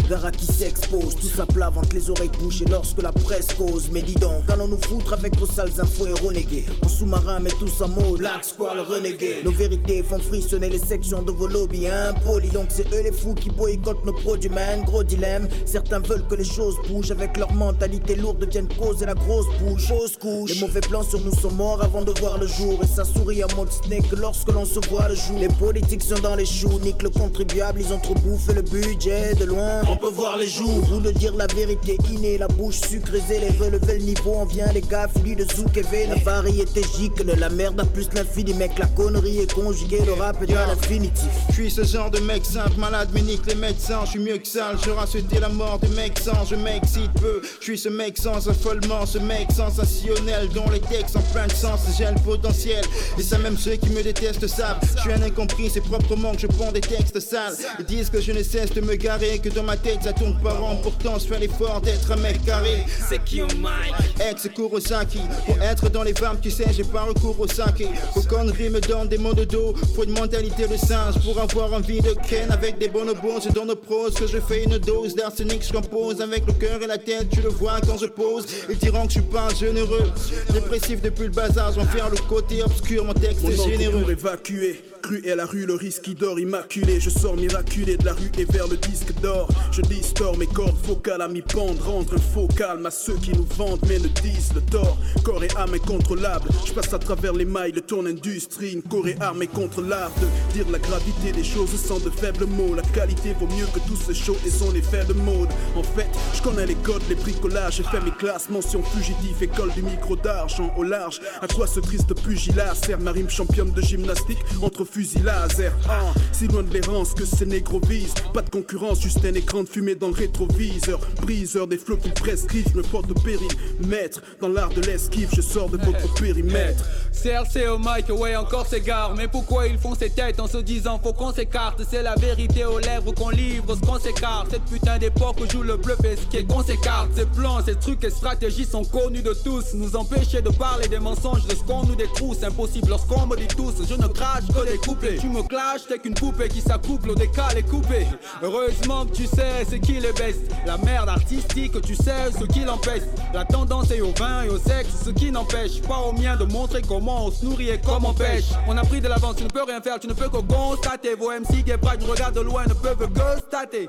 Gara 0.09 0.29
qui 0.29 0.45
s'expose, 0.45 1.15
tout 1.15 1.27
ça 1.35 1.45
plat 1.47 1.71
les 1.93 2.09
oreilles 2.09 2.29
bouchées 2.39 2.65
lorsque 2.69 3.01
la 3.01 3.11
presse 3.11 3.47
cause. 3.57 3.89
Mais 3.91 4.01
dis 4.01 4.13
donc, 4.15 4.43
allons 4.49 4.67
nous 4.67 4.79
foutre 4.81 5.13
avec 5.13 5.35
vos 5.37 5.47
sales 5.47 5.71
infos 5.79 6.07
et 6.07 6.13
renégés? 6.13 6.65
En 6.83 6.89
sous-marin, 6.89 7.39
mais 7.39 7.49
tous 7.59 7.81
en 7.81 7.87
mode 7.87 8.19
Black 8.19 8.45
Squall 8.45 8.79
renégué. 8.81 9.37
Nos 9.43 9.51
vérités 9.51 10.03
font 10.03 10.19
frissonner 10.19 10.69
les 10.69 10.79
sections 10.79 11.23
de 11.23 11.31
vos 11.31 11.47
lobbies 11.47 11.87
impolis. 11.87 12.51
Donc 12.51 12.67
c'est 12.69 12.87
eux 12.93 13.01
les 13.03 13.11
fous 13.11 13.33
qui 13.33 13.49
boycottent 13.49 14.05
nos 14.05 14.13
produits, 14.13 14.49
man. 14.49 14.83
Gros 14.85 15.03
dilemme. 15.03 15.47
Certains 15.65 15.99
veulent 15.99 16.27
que 16.27 16.35
les 16.35 16.45
choses 16.45 16.75
bougent 16.87 17.11
avec 17.11 17.37
leur 17.37 17.51
mentalité 17.53 18.15
lourde, 18.15 18.39
deviennent 18.39 18.69
cause 18.79 19.01
et 19.01 19.05
la 19.07 19.15
grosse 19.15 19.47
bouche. 19.59 19.87
Fausse 19.87 20.17
couche. 20.17 20.53
Les 20.53 20.59
mauvais 20.59 20.81
plans 20.81 21.03
sur 21.03 21.19
nous 21.21 21.35
sont 21.35 21.51
morts 21.51 21.81
avant 21.81 22.03
de 22.03 22.11
voir 22.19 22.37
le 22.37 22.47
jour. 22.47 22.79
Et 22.83 22.87
ça 22.87 23.05
sourit 23.05 23.43
en 23.43 23.55
mode 23.55 23.71
snake 23.71 24.11
lorsque 24.11 24.51
l'on 24.51 24.65
se 24.65 24.79
voit 24.87 25.09
le 25.09 25.15
jour. 25.15 25.39
Les 25.39 25.47
politiques 25.47 26.03
sont 26.03 26.19
dans 26.21 26.35
les 26.35 26.45
choux, 26.45 26.79
nique 26.83 27.01
le 27.01 27.09
contribuable, 27.09 27.81
ils 27.81 27.91
ont 27.91 27.99
trop 27.99 28.15
bouffé 28.15 28.53
le 28.53 28.61
budget 28.61 29.33
de 29.35 29.45
loin. 29.45 29.81
On 29.95 29.97
peut 29.97 30.13
voir 30.13 30.37
les 30.37 30.47
jours, 30.47 30.81
vous 30.89 30.99
de 30.99 31.11
dire 31.11 31.33
la 31.37 31.47
vérité 31.47 31.97
innée, 32.11 32.37
la 32.37 32.49
bouche 32.49 32.81
sucrée, 32.81 33.21
les 33.29 33.57
relever 33.63 33.97
le 33.97 34.03
niveau, 34.03 34.33
on 34.35 34.45
vient 34.45 34.69
les 34.73 34.81
gars, 34.81 35.07
fluide 35.07 35.39
de 35.39 35.55
zouk 35.55 35.77
et. 35.77 36.07
La 36.07 36.15
variété 36.15 36.81
gicle, 36.97 37.33
la 37.39 37.47
merde 37.47 37.79
a 37.79 37.85
plus 37.85 38.09
l'infini, 38.13 38.53
mec, 38.53 38.77
la 38.77 38.87
connerie 38.87 39.39
est 39.39 39.53
conjuguée, 39.53 40.01
le 40.05 40.11
rap 40.11 40.43
est 40.43 40.53
à 40.53 40.67
l'infinitif. 40.67 41.29
Je 41.47 41.53
suis 41.53 41.71
ce 41.71 41.83
genre 41.85 42.11
de 42.11 42.19
mec 42.19 42.45
simple, 42.45 42.77
malade, 42.77 43.07
mais 43.13 43.21
nique 43.21 43.45
les 43.47 43.55
médecins. 43.55 44.01
Je 44.03 44.11
suis 44.11 44.19
mieux 44.19 44.37
que 44.37 44.47
sale, 44.47 44.75
j'aurais 44.83 45.07
souhaité 45.07 45.39
la 45.39 45.47
mort 45.47 45.79
des 45.79 45.87
mecs 45.87 46.19
sans. 46.19 46.43
Je 46.45 46.55
m'excite 46.55 47.13
peu, 47.13 47.41
je 47.59 47.63
suis 47.63 47.77
ce 47.77 47.87
mec 47.87 48.17
sans 48.17 48.49
affolement, 48.49 49.05
ce 49.05 49.19
mec 49.19 49.49
sensationnel 49.55 50.49
dont 50.49 50.69
les 50.71 50.81
textes 50.81 51.15
en 51.15 51.21
plein 51.21 51.47
de 51.47 51.53
sens, 51.53 51.79
j'ai 51.97 52.05
le 52.05 52.21
potentiel. 52.21 52.83
Et 53.17 53.23
ça, 53.23 53.37
même 53.37 53.57
ceux 53.57 53.77
qui 53.77 53.89
me 53.91 54.03
détestent 54.03 54.47
savent. 54.47 54.77
Je 54.97 55.01
suis 55.01 55.13
un 55.13 55.21
incompris, 55.21 55.69
c'est 55.73 55.81
proprement 55.81 56.33
que 56.33 56.41
je 56.41 56.47
prends 56.47 56.73
des 56.73 56.81
textes 56.81 57.21
sales. 57.21 57.55
Ils 57.79 57.85
disent 57.85 58.09
que 58.09 58.19
je 58.19 58.33
ne 58.33 58.43
cesse 58.43 58.73
de 58.73 58.81
me 58.81 58.95
garer, 58.95 59.39
que 59.39 59.47
dans 59.47 59.63
ma 59.63 59.77
tête 59.85 60.03
ça 60.03 60.13
tourne 60.13 60.35
par 60.41 60.63
an. 60.63 60.75
Pourtant, 60.81 61.19
je 61.19 61.27
fais 61.27 61.39
l'effort 61.39 61.79
d'être 61.79 62.11
un 62.11 62.15
mec 62.15 62.43
carré. 62.43 62.83
C'est 63.07 63.23
qui 63.23 63.41
au 63.41 63.47
mic? 63.47 63.93
Ex 64.19 64.49
Kurosaki, 64.55 65.19
pour 65.45 65.61
être 65.61 65.89
dans 65.89 66.03
les 66.03 66.13
ventes, 66.13 66.41
tu 66.41 66.49
sais, 66.49 66.65
j'ai 66.75 66.83
pas 66.83 67.03
recours 67.03 67.39
au 67.39 67.47
saké. 67.47 67.87
Vos 68.15 68.23
conneries 68.23 68.69
me 68.69 68.79
donnent 68.81 69.07
des 69.07 69.19
mots 69.19 69.33
de 69.33 69.43
dos, 69.45 69.75
faut 69.95 70.03
une 70.03 70.17
mentalité 70.19 70.67
de 70.67 70.75
singe 70.75 71.15
pour 71.23 71.39
avoir 71.39 71.73
envie 71.73 72.01
de 72.01 72.15
ken 72.27 72.51
avec 72.51 72.79
des 72.79 72.87
bonobos. 72.87 73.41
C'est 73.41 73.53
dans 73.53 73.65
nos 73.65 73.75
prose 73.75 74.15
que 74.15 74.25
je 74.25 74.39
fais 74.39 74.63
une 74.63 74.77
dose 74.79 75.13
d'arsenic, 75.13 75.63
je 75.63 75.71
compose 75.73 76.19
avec 76.21 76.47
le 76.47 76.53
cœur 76.53 76.81
et 76.81 76.87
la 76.87 76.97
tête, 76.97 77.29
tu 77.29 77.41
le 77.41 77.49
vois 77.49 77.79
quand 77.85 77.97
je 77.97 78.07
pose. 78.07 78.45
Ils 78.69 78.77
diront 78.77 79.05
que 79.05 79.13
je 79.13 79.19
suis 79.19 79.29
pas 79.29 79.49
généreux, 79.53 80.11
dépressif 80.51 81.01
depuis 81.01 81.25
le 81.25 81.29
bazar, 81.29 81.71
j'en 81.73 81.85
faire 81.85 82.09
le 82.09 82.17
côté 82.27 82.63
obscur, 82.63 83.05
mon 83.05 83.13
texte 83.13 83.43
Mon 83.43 83.51
est 83.51 83.69
généreux. 83.69 84.01
pour 84.01 84.11
évacuer. 84.11 84.81
Cru 85.01 85.21
et 85.23 85.35
la 85.35 85.45
rue, 85.45 85.67
le 85.67 85.75
risque 85.75 86.01
qui 86.01 86.15
dort 86.15 86.39
immaculé. 86.39 86.99
Je 86.99 87.11
sors 87.11 87.37
miraculé 87.37 87.95
de 87.95 88.05
la 88.05 88.13
rue 88.13 88.31
et 88.39 88.45
vers 88.45 88.67
le 88.67 88.75
disque 88.75 89.13
d'or. 89.21 89.47
Je 89.75 89.81
distors 89.81 90.37
mes 90.37 90.47
cordes 90.47 90.77
vocales 90.85 91.21
à 91.21 91.27
m'y 91.27 91.41
pendre. 91.41 91.83
Rendre 91.85 92.13
un 92.13 92.17
faux 92.17 92.47
calme 92.47 92.85
à 92.85 92.91
ceux 92.91 93.15
qui 93.15 93.33
nous 93.33 93.45
vendent 93.57 93.81
mais 93.89 93.99
ne 93.99 94.07
disent 94.07 94.53
le 94.55 94.61
tort. 94.61 94.97
Corps 95.21 95.43
et 95.43 95.49
âme 95.57 95.73
incontrôlable. 95.73 96.47
Je 96.65 96.71
passe 96.71 96.93
à 96.93 96.99
travers 96.99 97.33
les 97.33 97.43
mailles 97.43 97.73
de 97.73 97.81
ton 97.81 98.05
industrie. 98.05 98.71
Une 98.71 98.81
corps 98.81 99.05
et 99.05 99.17
armée 99.19 99.47
contre 99.47 99.81
l'art 99.81 100.13
de 100.21 100.53
dire 100.53 100.65
la 100.71 100.79
gravité 100.79 101.33
des 101.33 101.43
choses 101.43 101.75
sans 101.75 101.99
de 101.99 102.09
faibles 102.09 102.45
mots. 102.45 102.73
La 102.73 102.83
qualité 102.83 103.35
vaut 103.37 103.47
mieux 103.47 103.65
que 103.73 103.79
tout 103.85 103.97
ce 103.97 104.13
show 104.13 104.37
et 104.45 104.49
son 104.49 104.73
effet 104.75 105.03
de 105.03 105.13
mode. 105.13 105.49
En 105.75 105.83
fait, 105.83 106.07
je 106.33 106.41
connais 106.41 106.67
les 106.67 106.75
codes, 106.75 107.03
les 107.09 107.15
bricolages. 107.15 107.75
J'ai 107.75 107.83
fait 107.83 107.99
mes 107.99 108.11
classes, 108.11 108.49
mention 108.49 108.81
fugitif, 108.81 109.41
école 109.41 109.73
du 109.73 109.81
micro 109.81 110.15
d'argent 110.15 110.73
au 110.77 110.83
large. 110.83 111.19
À 111.41 111.47
quoi 111.47 111.67
ce 111.67 111.81
triste 111.81 112.13
pugilat 112.21 112.75
sert 112.75 113.01
ma 113.01 113.11
rime 113.11 113.29
championne 113.29 113.71
de 113.71 113.81
gymnastique 113.81 114.39
entre 114.61 114.85
fusil 114.85 115.19
laser 115.19 115.73
Ah, 115.89 116.13
Si 116.31 116.47
loin 116.47 116.63
de 116.63 116.73
l'errance 116.73 117.13
que 117.13 117.25
ces 117.25 117.45
négros 117.45 117.81
visent 117.85 118.13
Pas 118.33 118.41
de 118.41 118.49
concurrence, 118.49 119.01
juste 119.01 119.25
un 119.25 119.33
écran 119.33 119.64
de 119.65 119.93
dans 119.95 120.07
le 120.07 120.13
rétroviseur. 120.13 120.99
Briseur 121.21 121.67
des 121.67 121.77
flots 121.77 121.97
qu'ils 121.97 122.13
prescrivent, 122.13 122.67
je 122.71 122.77
me 122.77 122.83
porte 122.83 123.09
au 123.11 123.13
péril 123.13 123.47
Maître, 123.87 124.21
dans 124.39 124.47
l'art 124.47 124.69
de 124.69 124.81
l'esquive, 124.81 125.29
je 125.35 125.41
sors 125.41 125.69
de 125.69 125.77
votre 125.77 126.13
périmètre. 126.15 126.83
CRC 127.11 127.67
au 127.67 127.77
mic, 127.77 128.09
ouais 128.09 128.35
encore 128.35 128.67
s'égare. 128.67 129.15
Mais 129.15 129.27
pourquoi 129.27 129.67
ils 129.67 129.77
font 129.77 129.95
ces 129.95 130.09
têtes 130.09 130.39
en 130.39 130.47
se 130.47 130.57
disant 130.57 130.99
faut 131.01 131.13
qu'on 131.13 131.33
s'écarte? 131.33 131.81
C'est 131.89 132.03
la 132.03 132.15
vérité 132.15 132.65
aux 132.65 132.79
lèvres 132.79 133.13
qu'on 133.13 133.29
livre, 133.29 133.75
ce 133.75 133.81
qu'on 133.81 133.99
s'écarte. 133.99 134.51
Cette 134.51 134.65
putain 134.65 134.97
d'époque 134.97 135.37
où 135.41 135.49
joue 135.49 135.63
le 135.63 135.77
bluff 135.77 135.99
et 136.03 136.15
qui 136.29 136.45
qu'on 136.45 136.63
s'écarte. 136.63 137.09
Ces 137.15 137.25
plans, 137.25 137.63
ces 137.65 137.75
trucs 137.75 138.03
et 138.03 138.09
stratégies 138.09 138.65
sont 138.65 138.83
connus 138.83 139.23
de 139.23 139.33
tous. 139.43 139.73
Nous 139.73 139.95
empêcher 139.95 140.41
de 140.41 140.49
parler 140.49 140.87
des 140.87 140.99
mensonges 140.99 141.45
de 141.47 141.55
ce 141.55 141.63
qu'on 141.63 141.83
nous 141.85 141.95
détrousse 141.95 142.43
Impossible 142.43 142.89
lorsqu'on 142.89 143.25
me 143.25 143.35
dit 143.35 143.47
tous, 143.47 143.73
je 143.89 143.95
ne 143.95 144.07
crache 144.07 144.47
que 144.47 144.71
des 144.71 144.77
couplets 144.77 145.17
Tu 145.17 145.27
me 145.29 145.41
clashes, 145.41 145.87
t'es 145.87 145.97
qu'une 145.97 146.13
poupée 146.13 146.49
qui 146.49 146.61
s'accouple 146.61 147.11
au 147.11 147.15
décalé 147.15 147.63
coupé. 147.63 148.05
Heureusement 148.43 149.05
que 149.05 149.15
tu 149.15 149.25
sais 149.25 149.54
ce 149.63 149.75
qui 149.75 149.93
les 149.93 150.11
baisse. 150.13 150.39
La 150.65 150.77
merde 150.77 151.09
artistique, 151.09 151.79
tu 151.81 151.95
sais 151.95 152.31
ce 152.37 152.45
qui 152.45 152.61
l'empêche. 152.61 153.03
La 153.33 153.45
tendance 153.45 153.91
est 153.91 154.01
au 154.01 154.11
vin 154.11 154.43
et 154.43 154.49
au 154.49 154.57
sexe, 154.57 155.03
ce 155.05 155.11
qui 155.11 155.31
n'empêche 155.31 155.81
pas 155.81 155.99
au 155.99 156.11
mien 156.11 156.35
de 156.35 156.45
montrer 156.45 156.81
comment 156.81 157.27
on 157.27 157.31
se 157.31 157.45
nourrit 157.45 157.69
et 157.69 157.79
comment 157.79 158.09
on 158.09 158.13
pêche. 158.13 158.45
On 158.67 158.75
a 158.77 158.83
pris 158.83 159.01
de 159.01 159.07
l'avance, 159.07 159.35
tu 159.37 159.43
ne 159.43 159.49
peux 159.49 159.63
rien 159.63 159.81
faire, 159.81 159.99
tu 159.99 160.07
ne 160.07 160.13
peux 160.13 160.29
que 160.29 160.37
constater. 160.37 161.15
Vos 161.15 161.31
MC 161.31 161.63
qui 161.63 161.71
pas 161.77 161.95
du 161.95 162.05
regard 162.05 162.31
de 162.31 162.41
loin 162.41 162.63
ne 162.65 162.73
peuvent 162.73 162.97
que 162.97 163.05
constater. 163.05 163.87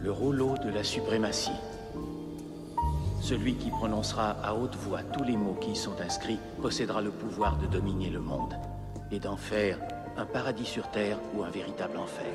Le 0.00 0.12
rouleau 0.12 0.54
de 0.62 0.70
la 0.70 0.84
suprématie. 0.84 1.50
Celui 3.24 3.54
qui 3.54 3.70
prononcera 3.70 4.36
à 4.42 4.52
haute 4.52 4.76
voix 4.76 5.02
tous 5.02 5.24
les 5.24 5.34
mots 5.34 5.56
qui 5.58 5.70
y 5.70 5.76
sont 5.76 5.98
inscrits 5.98 6.38
possédera 6.60 7.00
le 7.00 7.10
pouvoir 7.10 7.56
de 7.56 7.66
dominer 7.66 8.10
le 8.10 8.20
monde 8.20 8.52
et 9.10 9.18
d'en 9.18 9.38
faire 9.38 9.78
un 10.18 10.26
paradis 10.26 10.66
sur 10.66 10.90
terre 10.90 11.18
ou 11.34 11.42
un 11.42 11.48
véritable 11.48 11.96
enfer. 11.96 12.26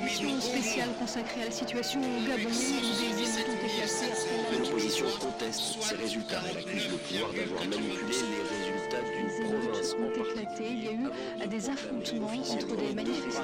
Émission 0.00 0.40
spéciale 0.40 0.88
consacrée 0.98 1.42
à 1.42 1.44
la 1.44 1.50
situation 1.50 2.00
au 2.00 2.26
Gabon 2.26 2.48
où 2.48 2.48
des 2.48 3.04
émeutes 3.04 3.46
ont 3.46 3.66
éclaté 3.66 4.06
après 4.10 4.58
L'opposition 4.58 5.06
conteste 5.20 5.60
ces 5.82 5.96
résultats. 5.96 6.40
Elle 6.50 6.56
accuse 6.56 6.88
le 6.90 6.96
pouvoir 6.96 7.30
d'avoir 7.34 7.60
manipulé 7.60 8.16
les 8.32 8.42
résultats 8.56 9.04
d'une 9.04 9.50
province 9.50 9.92
en 9.92 10.02
ont 10.02 10.24
éclaté. 10.24 10.64
Il 10.70 10.82
y 10.82 10.88
a 10.88 10.92
eu 10.92 11.46
des 11.46 11.68
affrontements 11.68 12.28
entre 12.28 12.76
des 12.76 12.94
manifestants. 12.94 13.42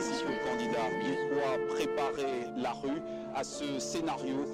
candidat 0.48 0.88
doit 1.34 1.76
préparer 1.76 2.46
la 2.56 2.72
rue 2.72 3.02
à 3.34 3.44
ce 3.44 3.78
scénario. 3.78 4.44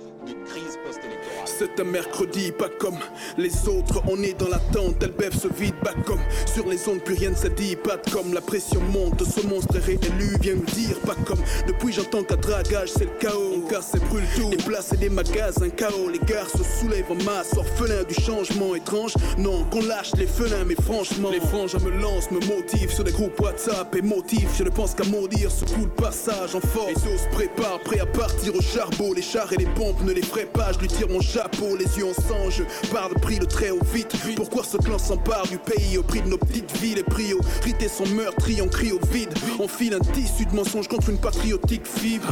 C'est 1.44 1.80
un 1.80 1.84
mercredi, 1.84 2.52
pas 2.52 2.68
comme 2.68 2.98
les 3.36 3.68
autres. 3.68 4.02
On 4.08 4.22
est 4.22 4.38
dans 4.38 4.48
l'attente, 4.48 5.02
LBF 5.02 5.36
se 5.42 5.48
vide, 5.48 5.74
pas 5.82 5.94
comme 6.06 6.20
sur 6.46 6.66
les 6.68 6.88
ondes, 6.88 7.02
plus 7.02 7.14
rien 7.14 7.30
ne 7.30 7.34
se 7.34 7.48
dit. 7.48 7.76
Pas 7.76 7.98
comme 8.12 8.32
la 8.32 8.40
pression 8.40 8.80
monte, 8.92 9.22
ce 9.24 9.46
monstre 9.46 9.76
est 9.76 9.84
réélu, 9.84 10.36
vient 10.40 10.54
nous 10.54 10.64
dire. 10.64 10.98
Pas 11.00 11.16
comme 11.26 11.38
depuis 11.66 11.92
j'entends 11.92 12.22
qu'à 12.22 12.36
dragage, 12.36 12.90
c'est 12.96 13.04
le 13.04 13.18
chaos. 13.18 13.54
On 13.56 13.68
casse 13.68 13.94
et 13.94 13.98
brûle 13.98 14.24
tout, 14.36 14.50
des 14.50 14.56
places 14.56 14.92
et 14.92 14.96
des 14.96 15.08
magasins, 15.08 15.68
chaos. 15.70 16.08
Les 16.10 16.18
gars 16.20 16.46
se 16.46 16.62
soulèvent 16.62 17.10
en 17.10 17.22
masse, 17.24 17.54
orphelins 17.56 18.04
du 18.04 18.14
changement 18.14 18.74
étrange. 18.74 19.14
Non, 19.36 19.64
qu'on 19.64 19.82
lâche 19.82 20.12
les 20.16 20.26
felins, 20.26 20.64
mais 20.64 20.76
franchement, 20.76 21.30
les 21.30 21.40
franges 21.40 21.76
me 21.76 21.90
lancent, 21.90 22.30
me 22.30 22.40
motivent 22.46 22.92
sur 22.92 23.04
des 23.04 23.12
groupes 23.12 23.38
WhatsApp 23.40 23.94
et 23.96 24.02
motifs. 24.02 24.56
Je 24.56 24.64
ne 24.64 24.70
pense 24.70 24.94
qu'à 24.94 25.04
maudire 25.04 25.50
ce 25.50 25.64
coup 25.64 25.86
de 25.86 26.02
passage 26.02 26.54
en 26.54 26.60
force. 26.60 26.88
Les 26.88 27.14
os 27.14 27.20
se 27.20 27.28
préparent, 27.30 27.80
prêts 27.80 28.00
à 28.00 28.06
partir 28.06 28.54
au 28.54 28.60
charbon. 28.60 29.12
Les 29.12 29.22
chars 29.22 29.52
et 29.52 29.56
les 29.56 29.66
bombes 29.66 29.96
ne 30.08 30.14
les 30.14 30.22
ferai 30.22 30.46
pas, 30.46 30.72
je 30.72 30.78
lui 30.78 30.88
tire 30.88 31.08
mon 31.08 31.20
chapeau, 31.20 31.76
les 31.76 31.98
yeux 31.98 32.06
en 32.06 32.14
sang, 32.14 32.50
je 32.50 32.62
parle 32.88 33.14
pris 33.14 33.38
le 33.38 33.46
trait 33.46 33.70
au 33.70 33.80
vite. 33.92 34.14
Pourquoi 34.36 34.64
ce 34.64 34.76
clan 34.78 34.98
s'empare 34.98 35.46
du 35.48 35.58
pays 35.58 35.98
au 35.98 36.02
prix 36.02 36.22
de 36.22 36.28
nos 36.28 36.38
petites 36.38 36.74
villes 36.78 36.98
et 36.98 37.02
priorités 37.02 37.88
sont 37.88 38.06
meurtries, 38.06 38.60
on 38.62 38.68
crie 38.68 38.92
au 38.92 39.00
vide? 39.12 39.32
On 39.58 39.68
file 39.68 39.94
un 39.94 40.00
tissu 40.00 40.46
de 40.46 40.54
mensonges 40.54 40.88
contre 40.88 41.10
une 41.10 41.18
patriotique 41.18 41.86
fibre. 41.86 42.26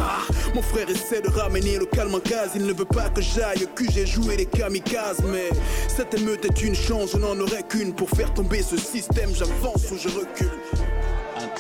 Mon 0.55 0.63
frère 0.63 0.89
essaie 0.89 1.21
de 1.21 1.29
ramener 1.29 1.79
le 1.79 1.87
calme 1.87 2.15
en 2.15 2.21
case, 2.21 2.53
il 2.55 2.65
ne 2.65 2.73
veut 2.73 2.87
pas 2.87 3.11
que 3.11 3.21
j'aille, 3.21 3.67
que 3.75 3.85
j'ai 3.91 4.07
joué 4.07 4.37
les 4.37 4.47
kamikazes. 4.47 5.23
Mais 5.31 5.51
cette 5.95 6.15
émeute 6.15 6.45
est 6.45 6.63
une 6.63 6.75
chance, 6.75 7.11
je 7.13 7.19
n'en 7.19 7.39
aurais 7.39 7.63
qu'une 7.63 7.95
pour 7.95 8.09
faire 8.09 8.33
tomber 8.33 8.63
ce 8.63 8.77
système, 8.79 9.31
j'avance 9.35 9.91
ou 9.93 9.99
je 9.99 10.09
recule. 10.09 10.51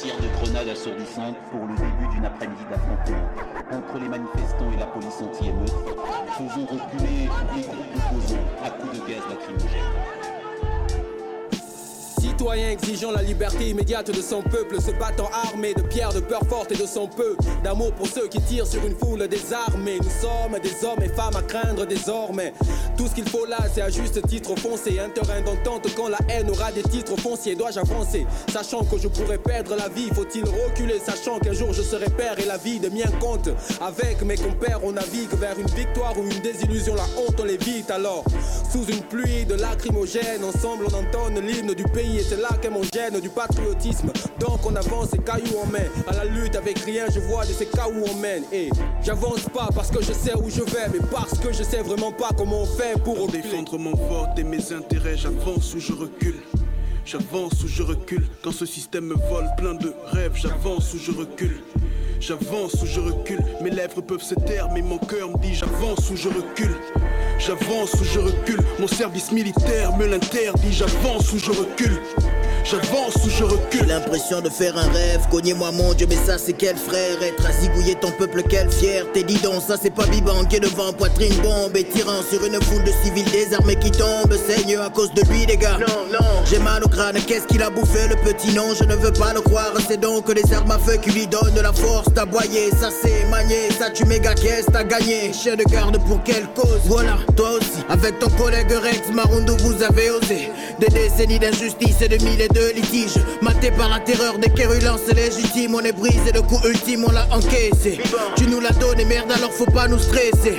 Un 0.07 0.09
tir 0.09 0.21
de 0.21 0.29
grenade 0.37 0.69
assourdissante 0.69 1.37
pour 1.51 1.67
le 1.67 1.75
début 1.75 2.15
d'une 2.15 2.25
après-midi 2.25 2.63
d'affrontement 2.71 3.29
entre 3.73 3.99
les 3.99 4.09
manifestants 4.09 4.71
et 4.73 4.79
la 4.79 4.87
police 4.87 5.21
anti-émeute. 5.21 5.75
Faisons 6.39 6.67
reculer 6.67 7.29
les 7.57 7.63
groupes 7.63 7.97
opposants 7.97 8.37
à 8.65 8.71
coups 8.71 9.01
de 9.01 9.07
gaz 9.09 9.23
lacrymogène. 9.29 10.26
Citoyens 12.39 12.73
exigeant 12.73 13.13
la 13.13 13.23
liberté 13.23 13.71
immédiate 13.71 14.15
de 14.15 14.21
son 14.21 14.43
peuple, 14.43 14.79
se 14.79 14.91
battant 14.91 15.31
armé 15.33 15.73
de 15.73 15.81
pierres 15.81 16.13
de 16.13 16.21
peur 16.21 16.43
forte 16.51 16.71
et 16.71 16.77
de 16.77 16.85
son 16.85 17.09
peu, 17.09 17.35
d'amour 17.65 17.93
pour 17.93 18.07
ceux 18.07 18.29
qui 18.29 18.43
tirent 18.43 18.67
sur 18.67 18.85
une 18.85 18.95
foule 18.95 19.27
désarmée. 19.27 19.97
Nous 20.03 20.11
sommes 20.21 20.61
des 20.61 20.87
hommes 20.87 21.03
et 21.03 21.09
femmes 21.09 21.35
à 21.35 21.41
craindre 21.41 21.87
désormais. 21.87 22.53
Tout 22.99 23.07
ce 23.07 23.15
qu'il 23.15 23.27
faut 23.27 23.47
là, 23.47 23.57
c'est 23.73 23.81
à 23.81 23.89
juste 23.89 24.21
titre 24.27 24.55
foncé, 24.57 24.99
un 25.01 25.09
terrain 25.09 25.41
d'entente 25.41 25.87
quand 25.97 26.09
la 26.09 26.19
haine 26.29 26.51
aura 26.51 26.73
des 26.73 26.83
titres 26.83 27.17
fonciers. 27.17 27.55
Dois-je 27.55 27.81
avancer, 27.81 28.27
sachant 28.53 28.85
que 28.85 28.99
je 28.99 29.09
pourrais 29.09 29.39
perdre 29.39 29.75
la 29.75 29.89
vie 29.89 30.11
Faut-il 30.13 30.45
reculer, 30.45 31.01
sachant 31.03 31.39
qu'un 31.39 31.55
jour 31.55 31.73
je 31.73 31.81
serai 31.81 32.11
père 32.11 32.39
et 32.39 32.45
la 32.45 32.59
vie 32.59 32.79
de 32.79 32.91
mien 32.91 33.11
compte 33.19 33.49
Avec 33.81 34.21
mes 34.21 34.37
compères, 34.37 34.81
on 34.85 34.93
navigue 34.93 35.33
vers 35.39 35.59
une 35.59 35.71
victoire 35.71 36.13
ou 36.19 36.23
une 36.23 36.41
désillusion. 36.41 36.97
La 36.97 37.07
honte, 37.19 37.41
on 37.41 37.45
l'évite 37.45 37.91
alors. 37.91 38.25
Sous 38.71 38.85
une 38.85 39.01
pluie 39.05 39.47
de 39.47 39.55
lacrymogènes, 39.55 40.45
ensemble 40.45 40.85
on 40.93 40.95
entonne 40.95 41.41
l'hymne 41.41 41.73
du 41.73 41.85
pays 41.85 42.26
c'est 42.29 42.41
là 42.41 42.49
qu'est 42.61 42.71
mon 42.71 42.83
gène 42.83 43.21
du 43.21 43.29
patriotisme. 43.29 44.11
Donc 44.41 44.65
on 44.67 44.75
avance 44.75 45.13
et 45.15 45.19
cailloux 45.19 45.59
en 45.63 45.67
main. 45.67 45.87
À 46.07 46.13
la 46.13 46.25
lutte 46.25 46.57
avec 46.57 46.79
rien, 46.81 47.07
je 47.13 47.21
vois 47.21 47.45
de 47.45 47.53
ces 47.53 47.67
cas 47.67 47.87
où 47.89 48.05
on 48.05 48.15
mène. 48.17 48.45
Et 48.53 48.71
j'avance 49.03 49.45
pas 49.53 49.69
parce 49.75 49.91
que 49.91 50.03
je 50.03 50.13
sais 50.13 50.35
où 50.35 50.51
je 50.51 50.63
vais, 50.63 50.89
mais 50.93 51.07
parce 51.11 51.39
que 51.39 51.53
je 51.53 51.63
sais 51.63 51.83
vraiment 51.83 52.13
pas 52.13 52.31
comment 52.37 52.63
on 52.63 52.67
fait 52.67 53.01
pour 53.03 53.21
reculer. 53.21 53.43
défendre 53.43 53.79
mon 53.79 53.95
vote 53.95 54.39
et 54.39 54.45
mes 54.45 54.73
intérêts, 54.73 55.17
j'avance 55.17 55.75
ou 55.75 55.81
je 55.81 55.93
recule. 55.93 56.41
J'avance 57.05 57.63
ou 57.63 57.69
je 57.69 57.83
recule. 57.83 58.27
Quand 58.43 58.53
ce 58.53 58.67
système 58.67 59.05
me 59.07 59.15
vole 59.15 59.49
plein 59.57 59.75
de 59.75 59.95
rêves, 60.07 60.35
j'avance 60.35 60.93
ou 60.95 60.99
je 60.99 61.13
recule. 61.13 61.61
J'avance 62.19 62.75
ou 62.83 62.87
je 62.87 62.99
recule. 62.99 63.45
Mes 63.63 63.71
lèvres 63.71 64.01
peuvent 64.01 64.23
se 64.23 64.35
taire, 64.35 64.69
mais 64.73 64.83
mon 64.83 64.99
cœur 64.99 65.31
me 65.31 65.39
dit 65.39 65.55
j'avance 65.55 66.11
ou 66.11 66.17
je 66.17 66.29
recule. 66.29 66.75
J'avance 67.39 67.95
ou 67.95 68.05
je 68.05 68.19
recule. 68.19 68.61
Mon 68.79 68.87
service 68.87 69.31
militaire 69.31 69.97
me 69.97 70.07
l'interdit. 70.07 70.73
J'avance 70.73 71.33
ou 71.33 71.39
je 71.39 71.51
recule. 71.51 72.01
J'avance 72.69 73.15
ou 73.25 73.31
je 73.31 73.45
recule. 73.45 73.81
J'ai 73.81 73.87
l'impression 73.87 74.41
de 74.41 74.49
faire 74.49 74.77
un 74.77 74.89
rêve, 74.91 75.21
cognez-moi 75.31 75.71
mon 75.71 75.95
Dieu, 75.95 76.07
mais 76.09 76.17
ça 76.17 76.37
c'est 76.39 76.55
quel 76.55 76.77
frère? 76.77 77.23
Être 77.23 77.47
à 77.47 77.53
zigouiller 77.53 77.95
ton 77.95 78.11
peuple, 78.11 78.43
quelle 78.49 78.71
fierté 78.71 79.23
Dis 79.23 79.39
donc, 79.39 79.63
ça 79.63 79.77
c'est 79.81 79.95
pas 79.95 80.07
Biban 80.07 80.45
qui 80.47 80.57
est 80.57 80.61
devant, 80.61 80.93
poitrine 80.93 81.35
bombe 81.43 81.77
Et 81.77 81.85
tirant 81.85 82.23
sur 82.29 82.45
une 82.45 82.61
foule 82.63 82.83
de 82.83 82.93
civils. 83.05 83.31
Désarmés 83.31 83.77
qui 83.77 83.91
tombent 83.91 84.35
Saigne 84.49 84.79
à 84.85 84.91
cause 84.91 85.13
de 85.15 85.23
lui 85.31 85.47
les 85.47 85.57
gars. 85.57 85.79
Non, 85.79 86.07
non. 86.13 86.27
J'ai 86.45 86.59
mal 86.59 86.83
au 86.83 86.89
crâne, 86.89 87.19
qu'est-ce 87.27 87.47
qu'il 87.47 87.63
a 87.63 87.71
bouffé 87.71 88.09
le 88.09 88.17
petit 88.17 88.53
non 88.55 88.75
Je 88.77 88.85
ne 88.85 88.97
veux 88.97 89.13
pas 89.13 89.33
le 89.33 89.43
croire, 89.43 89.73
c'est 89.87 90.01
donc 90.01 90.29
les 90.35 90.53
armes 90.53 90.71
à 90.73 90.79
feu 90.79 90.97
qui 90.97 91.11
lui 91.11 91.27
donnent 91.29 91.55
de 91.55 91.61
la 91.61 91.73
force 91.73 92.13
T'aboyer, 92.15 92.71
ça 92.71 92.89
c'est 92.91 93.27
manier, 93.31 93.71
ça 93.79 93.91
tu 93.91 94.05
méga 94.07 94.35
caisse, 94.35 94.67
t'as 94.73 94.85
gagné? 94.85 95.33
Chien 95.33 95.55
de 95.55 95.65
garde 95.65 95.99
pour 96.07 96.23
quelle 96.25 96.47
cause? 96.57 96.81
Voilà, 96.87 97.19
toi 97.37 97.51
aussi, 97.53 97.85
avec 97.89 98.19
ton 98.19 98.31
collègue 98.31 98.73
Rex 98.73 99.11
Marundo 99.13 99.57
vous 99.59 99.83
avez 99.83 100.11
osé. 100.11 100.51
Des 100.81 100.89
décennies 100.89 101.39
d'injustice 101.39 102.03
et 102.03 102.09
de 102.09 102.23
mille 102.25 102.41
et 102.41 102.49
de 102.57 102.73
litiges 102.75 103.19
Maté 103.43 103.71
par 103.71 103.89
la 103.89 104.01
terreur 104.01 104.39
des 104.39 104.49
quérulances 104.49 105.07
légitimes 105.15 105.75
On 105.75 105.81
est 105.81 105.93
brisé, 105.93 106.33
le 106.33 106.43
coup 106.43 106.59
ultime 106.65 107.05
on 107.07 107.13
l'a 107.13 107.27
encaissé. 107.31 108.01
Tu 108.37 108.47
nous 108.47 108.61
l'as 108.61 108.73
donné, 108.73 109.05
merde 109.05 109.31
alors 109.31 109.53
faut 109.53 109.67
pas 109.67 109.87
nous 109.89 109.99
stresser. 109.99 110.57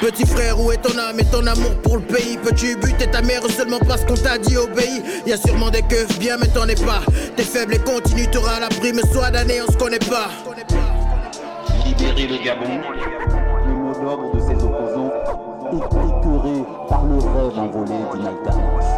Petit 0.00 0.26
frère, 0.26 0.60
où 0.60 0.70
est 0.72 0.76
ton 0.76 0.96
âme 0.98 1.18
et 1.18 1.24
ton 1.24 1.46
amour 1.46 1.74
pour 1.82 1.96
le 1.96 2.02
pays? 2.02 2.38
Peux-tu 2.42 2.76
buter 2.76 3.10
ta 3.10 3.22
mère 3.22 3.42
seulement 3.50 3.78
parce 3.80 4.04
qu'on 4.04 4.14
t'a 4.14 4.38
dit 4.38 4.56
obéis? 4.56 5.02
Y 5.26 5.32
a 5.32 5.36
sûrement 5.36 5.70
des 5.70 5.82
keufs 5.82 6.18
bien 6.18 6.36
mais 6.38 6.48
t'en 6.48 6.66
es 6.68 6.74
pas. 6.74 7.02
T'es 7.36 7.44
faible 7.44 7.74
et 7.74 7.78
continue, 7.78 8.28
t'auras 8.30 8.60
la 8.60 8.68
prime 8.68 9.00
Soit 9.12 9.30
d'année 9.30 9.60
on 9.66 9.72
se 9.72 9.76
connaît 9.76 9.98
pas. 9.98 10.28
Libérer 11.86 12.26
le 12.26 12.44
Gabon, 12.44 12.80
le 13.66 13.72
mot 13.72 13.94
d'ordre 13.94 14.34
de 14.34 14.40
ses 14.40 14.64
opposants 14.64 15.12
est 15.72 15.76
écœuré 15.76 16.64
par 16.88 17.04
le 17.06 17.16
rêve 17.16 17.58
envolé 17.58 17.94
d'une 18.14 18.26
alternance. 18.26 18.97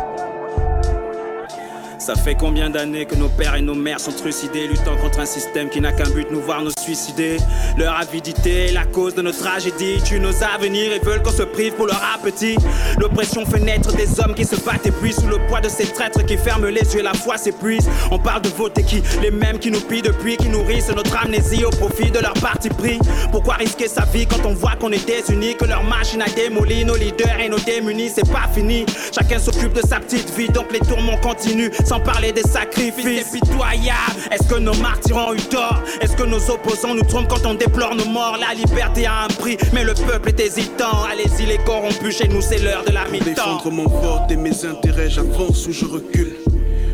Ça 2.11 2.17
fait 2.17 2.35
combien 2.35 2.71
d'années 2.71 3.07
que 3.07 3.15
nos 3.15 3.29
pères 3.29 3.55
et 3.55 3.61
nos 3.61 3.77
mères 3.77 4.01
sont 4.01 4.11
trucidés, 4.11 4.67
luttant 4.67 4.97
contre 4.97 5.21
un 5.21 5.27
système 5.27 5.69
qui 5.69 5.81
n'a 5.81 5.93
qu'un 5.93 6.11
but, 6.11 6.27
nous 6.33 6.41
voir 6.41 6.61
nous 6.61 6.73
suicider. 6.77 7.37
Leur 7.79 7.95
avidité 7.95 8.67
est 8.67 8.73
la 8.73 8.85
cause 8.85 9.15
de 9.15 9.23
nos 9.23 9.31
tragédies, 9.31 10.03
tuent 10.03 10.19
nos 10.19 10.43
avenirs 10.43 10.93
et 10.93 10.99
veulent 10.99 11.23
qu'on 11.23 11.31
se 11.31 11.45
prive 11.45 11.75
pour 11.75 11.87
leur 11.87 12.03
appétit. 12.13 12.57
L'oppression 12.99 13.47
fait 13.47 13.61
naître 13.61 13.95
des 13.95 14.19
hommes 14.19 14.35
qui 14.35 14.45
se 14.45 14.57
battent 14.57 14.87
et 14.87 14.91
puis 14.91 15.13
sous 15.13 15.29
le 15.29 15.39
poids 15.47 15.61
de 15.61 15.69
ces 15.69 15.87
traîtres 15.87 16.27
qui 16.27 16.37
ferment 16.37 16.67
les 16.67 16.83
yeux, 16.97 17.01
la 17.01 17.15
foi 17.15 17.39
s'épuise. 17.39 17.89
On 18.11 18.19
parle 18.19 18.43
de 18.43 18.49
voter 18.49 18.83
qui 18.83 19.05
Les 19.23 19.31
mêmes 19.31 19.61
qui 19.61 19.71
nous 19.71 19.81
pillent 19.81 20.03
depuis, 20.03 20.37
qui 20.37 20.49
nourrissent 20.49 20.91
notre 20.93 21.17
amnésie 21.17 21.65
au 21.65 21.71
profit 21.71 22.11
de 22.11 22.19
leur 22.19 22.35
parti 22.35 22.71
pris. 22.71 22.99
Pourquoi 23.31 23.55
risquer 23.55 23.87
sa 23.87 24.05
vie 24.07 24.27
quand 24.27 24.45
on 24.45 24.55
voit 24.55 24.75
qu'on 24.81 24.91
est 24.91 25.07
désunis, 25.07 25.55
que 25.57 25.65
leur 25.65 25.85
machine 25.85 26.23
a 26.23 26.29
démoli 26.29 26.85
nos 26.85 26.97
leaders 26.97 27.39
et 27.39 27.49
nos 27.49 27.61
démunis, 27.61 28.11
c'est 28.13 28.29
pas 28.33 28.49
fini. 28.53 28.85
Chacun 29.15 29.39
s'occupe 29.39 29.75
de 29.75 29.87
sa 29.87 30.01
petite 30.01 30.37
vie, 30.37 30.49
donc 30.49 30.73
les 30.73 30.81
tourments 30.81 31.19
continuent, 31.19 31.71
sans 31.85 32.00
parler 32.01 32.33
des 32.33 32.43
sacrifices 32.43 33.31
pitoyables. 33.33 34.21
Est-ce 34.31 34.49
que 34.49 34.59
nos 34.59 34.75
martyrs 34.75 35.17
ont 35.17 35.35
eu 35.35 35.41
tort? 35.41 35.81
Est-ce 36.01 36.17
que 36.17 36.25
nos 36.25 36.51
opposants 36.51 36.95
nous 36.95 37.03
trompent 37.03 37.29
quand 37.29 37.47
on 37.47 37.55
déplore 37.55 37.95
nos 37.95 38.07
morts? 38.07 38.39
La 38.41 38.55
liberté 38.55 39.07
a 39.07 39.25
un 39.25 39.29
prix, 39.29 39.57
mais 39.73 39.85
le 39.85 39.95
peuple 39.95 40.31
est 40.31 40.41
hésitant. 40.41 41.05
Allez-y 41.11 41.47
les 41.47 41.59
corrompus, 41.59 42.19
chez 42.19 42.29
nous 42.29 42.41
c'est 42.41 42.59
l'heure 42.59 42.85
de 42.85 42.93
la 42.93 43.07
mi-temps. 43.09 43.25
défendre 43.25 43.71
mon 43.71 43.89
vote 43.89 44.31
et 44.31 44.37
mes 44.37 44.65
intérêts, 44.65 45.11
j'avance 45.11 45.67
ou 45.67 45.73
je 45.73 45.85
recule. 45.85 46.37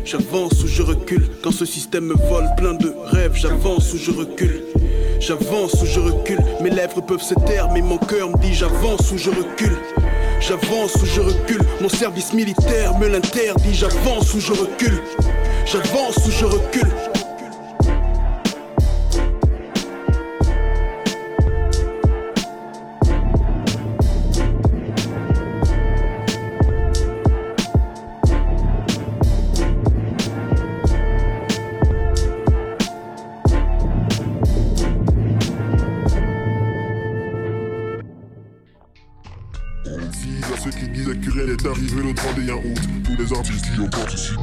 J'avance 0.05 0.63
ou 0.63 0.67
je 0.67 0.81
recule. 0.83 1.29
Quand 1.43 1.51
ce 1.51 1.65
système 1.65 2.05
me 2.05 2.13
vole 2.13 2.49
plein 2.55 2.73
de 2.73 2.93
rêves, 3.05 3.35
j'avance 3.35 3.93
ou 3.93 3.97
je 3.97 4.11
recule. 4.11 4.63
J'avance 5.19 5.73
ou 5.81 5.85
je 5.85 5.99
recule, 5.99 6.39
mes 6.61 6.69
lèvres 6.69 7.01
peuvent 7.01 7.21
se 7.21 7.33
taire, 7.33 7.69
mais 7.73 7.81
mon 7.81 7.97
cœur 7.97 8.29
me 8.29 8.37
dit 8.37 8.53
j'avance 8.53 9.11
ou 9.11 9.17
je 9.17 9.29
recule. 9.29 9.77
J'avance 10.39 10.95
ou 10.95 11.05
je 11.05 11.21
recule, 11.21 11.61
mon 11.81 11.89
service 11.89 12.33
militaire 12.33 12.97
me 12.99 13.07
l'interdit, 13.07 13.73
j'avance 13.73 14.33
ou 14.33 14.39
je 14.39 14.53
recule. 14.53 15.01
J'avance 15.65 16.17
ou 16.25 16.31
je 16.31 16.45
recule. 16.45 17.06
Tous 43.37 43.43
les 43.43 43.49
artistes 43.49 43.73
qui 43.73 43.79
ont 43.79 43.89
participé. 43.89 44.41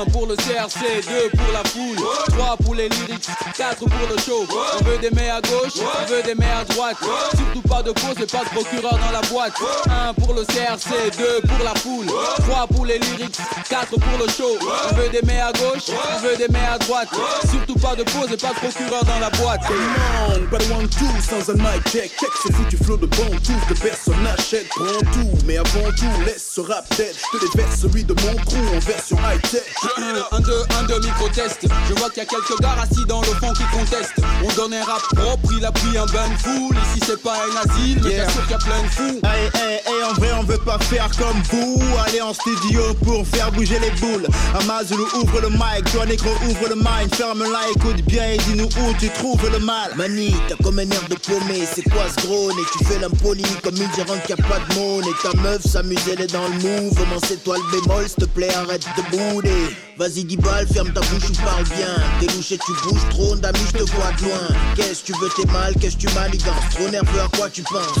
1 0.00 0.04
pour 0.12 0.26
le 0.26 0.34
CRC, 0.34 1.02
2 1.06 1.30
pour 1.36 1.52
la 1.52 1.62
foule, 1.68 1.96
3 2.28 2.56
pour 2.64 2.74
les 2.74 2.88
lyrics, 2.88 3.28
4 3.56 3.76
pour 3.78 4.08
le 4.08 4.18
show. 4.18 4.46
On 4.80 4.84
veut 4.84 4.98
des 4.98 5.10
mains 5.10 5.36
à 5.36 5.40
gauche, 5.42 5.74
on 5.76 6.06
veut 6.06 6.22
des 6.22 6.34
mains 6.34 6.60
à 6.60 6.64
droite. 6.64 6.96
Surtout 7.36 7.68
pas 7.68 7.82
de 7.82 7.92
pause 7.92 8.16
et 8.22 8.26
pas 8.26 8.44
de 8.44 8.48
procureur 8.48 8.98
dans 8.98 9.10
la 9.10 9.20
boîte. 9.28 9.52
1 9.90 10.14
pour 10.14 10.32
le 10.32 10.44
CRC, 10.44 11.10
2 11.18 11.40
pour 11.42 11.64
la 11.64 11.74
foule, 11.74 12.06
3 12.48 12.66
pour 12.68 12.86
les 12.86 12.98
lyrics, 12.98 13.36
4 13.68 13.88
pour 13.88 14.18
le 14.18 14.28
show. 14.32 14.56
On 14.90 14.94
veut 14.94 15.10
des 15.10 15.22
mains 15.22 15.46
à 15.48 15.52
gauche, 15.52 15.88
on 15.88 16.20
veut 16.22 16.36
des 16.36 16.48
mains 16.48 16.72
à 16.72 16.78
droite. 16.78 17.08
Surtout 17.50 17.78
pas 17.78 17.94
de 17.94 18.04
pause 18.04 18.32
et 18.32 18.38
pas 18.38 18.54
de 18.54 18.68
procureur 18.68 19.04
dans 19.04 19.18
la 19.18 19.30
boîte. 19.30 19.60
Non, 19.68 20.34
de 20.38 20.72
one 20.72 20.88
two 20.88 21.06
sans 21.20 21.50
un 21.50 21.56
mic 21.56 21.82
check. 21.90 22.10
Check 22.18 22.30
ce 22.42 22.52
foutu 22.52 22.76
flow 22.78 22.96
de 22.96 23.06
bon 23.06 23.30
tout 23.44 23.60
que 23.68 23.74
personne 23.78 24.22
n'achète. 24.22 24.68
Prends 24.70 25.12
tout, 25.12 25.30
mais 25.44 25.58
avant 25.58 25.90
tout, 25.96 26.24
laisse 26.24 26.52
ce 26.54 26.62
rap 26.62 26.88
dead. 26.96 27.14
Je 27.14 27.38
te 27.38 27.52
déverse 27.52 27.80
celui 27.80 28.04
de 28.04 28.14
mon 28.14 28.34
crew 28.44 28.56
en 28.74 28.78
version 28.78 29.18
high 29.18 29.42
tech. 29.42 29.89
1, 29.96 30.40
2, 30.40 30.52
1, 30.80 30.82
2, 30.84 31.00
micro-test. 31.00 31.66
Je 31.88 31.94
vois 31.94 32.10
qu'il 32.10 32.22
y 32.22 32.26
a 32.26 32.28
quelques 32.28 32.60
gars 32.60 32.76
assis 32.82 33.04
dans 33.06 33.20
le 33.20 33.26
fond 33.26 33.52
qui 33.52 33.64
contestent. 33.76 34.14
On 34.44 34.52
donne 34.54 34.74
un 34.74 34.84
rap 34.84 35.02
propre, 35.14 35.52
il 35.56 35.64
a 35.64 35.72
pris 35.72 35.96
un 35.98 36.06
bain 36.06 36.28
de 36.28 36.38
foule. 36.38 36.76
Ici 36.90 37.02
c'est 37.06 37.22
pas 37.22 37.34
un 37.34 37.56
asile, 37.68 38.00
mais 38.04 38.10
Yeah. 38.10 38.24
bien 38.24 38.32
sûr 38.32 38.42
qu'il 38.42 38.50
y 38.50 38.54
a 38.54 38.58
plein 38.58 38.82
de 38.82 38.88
fous. 38.88 39.20
Hey, 39.24 39.50
hey, 39.54 39.80
hey, 39.86 40.02
en 40.10 40.14
vrai, 40.14 40.30
on 40.38 40.42
veut 40.42 40.58
pas 40.58 40.78
faire 40.78 41.08
comme 41.18 41.40
vous. 41.50 41.80
Aller 42.06 42.20
en 42.20 42.34
studio 42.34 42.94
pour 43.04 43.26
faire 43.26 43.52
bouger 43.52 43.78
les 43.78 43.90
boules. 44.00 44.26
Amazulu 44.58 45.02
ouvre 45.14 45.40
le 45.40 45.50
mic, 45.50 45.84
toi 45.92 46.06
négro 46.06 46.30
ouvre 46.48 46.68
le 46.68 46.76
mic. 46.76 47.14
Ferme-la, 47.14 47.60
écoute 47.76 48.02
bien 48.06 48.26
et 48.32 48.36
dis-nous 48.38 48.66
où 48.66 48.94
tu 48.98 49.08
trouves 49.10 49.48
le 49.50 49.58
mal. 49.60 49.92
Mani, 49.96 50.34
t'as 50.48 50.56
comme 50.62 50.78
un 50.78 50.90
air 50.90 51.02
de 51.08 51.14
paumé, 51.16 51.66
c'est 51.72 51.82
quoi 51.82 52.04
ce 52.08 52.26
gros 52.26 52.48
nez 52.52 52.62
Tu 52.72 52.84
fais 52.84 52.98
l'impoli 52.98 53.44
comme 53.62 53.76
une 53.76 53.92
gérante 53.94 54.22
qui 54.26 54.32
a 54.32 54.36
pas 54.36 54.58
de 54.68 54.74
monnaie. 54.78 55.14
Ta 55.22 55.36
meuf 55.38 55.62
s'amuse, 55.64 55.98
elle 56.12 56.22
est 56.22 56.32
dans 56.32 56.48
le 56.48 56.54
mouvement, 56.54 57.18
c'est 57.26 57.42
toi 57.44 57.56
le 57.56 57.80
bémol, 57.80 58.08
s'il 58.08 58.16
te 58.16 58.24
plaît, 58.24 58.52
arrête 58.54 58.84
de 58.96 59.16
bouder. 59.16 59.76
Vas-y, 59.96 60.24
dis 60.24 60.36
balle, 60.36 60.66
ferme 60.66 60.92
ta 60.92 61.00
bouche 61.00 61.30
ou 61.30 61.44
parle 61.44 61.64
bien. 61.64 61.94
T'es 62.20 62.26
louché, 62.34 62.58
tu 62.58 62.72
bouges 62.88 63.08
trop, 63.10 63.36
d'amis, 63.36 63.58
je 63.66 63.78
te 63.78 63.90
vois 63.92 64.12
de 64.12 64.24
loin. 64.24 64.48
Qu'est-ce 64.76 65.00
que 65.02 65.12
tu 65.12 65.20
veux, 65.20 65.28
t'es 65.36 65.52
mal, 65.52 65.74
qu'est-ce 65.80 65.96
que 65.96 66.08
tu 66.08 66.14
manigances? 66.14 66.70
Trop 66.70 66.88
nerveux, 66.88 67.20
à 67.20 67.36
quoi 67.36 67.50
tu 67.50 67.62
penses? 67.62 67.98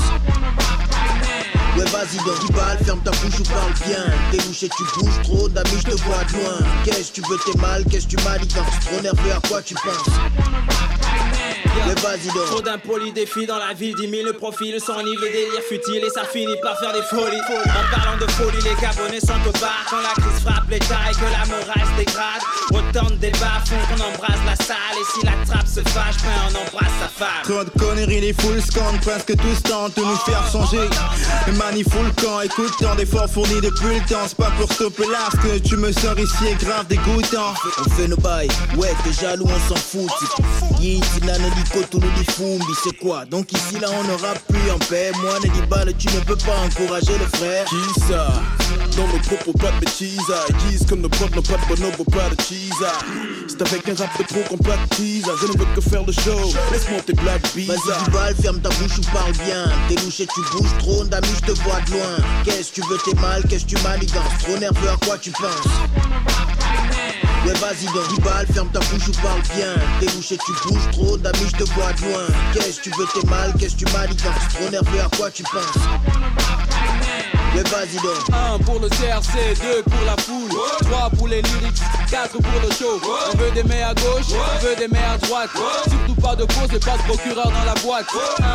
Ouais 1.76 1.84
vas-y 1.86 2.16
donc 2.24 2.38
dis 2.40 2.52
balle, 2.52 2.78
ferme 2.84 3.00
ta 3.00 3.10
bouche 3.12 3.40
ou 3.40 3.42
parle 3.44 3.72
bien 3.86 4.04
T'es 4.30 4.38
louché, 4.46 4.68
tu 4.76 4.82
bouges 4.98 5.22
trop, 5.22 5.48
d'amis 5.48 5.70
je 5.78 5.90
te 5.90 6.02
vois 6.02 6.24
de 6.24 6.32
loin 6.32 6.58
Qu'est-ce 6.84 7.12
que 7.12 7.20
tu 7.20 7.22
veux, 7.30 7.38
t'es 7.46 7.58
mal, 7.58 7.84
qu'est-ce 7.90 8.06
que 8.06 8.16
tu 8.16 8.24
manigances 8.24 8.80
Trop 8.86 9.00
nerveux, 9.00 9.32
à 9.32 9.48
quoi 9.48 9.62
tu 9.62 9.74
penses? 9.74 10.14
Ouais 11.86 11.94
vas-y 12.02 12.26
donc 12.34 12.46
Trop 12.46 12.60
d'impolis 12.60 13.12
défis 13.12 13.46
dans 13.46 13.56
la 13.56 13.72
ville, 13.72 13.94
10 13.94 14.10
000 14.10 14.32
profils 14.34 14.78
s'enivre 14.80 15.22
les 15.22 15.30
délires 15.30 15.62
futiles 15.68 16.04
et 16.04 16.10
ça 16.10 16.24
finit 16.24 16.56
par 16.62 16.78
faire 16.78 16.92
des 16.92 17.02
folies. 17.02 17.40
En 17.40 17.96
parlant 17.96 18.18
de 18.18 18.30
folie, 18.32 18.58
les 18.64 18.74
Gabonais 18.80 19.20
sont 19.20 19.40
au 19.48 19.52
bar 19.60 19.86
quand 19.88 20.00
la 20.02 20.12
crise 20.20 20.42
frappe 20.42 20.68
l'État 20.68 20.98
et 21.10 21.14
que 21.14 21.30
la 21.30 21.46
morale 21.46 21.86
se 21.86 21.96
dégrade. 21.96 22.42
Autant 22.72 23.10
de 23.10 23.16
débats 23.16 23.62
font 23.64 23.76
qu'on 23.88 24.02
embrasse 24.02 24.44
la 24.44 24.56
salle 24.56 24.96
et 25.00 25.06
si 25.14 25.24
la 25.24 25.32
trappe 25.46 25.66
se 25.66 25.80
fâche, 25.90 26.16
ben 26.22 26.30
on 26.48 26.66
embrasse 26.66 26.92
sa 27.00 27.08
femme. 27.08 27.42
Trop 27.44 27.64
de 27.64 27.70
conneries, 27.78 28.20
les 28.20 28.32
foules 28.32 28.60
scandent 28.62 29.00
presque 29.00 29.36
tous 29.36 29.62
tentent 29.62 29.96
de 29.96 30.02
nous 30.02 30.16
faire 30.16 30.44
changer. 30.50 30.88
Le 31.60 31.66
mani 31.66 31.82
full 31.82 32.06
le 32.06 32.22
camp, 32.22 32.40
écoute 32.40 32.72
tant 32.80 32.94
d'efforts 32.94 33.28
fournis 33.28 33.60
depuis 33.60 33.94
le 33.94 34.08
temps. 34.08 34.26
C'est 34.26 34.36
pas 34.36 34.50
pour 34.58 34.72
stopper 34.72 35.04
ce 35.04 35.36
que 35.36 35.58
tu 35.58 35.76
me 35.76 35.92
sors 35.92 36.18
ici 36.18 36.46
est 36.50 36.64
grave 36.64 36.86
dégoûtant. 36.88 37.52
On 37.84 37.90
fait 37.90 38.08
nos 38.08 38.16
bails, 38.16 38.48
ouais 38.78 38.94
t'es 39.04 39.12
jaloux 39.12 39.44
on 39.46 39.68
s'en 39.68 39.76
fout 39.76 40.10
Yin, 40.80 41.02
Sinana, 41.02 41.48
Nico, 41.56 41.80
tout 41.90 41.98
nous 42.00 42.32
Fumbi, 42.32 42.72
c'est 42.82 42.96
quoi? 42.96 43.26
Donc 43.26 43.52
ici 43.52 43.78
là 43.78 43.88
on 43.92 44.04
n'aura 44.04 44.34
plus 44.48 44.70
en 44.70 44.78
paix 44.78 45.12
Moi 45.20 45.34
ne 45.44 45.92
dis 45.92 46.06
tu 46.06 46.14
ne 46.14 46.20
peux 46.20 46.36
pas 46.36 46.56
encourager 46.64 47.12
le 47.18 47.38
frère 47.38 47.66
Qui 47.66 48.00
ça? 48.08 48.32
Dans 48.96 49.06
nos 49.06 49.18
propos, 49.18 49.52
pas 49.52 49.70
de 49.72 49.80
bêtises. 49.80 50.20
Ils 50.48 50.70
disent 50.70 50.86
comme 50.86 51.00
nos 51.00 51.08
potes 51.08 51.34
n'ont 51.34 51.42
pas 51.42 51.56
de 51.56 51.74
bonobo, 51.74 52.04
pas 52.04 52.28
de 52.30 52.40
cheese. 52.42 52.72
C'est 53.46 53.60
avec 53.62 53.88
un 53.88 53.94
rap 53.94 54.18
de 54.18 54.24
pro 54.24 54.40
qu'on 54.48 54.56
platise. 54.56 55.26
Je 55.40 55.46
ne 55.46 55.58
veux 55.58 55.66
que 55.74 55.80
faire 55.80 56.04
le 56.04 56.12
show. 56.12 56.52
Laisse-moi 56.72 57.00
tes 57.06 57.12
blagues 57.12 57.40
bizarres. 57.54 57.76
Vas-y 57.84 58.04
dis 58.04 58.10
balle, 58.10 58.34
ferme 58.40 58.60
ta 58.60 58.68
bouche 58.70 58.98
ou 58.98 59.12
parle 59.12 59.32
bien 59.44 59.64
T'es 59.88 59.94
louché, 60.02 60.26
tu 60.26 60.40
bouges 60.56 60.76
trop, 60.78 61.04
d'amis 61.04 61.28
loin 61.54 62.16
Qu'est-ce 62.44 62.70
que 62.70 62.80
tu 62.80 62.88
veux, 62.88 62.98
t'es 63.04 63.20
mal, 63.20 63.42
qu'est-ce 63.48 63.64
que 63.64 63.76
tu 63.76 63.82
manigances? 63.82 64.38
Trop 64.40 64.56
nerveux, 64.58 64.88
à 64.88 64.96
quoi 65.04 65.18
tu 65.18 65.30
penses? 65.32 65.66
Ouais 67.46 67.54
vas-y 67.54 67.86
donc 67.94 68.08
dis 68.08 68.20
balle, 68.20 68.46
ferme 68.52 68.68
ta 68.68 68.80
bouche 68.80 69.08
ou 69.08 69.12
parle 69.22 69.40
bien. 69.54 69.74
T'es 69.98 70.06
louché, 70.14 70.36
tu 70.44 70.52
bouges 70.68 70.90
trop, 70.92 71.16
d'amis 71.16 71.46
je 71.46 71.64
te 71.64 71.70
vois 71.72 71.92
de 71.94 72.02
loin 72.02 72.26
Qu'est-ce 72.52 72.78
que 72.78 72.82
tu 72.84 72.90
veux, 72.90 73.06
t'es 73.14 73.26
mal, 73.28 73.54
qu'est-ce 73.58 73.76
que 73.76 73.84
tu 73.84 73.92
manigances? 73.92 74.48
Trop 74.54 74.70
nerveux, 74.70 75.00
à 75.00 75.16
quoi 75.16 75.30
tu 75.30 75.42
penses? 75.44 77.19
Ouais 77.54 77.62
vas-y 77.64 77.96
donc 77.96 78.14
1 78.32 78.58
pour 78.64 78.78
le 78.78 78.88
CRC, 78.88 79.54
2 79.60 79.82
pour 79.82 80.04
la 80.06 80.16
foule, 80.22 80.50
3 80.82 81.10
pour 81.10 81.28
les 81.28 81.42
lyrics, 81.42 81.82
4 82.08 82.30
pour 82.30 82.60
le 82.62 82.70
show. 82.72 83.00
On 83.32 83.36
veut 83.36 83.50
des 83.50 83.64
mains 83.64 83.88
à 83.90 83.94
gauche, 83.94 84.26
on 84.30 84.64
veut 84.64 84.76
des 84.76 84.88
mains 84.88 85.14
à 85.14 85.18
droite. 85.18 85.50
Surtout 85.88 86.20
pas 86.20 86.36
de 86.36 86.44
pause 86.44 86.68
et 86.74 86.78
pas 86.78 86.96
de 86.96 87.02
procureur 87.02 87.50
dans 87.50 87.64
la 87.64 87.74
boîte. 87.82 88.06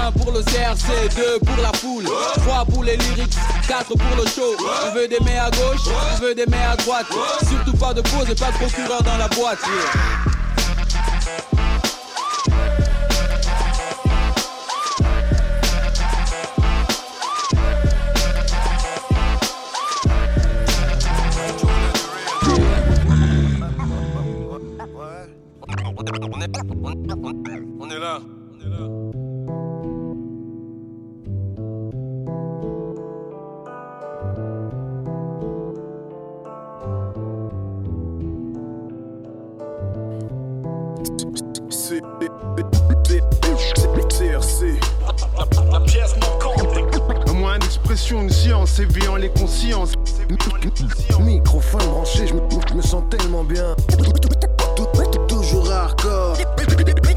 1 0.07 0.11
pour 0.13 0.31
le 0.31 0.41
CRC, 0.41 1.09
2 1.15 1.39
pour 1.45 1.61
la 1.61 1.73
foule, 1.73 2.05
3 2.05 2.65
pour 2.65 2.83
les 2.83 2.97
lyrics, 2.97 3.35
4 3.67 3.87
pour 3.87 4.15
le 4.17 4.27
show. 4.29 4.55
On 4.87 4.95
veut 4.95 5.07
des 5.07 5.19
mains 5.19 5.43
à 5.45 5.51
gauche, 5.51 5.81
on 5.87 6.21
veut 6.21 6.35
des 6.35 6.45
mains 6.45 6.71
à 6.71 6.75
droite. 6.77 7.07
Surtout 7.47 7.77
pas 7.77 7.93
de 7.93 8.01
pause 8.01 8.29
et 8.29 8.35
pas 8.35 8.51
de 8.51 8.57
procureur 8.57 9.03
dans 9.03 9.17
la 9.17 9.27
boîte. 9.27 9.59
On 27.79 27.89
est 27.89 27.99
là. 27.99 28.19
C- 41.69 42.01
CRC. 44.09 44.79
La 45.71 45.79
pièce 45.81 46.15
manquante. 46.17 47.33
Moyen 47.33 47.59
d'expression, 47.59 48.21
une 48.21 48.29
science, 48.29 48.79
éveillant 48.79 49.15
les 49.17 49.29
consciences. 49.29 49.93
Microphone 51.19 51.85
branché, 51.89 52.27
je 52.27 52.73
me 52.75 52.81
sens 52.81 53.03
tellement 53.09 53.43
bien. 53.43 53.75
Toujours 55.55 55.71
hardcore 55.71 56.35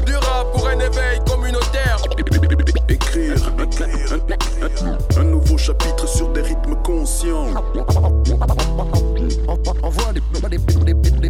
Du 0.05 0.15
rap 0.15 0.51
pour 0.53 0.65
un 0.67 0.79
éveil 0.79 1.19
communautaire. 1.27 1.97
Écrire 2.87 3.35
un, 3.57 3.63
un- 3.63 4.87
un- 4.87 5.19
un 5.19 5.23
nouveau 5.25 5.57
chapitre 5.57 6.07
sur 6.07 6.29
des 6.29 6.41
rythmes 6.41 6.75
conscients. 6.83 7.47
Envoie 9.83 10.13
des, 10.13 10.21
des, 10.49 10.57
des, 10.57 11.29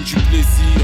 du 0.00 0.14
plaisir. 0.14 0.76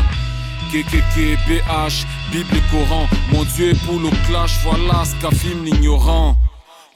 KKK, 0.71 1.37
BH, 1.47 2.07
Bible 2.31 2.57
et 2.57 2.71
Coran, 2.71 3.07
mon 3.31 3.45
Dieu 3.45 3.75
pour 3.85 4.01
le 4.01 4.09
clash, 4.27 4.59
voilà 4.63 5.05
ce 5.05 5.15
qu'affirme 5.21 5.65
l'ignorant. 5.65 6.37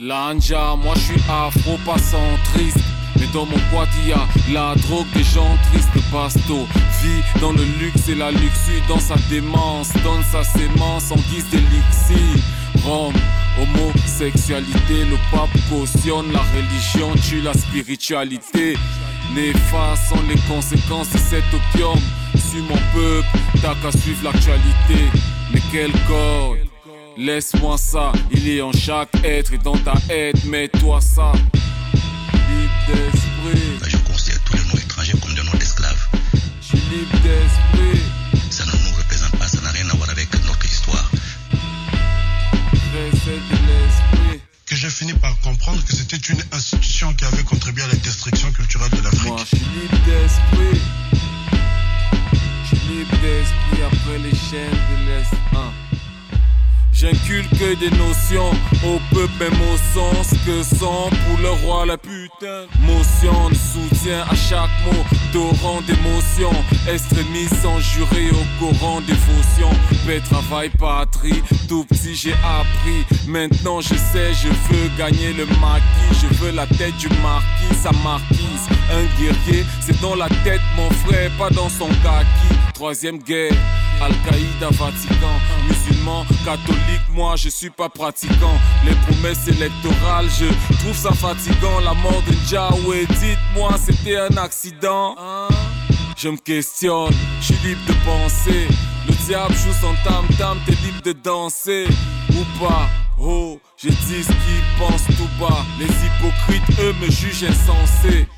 L'anja, 0.01 0.77
moi 0.77 0.95
je 0.95 1.13
suis 1.13 1.23
afro, 1.29 1.79
pas 1.85 1.99
centriste. 1.99 2.79
Mais 3.19 3.27
dans 3.33 3.47
mon 3.47 3.59
boîte, 3.71 3.89
il 4.03 4.11
y 4.11 4.13
a 4.13 4.27
la 4.53 4.75
drogue 4.77 5.07
des 5.15 5.25
gens 5.25 5.57
tristes, 5.71 6.11
pasto. 6.11 6.67
Vie 7.03 7.23
dans 7.41 7.53
le 7.53 7.65
luxe 7.81 8.09
et 8.09 8.15
la 8.15 8.31
luxure, 8.31 8.83
dans 8.89 9.01
sa 9.01 9.17
démence, 9.31 9.93
donne 10.05 10.23
sa 10.31 10.45
sémence 10.45 11.11
en 11.11 11.17
guise 11.17 11.49
d'élixir. 11.51 12.43
Rome, 12.85 13.15
homosexualité, 13.61 15.05
le 15.11 15.17
pape 15.31 15.51
cautionne 15.71 16.33
la 16.33 16.41
religion, 16.41 17.15
tue 17.29 17.41
la 17.41 17.53
spiritualité. 17.53 18.77
Néfaste 19.35 20.09
sont 20.09 20.23
les 20.29 20.41
conséquences 20.49 21.11
de 21.11 21.19
cet 21.19 21.45
opium. 21.53 21.99
Suis 22.37 22.63
mon 22.63 22.79
peuple, 22.95 23.27
t'as 23.61 23.75
qu'à 23.75 23.93
suivre 23.97 24.25
l'actualité. 24.25 25.11
Mais 25.53 25.61
quel 25.71 25.93
corps, 26.07 26.57
laisse-moi 27.17 27.77
ça, 27.79 28.13
il 28.31 28.49
est 28.49 28.63
en 28.63 28.73
chaque 28.73 29.09
être 29.25 29.53
et 29.53 29.59
dans 29.59 29.77
ta 29.77 29.95
aide, 30.09 30.45
mets-toi 30.47 31.01
ça. 31.01 31.33
Libre 32.33 32.73
d'esprit. 32.87 33.89
Je 33.89 33.97
considère 33.99 34.43
tous 34.45 34.57
les 34.57 34.63
noms 34.63 34.79
étrangers 34.79 35.19
comme 35.23 35.35
des 35.35 35.43
noms 35.43 35.59
d'esclaves. 35.59 36.09
Je 36.61 36.67
suis 36.67 36.79
libre 36.91 37.19
d'esprit. 37.23 38.03
200 60.57 61.11
pour 61.11 61.39
le 61.43 61.51
roi, 61.51 61.85
la 61.85 61.99
putain. 61.99 62.65
Motion 62.81 63.51
de 63.51 63.55
soutien 63.55 64.25
à 64.31 64.35
chaque 64.35 64.71
mot, 64.87 65.05
torrent 65.31 65.83
d'émotion. 65.83 66.51
Extrémiste 66.91 67.57
sans 67.57 67.79
juré 67.79 68.31
au 68.31 68.45
courant 68.59 69.03
dévotion. 69.03 69.69
Paix, 70.07 70.23
travail, 70.31 70.71
patrie, 70.79 71.43
tout 71.69 71.85
petit 71.85 72.15
j'ai 72.15 72.33
appris. 72.33 73.05
Maintenant 73.29 73.83
je 73.83 73.95
sais, 73.95 74.33
je 74.33 74.49
veux 74.49 74.89
gagner 74.97 75.35
le 75.35 75.45
maquis. 75.61 76.21
Je 76.23 76.35
veux 76.39 76.53
la 76.53 76.67
tête 76.67 76.97
du 76.97 77.09
marquis, 77.23 77.75
sa 77.83 77.93
marquise. 78.03 78.67
Un 78.91 79.05
guerrier, 79.21 79.63
c'est 79.83 80.01
dans 80.01 80.15
la 80.15 80.29
tête 80.43 80.63
mon 80.75 80.89
frère, 81.05 81.31
pas 81.39 81.51
dans 81.51 81.69
son 81.69 81.89
kaki. 82.03 82.57
Troisième 82.73 83.19
guerre, 83.19 83.53
Al-Qaïda, 84.01 84.71
Vatican 84.71 85.36
catholique, 86.45 87.09
moi 87.13 87.37
je 87.37 87.49
suis 87.49 87.71
pas 87.71 87.89
pratiquant. 87.89 88.59
Les 88.85 88.95
promesses 88.95 89.47
électorales, 89.49 90.29
je 90.39 90.47
trouve 90.79 90.97
ça 90.97 91.13
fatigant. 91.13 91.81
La 91.81 91.95
mort 91.95 92.23
de 92.27 92.35
Jaoué, 92.49 93.07
dites-moi, 93.07 93.75
c'était 93.85 94.17
un 94.17 94.37
accident. 94.37 95.17
Je 96.17 96.29
me 96.29 96.37
questionne, 96.37 97.13
je 97.41 97.47
suis 97.47 97.69
libre 97.69 97.81
de 97.87 97.93
penser. 98.05 98.69
Le 99.07 99.15
diable 99.27 99.55
joue 99.55 99.73
son 99.81 99.95
tam-tam, 100.05 100.59
t'es 100.65 100.73
libre 100.73 101.03
de 101.03 101.13
danser 101.13 101.87
ou 102.31 102.65
pas. 102.65 102.89
Oh, 103.19 103.59
je 103.77 103.89
dis 103.89 104.23
ce 104.23 104.29
qu'ils 104.29 104.79
pensent 104.79 105.07
tout 105.17 105.29
bas. 105.41 105.65
Les 105.79 105.87
hypocrites, 105.87 106.81
eux, 106.81 106.95
me 107.01 107.11
jugent 107.11 107.45
insensé. 107.45 108.29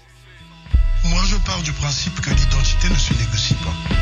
Moi, 1.05 1.20
je 1.27 1.36
pars 1.36 1.62
du 1.62 1.73
principe 1.73 2.20
que 2.20 2.31
l'identité 2.31 2.89
ne 2.89 2.95
se 2.95 3.12
négocie 3.15 3.55
pas. 3.55 3.98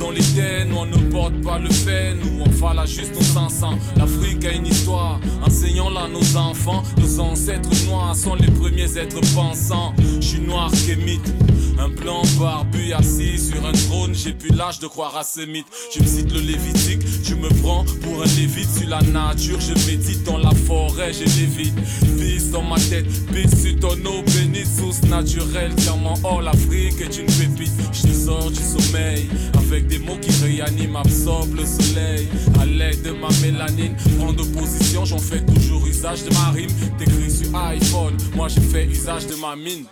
Dans 0.00 0.10
les 0.10 0.20
Nous 0.68 0.76
on 0.76 0.86
ne 0.86 1.10
porte 1.10 1.40
pas 1.42 1.58
le 1.58 1.70
fait, 1.70 2.14
nous 2.14 2.42
on 2.44 2.50
fera 2.50 2.86
juste 2.86 3.14
nos 3.14 3.20
500 3.20 3.78
L'Afrique 3.96 4.44
a 4.44 4.52
une 4.52 4.66
histoire, 4.66 5.20
enseignons-la 5.46 6.08
nos 6.08 6.36
enfants. 6.36 6.82
Nos 6.98 7.20
ancêtres 7.20 7.70
noirs 7.86 8.16
sont 8.16 8.34
les 8.34 8.50
premiers 8.50 8.98
êtres 8.98 9.20
pensants. 9.34 9.94
Je 10.20 10.26
suis 10.26 10.40
noir 10.40 10.70
qu'émite 10.86 11.32
un 11.80 11.88
blanc 11.88 12.22
barbu 12.38 12.92
assis 12.92 13.38
sur 13.38 13.64
un 13.64 13.72
trône, 13.72 14.14
j'ai 14.14 14.32
plus 14.32 14.54
l'âge 14.54 14.78
de 14.80 14.86
croire 14.86 15.16
à 15.16 15.24
ce 15.24 15.40
mythe. 15.40 15.66
Je 15.94 16.00
me 16.00 16.06
cite 16.06 16.32
le 16.32 16.40
Lévitique, 16.40 17.00
tu 17.24 17.34
me 17.34 17.48
prends 17.62 17.84
pour 18.02 18.22
un 18.22 18.26
lévite 18.26 18.68
sur 18.70 18.88
la 18.88 19.00
nature. 19.02 19.58
Je 19.60 19.72
médite 19.90 20.22
dans 20.24 20.38
la 20.38 20.50
forêt, 20.50 21.12
je 21.12 21.24
lévite. 21.24 21.74
Fils 22.18 22.50
dans 22.50 22.62
ma 22.62 22.76
tête, 22.76 23.06
pisse 23.32 23.62
sur 23.62 23.78
ton 23.80 23.94
eau 24.04 24.22
bénite, 24.22 24.66
source 24.66 25.02
naturelle. 25.04 25.74
Clairement, 25.76 26.14
oh 26.24 26.40
l'Afrique 26.40 27.00
est 27.00 27.18
une 27.18 27.26
pépite. 27.26 27.72
Je 27.92 28.12
sors 28.12 28.50
du 28.50 28.60
sommeil 28.60 29.28
avec 29.54 29.86
des 29.86 29.98
mots 29.98 30.18
qui 30.20 30.30
réaniment, 30.44 30.96
absorbent 30.96 31.56
le 31.56 31.64
soleil. 31.64 32.28
À 32.60 32.66
l'aide 32.66 33.02
de 33.02 33.12
ma 33.12 33.28
mélanine, 33.40 33.96
prendre 34.18 34.44
position, 34.52 35.04
j'en 35.04 35.18
fais 35.18 35.40
toujours 35.44 35.86
usage 35.86 36.24
de 36.24 36.34
ma 36.34 36.50
rime. 36.50 36.70
T'écris 36.98 37.30
sur 37.30 37.56
iPhone, 37.56 38.16
moi 38.34 38.48
je 38.48 38.60
fais 38.60 38.86
usage 38.86 39.26
de 39.26 39.34
ma 39.36 39.56
mine. 39.56 39.86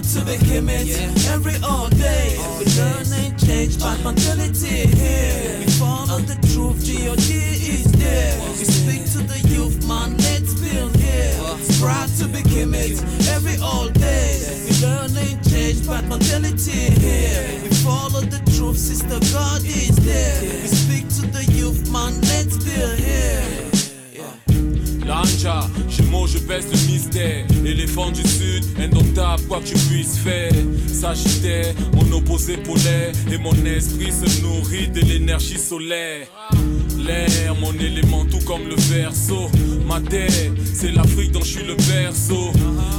Proud 0.00 0.12
to 0.14 0.24
be 0.24 0.56
image 0.56 0.96
every 1.28 1.56
all 1.62 1.88
day. 1.90 2.34
we 2.58 2.64
learn 2.80 3.04
and 3.20 3.38
change 3.38 3.78
bad 3.78 4.02
mentality 4.02 4.86
here. 4.96 5.58
We 5.58 5.66
follow 5.72 6.18
the 6.20 6.36
truth, 6.54 6.82
G.O.D. 6.84 7.20
is 7.20 7.92
there. 7.92 8.40
We 8.48 8.64
speak 8.64 9.04
to 9.12 9.18
the 9.18 9.38
youth, 9.48 9.86
man, 9.86 10.16
let's 10.16 10.54
build 10.54 10.96
here. 10.96 11.34
Proud 11.78 12.08
to 12.16 12.28
be 12.28 12.40
image 12.60 12.98
every 13.28 13.58
all 13.62 13.90
day. 13.90 14.40
We 14.64 14.86
learn 14.86 15.14
and 15.16 15.50
change 15.50 15.86
bad 15.86 16.08
mentality 16.08 16.96
here. 16.96 17.60
We 17.62 17.68
follow 17.84 18.22
the 18.22 18.40
truth, 18.56 18.78
sister, 18.78 19.20
God 19.36 19.62
is 19.64 19.96
there. 19.96 20.40
We 20.62 20.68
speak 20.68 21.08
to 21.20 21.26
the 21.26 21.44
youth, 21.52 21.90
man, 21.92 22.18
let's 22.22 22.56
build 22.56 22.98
here. 22.98 23.59
Lanja, 25.10 25.68
chez 25.88 26.04
moi 26.04 26.28
je 26.28 26.38
baisse 26.38 26.66
le 26.70 26.92
mystère. 26.92 27.44
Éléphant 27.64 28.12
du 28.12 28.22
sud, 28.22 28.64
indomptable, 28.78 29.42
quoi 29.48 29.58
que 29.58 29.66
tu 29.66 29.74
puisses 29.74 30.16
faire. 30.16 30.52
Sagittaire, 30.86 31.74
mon 31.94 32.12
opposé 32.12 32.56
polaire. 32.58 33.12
Et 33.32 33.38
mon 33.38 33.52
esprit 33.64 34.12
se 34.12 34.40
nourrit 34.40 34.86
de 34.86 35.00
l'énergie 35.00 35.58
solaire. 35.58 36.28
Mon 37.60 37.72
élément 37.74 38.24
tout 38.24 38.44
comme 38.44 38.66
le 38.68 38.76
verso. 38.76 39.50
Ma 39.86 40.00
terre, 40.00 40.52
c'est 40.74 40.92
l'Afrique 40.92 41.32
dont 41.32 41.40
je 41.40 41.58
suis 41.58 41.64
le 41.64 41.74
berceau 41.74 42.50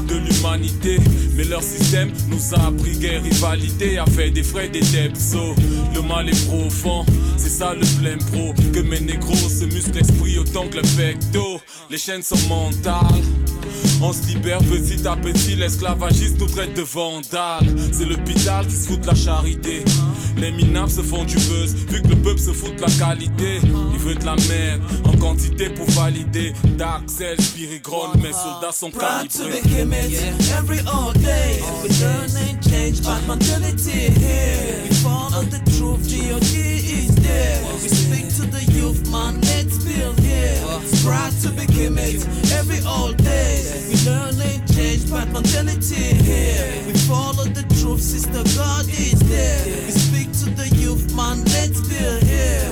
de 0.08 0.16
l'humanité. 0.16 0.98
Mais 1.36 1.44
leur 1.44 1.64
système 1.64 2.12
nous 2.28 2.54
a 2.54 2.68
appris 2.68 2.98
guerre, 2.98 3.24
rivalité, 3.24 3.98
a 3.98 4.06
fait 4.06 4.32
des 4.32 4.44
frais, 4.44 4.70
des 4.70 4.82
depsos. 4.82 5.56
Le 5.94 6.02
mal 6.02 6.30
est 6.30 6.48
profond, 6.48 7.06
c'est 7.38 7.50
ça 7.50 7.74
le 7.74 7.86
plein 8.00 8.18
pro. 8.18 8.54
Que 8.74 8.80
mes 8.80 9.00
négros 9.00 9.36
se 9.36 9.66
musclent 9.66 9.98
l'esprit 9.98 10.38
autant 10.40 10.68
que 10.68 10.78
le 10.78 10.98
pecto. 10.98 11.62
Les 11.90 11.98
chaînes 11.98 12.24
sont 12.24 12.48
mentales. 12.48 13.24
On 14.04 14.14
se 14.14 14.26
libère 14.28 14.60
petit 14.60 15.08
à 15.08 15.16
petit, 15.16 15.56
l'esclavagiste 15.56 16.40
nous 16.40 16.48
traite 16.48 16.76
de 16.76 16.82
vandales. 16.82 17.68
C'est 17.92 18.06
l'hôpital 18.06 18.66
qui 18.66 18.76
se 18.76 18.88
fout 18.88 19.02
de 19.02 19.08
la 19.08 19.14
charité. 19.14 19.86
Les 20.38 20.52
minables 20.52 20.90
se 20.90 21.02
font 21.02 21.24
du 21.24 21.36
buzz, 21.36 21.76
vu 21.88 22.02
que 22.02 22.08
le 22.08 22.16
peuple 22.16 22.40
se 22.40 22.52
fout 22.52 22.76
de 22.76 22.82
la 22.82 22.88
qualité. 22.88 23.60
Il 23.94 24.00
veut 24.00 24.16
de 24.16 24.26
la 24.26 24.36
merde 24.36 24.82
en 25.06 25.16
quantité 25.18 25.70
pour 25.70 25.88
valider. 25.92 26.54
D'Axel, 26.78 27.40
Spirigrone, 27.40 28.20
mes 28.22 28.34
soldats 28.34 28.72
sont 28.72 28.90
calibrés. 28.90 29.52
every 30.58 30.80
all 30.88 31.12
day. 31.14 31.62
We 31.84 31.90
learn 32.02 32.30
and 32.50 32.62
change 32.64 33.04
bad 33.04 33.28
mentality 33.28 34.10
here. 34.10 34.82
We 34.84 34.96
follow 34.96 35.44
the 35.44 35.60
truth, 35.78 36.08
G.O.D. 36.08 36.46
is 36.46 37.16
there. 37.16 37.62
We 37.82 37.90
speak 37.90 38.28
to 38.38 38.46
the 38.50 38.64
youth, 38.74 39.10
man, 39.12 39.40
let's 39.42 39.78
build 39.84 40.20
here. 40.20 40.58
Proud 41.04 41.32
to 41.42 41.50
be 41.50 41.66
Kemet 41.66 42.22
every 42.60 42.80
all 42.86 43.12
day. 43.14 43.91
We 43.92 43.98
learn 44.06 44.40
and 44.40 44.74
change 44.74 45.12
bad 45.12 45.34
mentality 45.34 46.16
here. 46.24 46.84
We 46.88 46.94
follow 46.94 47.44
the 47.44 47.64
truth, 47.82 48.00
sister, 48.00 48.42
God 48.56 48.88
is 48.88 49.20
there. 49.28 49.66
We 49.86 49.92
speak 49.92 50.32
to 50.44 50.50
the 50.50 50.74
youth, 50.78 51.14
man, 51.14 51.44
let's 51.44 51.82
build 51.90 52.24
here. 52.24 52.72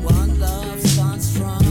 One 0.00 0.38
love 0.38 0.80
stands 0.80 1.28
strong. 1.28 1.64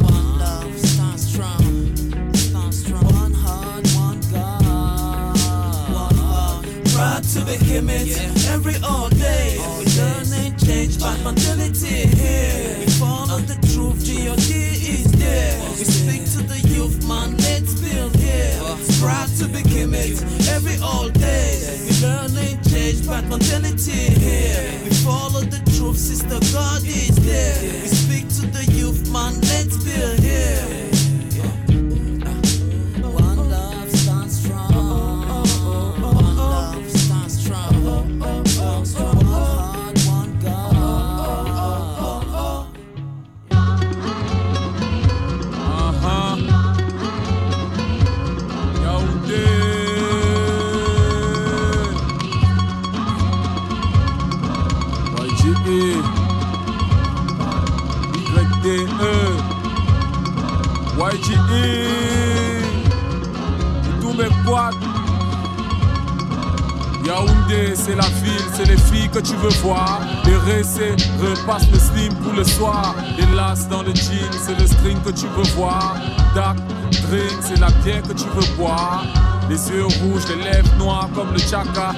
One 0.00 0.38
love 0.38 0.78
stands 0.78 1.30
strong. 1.30 2.32
Stands 2.32 2.82
strong. 2.82 3.04
One 3.04 3.34
heart, 3.34 3.86
one 3.96 4.20
God. 4.32 5.36
One 5.92 6.16
heart. 6.16 6.64
Proud 6.94 7.22
to 7.34 7.44
be 7.44 7.56
Kemet 7.68 8.16
every 8.48 8.76
all 8.82 9.10
day. 9.10 9.58
We 9.78 9.84
learn 10.00 10.32
and 10.32 10.58
change 10.58 10.98
bad 10.98 11.22
mentality 11.22 12.06
here. 12.16 12.78
We 12.78 12.86
follow 12.92 13.40
the 13.40 13.54
truth, 13.56 13.65
G.O.D. 13.65 13.65
there. 15.26 15.58
We 15.78 15.84
speak 15.84 16.22
to 16.34 16.40
the 16.52 16.58
youth, 16.68 17.06
man, 17.06 17.36
let's 17.46 17.74
build 17.80 18.14
here. 18.16 18.54
Proud 19.00 19.28
to 19.38 19.46
be 19.48 19.62
Kemet 19.62 20.16
every 20.54 20.78
all 20.82 21.08
day. 21.10 21.52
We 21.84 21.92
learn 22.00 22.36
and 22.36 22.58
change 22.70 23.06
bad 23.06 23.28
mentality 23.28 24.02
here. 24.22 24.80
We 24.84 24.90
follow 25.06 25.42
the 25.42 25.60
truth, 25.76 25.98
sister, 25.98 26.38
God 26.52 26.82
is 26.84 27.16
there. 27.24 27.58
We 27.82 27.88
speak 27.88 28.26
to 28.40 28.46
the 28.56 28.64
youth, 28.72 29.10
man, 29.10 29.34
let's 29.50 29.76
build 29.84 30.20
here. 30.20 30.85
C'est 67.86 67.94
la 67.94 68.08
ville, 68.20 68.46
c'est 68.52 68.64
les 68.64 68.76
filles 68.76 69.08
que 69.08 69.20
tu 69.20 69.34
veux 69.36 69.54
voir. 69.62 70.00
Les 70.24 70.36
récés 70.36 70.94
repassent 71.20 71.70
le 71.70 71.78
slim 71.78 72.12
pour 72.16 72.32
le 72.32 72.42
soir. 72.42 72.96
Les 73.16 73.24
dans 73.70 73.82
le 73.82 73.94
jean, 73.94 74.28
c'est 74.32 74.58
le 74.58 74.66
string 74.66 74.98
que 75.02 75.10
tu 75.10 75.26
veux 75.28 75.48
voir. 75.54 75.94
Dark 76.34 76.56
drink, 77.08 77.38
c'est 77.40 77.60
la 77.60 77.70
bière 77.84 78.02
que 78.02 78.12
tu 78.12 78.24
veux 78.34 78.56
boire. 78.56 79.04
Les 79.48 79.70
yeux 79.70 79.84
rouges, 79.84 80.24
les 80.28 80.42
lèvres 80.42 80.74
noires 80.78 81.08
comme 81.14 81.32
le 81.32 81.38
chaka. 81.38 81.92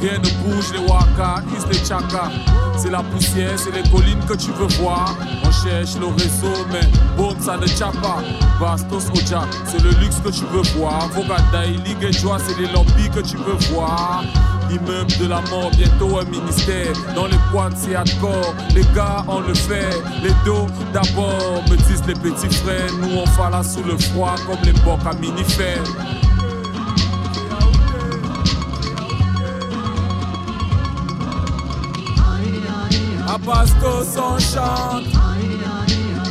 Rien 0.00 0.18
ne 0.18 0.28
bouge, 0.42 0.72
les 0.72 0.80
waka, 0.80 1.42
is 1.56 1.66
les 1.72 1.82
chaka. 1.86 2.30
C'est 2.76 2.90
la 2.90 3.02
poussière, 3.02 3.56
c'est 3.56 3.70
les 3.70 3.88
collines 3.88 4.24
que 4.28 4.34
tu 4.34 4.50
veux 4.50 4.66
voir. 4.82 5.16
On 5.42 5.50
cherche 5.50 5.96
le 5.98 6.06
réseau, 6.06 6.66
mais 6.70 6.86
boum, 7.16 7.34
ça 7.40 7.56
ne 7.56 7.66
pas. 8.02 8.18
Bastos 8.60 9.08
Oja, 9.14 9.44
c'est 9.64 9.82
le 9.82 9.90
luxe 10.00 10.20
que 10.22 10.30
tu 10.30 10.44
veux 10.52 10.62
voir. 10.76 11.08
Vogada, 11.08 11.64
Ligue 11.64 12.02
et 12.02 12.12
c'est 12.12 12.58
les 12.60 12.70
lobbies 12.72 13.08
que 13.14 13.20
tu 13.20 13.36
veux 13.36 13.56
voir. 13.72 14.24
L'immeuble 14.68 15.16
de 15.18 15.26
la 15.26 15.40
mort, 15.42 15.70
bientôt 15.76 16.18
un 16.18 16.24
ministère. 16.24 16.92
Dans 17.14 17.26
les 17.26 17.38
boîtes, 17.52 17.74
c'est 17.76 17.94
hardcore. 17.94 18.54
Les 18.74 18.84
gars, 18.94 19.24
on 19.28 19.40
le 19.40 19.54
fait. 19.54 19.90
Les 20.22 20.32
dos, 20.44 20.66
d'abord, 20.92 21.62
me 21.70 21.76
disent 21.76 22.04
les 22.06 22.14
petits 22.14 22.54
frères. 22.54 22.92
Nous, 23.00 23.16
on 23.16 23.26
fait 23.26 23.50
là 23.50 23.62
sous 23.62 23.82
le 23.82 23.96
froid, 23.98 24.34
comme 24.46 24.62
les 24.64 24.72
bocs 24.72 25.00
à 25.06 25.14
mini-fer. 25.14 25.82
À 33.26 33.38
Basco, 33.38 34.04
on 34.16 34.38
chante. 34.38 35.04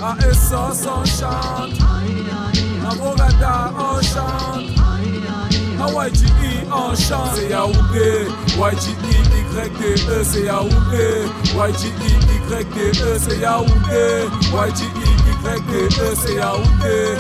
À 0.02 0.18
Essos, 0.28 0.88
on 0.88 1.06
chante. 1.06 1.80
À 2.86 2.96
Bogada, 2.96 3.72
on 3.78 4.02
YGE, 5.86 6.53
on 6.76 6.96
chante. 6.96 7.32
C'est 7.36 7.50
Yaoundé. 7.50 8.28
YGE, 8.58 8.90
YDE, 9.54 10.24
c'est 10.24 10.44
Yaoundé. 10.44 11.28
YGE, 11.56 11.92
YDE, 12.50 13.20
c'est 13.20 13.40
Yaoundé. 13.40 14.28
YGE, 14.52 14.88
YDE, 15.46 16.16
c'est 16.16 16.36
Yaoundé. 16.36 17.18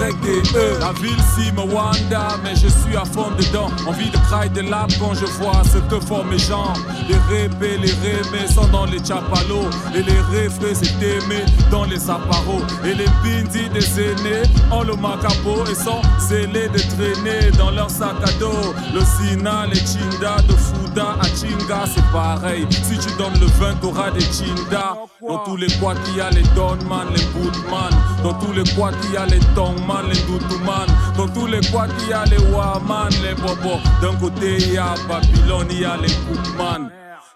YDE. 0.00 0.80
La 0.80 0.92
ville 0.92 1.22
si 1.34 1.52
me 1.52 1.60
Wanda, 1.60 2.38
mais 2.42 2.54
je 2.54 2.68
suis 2.68 2.96
à 2.96 3.04
fond 3.04 3.30
dedans. 3.38 3.68
Envie 3.86 4.10
de 4.10 4.16
crailler 4.28 4.50
de 4.50 4.62
l'âme 4.62 4.88
quand 4.98 5.14
je 5.14 5.26
vois 5.26 5.62
ce 5.64 5.78
que 5.92 6.00
font 6.00 6.24
mes 6.24 6.38
gens. 6.38 6.72
Les 7.08 7.16
répés, 7.28 7.76
les 7.76 7.92
rémés 7.92 8.48
sont 8.48 8.66
dans 8.68 8.86
les 8.86 8.98
chapalos. 8.98 9.68
Et 9.94 10.02
les 10.02 10.20
réfrés, 10.30 10.74
c'est 10.74 11.02
aimé 11.02 11.44
dans 11.70 11.84
les 11.84 12.08
apparos. 12.08 12.62
Et 12.84 12.94
les 12.94 13.08
bindis 13.22 13.68
des 13.68 14.00
aînés 14.00 14.42
ont 14.72 14.82
le 14.82 14.96
macapo 14.96 15.66
et 15.70 15.74
sont 15.74 16.02
zélés 16.18 16.68
de 16.68 16.78
traîner 16.78 17.50
dans 17.58 17.70
leur 17.70 17.90
sac 17.90 18.16
à 18.24 18.32
dos. 18.38 18.74
Le 18.94 19.00
Sina, 19.00 19.66
les 19.66 19.80
Chinda, 19.80 20.36
de 20.48 20.54
À 21.00 21.24
Chinga, 21.24 21.84
c'est 21.86 22.04
pareil. 22.12 22.66
Si 22.70 22.98
tu 22.98 23.14
donnes 23.16 23.38
le 23.40 23.46
vin, 23.46 23.74
t'auras 23.80 24.10
des 24.10 24.20
Chinda. 24.20 24.96
Dans 25.26 25.38
tous 25.44 25.56
les 25.56 25.68
boîtes, 25.78 25.98
il 26.08 26.16
y 26.16 26.20
a 26.20 26.30
les 26.30 26.42
Donman, 26.54 27.08
les 27.14 27.24
Bootman. 27.32 27.90
Dans 28.22 28.34
tous 28.34 28.52
les 28.52 28.64
boîtes, 28.74 28.94
il 29.04 29.12
y 29.12 29.16
a 29.16 29.26
les 29.26 29.40
Tongman, 29.54 30.02
les 30.08 30.20
Doutouman. 30.20 30.86
Dans 31.16 31.28
tous 31.28 31.46
les 31.46 31.60
boîtes, 31.70 31.90
il 32.02 32.08
y 32.08 32.12
a 32.12 32.24
les 32.24 32.38
Waman, 32.52 33.08
les 33.22 33.34
Bobo. 33.34 33.78
D'un 34.02 34.14
côté, 34.16 34.56
il 34.58 34.74
y 34.74 34.78
a 34.78 34.94
Babylone, 35.08 35.68
il 35.70 35.80
y 35.80 35.84
a 35.84 35.96
les 35.96 36.12
Cookman. 36.12 36.90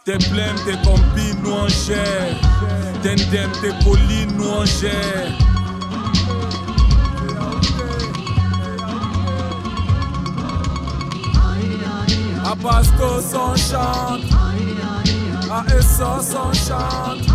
Tes 0.04 0.18
blèmes, 0.30 0.56
tes 0.66 0.76
compines, 0.86 1.40
nous 1.42 1.52
en 1.52 1.68
gère. 1.68 2.36
Tes 3.02 3.14
ndem, 3.14 3.50
tes 3.62 3.84
collines, 3.84 4.36
nous. 4.36 5.53
À 12.54 12.56
Bastos, 12.56 13.34
on 13.34 13.56
chante. 13.56 14.20
À 15.50 15.64
Essos, 15.74 16.36
on 16.36 16.52
chante. 16.52 17.28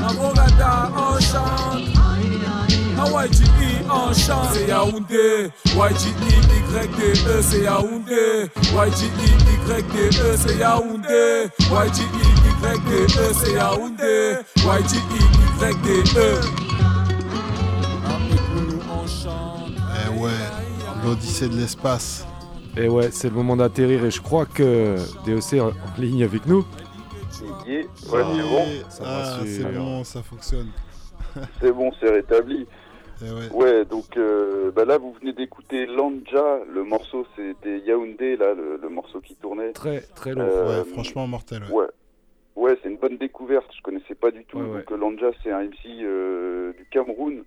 À 0.00 0.08
on 0.96 1.20
chante. 1.20 1.84
À 2.96 3.04
on 3.92 4.14
chante. 4.14 4.48
C'est 4.54 4.68
Yaoundé. 4.68 5.50
YGE, 5.66 6.08
YDE, 6.72 7.42
c'est 7.42 7.62
Yaoundé. 7.64 8.50
YGE, 8.72 9.08
YDE, 9.68 10.36
c'est 10.38 10.56
Yaoundé. 10.56 11.50
YDE, 11.60 12.00
c'est 13.34 13.52
Yaoundé. 13.52 14.38
YGE, 14.56 15.00
YDE. 15.60 16.40
Eh 19.96 20.08
l'Odyssée 21.04 21.48
de 21.48 21.56
l'espace. 21.56 22.24
Et 22.76 22.88
ouais, 22.88 23.10
c'est 23.12 23.28
le 23.28 23.34
moment 23.34 23.56
d'atterrir 23.56 24.04
et 24.04 24.10
je 24.10 24.20
crois 24.20 24.46
que 24.46 24.96
DOC 25.26 25.52
est 25.54 25.60
en 25.60 25.70
ligne 25.98 26.24
avec 26.24 26.46
nous. 26.46 26.64
Ouais, 27.68 27.86
c'est 27.96 28.08
bon. 28.12 28.64
Ça 28.88 29.02
Ah, 29.06 29.38
va, 29.40 29.46
c'est 29.46 29.64
bon, 29.72 30.04
ça 30.04 30.22
fonctionne. 30.22 30.68
C'est 31.60 31.72
bon, 31.72 31.90
c'est 31.98 32.10
rétabli. 32.10 32.64
Eh 33.20 33.24
ouais. 33.32 33.48
Ouais, 33.52 33.84
donc 33.84 34.16
euh, 34.16 34.70
bah 34.70 34.84
là, 34.84 34.98
vous 34.98 35.12
venez 35.20 35.32
d'écouter 35.32 35.84
Lanja. 35.86 36.60
Le 36.72 36.84
morceau, 36.84 37.26
c'était 37.34 37.80
Yaoundé, 37.80 38.36
là, 38.36 38.54
le, 38.54 38.78
le 38.80 38.88
morceau 38.88 39.20
qui 39.20 39.34
tournait. 39.34 39.72
Très, 39.72 40.00
très 40.14 40.32
long. 40.32 40.44
Ouais, 40.44 40.84
franchement, 40.92 41.26
mortel, 41.26 41.64
ouais. 41.64 41.72
Ouais, 41.72 41.86
Ouais, 42.54 42.70
ouais, 42.70 42.78
c'est 42.82 42.88
une 42.88 42.98
bonne 42.98 43.16
découverte. 43.18 43.66
Je 43.76 43.82
connaissais 43.82 44.14
pas 44.14 44.30
du 44.30 44.44
tout. 44.44 44.60
Donc 44.60 44.92
euh, 44.92 44.96
Lanja, 44.96 45.26
c'est 45.42 45.50
un 45.50 45.64
MC 45.64 45.74
euh, 46.02 46.72
du 46.74 46.86
Cameroun. 46.92 47.42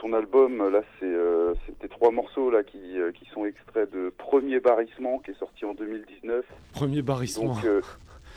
Son 0.00 0.12
album, 0.12 0.70
là, 0.70 0.82
c'est 0.98 1.06
euh, 1.06 1.54
c'était 1.66 1.88
trois 1.88 2.10
morceaux 2.10 2.50
là 2.50 2.62
qui, 2.62 2.98
euh, 2.98 3.12
qui 3.12 3.26
sont 3.32 3.44
extraits 3.44 3.92
de 3.92 4.12
Premier 4.16 4.60
Barrissement, 4.60 5.18
qui 5.18 5.32
est 5.32 5.38
sorti 5.38 5.64
en 5.64 5.74
2019. 5.74 6.44
Premier 6.72 7.02
barrissement. 7.02 7.54
Donc, 7.54 7.64
euh, 7.64 7.80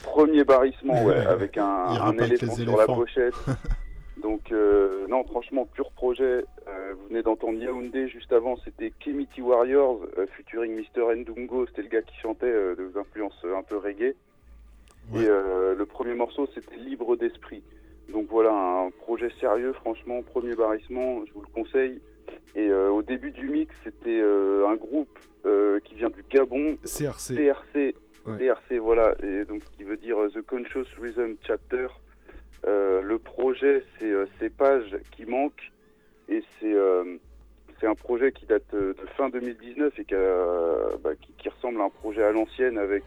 premier 0.03 0.43
barrissement, 0.43 1.03
ouais, 1.03 1.15
avec 1.27 1.57
un, 1.57 1.65
un 1.65 2.17
éléphant 2.17 2.55
sur 2.55 2.77
la 2.77 2.85
pochette. 2.85 3.35
Donc, 4.21 4.51
euh, 4.51 5.07
non, 5.07 5.23
franchement, 5.23 5.65
pur 5.65 5.91
projet. 5.91 6.45
Euh, 6.67 6.93
vous 6.95 7.07
venez 7.09 7.23
d'entendre 7.23 7.57
Yaoundé 7.57 8.07
juste 8.07 8.31
avant, 8.31 8.55
c'était 8.63 8.93
Kemiti 8.99 9.41
Warriors, 9.41 9.99
euh, 10.17 10.27
featuring 10.37 10.75
Mr. 10.75 11.15
Ndungo. 11.15 11.65
C'était 11.67 11.81
le 11.81 11.87
gars 11.87 12.01
qui 12.01 12.15
chantait 12.21 12.51
de 12.51 12.91
influences 12.99 13.43
un 13.43 13.63
peu 13.63 13.77
reggae. 13.77 14.15
Et 15.15 15.25
le 15.25 15.83
premier 15.85 16.13
morceau, 16.13 16.47
c'était 16.53 16.75
Libre 16.77 17.17
d'esprit. 17.17 17.63
Donc 18.11 18.27
voilà, 18.29 18.51
un 18.51 18.89
projet 18.91 19.29
sérieux, 19.39 19.73
franchement, 19.73 20.21
premier 20.21 20.55
barrissement, 20.55 21.25
je 21.25 21.33
vous 21.33 21.41
le 21.41 21.47
conseille. 21.47 22.01
Et 22.55 22.67
euh, 22.69 22.89
au 22.89 23.01
début 23.01 23.31
du 23.31 23.47
mix, 23.49 23.73
c'était 23.83 24.19
euh, 24.21 24.67
un 24.67 24.75
groupe 24.75 25.17
euh, 25.45 25.79
qui 25.81 25.95
vient 25.95 26.09
du 26.09 26.23
Gabon. 26.29 26.77
CRC. 26.83 27.35
CRC. 27.35 27.95
Ouais. 28.27 28.37
CRC, 28.37 28.77
voilà. 28.79 29.15
Et 29.23 29.45
donc, 29.45 29.61
qui 29.77 29.83
veut 29.83 29.97
dire 29.97 30.17
The 30.33 30.41
Conscious 30.45 30.85
Rhythm 31.01 31.35
Chapter. 31.45 31.87
Le 32.63 33.17
projet, 33.17 33.83
c'est 33.99 34.11
ces 34.39 34.49
pages 34.49 34.95
qui 35.11 35.25
manquent. 35.25 35.71
Et 36.29 36.43
c'est 36.59 36.75
c'est 37.79 37.87
un 37.87 37.95
projet 37.95 38.31
qui 38.31 38.45
date 38.45 38.71
de 38.73 38.95
fin 39.17 39.29
2019 39.29 39.97
et 39.97 40.05
qui, 40.05 40.13
a- 40.13 40.97
bah, 41.03 41.15
qui, 41.19 41.33
qui 41.39 41.49
ressemble 41.49 41.81
à 41.81 41.85
un 41.85 41.89
projet 41.89 42.21
à 42.23 42.31
l'ancienne 42.31 42.77
avec 42.77 43.05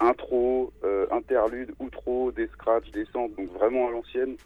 intro, 0.00 0.72
euh, 0.84 1.06
interlude, 1.10 1.72
outro, 1.80 2.30
des 2.32 2.46
scratchs, 2.48 2.90
des 2.92 3.04
samples, 3.12 3.34
donc 3.36 3.52
vraiment 3.52 3.88
à 3.88 3.90
l'ancienne. 3.90 4.36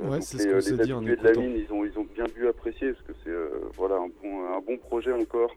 Euh, 0.00 0.08
Ouais, 0.08 0.20
c'est 0.22 0.38
les, 0.38 0.42
ce 0.44 0.48
qu'on 0.48 0.54
euh, 0.56 0.60
s'est 0.60 0.76
les 0.76 0.84
dit 0.84 0.92
en 0.94 0.98
habitués 0.98 1.16
de 1.16 1.22
la 1.24 1.30
écoutant. 1.32 1.46
mine, 1.46 1.64
ils 1.68 1.72
ont, 1.72 1.84
ils 1.84 1.98
ont 1.98 2.06
bien 2.14 2.24
dû 2.34 2.48
apprécier 2.48 2.92
parce 2.92 3.04
que 3.06 3.12
c'est 3.24 3.76
voilà, 3.76 3.96
un, 3.96 4.08
bon, 4.22 4.54
un 4.56 4.60
bon 4.60 4.78
projet 4.78 5.12
encore. 5.12 5.54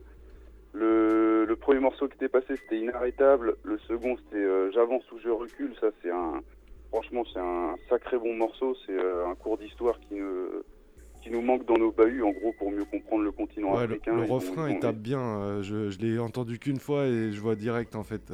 Le, 0.73 1.45
le 1.45 1.55
premier 1.55 1.79
morceau 1.79 2.07
qui 2.07 2.15
était 2.15 2.27
passé, 2.27 2.55
c'était 2.57 2.79
Inarrêtable. 2.79 3.55
Le 3.63 3.77
second, 3.79 4.17
c'était 4.17 4.43
euh, 4.43 4.71
J'avance 4.73 5.09
ou 5.13 5.19
je 5.23 5.29
recule. 5.29 5.73
Ça, 5.79 5.87
c'est 6.01 6.11
un. 6.11 6.41
Franchement, 6.91 7.23
c'est 7.33 7.39
un 7.39 7.75
sacré 7.89 8.17
bon 8.17 8.35
morceau. 8.35 8.75
C'est 8.85 8.91
euh, 8.97 9.27
un 9.27 9.35
cours 9.35 9.57
d'histoire 9.57 9.97
qui, 10.01 10.15
ne- 10.15 10.63
qui 11.23 11.29
nous 11.31 11.41
manque 11.41 11.65
dans 11.65 11.77
nos 11.77 11.91
bahuts, 11.91 12.23
en 12.23 12.31
gros, 12.31 12.53
pour 12.57 12.71
mieux 12.71 12.83
comprendre 12.85 13.23
le 13.23 13.31
continent 13.31 13.69
Ouais, 13.73 13.87
le, 13.87 13.93
africain. 13.93 14.15
le 14.17 14.23
refrain, 14.23 14.69
il 14.69 14.79
tape 14.79 14.97
bien. 14.97 15.19
euh, 15.21 15.63
je 15.63 15.89
je 15.89 15.99
l'ai 15.99 16.19
entendu 16.19 16.59
qu'une 16.59 16.79
fois 16.79 17.05
et 17.05 17.31
je 17.31 17.39
vois 17.39 17.55
direct 17.55 17.95
en 17.95 18.03
fait. 18.03 18.31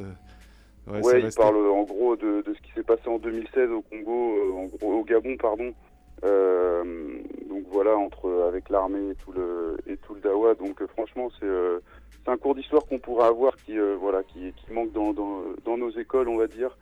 Ouais, 0.86 1.00
Ouais, 1.04 1.18
il 1.20 1.24
resté. 1.26 1.40
parle 1.40 1.56
en 1.56 1.82
gros 1.82 2.16
de, 2.16 2.42
de 2.42 2.54
ce 2.54 2.60
qui 2.62 2.72
s'est 2.72 2.82
passé 2.82 3.08
en 3.08 3.18
2016 3.18 3.70
au 3.70 3.82
Congo, 3.82 4.36
euh, 4.36 4.52
en 4.52 4.64
gros, 4.66 4.92
au 5.00 5.04
Gabon, 5.04 5.36
pardon. 5.36 5.72
Euh, 6.24 6.84
donc 7.48 7.64
voilà, 7.70 7.96
entre 7.96 8.44
avec 8.48 8.68
l'armée 8.70 9.10
et 9.10 9.14
tout 9.16 9.32
le 9.32 9.76
et 9.86 9.96
tout 9.96 10.14
le 10.14 10.20
Dawa. 10.20 10.54
Donc 10.54 10.80
euh, 10.82 10.86
franchement, 10.86 11.28
c'est 11.40 11.46
c'est 12.24 12.30
un 12.30 12.36
cours 12.36 12.54
d'histoire 12.54 12.84
qu'on 12.86 12.98
pourrait 13.00 13.26
avoir 13.26 13.56
qui 13.56 13.76
voilà 14.00 14.22
qui, 14.22 14.52
qui 14.52 14.72
manque 14.72 14.92
dans, 14.92 15.12
dans 15.12 15.42
dans 15.64 15.76
nos 15.76 15.90
écoles, 15.90 16.28
on 16.28 16.36
va 16.36 16.46
dire. 16.46 16.76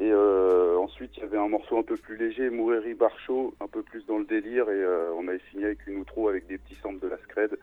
Et 0.00 0.10
euh, 0.10 0.76
ensuite, 0.78 1.12
il 1.16 1.20
y 1.20 1.22
avait 1.22 1.38
un 1.38 1.46
morceau 1.46 1.78
un 1.78 1.84
peu 1.84 1.96
plus 1.96 2.16
léger, 2.16 2.50
Moureri 2.50 2.94
Barcho, 2.94 3.54
un 3.60 3.68
peu 3.68 3.82
plus 3.82 4.04
dans 4.06 4.18
le 4.18 4.24
délire, 4.24 4.68
et 4.68 4.72
euh, 4.82 5.12
on 5.16 5.28
avait 5.28 5.38
fini 5.38 5.64
avec 5.64 5.86
une 5.86 5.98
outro 5.98 6.28
avec 6.28 6.48
des 6.48 6.58
petits 6.58 6.74
samples 6.82 6.98
de 6.98 7.06
la 7.06 7.16
scred. 7.18 7.56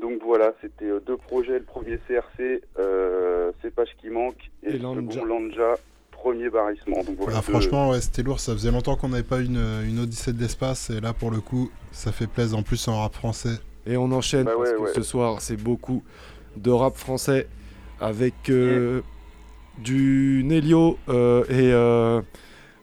Donc 0.00 0.20
voilà, 0.24 0.52
c'était 0.60 0.86
euh, 0.86 1.00
deux 1.06 1.16
projets. 1.16 1.58
Le 1.58 1.64
premier 1.64 1.98
CRC, 2.08 2.62
euh, 2.78 3.52
C'est 3.62 3.72
Page 3.74 3.94
qui 4.00 4.08
manque, 4.10 4.50
et, 4.62 4.70
Et 4.70 4.72
le 4.72 4.78
Lanja. 4.78 5.12
second 5.12 5.24
Lanja, 5.24 5.74
premier 6.10 6.50
barrissement. 6.50 7.02
Donc 7.04 7.16
voilà, 7.18 7.38
Ah, 7.38 7.42
deux- 7.46 7.52
franchement, 7.52 7.90
ouais, 7.90 8.00
c'était 8.00 8.22
lourd. 8.22 8.40
Ça 8.40 8.52
faisait 8.54 8.70
longtemps 8.72 8.96
qu'on 8.96 9.10
n'avait 9.10 9.22
pas 9.22 9.40
une, 9.40 9.60
une 9.86 10.00
Odyssée 10.00 10.32
de 10.32 10.40
l'espace. 10.40 10.90
Et 10.90 11.00
là, 11.00 11.12
pour 11.12 11.30
le 11.30 11.40
coup, 11.40 11.70
ça 11.92 12.10
fait 12.12 12.26
plaisir. 12.26 12.58
En 12.58 12.62
plus, 12.62 12.88
en 12.88 13.00
rap 13.00 13.14
français. 13.14 13.58
Et 13.86 13.96
on 13.96 14.10
enchaîne 14.12 14.44
Bah 14.44 14.52
parce 14.56 14.70
ouais, 14.70 14.76
que 14.76 14.82
ouais. 14.82 14.92
ce 14.94 15.02
soir, 15.02 15.40
c'est 15.40 15.56
beaucoup 15.62 16.02
de 16.56 16.70
rap 16.70 16.96
français 16.96 17.46
avec 18.00 18.34
euh, 18.50 19.02
du 19.78 20.42
Nelio 20.44 20.98
euh, 21.08 21.44
et 21.48 21.72
euh, 21.72 22.20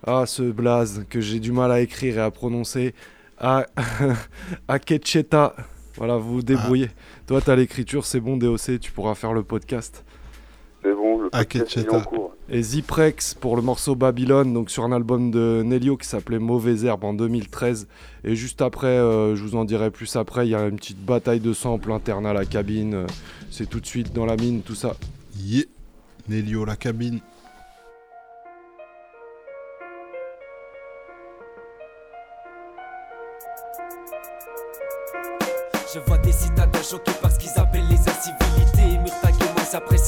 ah, 0.06 0.26
ce 0.28 0.44
blaze 0.44 1.06
que 1.10 1.20
j'ai 1.20 1.40
du 1.40 1.52
mal 1.52 1.72
à 1.72 1.82
écrire 1.82 2.18
et 2.18 2.22
à 2.22 2.32
prononcer. 2.32 2.94
À, 3.40 3.66
Akecheta. 4.68 5.56
Voilà, 5.98 6.18
vous 6.18 6.34
vous 6.36 6.42
débrouillez. 6.42 6.90
Toi, 7.28 7.42
t'as 7.42 7.56
l'écriture, 7.56 8.06
c'est 8.06 8.20
bon, 8.20 8.38
DOC, 8.38 8.80
tu 8.80 8.92
pourras 8.92 9.16
faire 9.16 9.34
le 9.34 9.44
podcast. 9.44 10.04
C'est 10.84 10.94
bon, 10.94 11.20
le 11.22 11.30
podcast 11.30 11.78
est 11.78 11.90
en 11.90 12.02
cours. 12.02 12.34
Et 12.50 12.62
Ziprex 12.64 13.36
pour 13.36 13.56
le 13.56 13.62
morceau 13.62 13.96
Babylone, 13.96 14.52
donc 14.54 14.70
sur 14.72 14.84
un 14.84 14.92
album 14.92 15.30
de 15.32 15.62
Nelio 15.64 15.96
qui 15.96 16.08
s'appelait 16.08 16.40
Mauvaise 16.40 16.84
Herbe 16.86 17.04
en 17.04 17.14
2013. 17.14 17.88
Et 18.24 18.36
juste 18.36 18.62
après, 18.62 18.88
euh, 18.88 19.36
je 19.36 19.44
vous 19.44 19.56
en 19.56 19.64
dirai 19.64 19.92
plus 19.92 20.16
après, 20.16 20.48
il 20.48 20.52
y 20.52 20.56
a 20.56 20.66
une 20.66 20.76
petite 20.78 21.04
bataille 21.06 21.40
de 21.40 21.54
samples 21.54 21.92
interne 21.92 22.26
à 22.26 22.34
la 22.34 22.46
cabine. 22.46 22.94
euh, 22.96 23.08
C'est 23.52 23.70
tout 23.70 23.80
de 23.80 23.86
suite 23.86 24.12
dans 24.14 24.26
la 24.26 24.36
mine, 24.38 24.62
tout 24.64 24.76
ça. 24.76 24.96
Yeah. 25.40 25.64
Nelio, 26.28 26.66
la 26.66 26.76
cabine. 26.76 27.20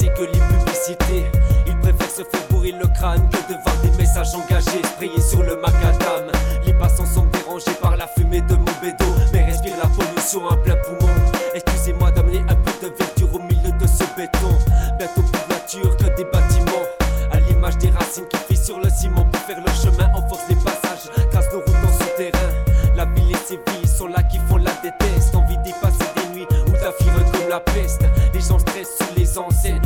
Que 0.08 0.22
l'impublicité. 0.22 1.24
Ils 1.66 1.76
préfèrent 1.78 2.10
se 2.10 2.22
faire 2.22 2.46
bourrer 2.50 2.72
le 2.72 2.86
crâne 2.88 3.28
que 3.30 3.52
de 3.52 3.58
voir 3.62 3.76
des 3.82 3.90
messages 3.96 4.34
engagés 4.34 4.82
sprayés 4.84 5.20
sur 5.20 5.42
le 5.42 5.56
macadam. 5.56 6.30
Les 6.66 6.72
passants 6.74 7.06
sont 7.06 7.26
dérangés 7.26 7.76
par 7.80 7.96
la 7.96 8.06
fumée 8.06 8.40
de 8.42 8.54
mon 8.54 8.72
bédo, 8.82 9.06
mais 9.32 9.44
respirent 9.44 9.78
la 9.82 9.88
pollution 9.88 10.48
à 10.48 10.56
plein 10.56 10.76
poumon. 10.76 11.12
Excusez-moi 11.54 12.10
d'amener 12.10 12.42
un 12.48 12.56
peu 12.56 12.72
de 12.82 12.92
verdure 12.96 13.34
au 13.34 13.38
milieu 13.40 13.72
de 13.78 13.86
ce 13.86 14.04
béton. 14.16 14.56
Bientôt 14.98 15.22
plus 15.22 15.42
nature 15.48 15.96
que 15.96 16.16
des 16.16 16.24
bâtiments. 16.24 16.84
À 17.32 17.40
l'image 17.40 17.78
des 17.78 17.90
racines 17.90 18.26
qui 18.28 18.36
fuient 18.36 18.64
sur 18.64 18.78
le 18.78 18.90
ciment 18.90 19.24
pour 19.24 19.40
faire 19.42 19.60
leur 19.64 19.74
chemin, 19.74 20.10
on 20.14 20.28
force 20.28 20.48
les 20.48 20.56
passages, 20.56 21.10
casse 21.32 21.46
nos 21.52 21.60
routes 21.60 21.82
dans 21.82 21.92
ce 21.92 22.16
terrain. 22.16 22.52
La 22.96 23.06
ville 23.06 23.32
et 23.32 23.36
ses 23.46 23.56
vies 23.56 23.88
sont 23.88 24.06
là 24.06 24.22
qui 24.22 24.38
font 24.48 24.56
la 24.56 24.70
déteste. 24.82 25.34
Envie 25.34 25.58
d'y 25.58 25.72
passer 25.82 26.04
des 26.16 26.34
nuits 26.34 26.46
ou 26.66 26.70
d'affirmer 26.70 27.24
comme 27.32 27.48
la 27.50 27.60
peste. 27.60 28.02
Les 28.32 28.40
gens 28.40 28.58
stressent 28.58 28.98
sous 28.98 29.18
les 29.18 29.38
enseignes. 29.38 29.80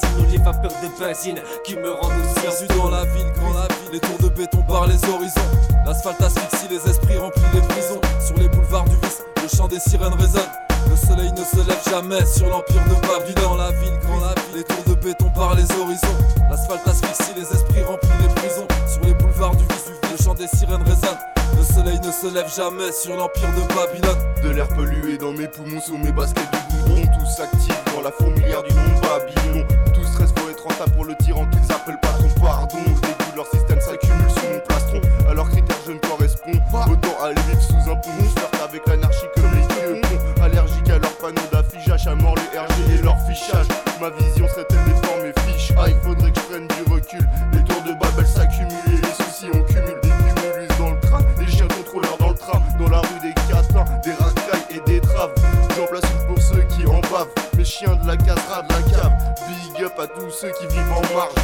Si 0.00 0.06
c'est 0.06 0.16
la 0.16 0.16
résine 0.16 0.18
ou 0.18 0.30
les 0.30 0.38
vapeurs 0.38 0.72
de 0.82 1.04
benzine 1.04 1.40
qui 1.64 1.76
me 1.76 1.90
rendent 1.90 2.12
aussi 2.24 2.66
Perdu 2.66 2.78
dans 2.78 2.90
la 2.90 3.04
ville, 3.04 3.32
grand 3.36 3.54
la 3.54 3.68
ville, 3.68 3.92
les 3.92 4.00
tours 4.00 4.18
de 4.18 4.28
béton 4.28 4.62
par 4.62 4.86
les 4.86 4.96
horizons. 5.08 5.50
L'asphalte 5.84 6.20
asphyxie 6.22 6.68
les 6.70 6.90
esprits 6.90 7.18
remplis 7.18 7.42
les 7.54 7.60
prisons. 7.60 8.00
Sur 8.24 8.36
les 8.36 8.48
boulevards 8.48 8.84
du 8.84 8.96
vice, 8.96 9.22
le 9.42 9.48
chant 9.48 9.68
des 9.68 9.78
sirènes 9.80 10.14
résonne. 10.14 10.50
Le 10.88 10.96
soleil 10.96 11.30
ne 11.32 11.44
se 11.44 11.66
lève 11.68 11.82
jamais 11.88 12.24
sur 12.26 12.48
l'empire 12.48 12.82
de 12.84 13.06
Babylone. 13.06 13.42
Dans 13.42 13.56
la 13.56 13.70
ville, 13.72 13.98
grand 14.02 14.20
la 14.20 14.34
ville, 14.34 14.56
les 14.56 14.64
tours 14.64 14.84
de 14.86 14.94
béton 14.94 15.30
par 15.34 15.54
les 15.54 15.66
horizons. 15.72 16.18
L'asphalte 16.50 16.86
asphyxie 16.88 17.34
les 17.36 17.42
esprits 17.42 17.82
remplis 17.82 18.08
les 18.22 18.34
prisons. 18.34 18.66
Sur 18.86 19.02
les 19.02 19.14
boulevards 19.14 19.56
du 19.56 19.64
vice, 19.64 19.90
le 20.10 20.22
chant 20.22 20.34
des 20.34 20.48
sirènes 20.48 20.82
résonne. 20.82 21.18
Le 21.58 21.64
soleil 21.64 21.98
ne 21.98 22.10
se 22.10 22.32
lève 22.32 22.52
jamais 22.54 22.92
sur 22.92 23.16
l'empire 23.16 23.48
de 23.54 23.74
Babylone. 23.74 24.18
De 24.42 24.50
l'air 24.50 24.68
pollué 24.68 25.18
dans 25.18 25.32
mes 25.32 25.48
poumons 25.48 25.80
sous 25.80 25.98
mes 25.98 26.12
baskets 26.12 26.48
de 26.50 26.88
goudron 26.88 27.02
Tout 27.02 27.26
s'active 27.26 27.74
dans 27.94 28.00
la 28.02 28.10
fourmilière 28.12 28.62
du 28.62 28.72
nom 28.74 29.00
Babylon 29.02 29.66
pour 30.94 31.04
le 31.04 31.14
tyran 31.16 31.46
qu'ils 31.46 31.72
appellent 31.72 32.00
patron. 32.00 32.28
Pardon, 32.40 32.78
dégoût 32.78 33.30
de 33.32 33.36
leur 33.36 33.46
système 33.46 33.80
s'accumule 33.80 34.30
sous 34.30 34.46
mon 34.52 34.60
plastron. 34.60 35.00
À 35.28 35.34
leurs 35.34 35.48
critères 35.48 35.76
je 35.86 35.92
ne 35.92 35.98
corresponds 35.98 36.52
Autant 36.90 37.24
aller 37.24 37.40
vivre 37.48 37.62
sous 37.62 37.90
un 37.90 37.96
pont. 37.96 38.10
Je 38.20 38.64
avec 38.64 38.86
l'anarchie 38.86 39.26
comme 39.34 39.50
les 39.52 39.74
vieux 39.74 40.02
Allergique 40.42 40.90
à 40.90 40.98
leurs 40.98 41.16
panneaux 41.16 41.48
d'affichage 41.52 42.06
À 42.06 42.14
mort 42.14 42.34
les 42.36 42.58
RG 42.58 42.98
et 42.98 43.02
leur 43.02 43.16
fichage. 43.26 43.66
Ma 44.00 44.10
vision 44.10 44.46
serait-elle 44.48 44.59
tous 60.30 60.36
ceux 60.36 60.52
qui 60.52 60.66
vivent 60.66 60.92
en 60.92 61.14
marge 61.14 61.34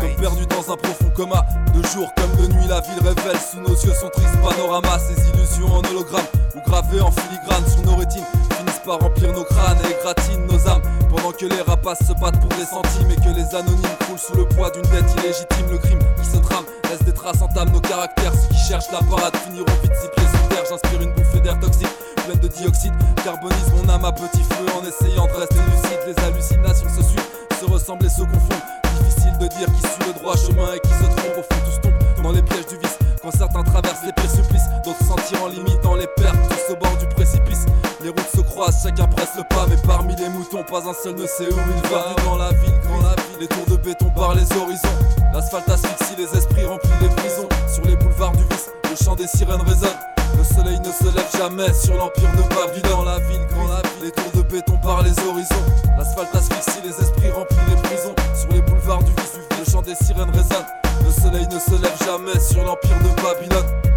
Comme 0.00 0.16
perdu 0.16 0.46
dans 0.46 0.72
un 0.72 0.76
profond 0.76 1.10
coma 1.14 1.44
De 1.74 1.86
jour 1.88 2.12
comme 2.16 2.34
de 2.36 2.52
nuit 2.52 2.66
la 2.68 2.80
ville 2.80 3.00
révèle 3.00 3.40
Sous 3.40 3.60
nos 3.60 3.74
yeux 3.74 3.94
son 3.98 4.08
triste 4.10 4.36
panorama 4.42 4.98
Ces 4.98 5.28
illusions 5.30 5.72
en 5.74 5.82
hologramme 5.90 6.26
Ou 6.54 6.60
gravées 6.68 7.00
en 7.00 7.10
filigrane 7.10 7.66
sur 7.66 7.82
nos 7.82 7.96
rétines 7.96 8.24
Finissent 8.58 8.82
par 8.84 8.98
remplir 9.00 9.32
nos 9.32 9.44
crânes 9.44 9.78
et 9.84 9.92
égratignent 9.92 10.46
nos 10.46 10.68
âmes 10.68 10.82
Pendant 11.08 11.32
que 11.32 11.46
les 11.46 11.62
rapaces 11.62 12.00
se 12.06 12.12
battent 12.20 12.40
pour 12.40 12.50
des 12.50 12.66
centimes 12.66 13.10
Et 13.10 13.16
que 13.16 13.34
les 13.34 13.54
anonymes 13.54 13.96
croulent 14.00 14.18
sous 14.18 14.36
le 14.36 14.44
poids 14.46 14.70
d'une 14.70 14.82
dette 14.82 15.10
illégitime 15.18 15.70
Le 15.70 15.78
crime 15.78 16.00
qui 16.20 16.28
se 16.28 16.36
trame 16.36 16.64
laisse 16.90 17.02
des 17.02 17.12
traces 17.12 17.40
entament 17.40 17.72
nos 17.72 17.80
caractères 17.80 18.32
Ceux 18.34 18.48
qui 18.48 18.60
cherchent 18.68 18.92
la 18.92 19.00
parade 19.08 19.36
finiront 19.36 19.64
vite 19.82 19.94
six 19.94 20.08
pieds 20.16 20.28
sous 20.28 20.48
terre 20.48 20.64
j'inspire 20.68 21.00
une 21.02 21.12
bouffée 21.12 21.40
d'air 21.40 21.58
toxique, 21.60 21.88
pleine 22.24 22.38
de 22.38 22.48
dioxyde. 22.48 22.92
Carbonise 23.24 23.72
mon 23.74 23.88
âme 23.88 24.04
à 24.04 24.12
petit 24.12 24.42
feu 24.42 24.66
en 24.76 24.84
essayant 24.86 25.26
de 25.26 25.32
rester 25.32 25.56
lucide. 25.56 25.98
Les 26.06 26.24
hallucinations 26.24 26.88
se 26.88 27.02
suivent, 27.02 27.28
se 27.64 27.70
ressemblent 27.70 28.06
et 28.06 28.10
se 28.10 28.22
confondent. 28.22 28.62
Difficile 28.98 29.38
de 29.38 29.46
dire 29.46 29.66
qui 29.66 29.80
suit 29.80 30.06
le 30.06 30.12
droit 30.20 30.36
chemin 30.36 30.74
et 30.74 30.80
qui 30.80 30.92
se 30.92 31.04
trompe. 31.04 31.38
Au 31.38 31.42
fond, 31.42 31.60
tous 31.64 31.80
tombent 31.80 32.22
dans 32.22 32.32
les 32.32 32.42
pièges 32.42 32.66
du 32.66 32.76
vice. 32.76 32.98
Quand 33.22 33.30
certains 33.30 33.62
traversent 33.62 34.04
les 34.04 34.12
pires 34.12 34.30
supplices, 34.30 34.68
d'autres 34.84 35.04
sentir 35.04 35.42
en 35.42 35.48
limitant 35.48 35.94
les 35.94 36.06
pertes, 36.16 36.36
tous 36.48 36.72
au 36.72 36.76
bord 36.76 36.96
du 36.98 37.06
précipice. 37.06 37.64
Les 38.02 38.10
routes 38.10 38.30
se 38.34 38.42
croisent, 38.42 38.82
chacun 38.82 39.06
presse 39.06 39.34
le 39.36 39.44
pas, 39.44 39.66
mais 39.68 39.76
parmi 39.86 40.14
les 40.16 40.28
moutons, 40.28 40.62
pas 40.64 40.86
un 40.88 40.94
seul 40.94 41.14
ne 41.14 41.26
sait 41.26 41.48
où 41.48 41.56
il 41.56 41.90
va. 41.90 42.14
Dans 42.24 42.36
la 42.36 42.50
ville, 42.50 42.80
dans 42.88 43.02
la 43.02 43.14
ville, 43.16 43.40
les 43.40 43.48
tours 43.48 43.66
de 43.66 43.76
béton 43.76 44.10
par 44.10 44.34
les 44.34 44.50
horizons. 44.52 44.98
L'asphalte 45.32 45.68
asphyxie 45.68 46.16
les 46.18 46.38
esprits 46.38 46.66
remplis 46.66 46.90
les 47.00 47.08
prisons. 47.08 47.48
Sur 47.72 47.84
les 47.84 47.96
boulevards 47.96 48.32
du 48.32 48.44
vice, 48.50 48.70
le 48.90 48.96
chant 48.96 49.14
des 49.14 49.26
sirènes 49.26 49.62
résonne. 49.62 50.13
Le 50.36 50.44
soleil 50.44 50.78
ne 50.80 50.92
se 50.92 51.14
lève 51.14 51.30
jamais 51.36 51.72
sur 51.72 51.96
l'empire 51.96 52.30
de 52.32 52.42
Babylone. 52.54 53.04
La 53.06 53.18
ville, 53.18 53.38
ville, 53.38 54.02
les 54.02 54.10
tours 54.10 54.32
de 54.34 54.42
béton 54.42 54.76
par 54.82 55.02
les 55.02 55.12
horizons. 55.28 55.64
L'asphalte 55.96 56.34
asphyxie 56.34 56.80
les 56.82 56.90
esprits 56.90 57.30
remplis 57.30 57.56
les 57.68 57.80
prisons. 57.82 58.14
Sur 58.34 58.50
les 58.50 58.62
boulevards 58.62 59.02
du 59.04 59.12
vice, 59.12 59.38
le 59.58 59.70
chant 59.70 59.82
des 59.82 59.94
sirènes 59.94 60.30
résonne. 60.30 60.66
Le 61.04 61.10
soleil 61.10 61.46
ne 61.46 61.58
se 61.58 61.82
lève 61.82 61.98
jamais 62.04 62.38
sur 62.40 62.64
l'empire 62.64 62.98
de 63.02 63.22
Babylone. 63.22 63.93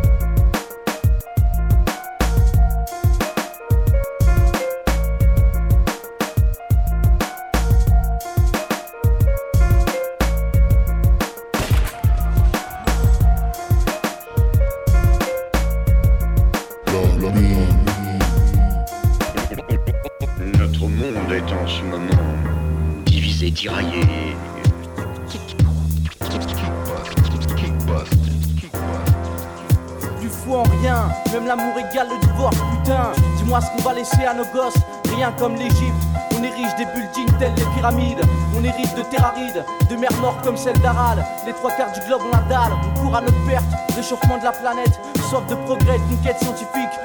Du 23.49 23.69
fou 30.29 30.55
en 30.55 30.63
rien, 30.63 31.07
même 31.31 31.47
l'amour 31.47 31.73
égale 31.77 32.09
le 32.09 32.27
divorce, 32.27 32.57
putain. 32.57 33.11
Dis-moi 33.37 33.61
ce 33.61 33.67
qu'on 33.71 33.83
va 33.87 33.93
laisser 33.93 34.25
à 34.25 34.33
nos 34.33 34.43
gosses, 34.53 34.75
rien 35.15 35.31
comme 35.39 35.55
l'Égypte. 35.55 35.79
On 36.37 36.43
érige 36.43 36.75
des 36.75 36.85
buildings 36.87 37.37
tels 37.39 37.53
les 37.55 37.63
pyramides. 37.75 38.19
On 38.59 38.63
hérite 38.65 38.93
de 38.97 39.03
terrarides, 39.03 39.63
de 39.89 39.95
mers 39.95 40.13
mortes 40.19 40.43
comme 40.43 40.57
celle 40.57 40.77
d'Aral. 40.79 41.25
Les 41.45 41.53
trois 41.53 41.71
quarts 41.71 41.93
du 41.93 42.01
globe, 42.01 42.23
on 42.27 42.31
la 42.35 42.43
dalle. 42.49 42.73
On 42.83 42.99
court 42.99 43.15
à 43.15 43.21
notre 43.21 43.45
perte, 43.45 43.63
réchauffement 43.95 44.37
de 44.39 44.43
la 44.43 44.51
planète. 44.51 44.99
Soif 45.29 45.47
de 45.47 45.55
progrès, 45.55 45.99
de 45.99 46.15
conquête 46.15 46.37
scientifique. 46.41 46.95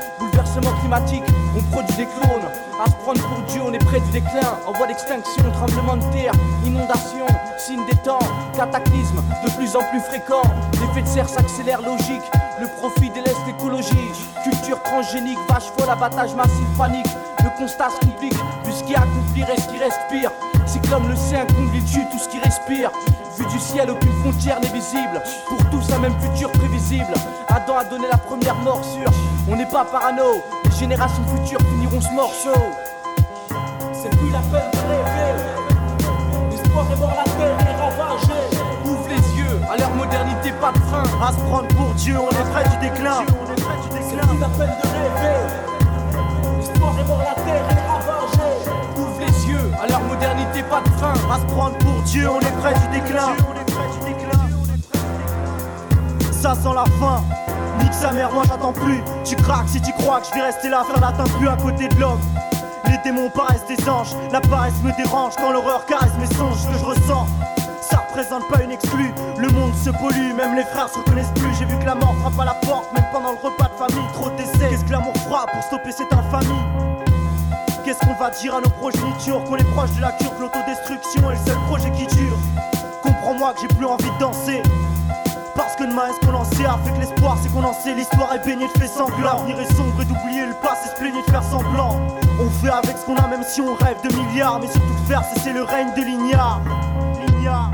Climatique, 0.60 1.24
on 1.56 1.62
produit 1.72 1.96
des 1.96 2.04
clones. 2.04 2.44
À 2.84 2.86
se 2.86 2.94
prendre 2.96 3.20
pour 3.22 3.40
Dieu, 3.48 3.62
on 3.64 3.72
est 3.72 3.84
près 3.84 4.00
du 4.00 4.10
déclin. 4.10 4.58
En 4.66 4.72
voie 4.72 4.86
d'extinction, 4.86 5.50
tremblement 5.54 5.96
de 5.96 6.04
terre, 6.12 6.32
inondation, 6.66 7.26
signe 7.56 7.84
des 7.86 7.96
temps, 7.96 8.18
cataclysme 8.54 9.22
de 9.44 9.50
plus 9.52 9.74
en 9.74 9.82
plus 9.90 10.00
fréquent. 10.00 10.42
L'effet 10.74 11.02
de 11.02 11.08
serre 11.08 11.28
s'accélère 11.28 11.80
logique. 11.80 12.22
Le 12.60 12.66
profit 12.78 13.08
délaisse 13.10 13.36
l'écologie. 13.46 14.12
Culture 14.44 14.82
transgénique, 14.82 15.38
vache 15.48 15.70
folle, 15.78 15.88
abattage 15.88 16.34
massif, 16.34 16.66
panique. 16.76 17.08
Le 17.42 17.58
constat 17.58 17.88
se 17.88 18.06
complique, 18.06 18.34
vu 18.64 18.72
ce 18.72 18.84
qui 18.84 18.94
accompli 18.94 19.44
reste 19.44 19.70
qui 19.70 19.78
respire. 19.78 20.30
Cyclone 20.66 21.08
le 21.08 21.16
sait, 21.16 21.38
un 21.38 21.46
comble, 21.46 21.82
tue 21.84 22.04
tout 22.10 22.18
ce 22.18 22.28
qui 22.28 22.38
respire. 22.38 22.90
Vu 23.38 23.46
du 23.46 23.58
ciel, 23.58 23.90
aucune 23.90 24.12
frontière 24.20 24.60
n'est 24.60 24.68
visible. 24.68 25.22
Pour 25.48 25.58
tous, 25.70 25.92
un 25.94 25.98
même 25.98 26.14
futur 26.20 26.52
prévisible. 26.52 27.14
Adam 27.48 27.78
a 27.78 27.84
donné 27.84 28.06
la 28.10 28.18
première 28.18 28.56
morsure. 28.56 29.10
On 29.50 29.56
n'est 29.56 29.66
pas 29.66 29.84
parano, 29.84 30.40
les 30.64 30.70
générations 30.70 31.24
futures 31.26 31.60
finiront 31.60 32.00
ce 32.00 32.12
morceau. 32.14 32.62
C'est 33.92 34.10
plus 34.10 34.30
la 34.30 34.38
peine 34.38 34.70
de 34.70 34.78
rêver. 34.88 35.34
L'espoir 36.50 36.86
est 36.92 36.96
mort, 36.96 37.12
la 37.16 37.24
terre 37.24 37.58
est 37.58 37.76
ravagée. 37.76 38.46
Ouvre 38.84 39.08
les 39.08 39.40
yeux 39.40 39.60
à 39.68 39.76
leur 39.76 39.90
modernité, 39.90 40.52
pas 40.60 40.70
de 40.70 40.78
frein. 40.78 41.02
À 41.20 41.32
se 41.32 41.40
prendre 41.40 41.68
pour 41.68 41.92
Dieu, 41.94 42.16
on 42.20 42.30
est 42.30 42.50
près 42.52 42.64
du 42.70 42.76
déclin. 42.88 43.24
C'est 43.90 44.16
plus 44.16 44.38
la 44.40 44.48
peine 44.48 44.76
de 44.82 44.88
rêver. 44.88 45.40
L'espoir 46.58 46.94
est 47.00 47.08
mort, 47.08 47.18
la 47.18 47.42
terre 47.42 47.66
est 47.68 47.86
ravagée. 47.90 48.56
Ouvre 48.96 49.20
les 49.20 49.50
yeux 49.50 49.72
à 49.82 49.86
leur 49.88 50.00
modernité, 50.02 50.62
pas 50.62 50.82
de 50.82 50.88
frein. 50.90 51.14
À 51.32 51.40
se 51.40 51.46
prendre 51.52 51.76
pour 51.78 52.00
Dieu, 52.02 52.30
on 52.30 52.40
est 52.40 52.56
près 52.60 52.74
du 52.74 53.00
déclin. 53.00 53.34
Ça 56.42 56.56
sent 56.56 56.74
la 56.74 56.84
fin. 56.98 57.22
Nique 57.78 57.94
sa 57.94 58.10
mère, 58.10 58.32
moi 58.32 58.42
j'attends 58.48 58.72
plus. 58.72 59.00
Tu 59.24 59.36
craques 59.36 59.68
si 59.68 59.80
tu 59.80 59.92
crois 59.92 60.20
que 60.20 60.26
je 60.26 60.34
vais 60.34 60.40
rester 60.40 60.68
là, 60.70 60.82
faire 60.82 61.00
la 61.00 61.12
plus 61.38 61.48
à 61.48 61.54
côté 61.54 61.86
de 61.86 62.00
l'homme. 62.00 62.18
Les 62.86 62.98
démons 63.04 63.30
paraissent 63.30 63.64
des 63.68 63.88
anges, 63.88 64.16
la 64.32 64.40
paresse 64.40 64.74
me 64.82 64.90
dérange 64.96 65.34
quand 65.36 65.52
l'horreur 65.52 65.86
caresse 65.86 66.10
mes 66.18 66.26
songes 66.34 66.66
que 66.66 66.76
je 66.76 66.84
ressens. 66.84 67.28
Ça 67.80 67.98
représente 68.08 68.48
pas 68.48 68.60
une 68.60 68.72
exclue, 68.72 69.14
le 69.38 69.48
monde 69.50 69.72
se 69.84 69.90
pollue, 69.90 70.34
même 70.34 70.56
les 70.56 70.64
frères 70.64 70.88
se 70.88 70.98
reconnaissent 70.98 71.30
plus. 71.36 71.54
J'ai 71.60 71.64
vu 71.64 71.78
que 71.78 71.86
la 71.86 71.94
mort 71.94 72.16
frappe 72.22 72.40
à 72.40 72.44
la 72.44 72.54
porte, 72.54 72.92
même 72.92 73.06
pendant 73.12 73.30
le 73.30 73.38
repas 73.38 73.68
de 73.68 73.78
famille. 73.78 74.08
Trop 74.12 74.30
d'essais, 74.30 74.68
qu'est-ce 74.68 74.84
que 74.84 74.90
l'amour 74.90 75.14
fera 75.18 75.46
pour 75.46 75.62
stopper 75.62 75.92
cette 75.92 76.12
infamie? 76.12 76.66
Qu'est-ce 77.84 78.00
qu'on 78.00 78.14
va 78.14 78.30
dire 78.30 78.56
à 78.56 78.60
nos 78.60 78.70
progénitures 78.70 79.44
Qu'on 79.44 79.58
est 79.58 79.70
proche 79.74 79.92
de 79.92 80.00
la 80.00 80.10
cure, 80.10 80.32
l'autodestruction 80.40 81.30
est 81.30 81.34
le 81.34 81.46
seul 81.46 81.58
projet 81.68 81.92
qui 81.92 82.06
dure 82.16 82.36
Comprends-moi 83.00 83.54
que 83.54 83.60
j'ai 83.60 83.68
plus 83.68 83.86
envie 83.86 84.10
de 84.10 84.18
danser 84.18 84.60
parce 85.62 85.76
que 85.76 85.84
demain 85.84 86.08
est-ce 86.08 86.26
qu'on 86.26 86.34
en 86.34 86.44
sait 86.44 86.66
Avec 86.66 86.98
l'espoir 86.98 87.38
c'est 87.40 87.48
qu'on 87.52 87.62
en 87.62 87.72
sait. 87.72 87.94
L'histoire 87.94 88.34
est 88.34 88.44
baignée 88.44 88.66
de 88.66 88.78
faits 88.78 88.90
sanglants 88.90 89.44
L'avenir 89.46 89.60
est 89.60 89.72
sombre 89.74 90.00
et 90.00 90.04
d'oublier 90.04 90.46
le 90.46 90.54
passé 90.60 90.88
se 90.88 90.96
plaigner 90.96 91.22
de 91.22 91.30
faire 91.30 91.44
semblant. 91.44 91.96
On 92.40 92.50
fait 92.50 92.70
avec 92.70 92.96
ce 92.98 93.06
qu'on 93.06 93.16
a 93.16 93.28
même 93.28 93.44
si 93.44 93.60
on 93.60 93.74
rêve 93.74 93.98
de 94.02 94.14
milliards. 94.14 94.58
Mais 94.60 94.66
surtout 94.66 94.94
de 94.94 95.06
faire 95.06 95.22
cesser 95.24 95.52
le 95.52 95.62
règne 95.62 95.94
de 95.94 96.02
l'ignare. 96.02 96.60
L'ignare. 97.26 97.70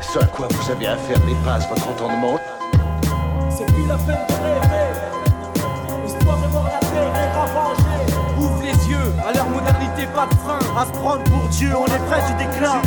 Ce 0.00 0.18
à 0.18 0.26
quoi 0.26 0.48
vous 0.50 0.70
avez 0.70 0.86
affaire 0.86 1.18
dépasse 1.20 1.68
votre 1.68 1.88
entendement. 1.88 2.38
C'est 3.50 3.66
plus 3.66 3.86
la 3.86 3.96
peine 3.96 4.26
de 4.28 4.34
rêver. 4.34 4.92
L'espoir 6.02 6.38
est 6.42 6.52
mort, 6.52 6.68
la 6.72 6.80
terre 6.88 7.14
est 7.14 7.32
ravagée. 7.32 8.14
Ouvre 8.38 8.62
les 8.62 8.90
yeux 8.90 9.14
à 9.26 9.32
leur 9.32 9.48
modernité, 9.48 10.06
pas 10.14 10.26
de 10.26 10.34
frein 10.34 10.61
À 10.74 10.86
se 10.86 10.92
prendre 10.92 11.22
pour 11.24 11.48
Dieu, 11.48 11.68
on 11.76 11.84
est 11.84 11.98
près 12.08 12.22
du 12.26 12.32
déclin. 12.44 12.80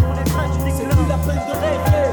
C'est 0.66 0.90
plus 0.90 1.08
la 1.08 1.18
peine 1.18 1.42
de 1.48 1.54
rêver. 1.54 2.10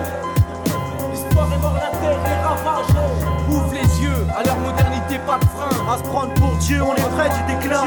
L'espoir 1.11 1.49
est 1.51 1.59
mort, 1.59 1.75
la 1.75 1.99
terre 1.99 2.19
est 2.27 2.43
ravagée. 2.45 3.49
Ouvre 3.49 3.73
les 3.73 4.03
yeux 4.03 4.27
à 4.37 4.43
leur 4.43 4.59
modernité, 4.59 5.19
pas 5.27 5.39
de 5.39 5.45
frein. 5.47 5.93
À 5.93 5.97
se 5.97 6.03
prendre 6.03 6.35
pour 6.35 6.55
Dieu, 6.57 6.83
on 6.83 6.95
est 6.95 7.09
près 7.17 7.31
du 7.31 7.55
déclin. 7.55 7.85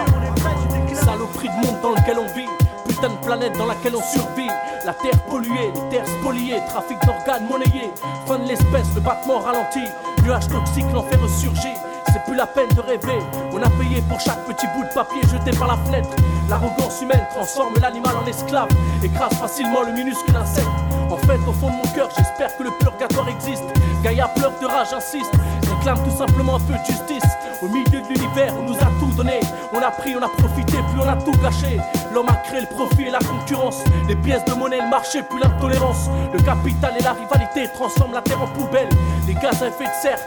Saloperie 0.96 1.50
de 1.50 1.68
monde 1.68 1.80
dans 1.84 1.92
lequel 1.92 2.18
on 2.18 2.34
vit. 2.34 2.50
Putain 2.88 3.10
de 3.10 3.18
planète 3.18 3.56
dans 3.56 3.68
laquelle 3.68 3.96
on 3.96 4.02
survit. 4.02 4.50
La 4.84 4.94
terre 4.94 5.20
polluée, 5.30 5.72
les 5.76 5.90
terres 5.90 6.08
spoliées 6.08 6.62
Trafic 6.68 6.98
d'organes 7.06 7.48
monnayés. 7.48 7.92
Fin 8.26 8.40
de 8.40 8.48
l'espèce, 8.48 8.88
le 8.96 9.02
battement 9.02 9.40
ralenti. 9.40 9.84
Nuages 10.24 10.48
toxiques, 10.48 10.92
l'enfer 10.92 11.22
ressurgit. 11.22 11.76
C'est 12.12 12.24
plus 12.24 12.36
la 12.36 12.48
peine 12.48 12.70
de 12.70 12.82
rêver. 12.82 13.20
On 13.52 13.62
a 13.62 13.70
payé 13.70 14.02
pour 14.10 14.20
chaque 14.20 14.44
petit 14.46 14.66
bout 14.76 14.84
de 14.84 14.94
papier 14.94 15.22
jeté 15.32 15.56
par 15.58 15.68
la 15.68 15.78
fenêtre. 15.78 16.10
L'arrogance 16.50 17.02
humaine 17.02 17.26
transforme 17.32 17.74
l'animal 17.82 18.16
en 18.24 18.28
esclave, 18.28 18.70
écrase 19.04 19.34
facilement 19.34 19.82
le 19.82 19.94
minuscule 19.94 20.36
insecte. 20.36 20.68
En 21.10 21.18
fait, 21.18 21.40
au 21.48 21.54
fond 21.54 21.68
de 21.68 21.76
mon 21.76 21.94
cœur, 21.96 22.10
j'espère 22.16 22.56
que 22.58 22.64
le 22.64 22.72
purgatoire 22.80 23.30
existe. 23.30 23.64
Gaïa 24.04 24.28
pleure 24.28 24.54
de 24.62 24.66
rage, 24.66 24.94
insiste, 24.94 25.32
réclame 25.62 25.98
tout 26.04 26.16
simplement 26.16 26.56
un 26.56 26.60
peu 26.60 26.74
de 26.74 26.86
justice. 26.86 27.32
Au 27.62 27.68
milieu 27.68 28.02
de 28.02 28.08
l'univers, 28.08 28.54
on 28.60 28.64
nous 28.64 28.78
a 28.78 28.90
tout 29.00 29.12
donné. 29.16 29.40
On 29.74 29.80
a 29.80 29.90
pris, 29.90 30.16
on 30.16 30.22
a 30.22 30.30
profité, 30.30 30.74
puis 30.74 31.02
on 31.04 31.08
a 31.08 31.16
tout 31.16 31.32
gâché. 31.42 31.80
L'homme 32.14 32.30
a 32.30 32.36
créé 32.36 32.62
le 32.62 32.68
profit 32.68 33.04
et 33.04 33.12
la 33.12 33.20
concurrence. 33.20 33.84
Les 34.08 34.16
pièces 34.16 34.46
de 34.46 34.54
monnaie, 34.54 34.82
le 34.82 34.90
marché, 34.90 35.24
puis 35.24 35.40
l'intolérance. 35.42 36.10
Le 36.32 36.40
capital 36.40 36.94
et 37.00 37.04
la 37.04 37.14
rivalité 37.14 37.68
transforment 37.74 38.14
la 38.14 38.22
terre 38.22 38.42
en 38.42 38.48
poubelle. 38.48 38.90
Les 39.28 39.34
gaz 39.34 39.64
à 39.64 39.68
effet 39.68 39.86
de 39.86 40.02
serre 40.02 40.20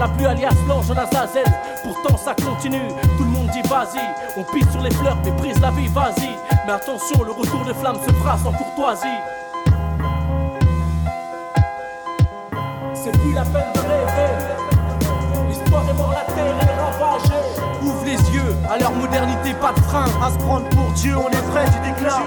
la 0.00 0.08
pluie 0.08 0.26
alias 0.26 0.54
l'ange 0.68 0.90
en 0.90 0.96
Azazel. 0.96 1.44
Pourtant 1.84 2.16
ça 2.16 2.34
continue, 2.34 2.88
tout 3.16 3.24
le 3.24 3.30
monde 3.30 3.48
dit 3.52 3.62
vas-y. 3.68 4.00
On 4.36 4.44
pisse 4.52 4.70
sur 4.70 4.80
les 4.80 4.90
fleurs, 4.90 5.16
mais 5.24 5.30
brise 5.32 5.60
la 5.60 5.70
vie, 5.70 5.86
vas-y. 5.88 6.30
Mais 6.66 6.72
attention, 6.72 7.22
le 7.22 7.32
retour 7.32 7.64
des 7.64 7.74
flammes 7.74 7.98
se 8.06 8.12
fera 8.12 8.36
sans 8.38 8.52
courtoisie. 8.52 9.06
C'est 12.94 13.12
plus 13.12 13.34
la 13.34 13.44
peine 13.44 13.72
de 13.74 13.80
rêver. 13.80 14.32
L'histoire 15.48 15.88
est 15.88 15.94
mort, 15.94 16.12
la 16.12 16.32
terre 16.32 16.46
est 16.46 16.80
ravagée. 16.80 17.82
Ouvre 17.82 18.04
les 18.04 18.34
yeux 18.34 18.56
à 18.70 18.78
leur 18.78 18.92
modernité, 18.92 19.54
pas 19.60 19.72
de 19.72 19.80
frein. 19.80 20.06
À 20.24 20.30
se 20.30 20.38
prendre 20.38 20.68
pour 20.70 20.90
Dieu, 20.92 21.16
on 21.16 21.28
est 21.28 21.50
près 21.50 21.64
du 21.66 21.90
déclin. 21.90 22.22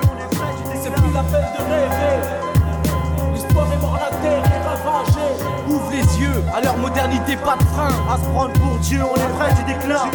C'est 0.81 0.91
plus 0.91 1.13
la 1.13 1.23
peine 1.23 1.47
de 1.57 1.63
rêver. 1.63 2.54
La 3.55 4.09
terre 4.17 4.43
est 4.43 4.67
ravagée. 4.67 5.33
Ouvre 5.69 5.89
les 5.91 6.19
yeux 6.19 6.43
à 6.53 6.61
leur 6.61 6.77
modernité, 6.77 7.37
pas 7.37 7.55
de 7.55 7.63
frein. 7.63 7.89
À 8.11 8.17
se 8.17 8.25
prendre 8.29 8.53
pour 8.53 8.77
Dieu, 8.79 8.99
on 9.01 9.15
est 9.15 9.33
près 9.37 9.53
du 9.53 9.63
déclin. 9.63 10.11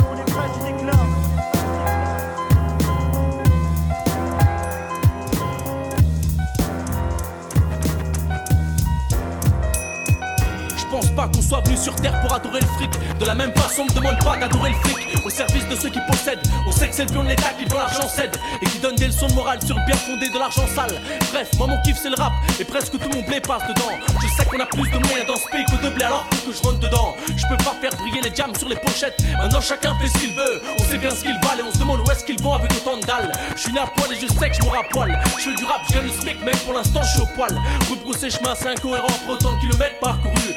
Pense 10.91 11.09
pas 11.11 11.29
qu'on 11.29 11.41
soit 11.41 11.61
venu 11.65 11.77
sur 11.77 11.95
terre 11.97 12.21
pour 12.21 12.35
adorer 12.35 12.61
le 12.61 12.67
fric. 12.67 12.91
De 13.19 13.25
la 13.25 13.35
même 13.35 13.53
façon, 13.55 13.83
on 13.83 13.85
me 13.85 13.95
demande 13.95 14.19
pas 14.25 14.37
d'adorer 14.37 14.71
le 14.71 14.91
fric. 14.91 15.25
Au 15.25 15.31
service 15.31 15.69
de 15.69 15.77
ceux 15.77 15.91
qui 15.91 16.01
possèdent. 16.11 16.43
On 16.67 16.73
sait 16.73 16.89
que 16.89 16.95
c'est 16.95 17.05
le 17.05 17.13
pion 17.13 17.23
de 17.23 17.29
l'État 17.29 17.51
qui, 17.59 17.65
dans 17.67 17.79
l'argent 17.79 18.09
cède. 18.09 18.37
Et 18.61 18.67
qui 18.67 18.79
donne 18.79 18.97
des 18.97 19.07
leçons 19.07 19.29
de 19.29 19.67
sur 19.67 19.77
le 19.77 19.87
bien 19.87 19.97
fondé 19.97 20.29
de 20.29 20.39
l'argent 20.39 20.67
sale. 20.75 21.01
Bref, 21.33 21.49
moi 21.59 21.67
mon 21.69 21.81
kiff 21.83 21.97
c'est 22.03 22.11
le 22.11 22.17
rap. 22.17 22.33
Et 22.59 22.65
presque 22.65 22.93
tout 22.93 23.09
mon 23.15 23.23
blé 23.23 23.41
passe 23.41 23.63
dedans. 23.69 23.93
Je 24.21 24.27
sais 24.37 24.45
qu'on 24.45 24.61
a 24.61 24.67
plus 24.67 24.91
de 24.91 24.99
moyens 24.99 25.27
dans 25.27 25.37
ce 25.37 25.49
pays 25.49 25.65
que 25.67 25.85
de 25.85 25.91
blé 25.95 26.05
alors 26.05 26.27
faut 26.33 26.51
que 26.51 26.57
je 26.57 26.63
rentre 26.63 26.81
dedans. 26.81 27.15
Je 27.37 27.47
peux 27.47 27.57
pas 27.59 27.77
faire 27.81 27.95
briller 27.97 28.23
les 28.23 28.35
jams 28.35 28.55
sur 28.55 28.69
les 28.69 28.77
pochettes. 28.77 29.23
Maintenant 29.39 29.61
chacun 29.61 29.95
fait 30.01 30.09
ce 30.09 30.19
qu'il 30.19 30.35
veut. 30.35 30.63
On 30.79 30.85
sait 30.85 30.99
bien 30.99 31.11
ce 31.11 31.23
qu'il 31.23 31.39
valent 31.43 31.61
et 31.61 31.69
on 31.69 31.73
se 31.73 31.79
demande 31.79 32.01
où 32.01 32.11
est-ce 32.11 32.25
qu'ils 32.25 32.41
vont 32.43 32.55
avec 32.55 32.73
autant 32.73 32.97
de 32.97 33.07
dalles. 33.07 33.33
Je 33.55 33.61
suis 33.61 33.73
né 33.73 33.81
poil 33.97 34.13
et 34.13 34.17
je 34.17 34.27
sais 34.27 34.51
que 34.51 34.57
je 34.57 34.63
me 34.63 34.91
poil. 34.91 35.21
Je 35.39 35.43
fais 35.43 35.55
du 35.55 35.65
rap, 35.65 35.81
je 35.89 35.95
gagne 35.95 36.05
le 36.05 36.13
smic, 36.13 36.45
mec. 36.45 36.57
Pour 36.65 36.75
l'instant, 36.75 37.03
je 37.03 37.11
suis 37.11 37.21
au 37.21 37.27
poil. 37.37 37.55
Rebrousser 37.91 38.31
chemin, 38.31 38.55
c'est 38.55 38.69
incohérent 38.69 39.13
pour 39.25 39.35
autant 39.35 39.53
de 39.53 39.61
kilomètres 39.61 39.99
parcourus. 40.01 40.55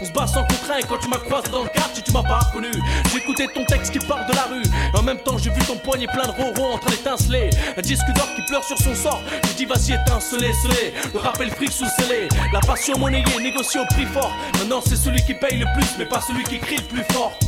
On 0.00 0.04
se 0.04 0.12
bat 0.12 0.26
sans 0.26 0.42
contraint 0.44 0.80
quand 0.88 0.98
tu 0.98 1.08
m'as 1.08 1.18
croisé 1.18 1.50
dans 1.50 1.64
le 1.64 1.68
quartier, 1.68 2.02
tu 2.02 2.12
m'as 2.12 2.22
pas 2.22 2.38
reconnu. 2.38 2.70
J'écoutais 3.12 3.46
ton 3.48 3.64
texte 3.64 3.92
qui 3.92 3.98
part 3.98 4.26
de 4.26 4.34
la 4.34 4.44
rue. 4.44 4.62
En 4.94 5.02
même 5.02 5.18
temps, 5.18 5.36
j'ai 5.36 5.50
vu 5.50 5.60
ton 5.66 5.76
poignet 5.76 6.06
plein 6.06 6.26
de 6.26 6.30
rorons 6.30 6.74
en 6.74 6.78
train 6.78 6.90
d'étinceler. 6.90 7.50
Un 7.76 7.80
disque 7.82 8.06
d'or 8.14 8.28
qui 8.36 8.42
pleure 8.42 8.64
sur 8.64 8.78
son 8.78 8.94
sort. 8.94 9.20
Je 9.48 9.52
dis, 9.54 9.64
vas-y, 9.64 9.92
étinceler, 9.92 10.52
scellé. 10.52 10.94
Le 11.12 11.20
rappel 11.20 11.50
fric 11.50 11.72
sous 11.72 11.88
scellé. 11.98 12.28
La 12.52 12.60
passion 12.60 12.98
monnayée, 12.98 13.24
négociée 13.40 13.80
au 13.80 13.86
prix 13.86 14.06
fort. 14.06 14.32
Maintenant, 14.58 14.80
c'est 14.84 14.96
celui 14.96 15.22
qui 15.22 15.34
paye 15.34 15.58
le 15.58 15.66
plus, 15.74 15.88
mais 15.98 16.06
pas 16.06 16.20
celui 16.20 16.44
qui 16.44 16.58
crie 16.58 16.76
le 16.76 16.84
plus 16.84 17.04
fort. 17.12 17.38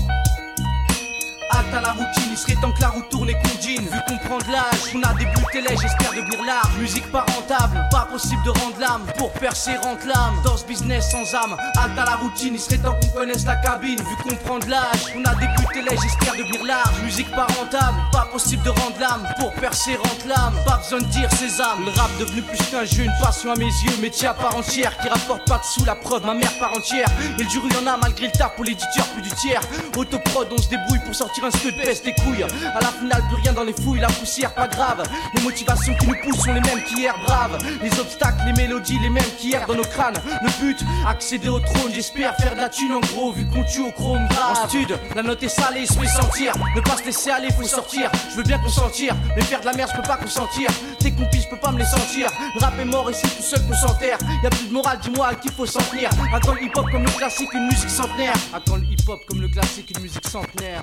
Halte 1.51 1.75
à 1.75 1.81
la 1.81 1.93
routine, 1.93 2.31
il 2.31 2.39
serait 2.39 2.55
temps 2.55 2.73
que 2.73 2.81
la 2.81 2.89
roue 2.89 3.03
tourne 3.11 3.29
et 3.29 3.35
qu'on 3.35 3.59
dîne. 3.61 3.89
Vu 3.89 3.99
qu'on 4.07 4.19
prend 4.29 4.39
de 4.39 4.53
l'âge, 4.53 4.95
on 4.95 5.03
a 5.03 5.13
débuté 5.15 5.61
les 5.61 5.77
j'espère 5.77 6.13
devenir 6.13 6.45
large. 6.45 6.77
Musique 6.79 7.11
pas 7.11 7.25
rentable, 7.35 7.89
pas 7.91 8.07
possible 8.11 8.43
de 8.45 8.51
rendre 8.51 8.79
l'âme. 8.79 9.03
Pour 9.19 9.33
percer, 9.33 9.77
rentre 9.77 10.07
l'âme. 10.07 10.41
Dans 10.45 10.57
ce 10.57 10.65
business 10.65 11.11
sans 11.11 11.35
âme, 11.35 11.57
halte 11.77 11.99
à 11.99 12.05
la 12.05 12.17
routine, 12.17 12.55
il 12.55 12.61
serait 12.61 12.79
temps 12.79 12.95
qu'on 13.01 13.21
connaisse 13.21 13.45
la 13.45 13.57
cabine. 13.57 13.99
Vu 13.99 14.17
qu'on 14.23 14.37
prend 14.37 14.59
de 14.59 14.71
l'âge, 14.71 15.15
on 15.17 15.25
a 15.25 15.35
débuté 15.35 15.83
les 15.83 15.97
j'espère 15.97 16.35
devenir 16.37 16.65
large. 16.65 17.03
Musique 17.03 17.31
pas 17.33 17.47
rentable, 17.59 17.99
pas 18.13 18.29
possible 18.33 18.63
de 18.63 18.71
rendre 18.71 18.97
l'âme. 19.01 19.27
Pour 19.39 19.53
percer, 19.55 19.97
rentre 19.97 20.27
l'âme. 20.29 20.55
Pas 20.65 20.77
besoin 20.79 21.01
de 21.01 21.13
dire 21.13 21.29
ses 21.33 21.61
âmes. 21.61 21.85
Le 21.85 21.91
rap 21.99 22.11
devenu 22.19 22.43
plus 22.43 22.65
qu'un 22.71 22.85
jeu, 22.85 23.05
une 23.05 23.15
passion 23.21 23.53
à 23.53 23.57
mes 23.57 23.65
yeux. 23.65 23.97
Métier 24.01 24.29
à 24.29 24.35
part 24.35 24.57
entière 24.57 24.97
qui 24.99 25.09
rapporte 25.09 25.47
pas 25.49 25.59
de 25.59 25.65
sous 25.65 25.85
la 25.85 25.95
preuve. 25.95 26.25
Ma 26.25 26.35
mère 26.35 26.57
part 26.59 26.73
entière. 26.73 27.09
Et 27.39 27.43
le 27.43 27.49
il 27.51 27.77
en 27.77 27.93
a 27.93 27.97
malgré 27.97 28.27
le 28.27 28.33
taf 28.33 28.55
pour 28.55 28.65
l'éditeur, 28.65 29.07
plus 29.13 29.23
du 29.23 29.31
tiers. 29.31 29.61
Autoprod, 29.97 30.49
on 30.53 30.63
se 30.63 30.69
débrouille 30.69 31.01
pour 31.05 31.15
sortir 31.15 31.40
un 31.45 31.51
scud 31.51 31.77
pèse 31.77 32.03
des 32.03 32.13
couilles. 32.15 32.43
À 32.43 32.81
la 32.81 32.89
finale, 32.89 33.23
plus 33.29 33.43
rien 33.43 33.53
dans 33.53 33.65
les 33.65 33.73
fouilles, 33.73 34.01
la 34.01 34.09
poussière, 34.09 34.53
pas 34.55 34.69
grave. 34.69 35.03
Les 35.35 35.43
motivations 35.43 35.95
qui 35.95 36.07
nous 36.07 36.17
poussent 36.23 36.45
sont 36.45 36.53
les 36.53 36.61
mêmes 36.61 36.83
qu'hier, 36.83 37.15
braves. 37.27 37.59
Les 37.83 37.99
obstacles, 37.99 38.43
les 38.47 38.53
mélodies, 38.53 38.99
les 39.03 39.11
mêmes 39.11 39.31
qu'hier 39.39 39.67
dans 39.67 39.75
nos 39.75 39.85
crânes. 39.85 40.21
Le 40.43 40.51
but, 40.61 40.79
accéder 41.07 41.49
au 41.49 41.61
trône, 41.61 41.93
j'espère 41.95 42.37
faire 42.37 42.55
de 42.55 42.61
la 42.61 42.69
thune 42.69 42.93
en 42.93 43.01
gros, 43.01 43.33
vu 43.33 43.47
qu'on 43.47 43.65
tue 43.65 43.81
au 43.81 43.91
chrome 43.93 44.27
grave. 44.29 44.59
En 44.65 44.69
stud, 44.69 44.99
la 45.15 45.23
note 45.23 45.43
est 45.43 45.49
salée, 45.49 45.87
se 45.87 45.95
fait 45.95 46.07
sentir. 46.07 46.53
Ne 46.75 46.81
pas 46.81 46.97
se 46.97 47.05
laisser 47.05 47.31
aller, 47.31 47.49
faut 47.53 47.65
sortir. 47.65 48.11
Je 48.31 48.37
veux 48.37 48.43
bien 48.43 48.59
consentir, 48.59 49.15
mais 49.37 49.43
faire 49.43 49.61
de 49.61 49.67
la 49.67 49.73
merde, 49.73 49.91
je 49.93 50.01
peux 50.01 50.07
pas 50.07 50.17
consentir. 50.17 50.71
Tes 50.99 51.13
compis, 51.13 51.41
je 51.43 51.49
peux 51.49 51.61
pas 51.61 51.73
me 51.73 51.79
les 51.79 51.85
sentir. 51.85 52.31
Le 52.55 52.61
rap 52.61 52.79
est 52.79 52.85
mort 52.85 53.09
et 53.11 53.15
c'est 53.15 53.29
tout 53.29 53.43
seul 53.43 53.61
qu'on 53.67 53.75
s'enterre. 53.75 54.19
Y 54.43 54.47
a 54.47 54.51
plus 54.51 54.69
de 54.69 54.73
morale, 54.73 54.99
dis-moi 55.03 55.29
à 55.29 55.35
qui 55.35 55.49
faut 55.49 55.67
s'en 55.67 55.81
tenir. 55.91 56.11
Attends 56.35 56.55
le 56.55 56.63
hip-hop 56.63 56.87
comme 56.91 57.05
le 57.05 57.11
classique, 57.11 57.53
une 57.53 57.67
musique 57.67 57.91
centenaire. 57.91 58.35
Attends 58.53 58.77
le 58.77 58.85
hip-hop 58.85 59.21
comme 59.27 59.41
le 59.41 59.49
classique, 59.49 59.93
une 59.97 60.03
musique 60.03 60.27
centenaire. 60.29 60.83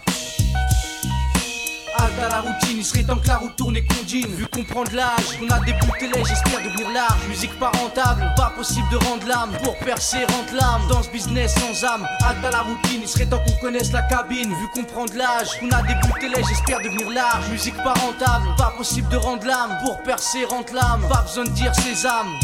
Halte 2.00 2.20
à 2.20 2.30
la 2.30 2.42
routine, 2.42 2.78
il 2.78 2.86
serait 2.86 3.04
temps 3.04 3.18
que 3.18 3.28
la 3.28 3.38
route 3.38 3.56
tourne 3.56 3.76
et 3.76 3.84
qu'on 3.84 4.04
dîne. 4.04 4.28
Vu 4.36 4.46
qu'on 4.48 4.64
prend 4.64 4.84
de 4.84 4.96
l'âge, 4.96 5.40
on 5.42 5.50
a 5.50 5.60
débuté 5.62 6.08
les, 6.14 6.24
j'espère 6.24 6.64
devenir 6.64 6.92
large. 6.92 7.28
Musique 7.28 7.58
pas 7.58 7.72
rentable, 7.72 8.32
pas 8.36 8.54
possible 8.56 8.88
de 8.92 8.98
rendre 8.98 9.26
l'âme. 9.28 9.50
Pour 9.64 9.76
percer, 9.80 10.20
rendre 10.20 10.54
l'âme. 10.54 10.82
Dans 10.90 11.02
ce 11.02 11.10
business 11.10 11.56
sans 11.56 11.84
âme, 11.86 12.06
halte 12.24 12.46
à 12.46 12.52
la 12.52 12.62
routine, 12.62 13.00
il 13.02 13.08
serait 13.08 13.26
temps 13.26 13.40
qu'on 13.40 13.66
connaisse 13.66 13.92
la 13.92 14.04
cabine. 14.04 14.50
Vu 14.50 14.68
qu'on 14.76 14.84
prend 14.84 15.06
de 15.06 15.16
l'âge, 15.16 15.50
on 15.64 15.70
a 15.72 15.82
débuté 15.82 16.30
les, 16.36 16.44
j'espère 16.44 16.80
devenir 16.84 17.10
large. 17.10 17.50
Musique 17.50 17.78
pas 17.78 17.94
rentable, 17.94 18.46
pas 18.58 18.74
possible 18.78 19.10
de 19.10 19.18
rendre 19.18 19.46
l'âme. 19.48 19.78
Pour 19.84 19.98
percer, 20.04 20.46
rendre 20.46 20.72
l'âme. 20.74 21.02
Pas 21.10 21.24
besoin 21.24 21.46
de 21.46 21.50
dire 21.50 21.74
ses 21.74 22.06
âmes. 22.06 22.36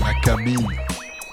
La 0.00 0.14
cabine. 0.22 0.68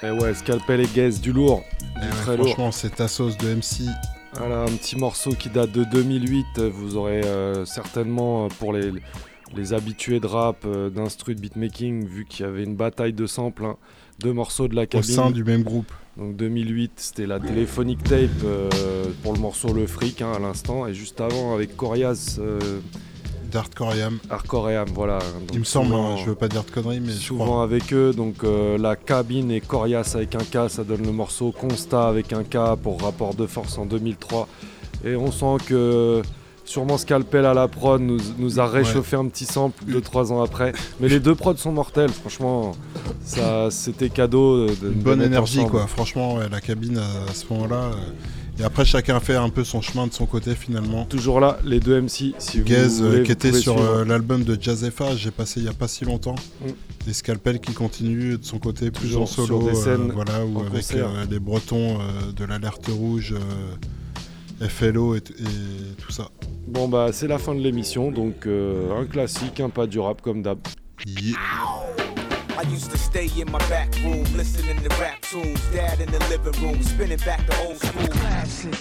Et 0.01 0.09
ouais, 0.09 0.33
scalpel 0.33 0.81
et 0.81 0.87
gaze, 0.87 1.21
du 1.21 1.31
lourd. 1.31 1.63
Eh 1.97 1.99
ouais, 2.29 2.37
franchement, 2.37 2.71
c'est 2.71 2.95
ta 2.95 3.07
sauce 3.07 3.37
de 3.37 3.53
MC. 3.53 3.89
Voilà, 4.33 4.63
un 4.63 4.77
petit 4.77 4.97
morceau 4.97 5.31
qui 5.31 5.49
date 5.49 5.71
de 5.71 5.83
2008. 5.85 6.59
Vous 6.59 6.97
aurez 6.97 7.23
euh, 7.23 7.65
certainement, 7.65 8.45
euh, 8.45 8.47
pour 8.59 8.73
les, 8.73 8.91
les 9.55 9.73
habitués 9.73 10.19
de 10.19 10.27
rap, 10.27 10.57
euh, 10.65 10.89
d'instru 10.89 11.35
de 11.35 11.39
beatmaking, 11.41 12.05
vu 12.05 12.25
qu'il 12.25 12.45
y 12.45 12.49
avait 12.49 12.63
une 12.63 12.75
bataille 12.75 13.13
de 13.13 13.25
samples, 13.25 13.65
hein, 13.65 13.77
deux 14.19 14.33
morceaux 14.33 14.67
de 14.67 14.75
la 14.75 14.85
cabine. 14.87 15.09
sein 15.09 15.31
du 15.31 15.43
même 15.43 15.63
groupe. 15.63 15.91
Donc 16.17 16.35
2008, 16.35 16.91
c'était 16.95 17.25
la 17.27 17.39
téléphonique 17.39 18.03
tape 18.03 18.29
euh, 18.43 18.69
pour 19.21 19.33
le 19.33 19.39
morceau 19.39 19.73
Le 19.73 19.85
Fric 19.85 20.21
hein, 20.21 20.31
à 20.33 20.39
l'instant. 20.39 20.87
Et 20.87 20.93
juste 20.93 21.19
avant, 21.21 21.53
avec 21.53 21.75
Corias. 21.75 22.39
D'Hardcoream. 23.51 24.19
Hardcoream, 24.29 24.85
voilà. 24.93 25.19
Donc 25.19 25.49
Il 25.53 25.59
me 25.59 25.63
semble, 25.63 25.87
souvent- 25.87 26.13
hein, 26.13 26.17
je 26.23 26.29
veux 26.29 26.35
pas 26.35 26.47
dire 26.47 26.63
de 26.63 26.71
conneries, 26.71 26.99
mais 26.99 27.11
je 27.13 27.17
souvent 27.17 27.45
crois. 27.45 27.63
avec 27.63 27.93
eux. 27.93 28.13
Donc 28.13 28.43
euh, 28.43 28.77
la 28.77 28.95
cabine 28.95 29.51
et 29.51 29.61
Corias 29.61 30.11
avec 30.15 30.35
un 30.35 30.39
K, 30.39 30.69
ça 30.69 30.83
donne 30.83 31.03
le 31.03 31.11
morceau 31.11 31.51
Constat 31.51 32.07
avec 32.07 32.33
un 32.33 32.43
K 32.43 32.75
pour 32.81 33.01
rapport 33.01 33.33
de 33.33 33.45
force 33.45 33.77
en 33.77 33.85
2003. 33.85 34.47
Et 35.05 35.15
on 35.15 35.31
sent 35.31 35.63
que 35.67 36.21
sûrement 36.63 36.97
Scalpel 36.97 37.45
à 37.45 37.53
la 37.53 37.67
prod 37.67 38.01
nous, 38.01 38.17
nous 38.39 38.59
a 38.59 38.65
réchauffé 38.67 39.15
un 39.17 39.27
petit 39.27 39.45
sample 39.45 39.83
2-3 39.85 40.31
ans 40.31 40.41
après. 40.41 40.73
Mais 40.99 41.07
les 41.07 41.19
deux 41.19 41.35
prods 41.35 41.57
sont 41.57 41.71
mortels, 41.71 42.09
franchement. 42.11 42.71
Ça, 43.23 43.69
c'était 43.71 44.09
cadeau. 44.09 44.65
De, 44.67 44.87
Une 44.87 45.01
bonne 45.01 45.21
énergie, 45.21 45.59
ensemble. 45.59 45.71
quoi. 45.71 45.87
Franchement, 45.87 46.35
ouais, 46.35 46.49
la 46.49 46.61
cabine 46.61 46.97
à, 46.97 47.29
à 47.29 47.33
ce 47.33 47.45
moment-là. 47.53 47.75
euh, 47.75 47.93
Et 48.57 48.63
après, 48.63 48.85
chacun 48.85 49.19
fait 49.19 49.35
un 49.35 49.49
peu 49.49 49.65
son 49.65 49.81
chemin 49.81 50.07
de 50.07 50.13
son 50.13 50.25
côté, 50.25 50.55
finalement. 50.55 51.05
Toujours 51.05 51.41
là, 51.41 51.59
les 51.65 51.81
deux 51.81 51.99
MC. 52.01 52.33
Si 52.37 52.61
Gaze, 52.61 53.01
vous 53.01 53.05
euh, 53.05 53.09
voulez, 53.09 53.23
qui 53.23 53.31
était 53.33 53.51
sur 53.51 53.79
euh, 53.81 54.05
l'album 54.05 54.43
de 54.43 54.57
Jazzefa, 54.59 55.15
j'ai 55.17 55.31
passé 55.31 55.59
il 55.59 55.65
y 55.65 55.69
a 55.69 55.73
pas 55.73 55.89
si 55.89 56.05
longtemps. 56.05 56.35
Mm. 56.61 57.09
Et 57.09 57.13
Scalpel 57.13 57.59
qui 57.59 57.73
continue 57.73 58.37
de 58.37 58.45
son 58.45 58.59
côté, 58.59 58.91
plus 58.91 59.07
Toujours 59.07 59.23
en 59.23 59.25
sur 59.25 59.45
solo, 59.45 59.69
euh, 59.69 59.97
voilà, 60.13 60.45
ou 60.45 60.61
avec 60.61 60.85
les 61.29 61.39
Bretons 61.39 61.99
de 62.35 62.45
l'Alerte 62.45 62.87
Rouge, 62.87 63.35
FLO 64.61 65.15
et, 65.15 65.17
et 65.17 65.21
tout 66.01 66.11
ça. 66.11 66.29
Bon 66.67 66.87
bah 66.87 67.09
c'est 67.11 67.27
la 67.27 67.37
fin 67.37 67.53
de 67.53 67.59
l'émission, 67.59 68.09
donc 68.09 68.47
un 68.47 69.05
classique, 69.05 69.59
un 69.59 69.69
pas 69.69 69.85
du 69.85 69.99
rap 69.99 70.21
comme 70.21 70.41
d'hab. 70.41 70.57
I 72.57 72.61
used 72.69 72.89
to 72.91 72.97
stay 72.97 73.29
in 73.37 73.51
my 73.51 73.59
back 73.69 73.93
room, 74.03 74.23
listening 74.33 74.81
to 74.81 74.89
rap 75.01 75.21
tunes. 75.21 75.59
Dad 75.73 75.99
in 75.99 76.09
the 76.09 76.19
living 76.29 76.53
room, 76.63 76.81
spinning 76.83 77.17
back 77.19 77.45
the 77.47 77.57
old 77.65 77.77
school. 77.77 78.07
Classic. 78.07 78.71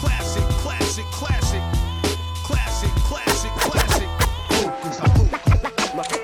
Classic, 0.00 0.44
classic, 0.62 1.04
classic. 1.12 1.62
Classic, 2.44 2.90
classic, 3.04 3.52
classic. 3.60 4.08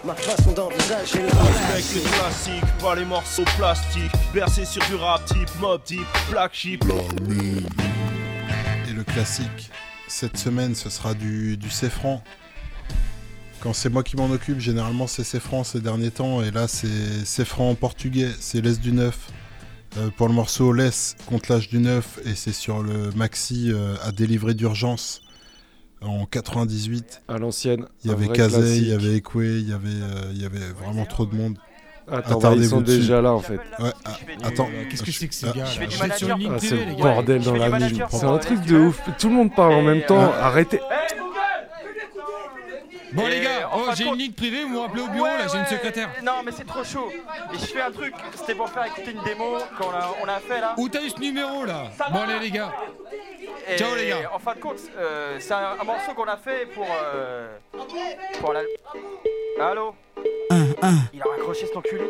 Ma 0.05 0.15
façon 0.15 0.53
d'envisager 0.53 1.23
le 1.23 1.29
Respecte 1.29 1.95
les 1.95 2.11
classiques, 2.11 2.79
pas 2.81 2.95
les 2.95 3.05
morceaux 3.05 3.45
plastiques. 3.57 4.13
Bercé 4.33 4.65
sur 4.65 4.83
du 4.87 4.95
rap 4.95 5.25
type, 5.27 5.51
mob 5.61 5.83
type, 5.85 6.07
black 6.31 6.55
sheep. 6.55 6.83
Et 8.89 8.93
le 8.93 9.05
classique, 9.05 9.71
cette 10.13 10.37
semaine, 10.37 10.75
ce 10.75 10.91
sera 10.91 11.15
du, 11.15 11.57
du 11.57 11.71
Cefran. 11.71 12.23
Quand 13.61 13.73
c'est 13.73 13.89
moi 13.89 14.03
qui 14.03 14.17
m'en 14.17 14.31
occupe, 14.31 14.59
généralement 14.59 15.07
c'est 15.07 15.25
Cefran 15.25 15.65
ces 15.65 15.81
derniers 15.81 16.11
temps. 16.11 16.43
Et 16.43 16.51
là, 16.51 16.69
c'est 16.69 17.25
Cefran 17.25 17.71
en 17.71 17.75
portugais, 17.75 18.29
c'est 18.39 18.61
l'Est 18.61 18.81
du 18.81 18.93
Neuf. 18.93 19.31
Euh, 19.99 20.09
pour 20.17 20.27
le 20.27 20.33
morceau 20.33 20.73
Laisse 20.73 21.17
contre 21.27 21.53
l'âge 21.53 21.69
du 21.69 21.79
Neuf. 21.79 22.19
Et 22.25 22.35
c'est 22.35 22.53
sur 22.53 22.83
le 22.83 23.11
maxi 23.13 23.71
euh, 23.71 23.95
à 24.03 24.13
délivrer 24.13 24.55
d'urgence 24.55 25.23
en 26.03 26.27
98. 26.27 27.23
À 27.29 27.39
l'ancienne. 27.39 27.87
Il 28.05 28.11
y 28.11 28.15
avait 28.15 28.29
Kazé, 28.29 28.79
il 28.79 28.89
y 28.89 28.93
avait 28.93 29.17
Ekwe, 29.17 29.61
il 29.61 29.69
y 29.69 29.73
avait, 29.73 29.89
euh, 29.89 30.33
il 30.35 30.41
y 30.41 30.45
avait 30.45 30.73
vraiment 30.73 31.07
trop 31.07 31.27
de 31.27 31.35
monde. 31.35 31.57
Attends, 32.13 32.39
bah, 32.39 32.53
ils 32.55 32.67
sont 32.67 32.81
déjà 32.81 33.23
là, 33.23 33.33
en 33.33 33.41
fait. 33.41 33.61
Ouais, 33.79 33.91
ah, 34.05 34.11
attends. 34.45 34.69
Qu'est-ce 34.91 35.03
que 35.03 35.11
c'est 35.11 35.29
que 35.29 35.35
ces 35.35 35.47
Ah, 35.49 35.53
gars 35.57 35.65
je 35.65 35.81
là 35.81 35.87
fais 35.89 36.27
du 36.37 36.43
Je 36.43 36.49
Ah, 36.49 36.59
c'est 36.59 36.77
le 36.77 36.97
bordel 37.03 37.43
dans 37.43 37.57
la 37.57 37.71
ville. 37.71 38.07
C'est 38.11 38.25
un 38.25 38.39
truc 38.39 38.61
de 38.67 38.79
ouf. 38.79 39.01
Tout 39.19 39.29
le 39.29 39.35
monde 39.35 39.55
parle 39.55 39.75
en 39.75 39.83
même 39.83 40.03
temps. 40.03 40.33
Arrêtez. 40.41 40.81
Bon 43.13 43.27
les 43.27 43.41
gars, 43.41 43.71
oh, 43.75 43.91
j'ai 43.95 44.05
une 44.05 44.17
ligne 44.17 44.33
privée, 44.33 44.63
vous 44.63 44.71
me 44.71 44.79
rappelez 44.79 45.03
au 45.03 45.09
bureau 45.09 45.25
Ouais, 45.25 45.39
là, 45.39 45.47
j'ai 45.51 45.59
une 45.59 45.67
secrétaire. 45.67 46.09
Non, 46.23 46.43
mais 46.45 46.53
c'est 46.53 46.67
trop 46.67 46.83
chaud. 46.85 47.11
Et 47.53 47.59
je 47.59 47.67
fais 47.67 47.83
un 47.83 47.91
truc, 47.91 48.15
c'était 48.35 48.55
pour 48.55 48.69
faire 48.71 48.87
écouter 48.87 49.11
une 49.13 49.23
démo 49.23 49.59
qu'on 49.79 49.91
a, 49.91 50.15
on 50.23 50.29
a 50.29 50.39
fait 50.41 50.61
là. 50.61 50.75
Où 50.79 50.89
t'as 50.89 51.03
eu 51.03 51.11
ce 51.11 51.19
numéro 51.21 51.65
là 51.65 51.85
Ça 51.97 52.09
Bon 52.11 52.21
allez 52.21 52.39
les 52.39 52.51
gars. 52.51 52.73
Et 53.69 53.77
Ciao, 53.77 53.95
les 53.95 54.09
gars. 54.09 54.31
En 54.35 54.39
fin 54.39 54.55
de 54.55 54.61
compte, 54.61 54.79
euh, 54.97 55.37
c'est 55.41 55.53
un, 55.55 55.77
un 55.81 55.85
morceau 55.85 56.15
qu'on 56.15 56.25
a 56.25 56.37
fait 56.37 56.67
pour. 56.75 56.87
Euh, 56.91 57.57
pour 58.41 58.53
la. 58.53 58.61
Allô 59.61 59.95
Il 60.51 61.21
a 61.23 61.31
raccroché 61.31 61.67
cet 61.67 61.77
enculé. 61.77 62.05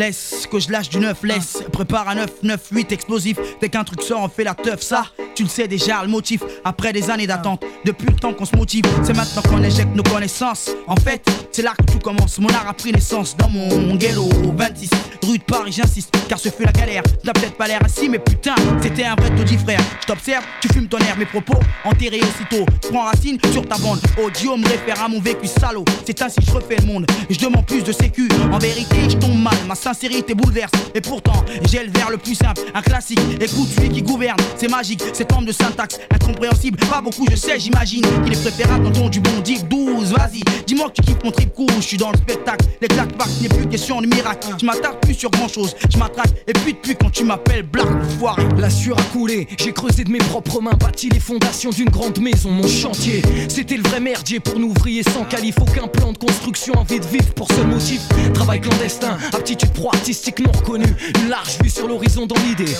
Laisse 0.00 0.48
que 0.50 0.58
je 0.58 0.72
lâche 0.72 0.88
du 0.88 0.98
neuf, 0.98 1.22
laisse. 1.22 1.62
Prépare 1.74 2.08
un 2.08 2.14
9, 2.14 2.30
9, 2.42 2.60
8 2.72 2.92
explosif. 2.92 3.36
Dès 3.60 3.68
qu'un 3.68 3.84
truc 3.84 4.00
sort, 4.00 4.22
on 4.22 4.30
fait 4.30 4.44
la 4.44 4.54
teuf, 4.54 4.80
ça. 4.80 5.04
Tu 5.34 5.42
le 5.42 5.48
sais 5.50 5.68
déjà, 5.68 6.00
le 6.00 6.08
motif. 6.08 6.40
Après 6.64 6.94
des 6.94 7.10
années 7.10 7.26
d'attente, 7.26 7.62
depuis 7.84 8.06
le 8.06 8.14
temps 8.14 8.32
qu'on 8.32 8.46
se 8.46 8.56
motive, 8.56 8.84
c'est 9.02 9.14
maintenant 9.14 9.42
qu'on 9.42 9.62
éjecte 9.62 9.94
nos 9.94 10.02
connaissances. 10.02 10.70
En 10.86 10.96
fait, 10.96 11.22
c'est 11.52 11.60
là 11.60 11.74
que 11.78 11.92
tout 11.92 11.98
commence. 11.98 12.38
Mon 12.38 12.48
art 12.48 12.66
a 12.66 12.72
pris 12.72 12.92
naissance 12.92 13.36
dans 13.36 13.50
mon 13.50 13.94
ghetto 13.96 14.26
26 14.56 14.88
rue 15.30 15.38
de 15.38 15.44
Paris, 15.44 15.72
j'insiste, 15.72 16.14
car 16.28 16.38
ce 16.38 16.48
fut 16.48 16.64
la 16.64 16.72
galère. 16.72 17.02
T'as 17.24 17.32
peut-être 17.32 17.56
pas 17.56 17.66
l'air 17.66 17.80
assis, 17.84 18.08
mais 18.08 18.18
putain, 18.18 18.54
c'était 18.82 19.04
un 19.04 19.14
vrai 19.14 19.30
taudis 19.36 19.58
frère. 19.58 19.80
Je 20.00 20.06
t'observe, 20.06 20.44
tu 20.60 20.68
fumes 20.68 20.88
ton 20.88 20.98
air, 20.98 21.16
mes 21.16 21.26
propos 21.26 21.58
enterrés 21.84 22.20
aussitôt. 22.20 22.64
Prends 22.90 23.04
racine 23.04 23.38
sur 23.52 23.66
ta 23.66 23.78
bande. 23.78 24.00
Audio 24.22 24.56
me 24.56 24.66
réfère 24.66 25.02
à 25.02 25.08
mon 25.08 25.20
vécu 25.20 25.46
salaud. 25.46 25.84
C'est 26.04 26.20
ainsi 26.22 26.40
que 26.40 26.46
je 26.46 26.52
refais 26.52 26.76
le 26.76 26.86
monde. 26.86 27.06
Je 27.28 27.38
demande 27.38 27.66
plus 27.66 27.82
de 27.82 27.92
sécu. 27.92 28.28
En 28.52 28.58
vérité, 28.58 28.96
je 29.08 29.16
tombe 29.16 29.38
mal. 29.40 29.56
Ma 29.68 29.74
sincérité 29.92 30.34
bouleverse. 30.34 30.70
Et 30.94 31.00
pourtant, 31.00 31.44
j'ai 31.68 31.84
le 31.84 31.90
vers 31.90 32.10
le 32.10 32.16
plus 32.16 32.34
simple. 32.36 32.60
Un 32.74 32.82
classique. 32.82 33.20
Écoute 33.40 33.68
celui 33.74 33.88
qui 33.88 34.02
gouverne. 34.02 34.38
C'est 34.56 34.70
magique. 34.70 35.02
Cette 35.12 35.30
forme 35.32 35.46
de 35.46 35.52
syntaxe 35.52 35.98
incompréhensible. 36.10 36.78
Pas 36.88 37.00
beaucoup, 37.00 37.26
je 37.30 37.36
sais, 37.36 37.58
j'imagine. 37.58 38.02
qu'il 38.24 38.32
est 38.32 38.40
préférable 38.40 38.92
ton 38.92 39.08
du 39.08 39.20
bon 39.20 39.40
deep 39.40 39.68
12. 39.68 40.12
Vas-y, 40.12 40.42
dis-moi 40.66 40.90
que 40.90 40.94
tu 40.94 41.02
kiffes 41.02 41.24
mon 41.24 41.32
trip 41.32 41.52
cool. 41.54 41.66
Je 41.76 41.82
suis 41.82 41.96
dans 41.96 42.12
le 42.12 42.18
spectacle. 42.18 42.66
Les 42.80 42.88
claques 42.88 43.10
n'est 43.42 43.48
plus 43.48 43.68
question 43.68 44.00
de 44.00 44.06
miracle. 44.06 44.48
Je 44.60 44.64
m'attarde 44.64 45.00
plus 45.00 45.14
sur 45.14 45.30
grand 45.30 45.48
chose. 45.48 45.74
Je 45.90 45.98
m'attraque. 45.98 46.30
Et 46.46 46.52
puis 46.52 46.72
depuis 46.74 46.94
quand 46.94 47.10
tu 47.10 47.24
m'appelles 47.24 47.64
Black 47.64 47.88
Foiré? 48.18 48.42
La 48.58 48.70
sueur 48.70 48.98
a 48.98 49.02
coulé, 49.12 49.48
j'ai 49.58 49.72
creusé 49.72 50.04
de 50.04 50.10
mes 50.10 50.18
propres 50.18 50.60
mains, 50.60 50.74
bâti 50.78 51.08
les 51.08 51.20
fondations 51.20 51.70
d'une 51.70 51.88
grande 51.88 52.18
maison, 52.20 52.50
mon 52.50 52.68
chantier. 52.68 53.22
C'était 53.48 53.76
le 53.76 53.82
vrai 53.82 54.00
merdier 54.00 54.40
pour 54.40 54.58
nous 54.58 54.68
ouvriers 54.68 55.02
sans 55.02 55.24
qualif, 55.24 55.56
aucun 55.60 55.88
plan 55.88 56.12
de 56.12 56.18
construction, 56.18 56.74
envie 56.74 57.00
de 57.00 57.06
vivre 57.06 57.32
pour 57.34 57.48
seul 57.52 57.66
motif. 57.66 58.00
Travail 58.34 58.60
clandestin, 58.60 59.18
aptitude 59.32 59.69
pro 59.70 59.88
artistiquement 59.92 60.52
reconnue, 60.52 60.94
une 61.22 61.28
large 61.28 61.58
vue 61.62 61.70
sur 61.70 61.88
l'horizon 61.88 62.26
dans 62.26 62.36
l'idée. 62.36 62.72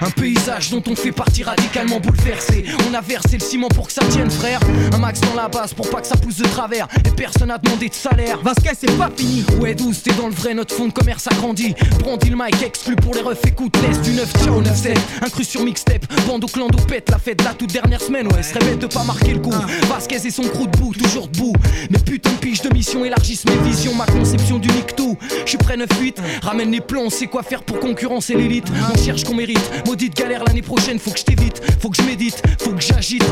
Un 0.00 0.10
paysage 0.10 0.70
dont 0.70 0.82
on 0.88 0.96
fait 0.96 1.12
partie 1.12 1.42
radicalement 1.42 2.00
bouleversé. 2.00 2.64
On 2.90 2.94
a 2.94 3.00
versé 3.00 3.38
le 3.38 3.44
ciment 3.44 3.68
pour 3.68 3.86
que 3.86 3.92
ça 3.92 4.04
tienne, 4.10 4.30
frère. 4.30 4.60
Un 4.92 4.98
max 4.98 5.20
dans 5.20 5.34
la 5.34 5.48
base 5.48 5.74
pour 5.74 5.88
pas 5.90 6.00
que 6.00 6.06
ça 6.06 6.16
pousse 6.16 6.36
de 6.38 6.46
travers. 6.46 6.88
Et 7.04 7.10
personne 7.10 7.50
a 7.50 7.58
demandé 7.58 7.88
de 7.88 7.94
salaire. 7.94 8.38
Vasquez, 8.42 8.70
c'est 8.78 8.96
pas 8.96 9.10
fini. 9.16 9.44
Ouais, 9.60 9.74
12, 9.74 10.02
t'es 10.02 10.14
dans 10.14 10.28
le 10.28 10.34
vrai, 10.34 10.54
notre 10.54 10.74
fonds 10.74 10.88
de 10.88 10.92
commerce 10.92 11.26
a 11.26 11.34
grandi. 11.34 11.74
Brandis 12.00 12.30
le 12.30 12.36
mic, 12.36 12.62
exclu 12.62 12.96
pour 12.96 13.14
les 13.14 13.22
refs, 13.22 13.44
écoute, 13.46 13.76
laisse 13.82 14.00
du 14.02 14.12
9, 14.12 14.32
ciao, 14.44 14.62
9-7. 14.62 14.96
Incrus 15.22 15.48
sur 15.48 15.62
mixtape, 15.62 16.06
bande 16.26 16.44
au 16.44 16.46
clando 16.46 16.78
pète 16.86 17.10
la 17.10 17.18
fête 17.18 17.42
la 17.44 17.54
toute 17.54 17.72
dernière 17.72 18.00
semaine, 18.00 18.26
ouais, 18.32 18.42
serait 18.42 18.60
bête 18.60 18.78
de 18.78 18.86
pas 18.86 19.04
marquer 19.04 19.34
le 19.34 19.40
coup. 19.40 19.54
Vasquez 19.88 20.26
et 20.26 20.30
son 20.30 20.42
crew 20.42 20.66
debout, 20.70 20.94
toujours 20.94 21.28
debout. 21.28 21.52
Mais 21.90 21.98
putain 21.98 22.30
pige 22.40 22.62
de 22.62 22.72
mission 22.72 23.04
élargissent 23.04 23.44
mes 23.44 23.56
visions, 23.68 23.94
ma 23.94 24.06
conception 24.06 24.58
du 24.58 24.68
tout. 24.96 25.16
Je 25.44 25.50
suis 25.50 25.58
prêt 25.58 25.76
9-8, 25.76 26.16
ramène 26.42 26.70
les 26.70 26.80
plans, 26.80 27.02
on 27.06 27.10
sait 27.10 27.26
quoi 27.26 27.42
faire 27.42 27.62
pour 27.62 27.80
concurrencer 27.80 28.34
l'élite. 28.34 28.66
On 28.94 28.98
cherche 28.98 29.24
qu'on 29.24 29.34
mérite, 29.34 29.60
maudite 29.86 30.16
galère 30.16 30.44
l'année 30.44 30.62
prochaine, 30.62 30.98
faut 30.98 31.10
que 31.10 31.18
je 31.18 31.24
t'évite, 31.24 31.60
faut 31.80 31.90
que 31.90 31.96
je 31.96 32.02
médite, 32.02 32.42
faut 32.60 32.70
que 32.70 32.80
j'agite. 32.80 33.24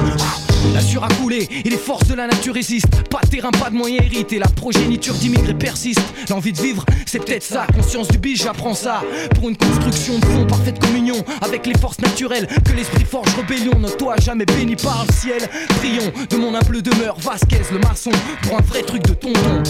La 0.75 0.81
sueur 0.81 1.05
a 1.05 1.09
coulé 1.09 1.49
et 1.65 1.69
les 1.69 1.77
forces 1.77 2.09
de 2.09 2.15
la 2.15 2.27
nature 2.27 2.55
résistent. 2.55 3.03
Pas 3.11 3.21
de 3.25 3.29
terrain, 3.29 3.51
pas 3.51 3.71
de 3.71 3.77
moyens 3.77 4.05
hérités, 4.05 4.39
la 4.39 4.49
progéniture 4.49 5.15
d'immigrés 5.15 5.55
persiste. 5.55 6.03
L'envie 6.31 6.53
de 6.53 6.61
vivre, 6.61 6.85
c'est 7.07 7.25
peut-être 7.25 7.43
ça, 7.43 7.67
conscience 7.75 8.09
du 8.09 8.19
biche, 8.19 8.43
j'apprends 8.43 8.75
ça. 8.75 9.03
Pour 9.35 9.49
une 9.49 9.57
construction 9.57 10.19
de 10.19 10.25
fond, 10.25 10.47
parfaite 10.47 10.79
communion 10.79 11.17
avec 11.41 11.67
les 11.67 11.79
forces 11.79 12.01
naturelles. 12.01 12.49
Que 12.65 12.73
l'esprit 12.73 13.05
forge 13.05 13.35
rébellion, 13.37 13.79
notre 13.79 13.97
toit 13.97 14.17
jamais 14.17 14.45
béni 14.45 14.77
par 14.77 15.05
le 15.09 15.13
ciel. 15.13 15.49
Prions 15.79 16.13
de 16.29 16.37
mon 16.37 16.55
humble 16.55 16.83
demeure, 16.83 17.17
Vasquez 17.21 17.63
le 17.73 17.79
maçon, 17.79 18.11
pour 18.43 18.59
un 18.59 18.63
vrai 18.63 18.83
truc 18.83 19.03
de 19.03 19.15
tonton. 19.15 19.63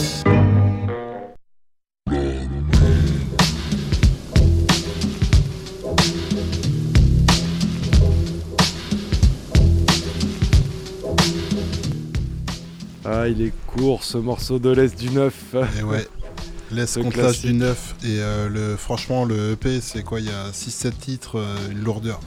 Ah, 13.08 13.28
il 13.28 13.40
est 13.40 13.52
court 13.66 14.02
ce 14.02 14.18
morceau 14.18 14.58
de 14.58 14.70
l'Est 14.70 14.98
du 14.98 15.10
9. 15.10 15.54
Et 15.78 15.82
ouais. 15.84 16.08
L'Est 16.72 17.00
classique. 17.10 17.46
du 17.46 17.52
9. 17.52 17.94
Et 18.02 18.06
euh, 18.18 18.48
le, 18.48 18.76
franchement, 18.76 19.24
le 19.24 19.52
EP, 19.52 19.80
c'est 19.80 20.02
quoi? 20.02 20.18
Il 20.18 20.26
y 20.26 20.30
a 20.30 20.50
6-7 20.50 20.90
titres, 20.98 21.38
euh, 21.38 21.56
une 21.70 21.84
lourdeur. 21.84 22.18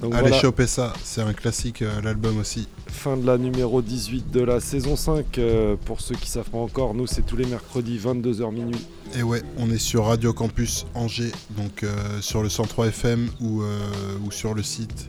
Donc 0.00 0.14
Allez 0.14 0.28
voilà. 0.28 0.40
choper 0.40 0.66
ça, 0.66 0.92
c'est 1.02 1.20
un 1.20 1.32
classique, 1.34 1.82
euh, 1.82 2.00
l'album 2.02 2.38
aussi. 2.38 2.66
Fin 2.88 3.16
de 3.16 3.26
la 3.26 3.36
numéro 3.38 3.82
18 3.82 4.30
de 4.30 4.40
la 4.40 4.60
saison 4.60 4.96
5. 4.96 5.38
euh, 5.38 5.76
pour 5.84 6.00
ceux 6.00 6.14
qui 6.14 6.28
savent 6.28 6.48
pas 6.50 6.58
encore, 6.58 6.94
nous 6.94 7.06
c'est 7.06 7.22
tous 7.22 7.36
les 7.36 7.46
mercredis 7.46 7.98
22h 7.98 8.52
minuit. 8.52 8.86
Et 9.18 9.22
ouais, 9.22 9.42
on 9.58 9.70
est 9.70 9.78
sur 9.78 10.06
Radio 10.06 10.32
Campus 10.32 10.86
Angers, 10.94 11.32
donc 11.50 11.84
sur 12.20 12.42
le 12.42 12.48
103 12.48 12.88
FM 12.88 13.28
ou, 13.40 13.62
ou 14.26 14.30
sur 14.32 14.54
le 14.54 14.62
site. 14.62 15.08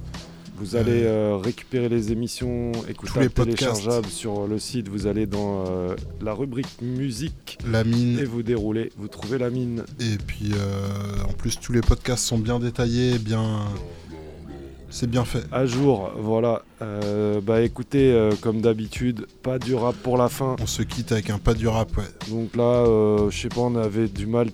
Vous 0.57 0.75
allez 0.77 1.03
euh, 1.03 1.37
récupérer 1.37 1.89
les 1.89 2.11
émissions 2.11 2.71
tous 2.71 2.85
les 2.85 2.91
écoutables, 3.25 3.29
téléchargeables 3.29 4.07
sur 4.07 4.47
le 4.47 4.57
site. 4.57 4.87
Vous 4.87 5.05
allez 5.05 5.25
dans 5.25 5.65
euh, 5.67 5.95
la 6.21 6.33
rubrique 6.33 6.81
musique. 6.81 7.57
La 7.69 7.83
mine. 7.83 8.19
Et 8.19 8.23
vous 8.23 8.41
déroulez. 8.41 8.91
Vous 8.97 9.09
trouvez 9.09 9.37
la 9.37 9.49
mine. 9.49 9.83
Et 9.99 10.17
puis 10.17 10.53
euh, 10.53 11.23
en 11.27 11.33
plus, 11.33 11.59
tous 11.59 11.73
les 11.73 11.81
podcasts 11.81 12.23
sont 12.23 12.37
bien 12.37 12.59
détaillés, 12.59 13.19
bien. 13.19 13.65
C'est 14.89 15.09
bien 15.09 15.25
fait. 15.25 15.43
À 15.51 15.65
jour, 15.65 16.11
voilà. 16.17 16.63
Bah 17.43 17.61
écoutez, 17.61 18.29
comme 18.39 18.61
d'habitude, 18.61 19.27
pas 19.43 19.59
du 19.59 19.75
rap 19.75 19.95
pour 19.97 20.17
la 20.17 20.29
fin. 20.29 20.55
On 20.61 20.67
se 20.67 20.83
quitte 20.83 21.11
avec 21.11 21.29
un 21.29 21.37
pas 21.37 21.53
du 21.53 21.67
rap, 21.67 21.97
ouais. 21.97 22.03
Donc 22.29 22.55
là, 22.55 22.85
je 23.29 23.37
sais 23.37 23.49
pas, 23.49 23.61
on 23.61 23.75
avait 23.75 24.07
du 24.07 24.25
mal 24.25 24.51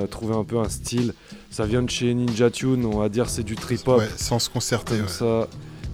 à 0.00 0.06
trouver 0.06 0.36
un 0.36 0.44
peu 0.44 0.58
un 0.58 0.68
style. 0.68 1.14
Ça 1.52 1.66
vient 1.66 1.82
de 1.82 1.90
chez 1.90 2.12
Ninja 2.14 2.50
Tune, 2.50 2.86
on 2.86 2.98
va 2.98 3.08
dire 3.10 3.28
c'est 3.28 3.42
du 3.42 3.54
trip 3.56 3.86
hop. 3.86 3.98
Ouais, 3.98 4.08
sans 4.16 4.38
se 4.38 4.48
concerter. 4.48 4.94
Comme 4.96 5.02
ouais. 5.04 5.08
ça, 5.08 5.48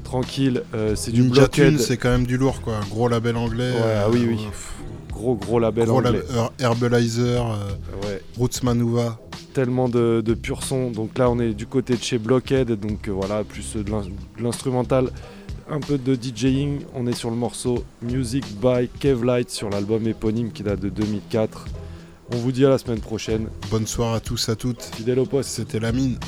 tranquille. 0.05 0.63
euh, 0.75 0.95
c'est 0.97 1.11
du 1.11 1.23
Ninja. 1.23 1.49
Tune, 1.49 1.79
c'est 1.79 1.97
quand 1.97 2.11
même 2.11 2.27
du 2.27 2.37
lourd, 2.39 2.61
quoi. 2.63 2.79
Gros 2.89 3.09
label 3.09 3.37
anglais. 3.37 3.73
Ouais, 3.73 3.77
euh, 3.83 4.03
ah 4.07 4.11
oui, 4.11 4.25
oui. 4.29 4.37
pff, 4.37 4.75
Gros, 5.13 5.35
gros 5.35 5.59
label 5.59 5.87
Gros 5.87 5.99
anglais. 5.99 6.23
lab- 6.33 6.51
Herbalizer, 6.61 7.45
euh, 7.45 8.07
Ouais. 8.07 8.23
Roots 8.39 8.63
Manuva. 8.63 9.19
Tellement 9.53 9.89
de, 9.89 10.23
de 10.25 10.35
pur 10.35 10.63
son. 10.63 10.93
Donc 10.93 11.19
là, 11.19 11.29
on 11.29 11.41
est 11.41 11.55
du 11.55 11.67
côté 11.67 11.97
de 11.97 12.03
chez 12.03 12.19
Blockhead. 12.19 12.71
Donc 12.79 13.09
euh, 13.09 13.11
voilà, 13.11 13.43
plus 13.43 13.75
euh, 13.77 13.83
de 13.83 13.91
l'instrumental. 14.41 15.11
Un 15.69 15.81
peu 15.81 15.99
de 15.99 16.15
DJing. 16.15 16.83
On 16.95 17.09
est 17.09 17.15
sur 17.17 17.31
le 17.31 17.37
morceau 17.37 17.85
Music 18.01 18.45
by 18.63 18.89
Kevlight 19.01 19.51
sur 19.51 19.69
l'album 19.71 20.07
éponyme 20.07 20.53
qui 20.53 20.63
date 20.63 20.79
de 20.79 20.89
2004. 20.89 21.65
On 22.31 22.37
vous 22.37 22.53
dit 22.53 22.65
à 22.67 22.69
la 22.69 22.79
semaine 22.79 23.01
prochaine. 23.01 23.49
Bonne 23.71 23.87
soirée 23.87 24.17
à 24.17 24.21
tous, 24.21 24.49
à 24.49 24.57
toutes. 24.57 24.83
Fidèle 24.97 25.19
au 25.19 25.27
poste. 25.27 25.51
C'était 25.51 25.81
la 25.81 25.93
mine. 25.93 26.19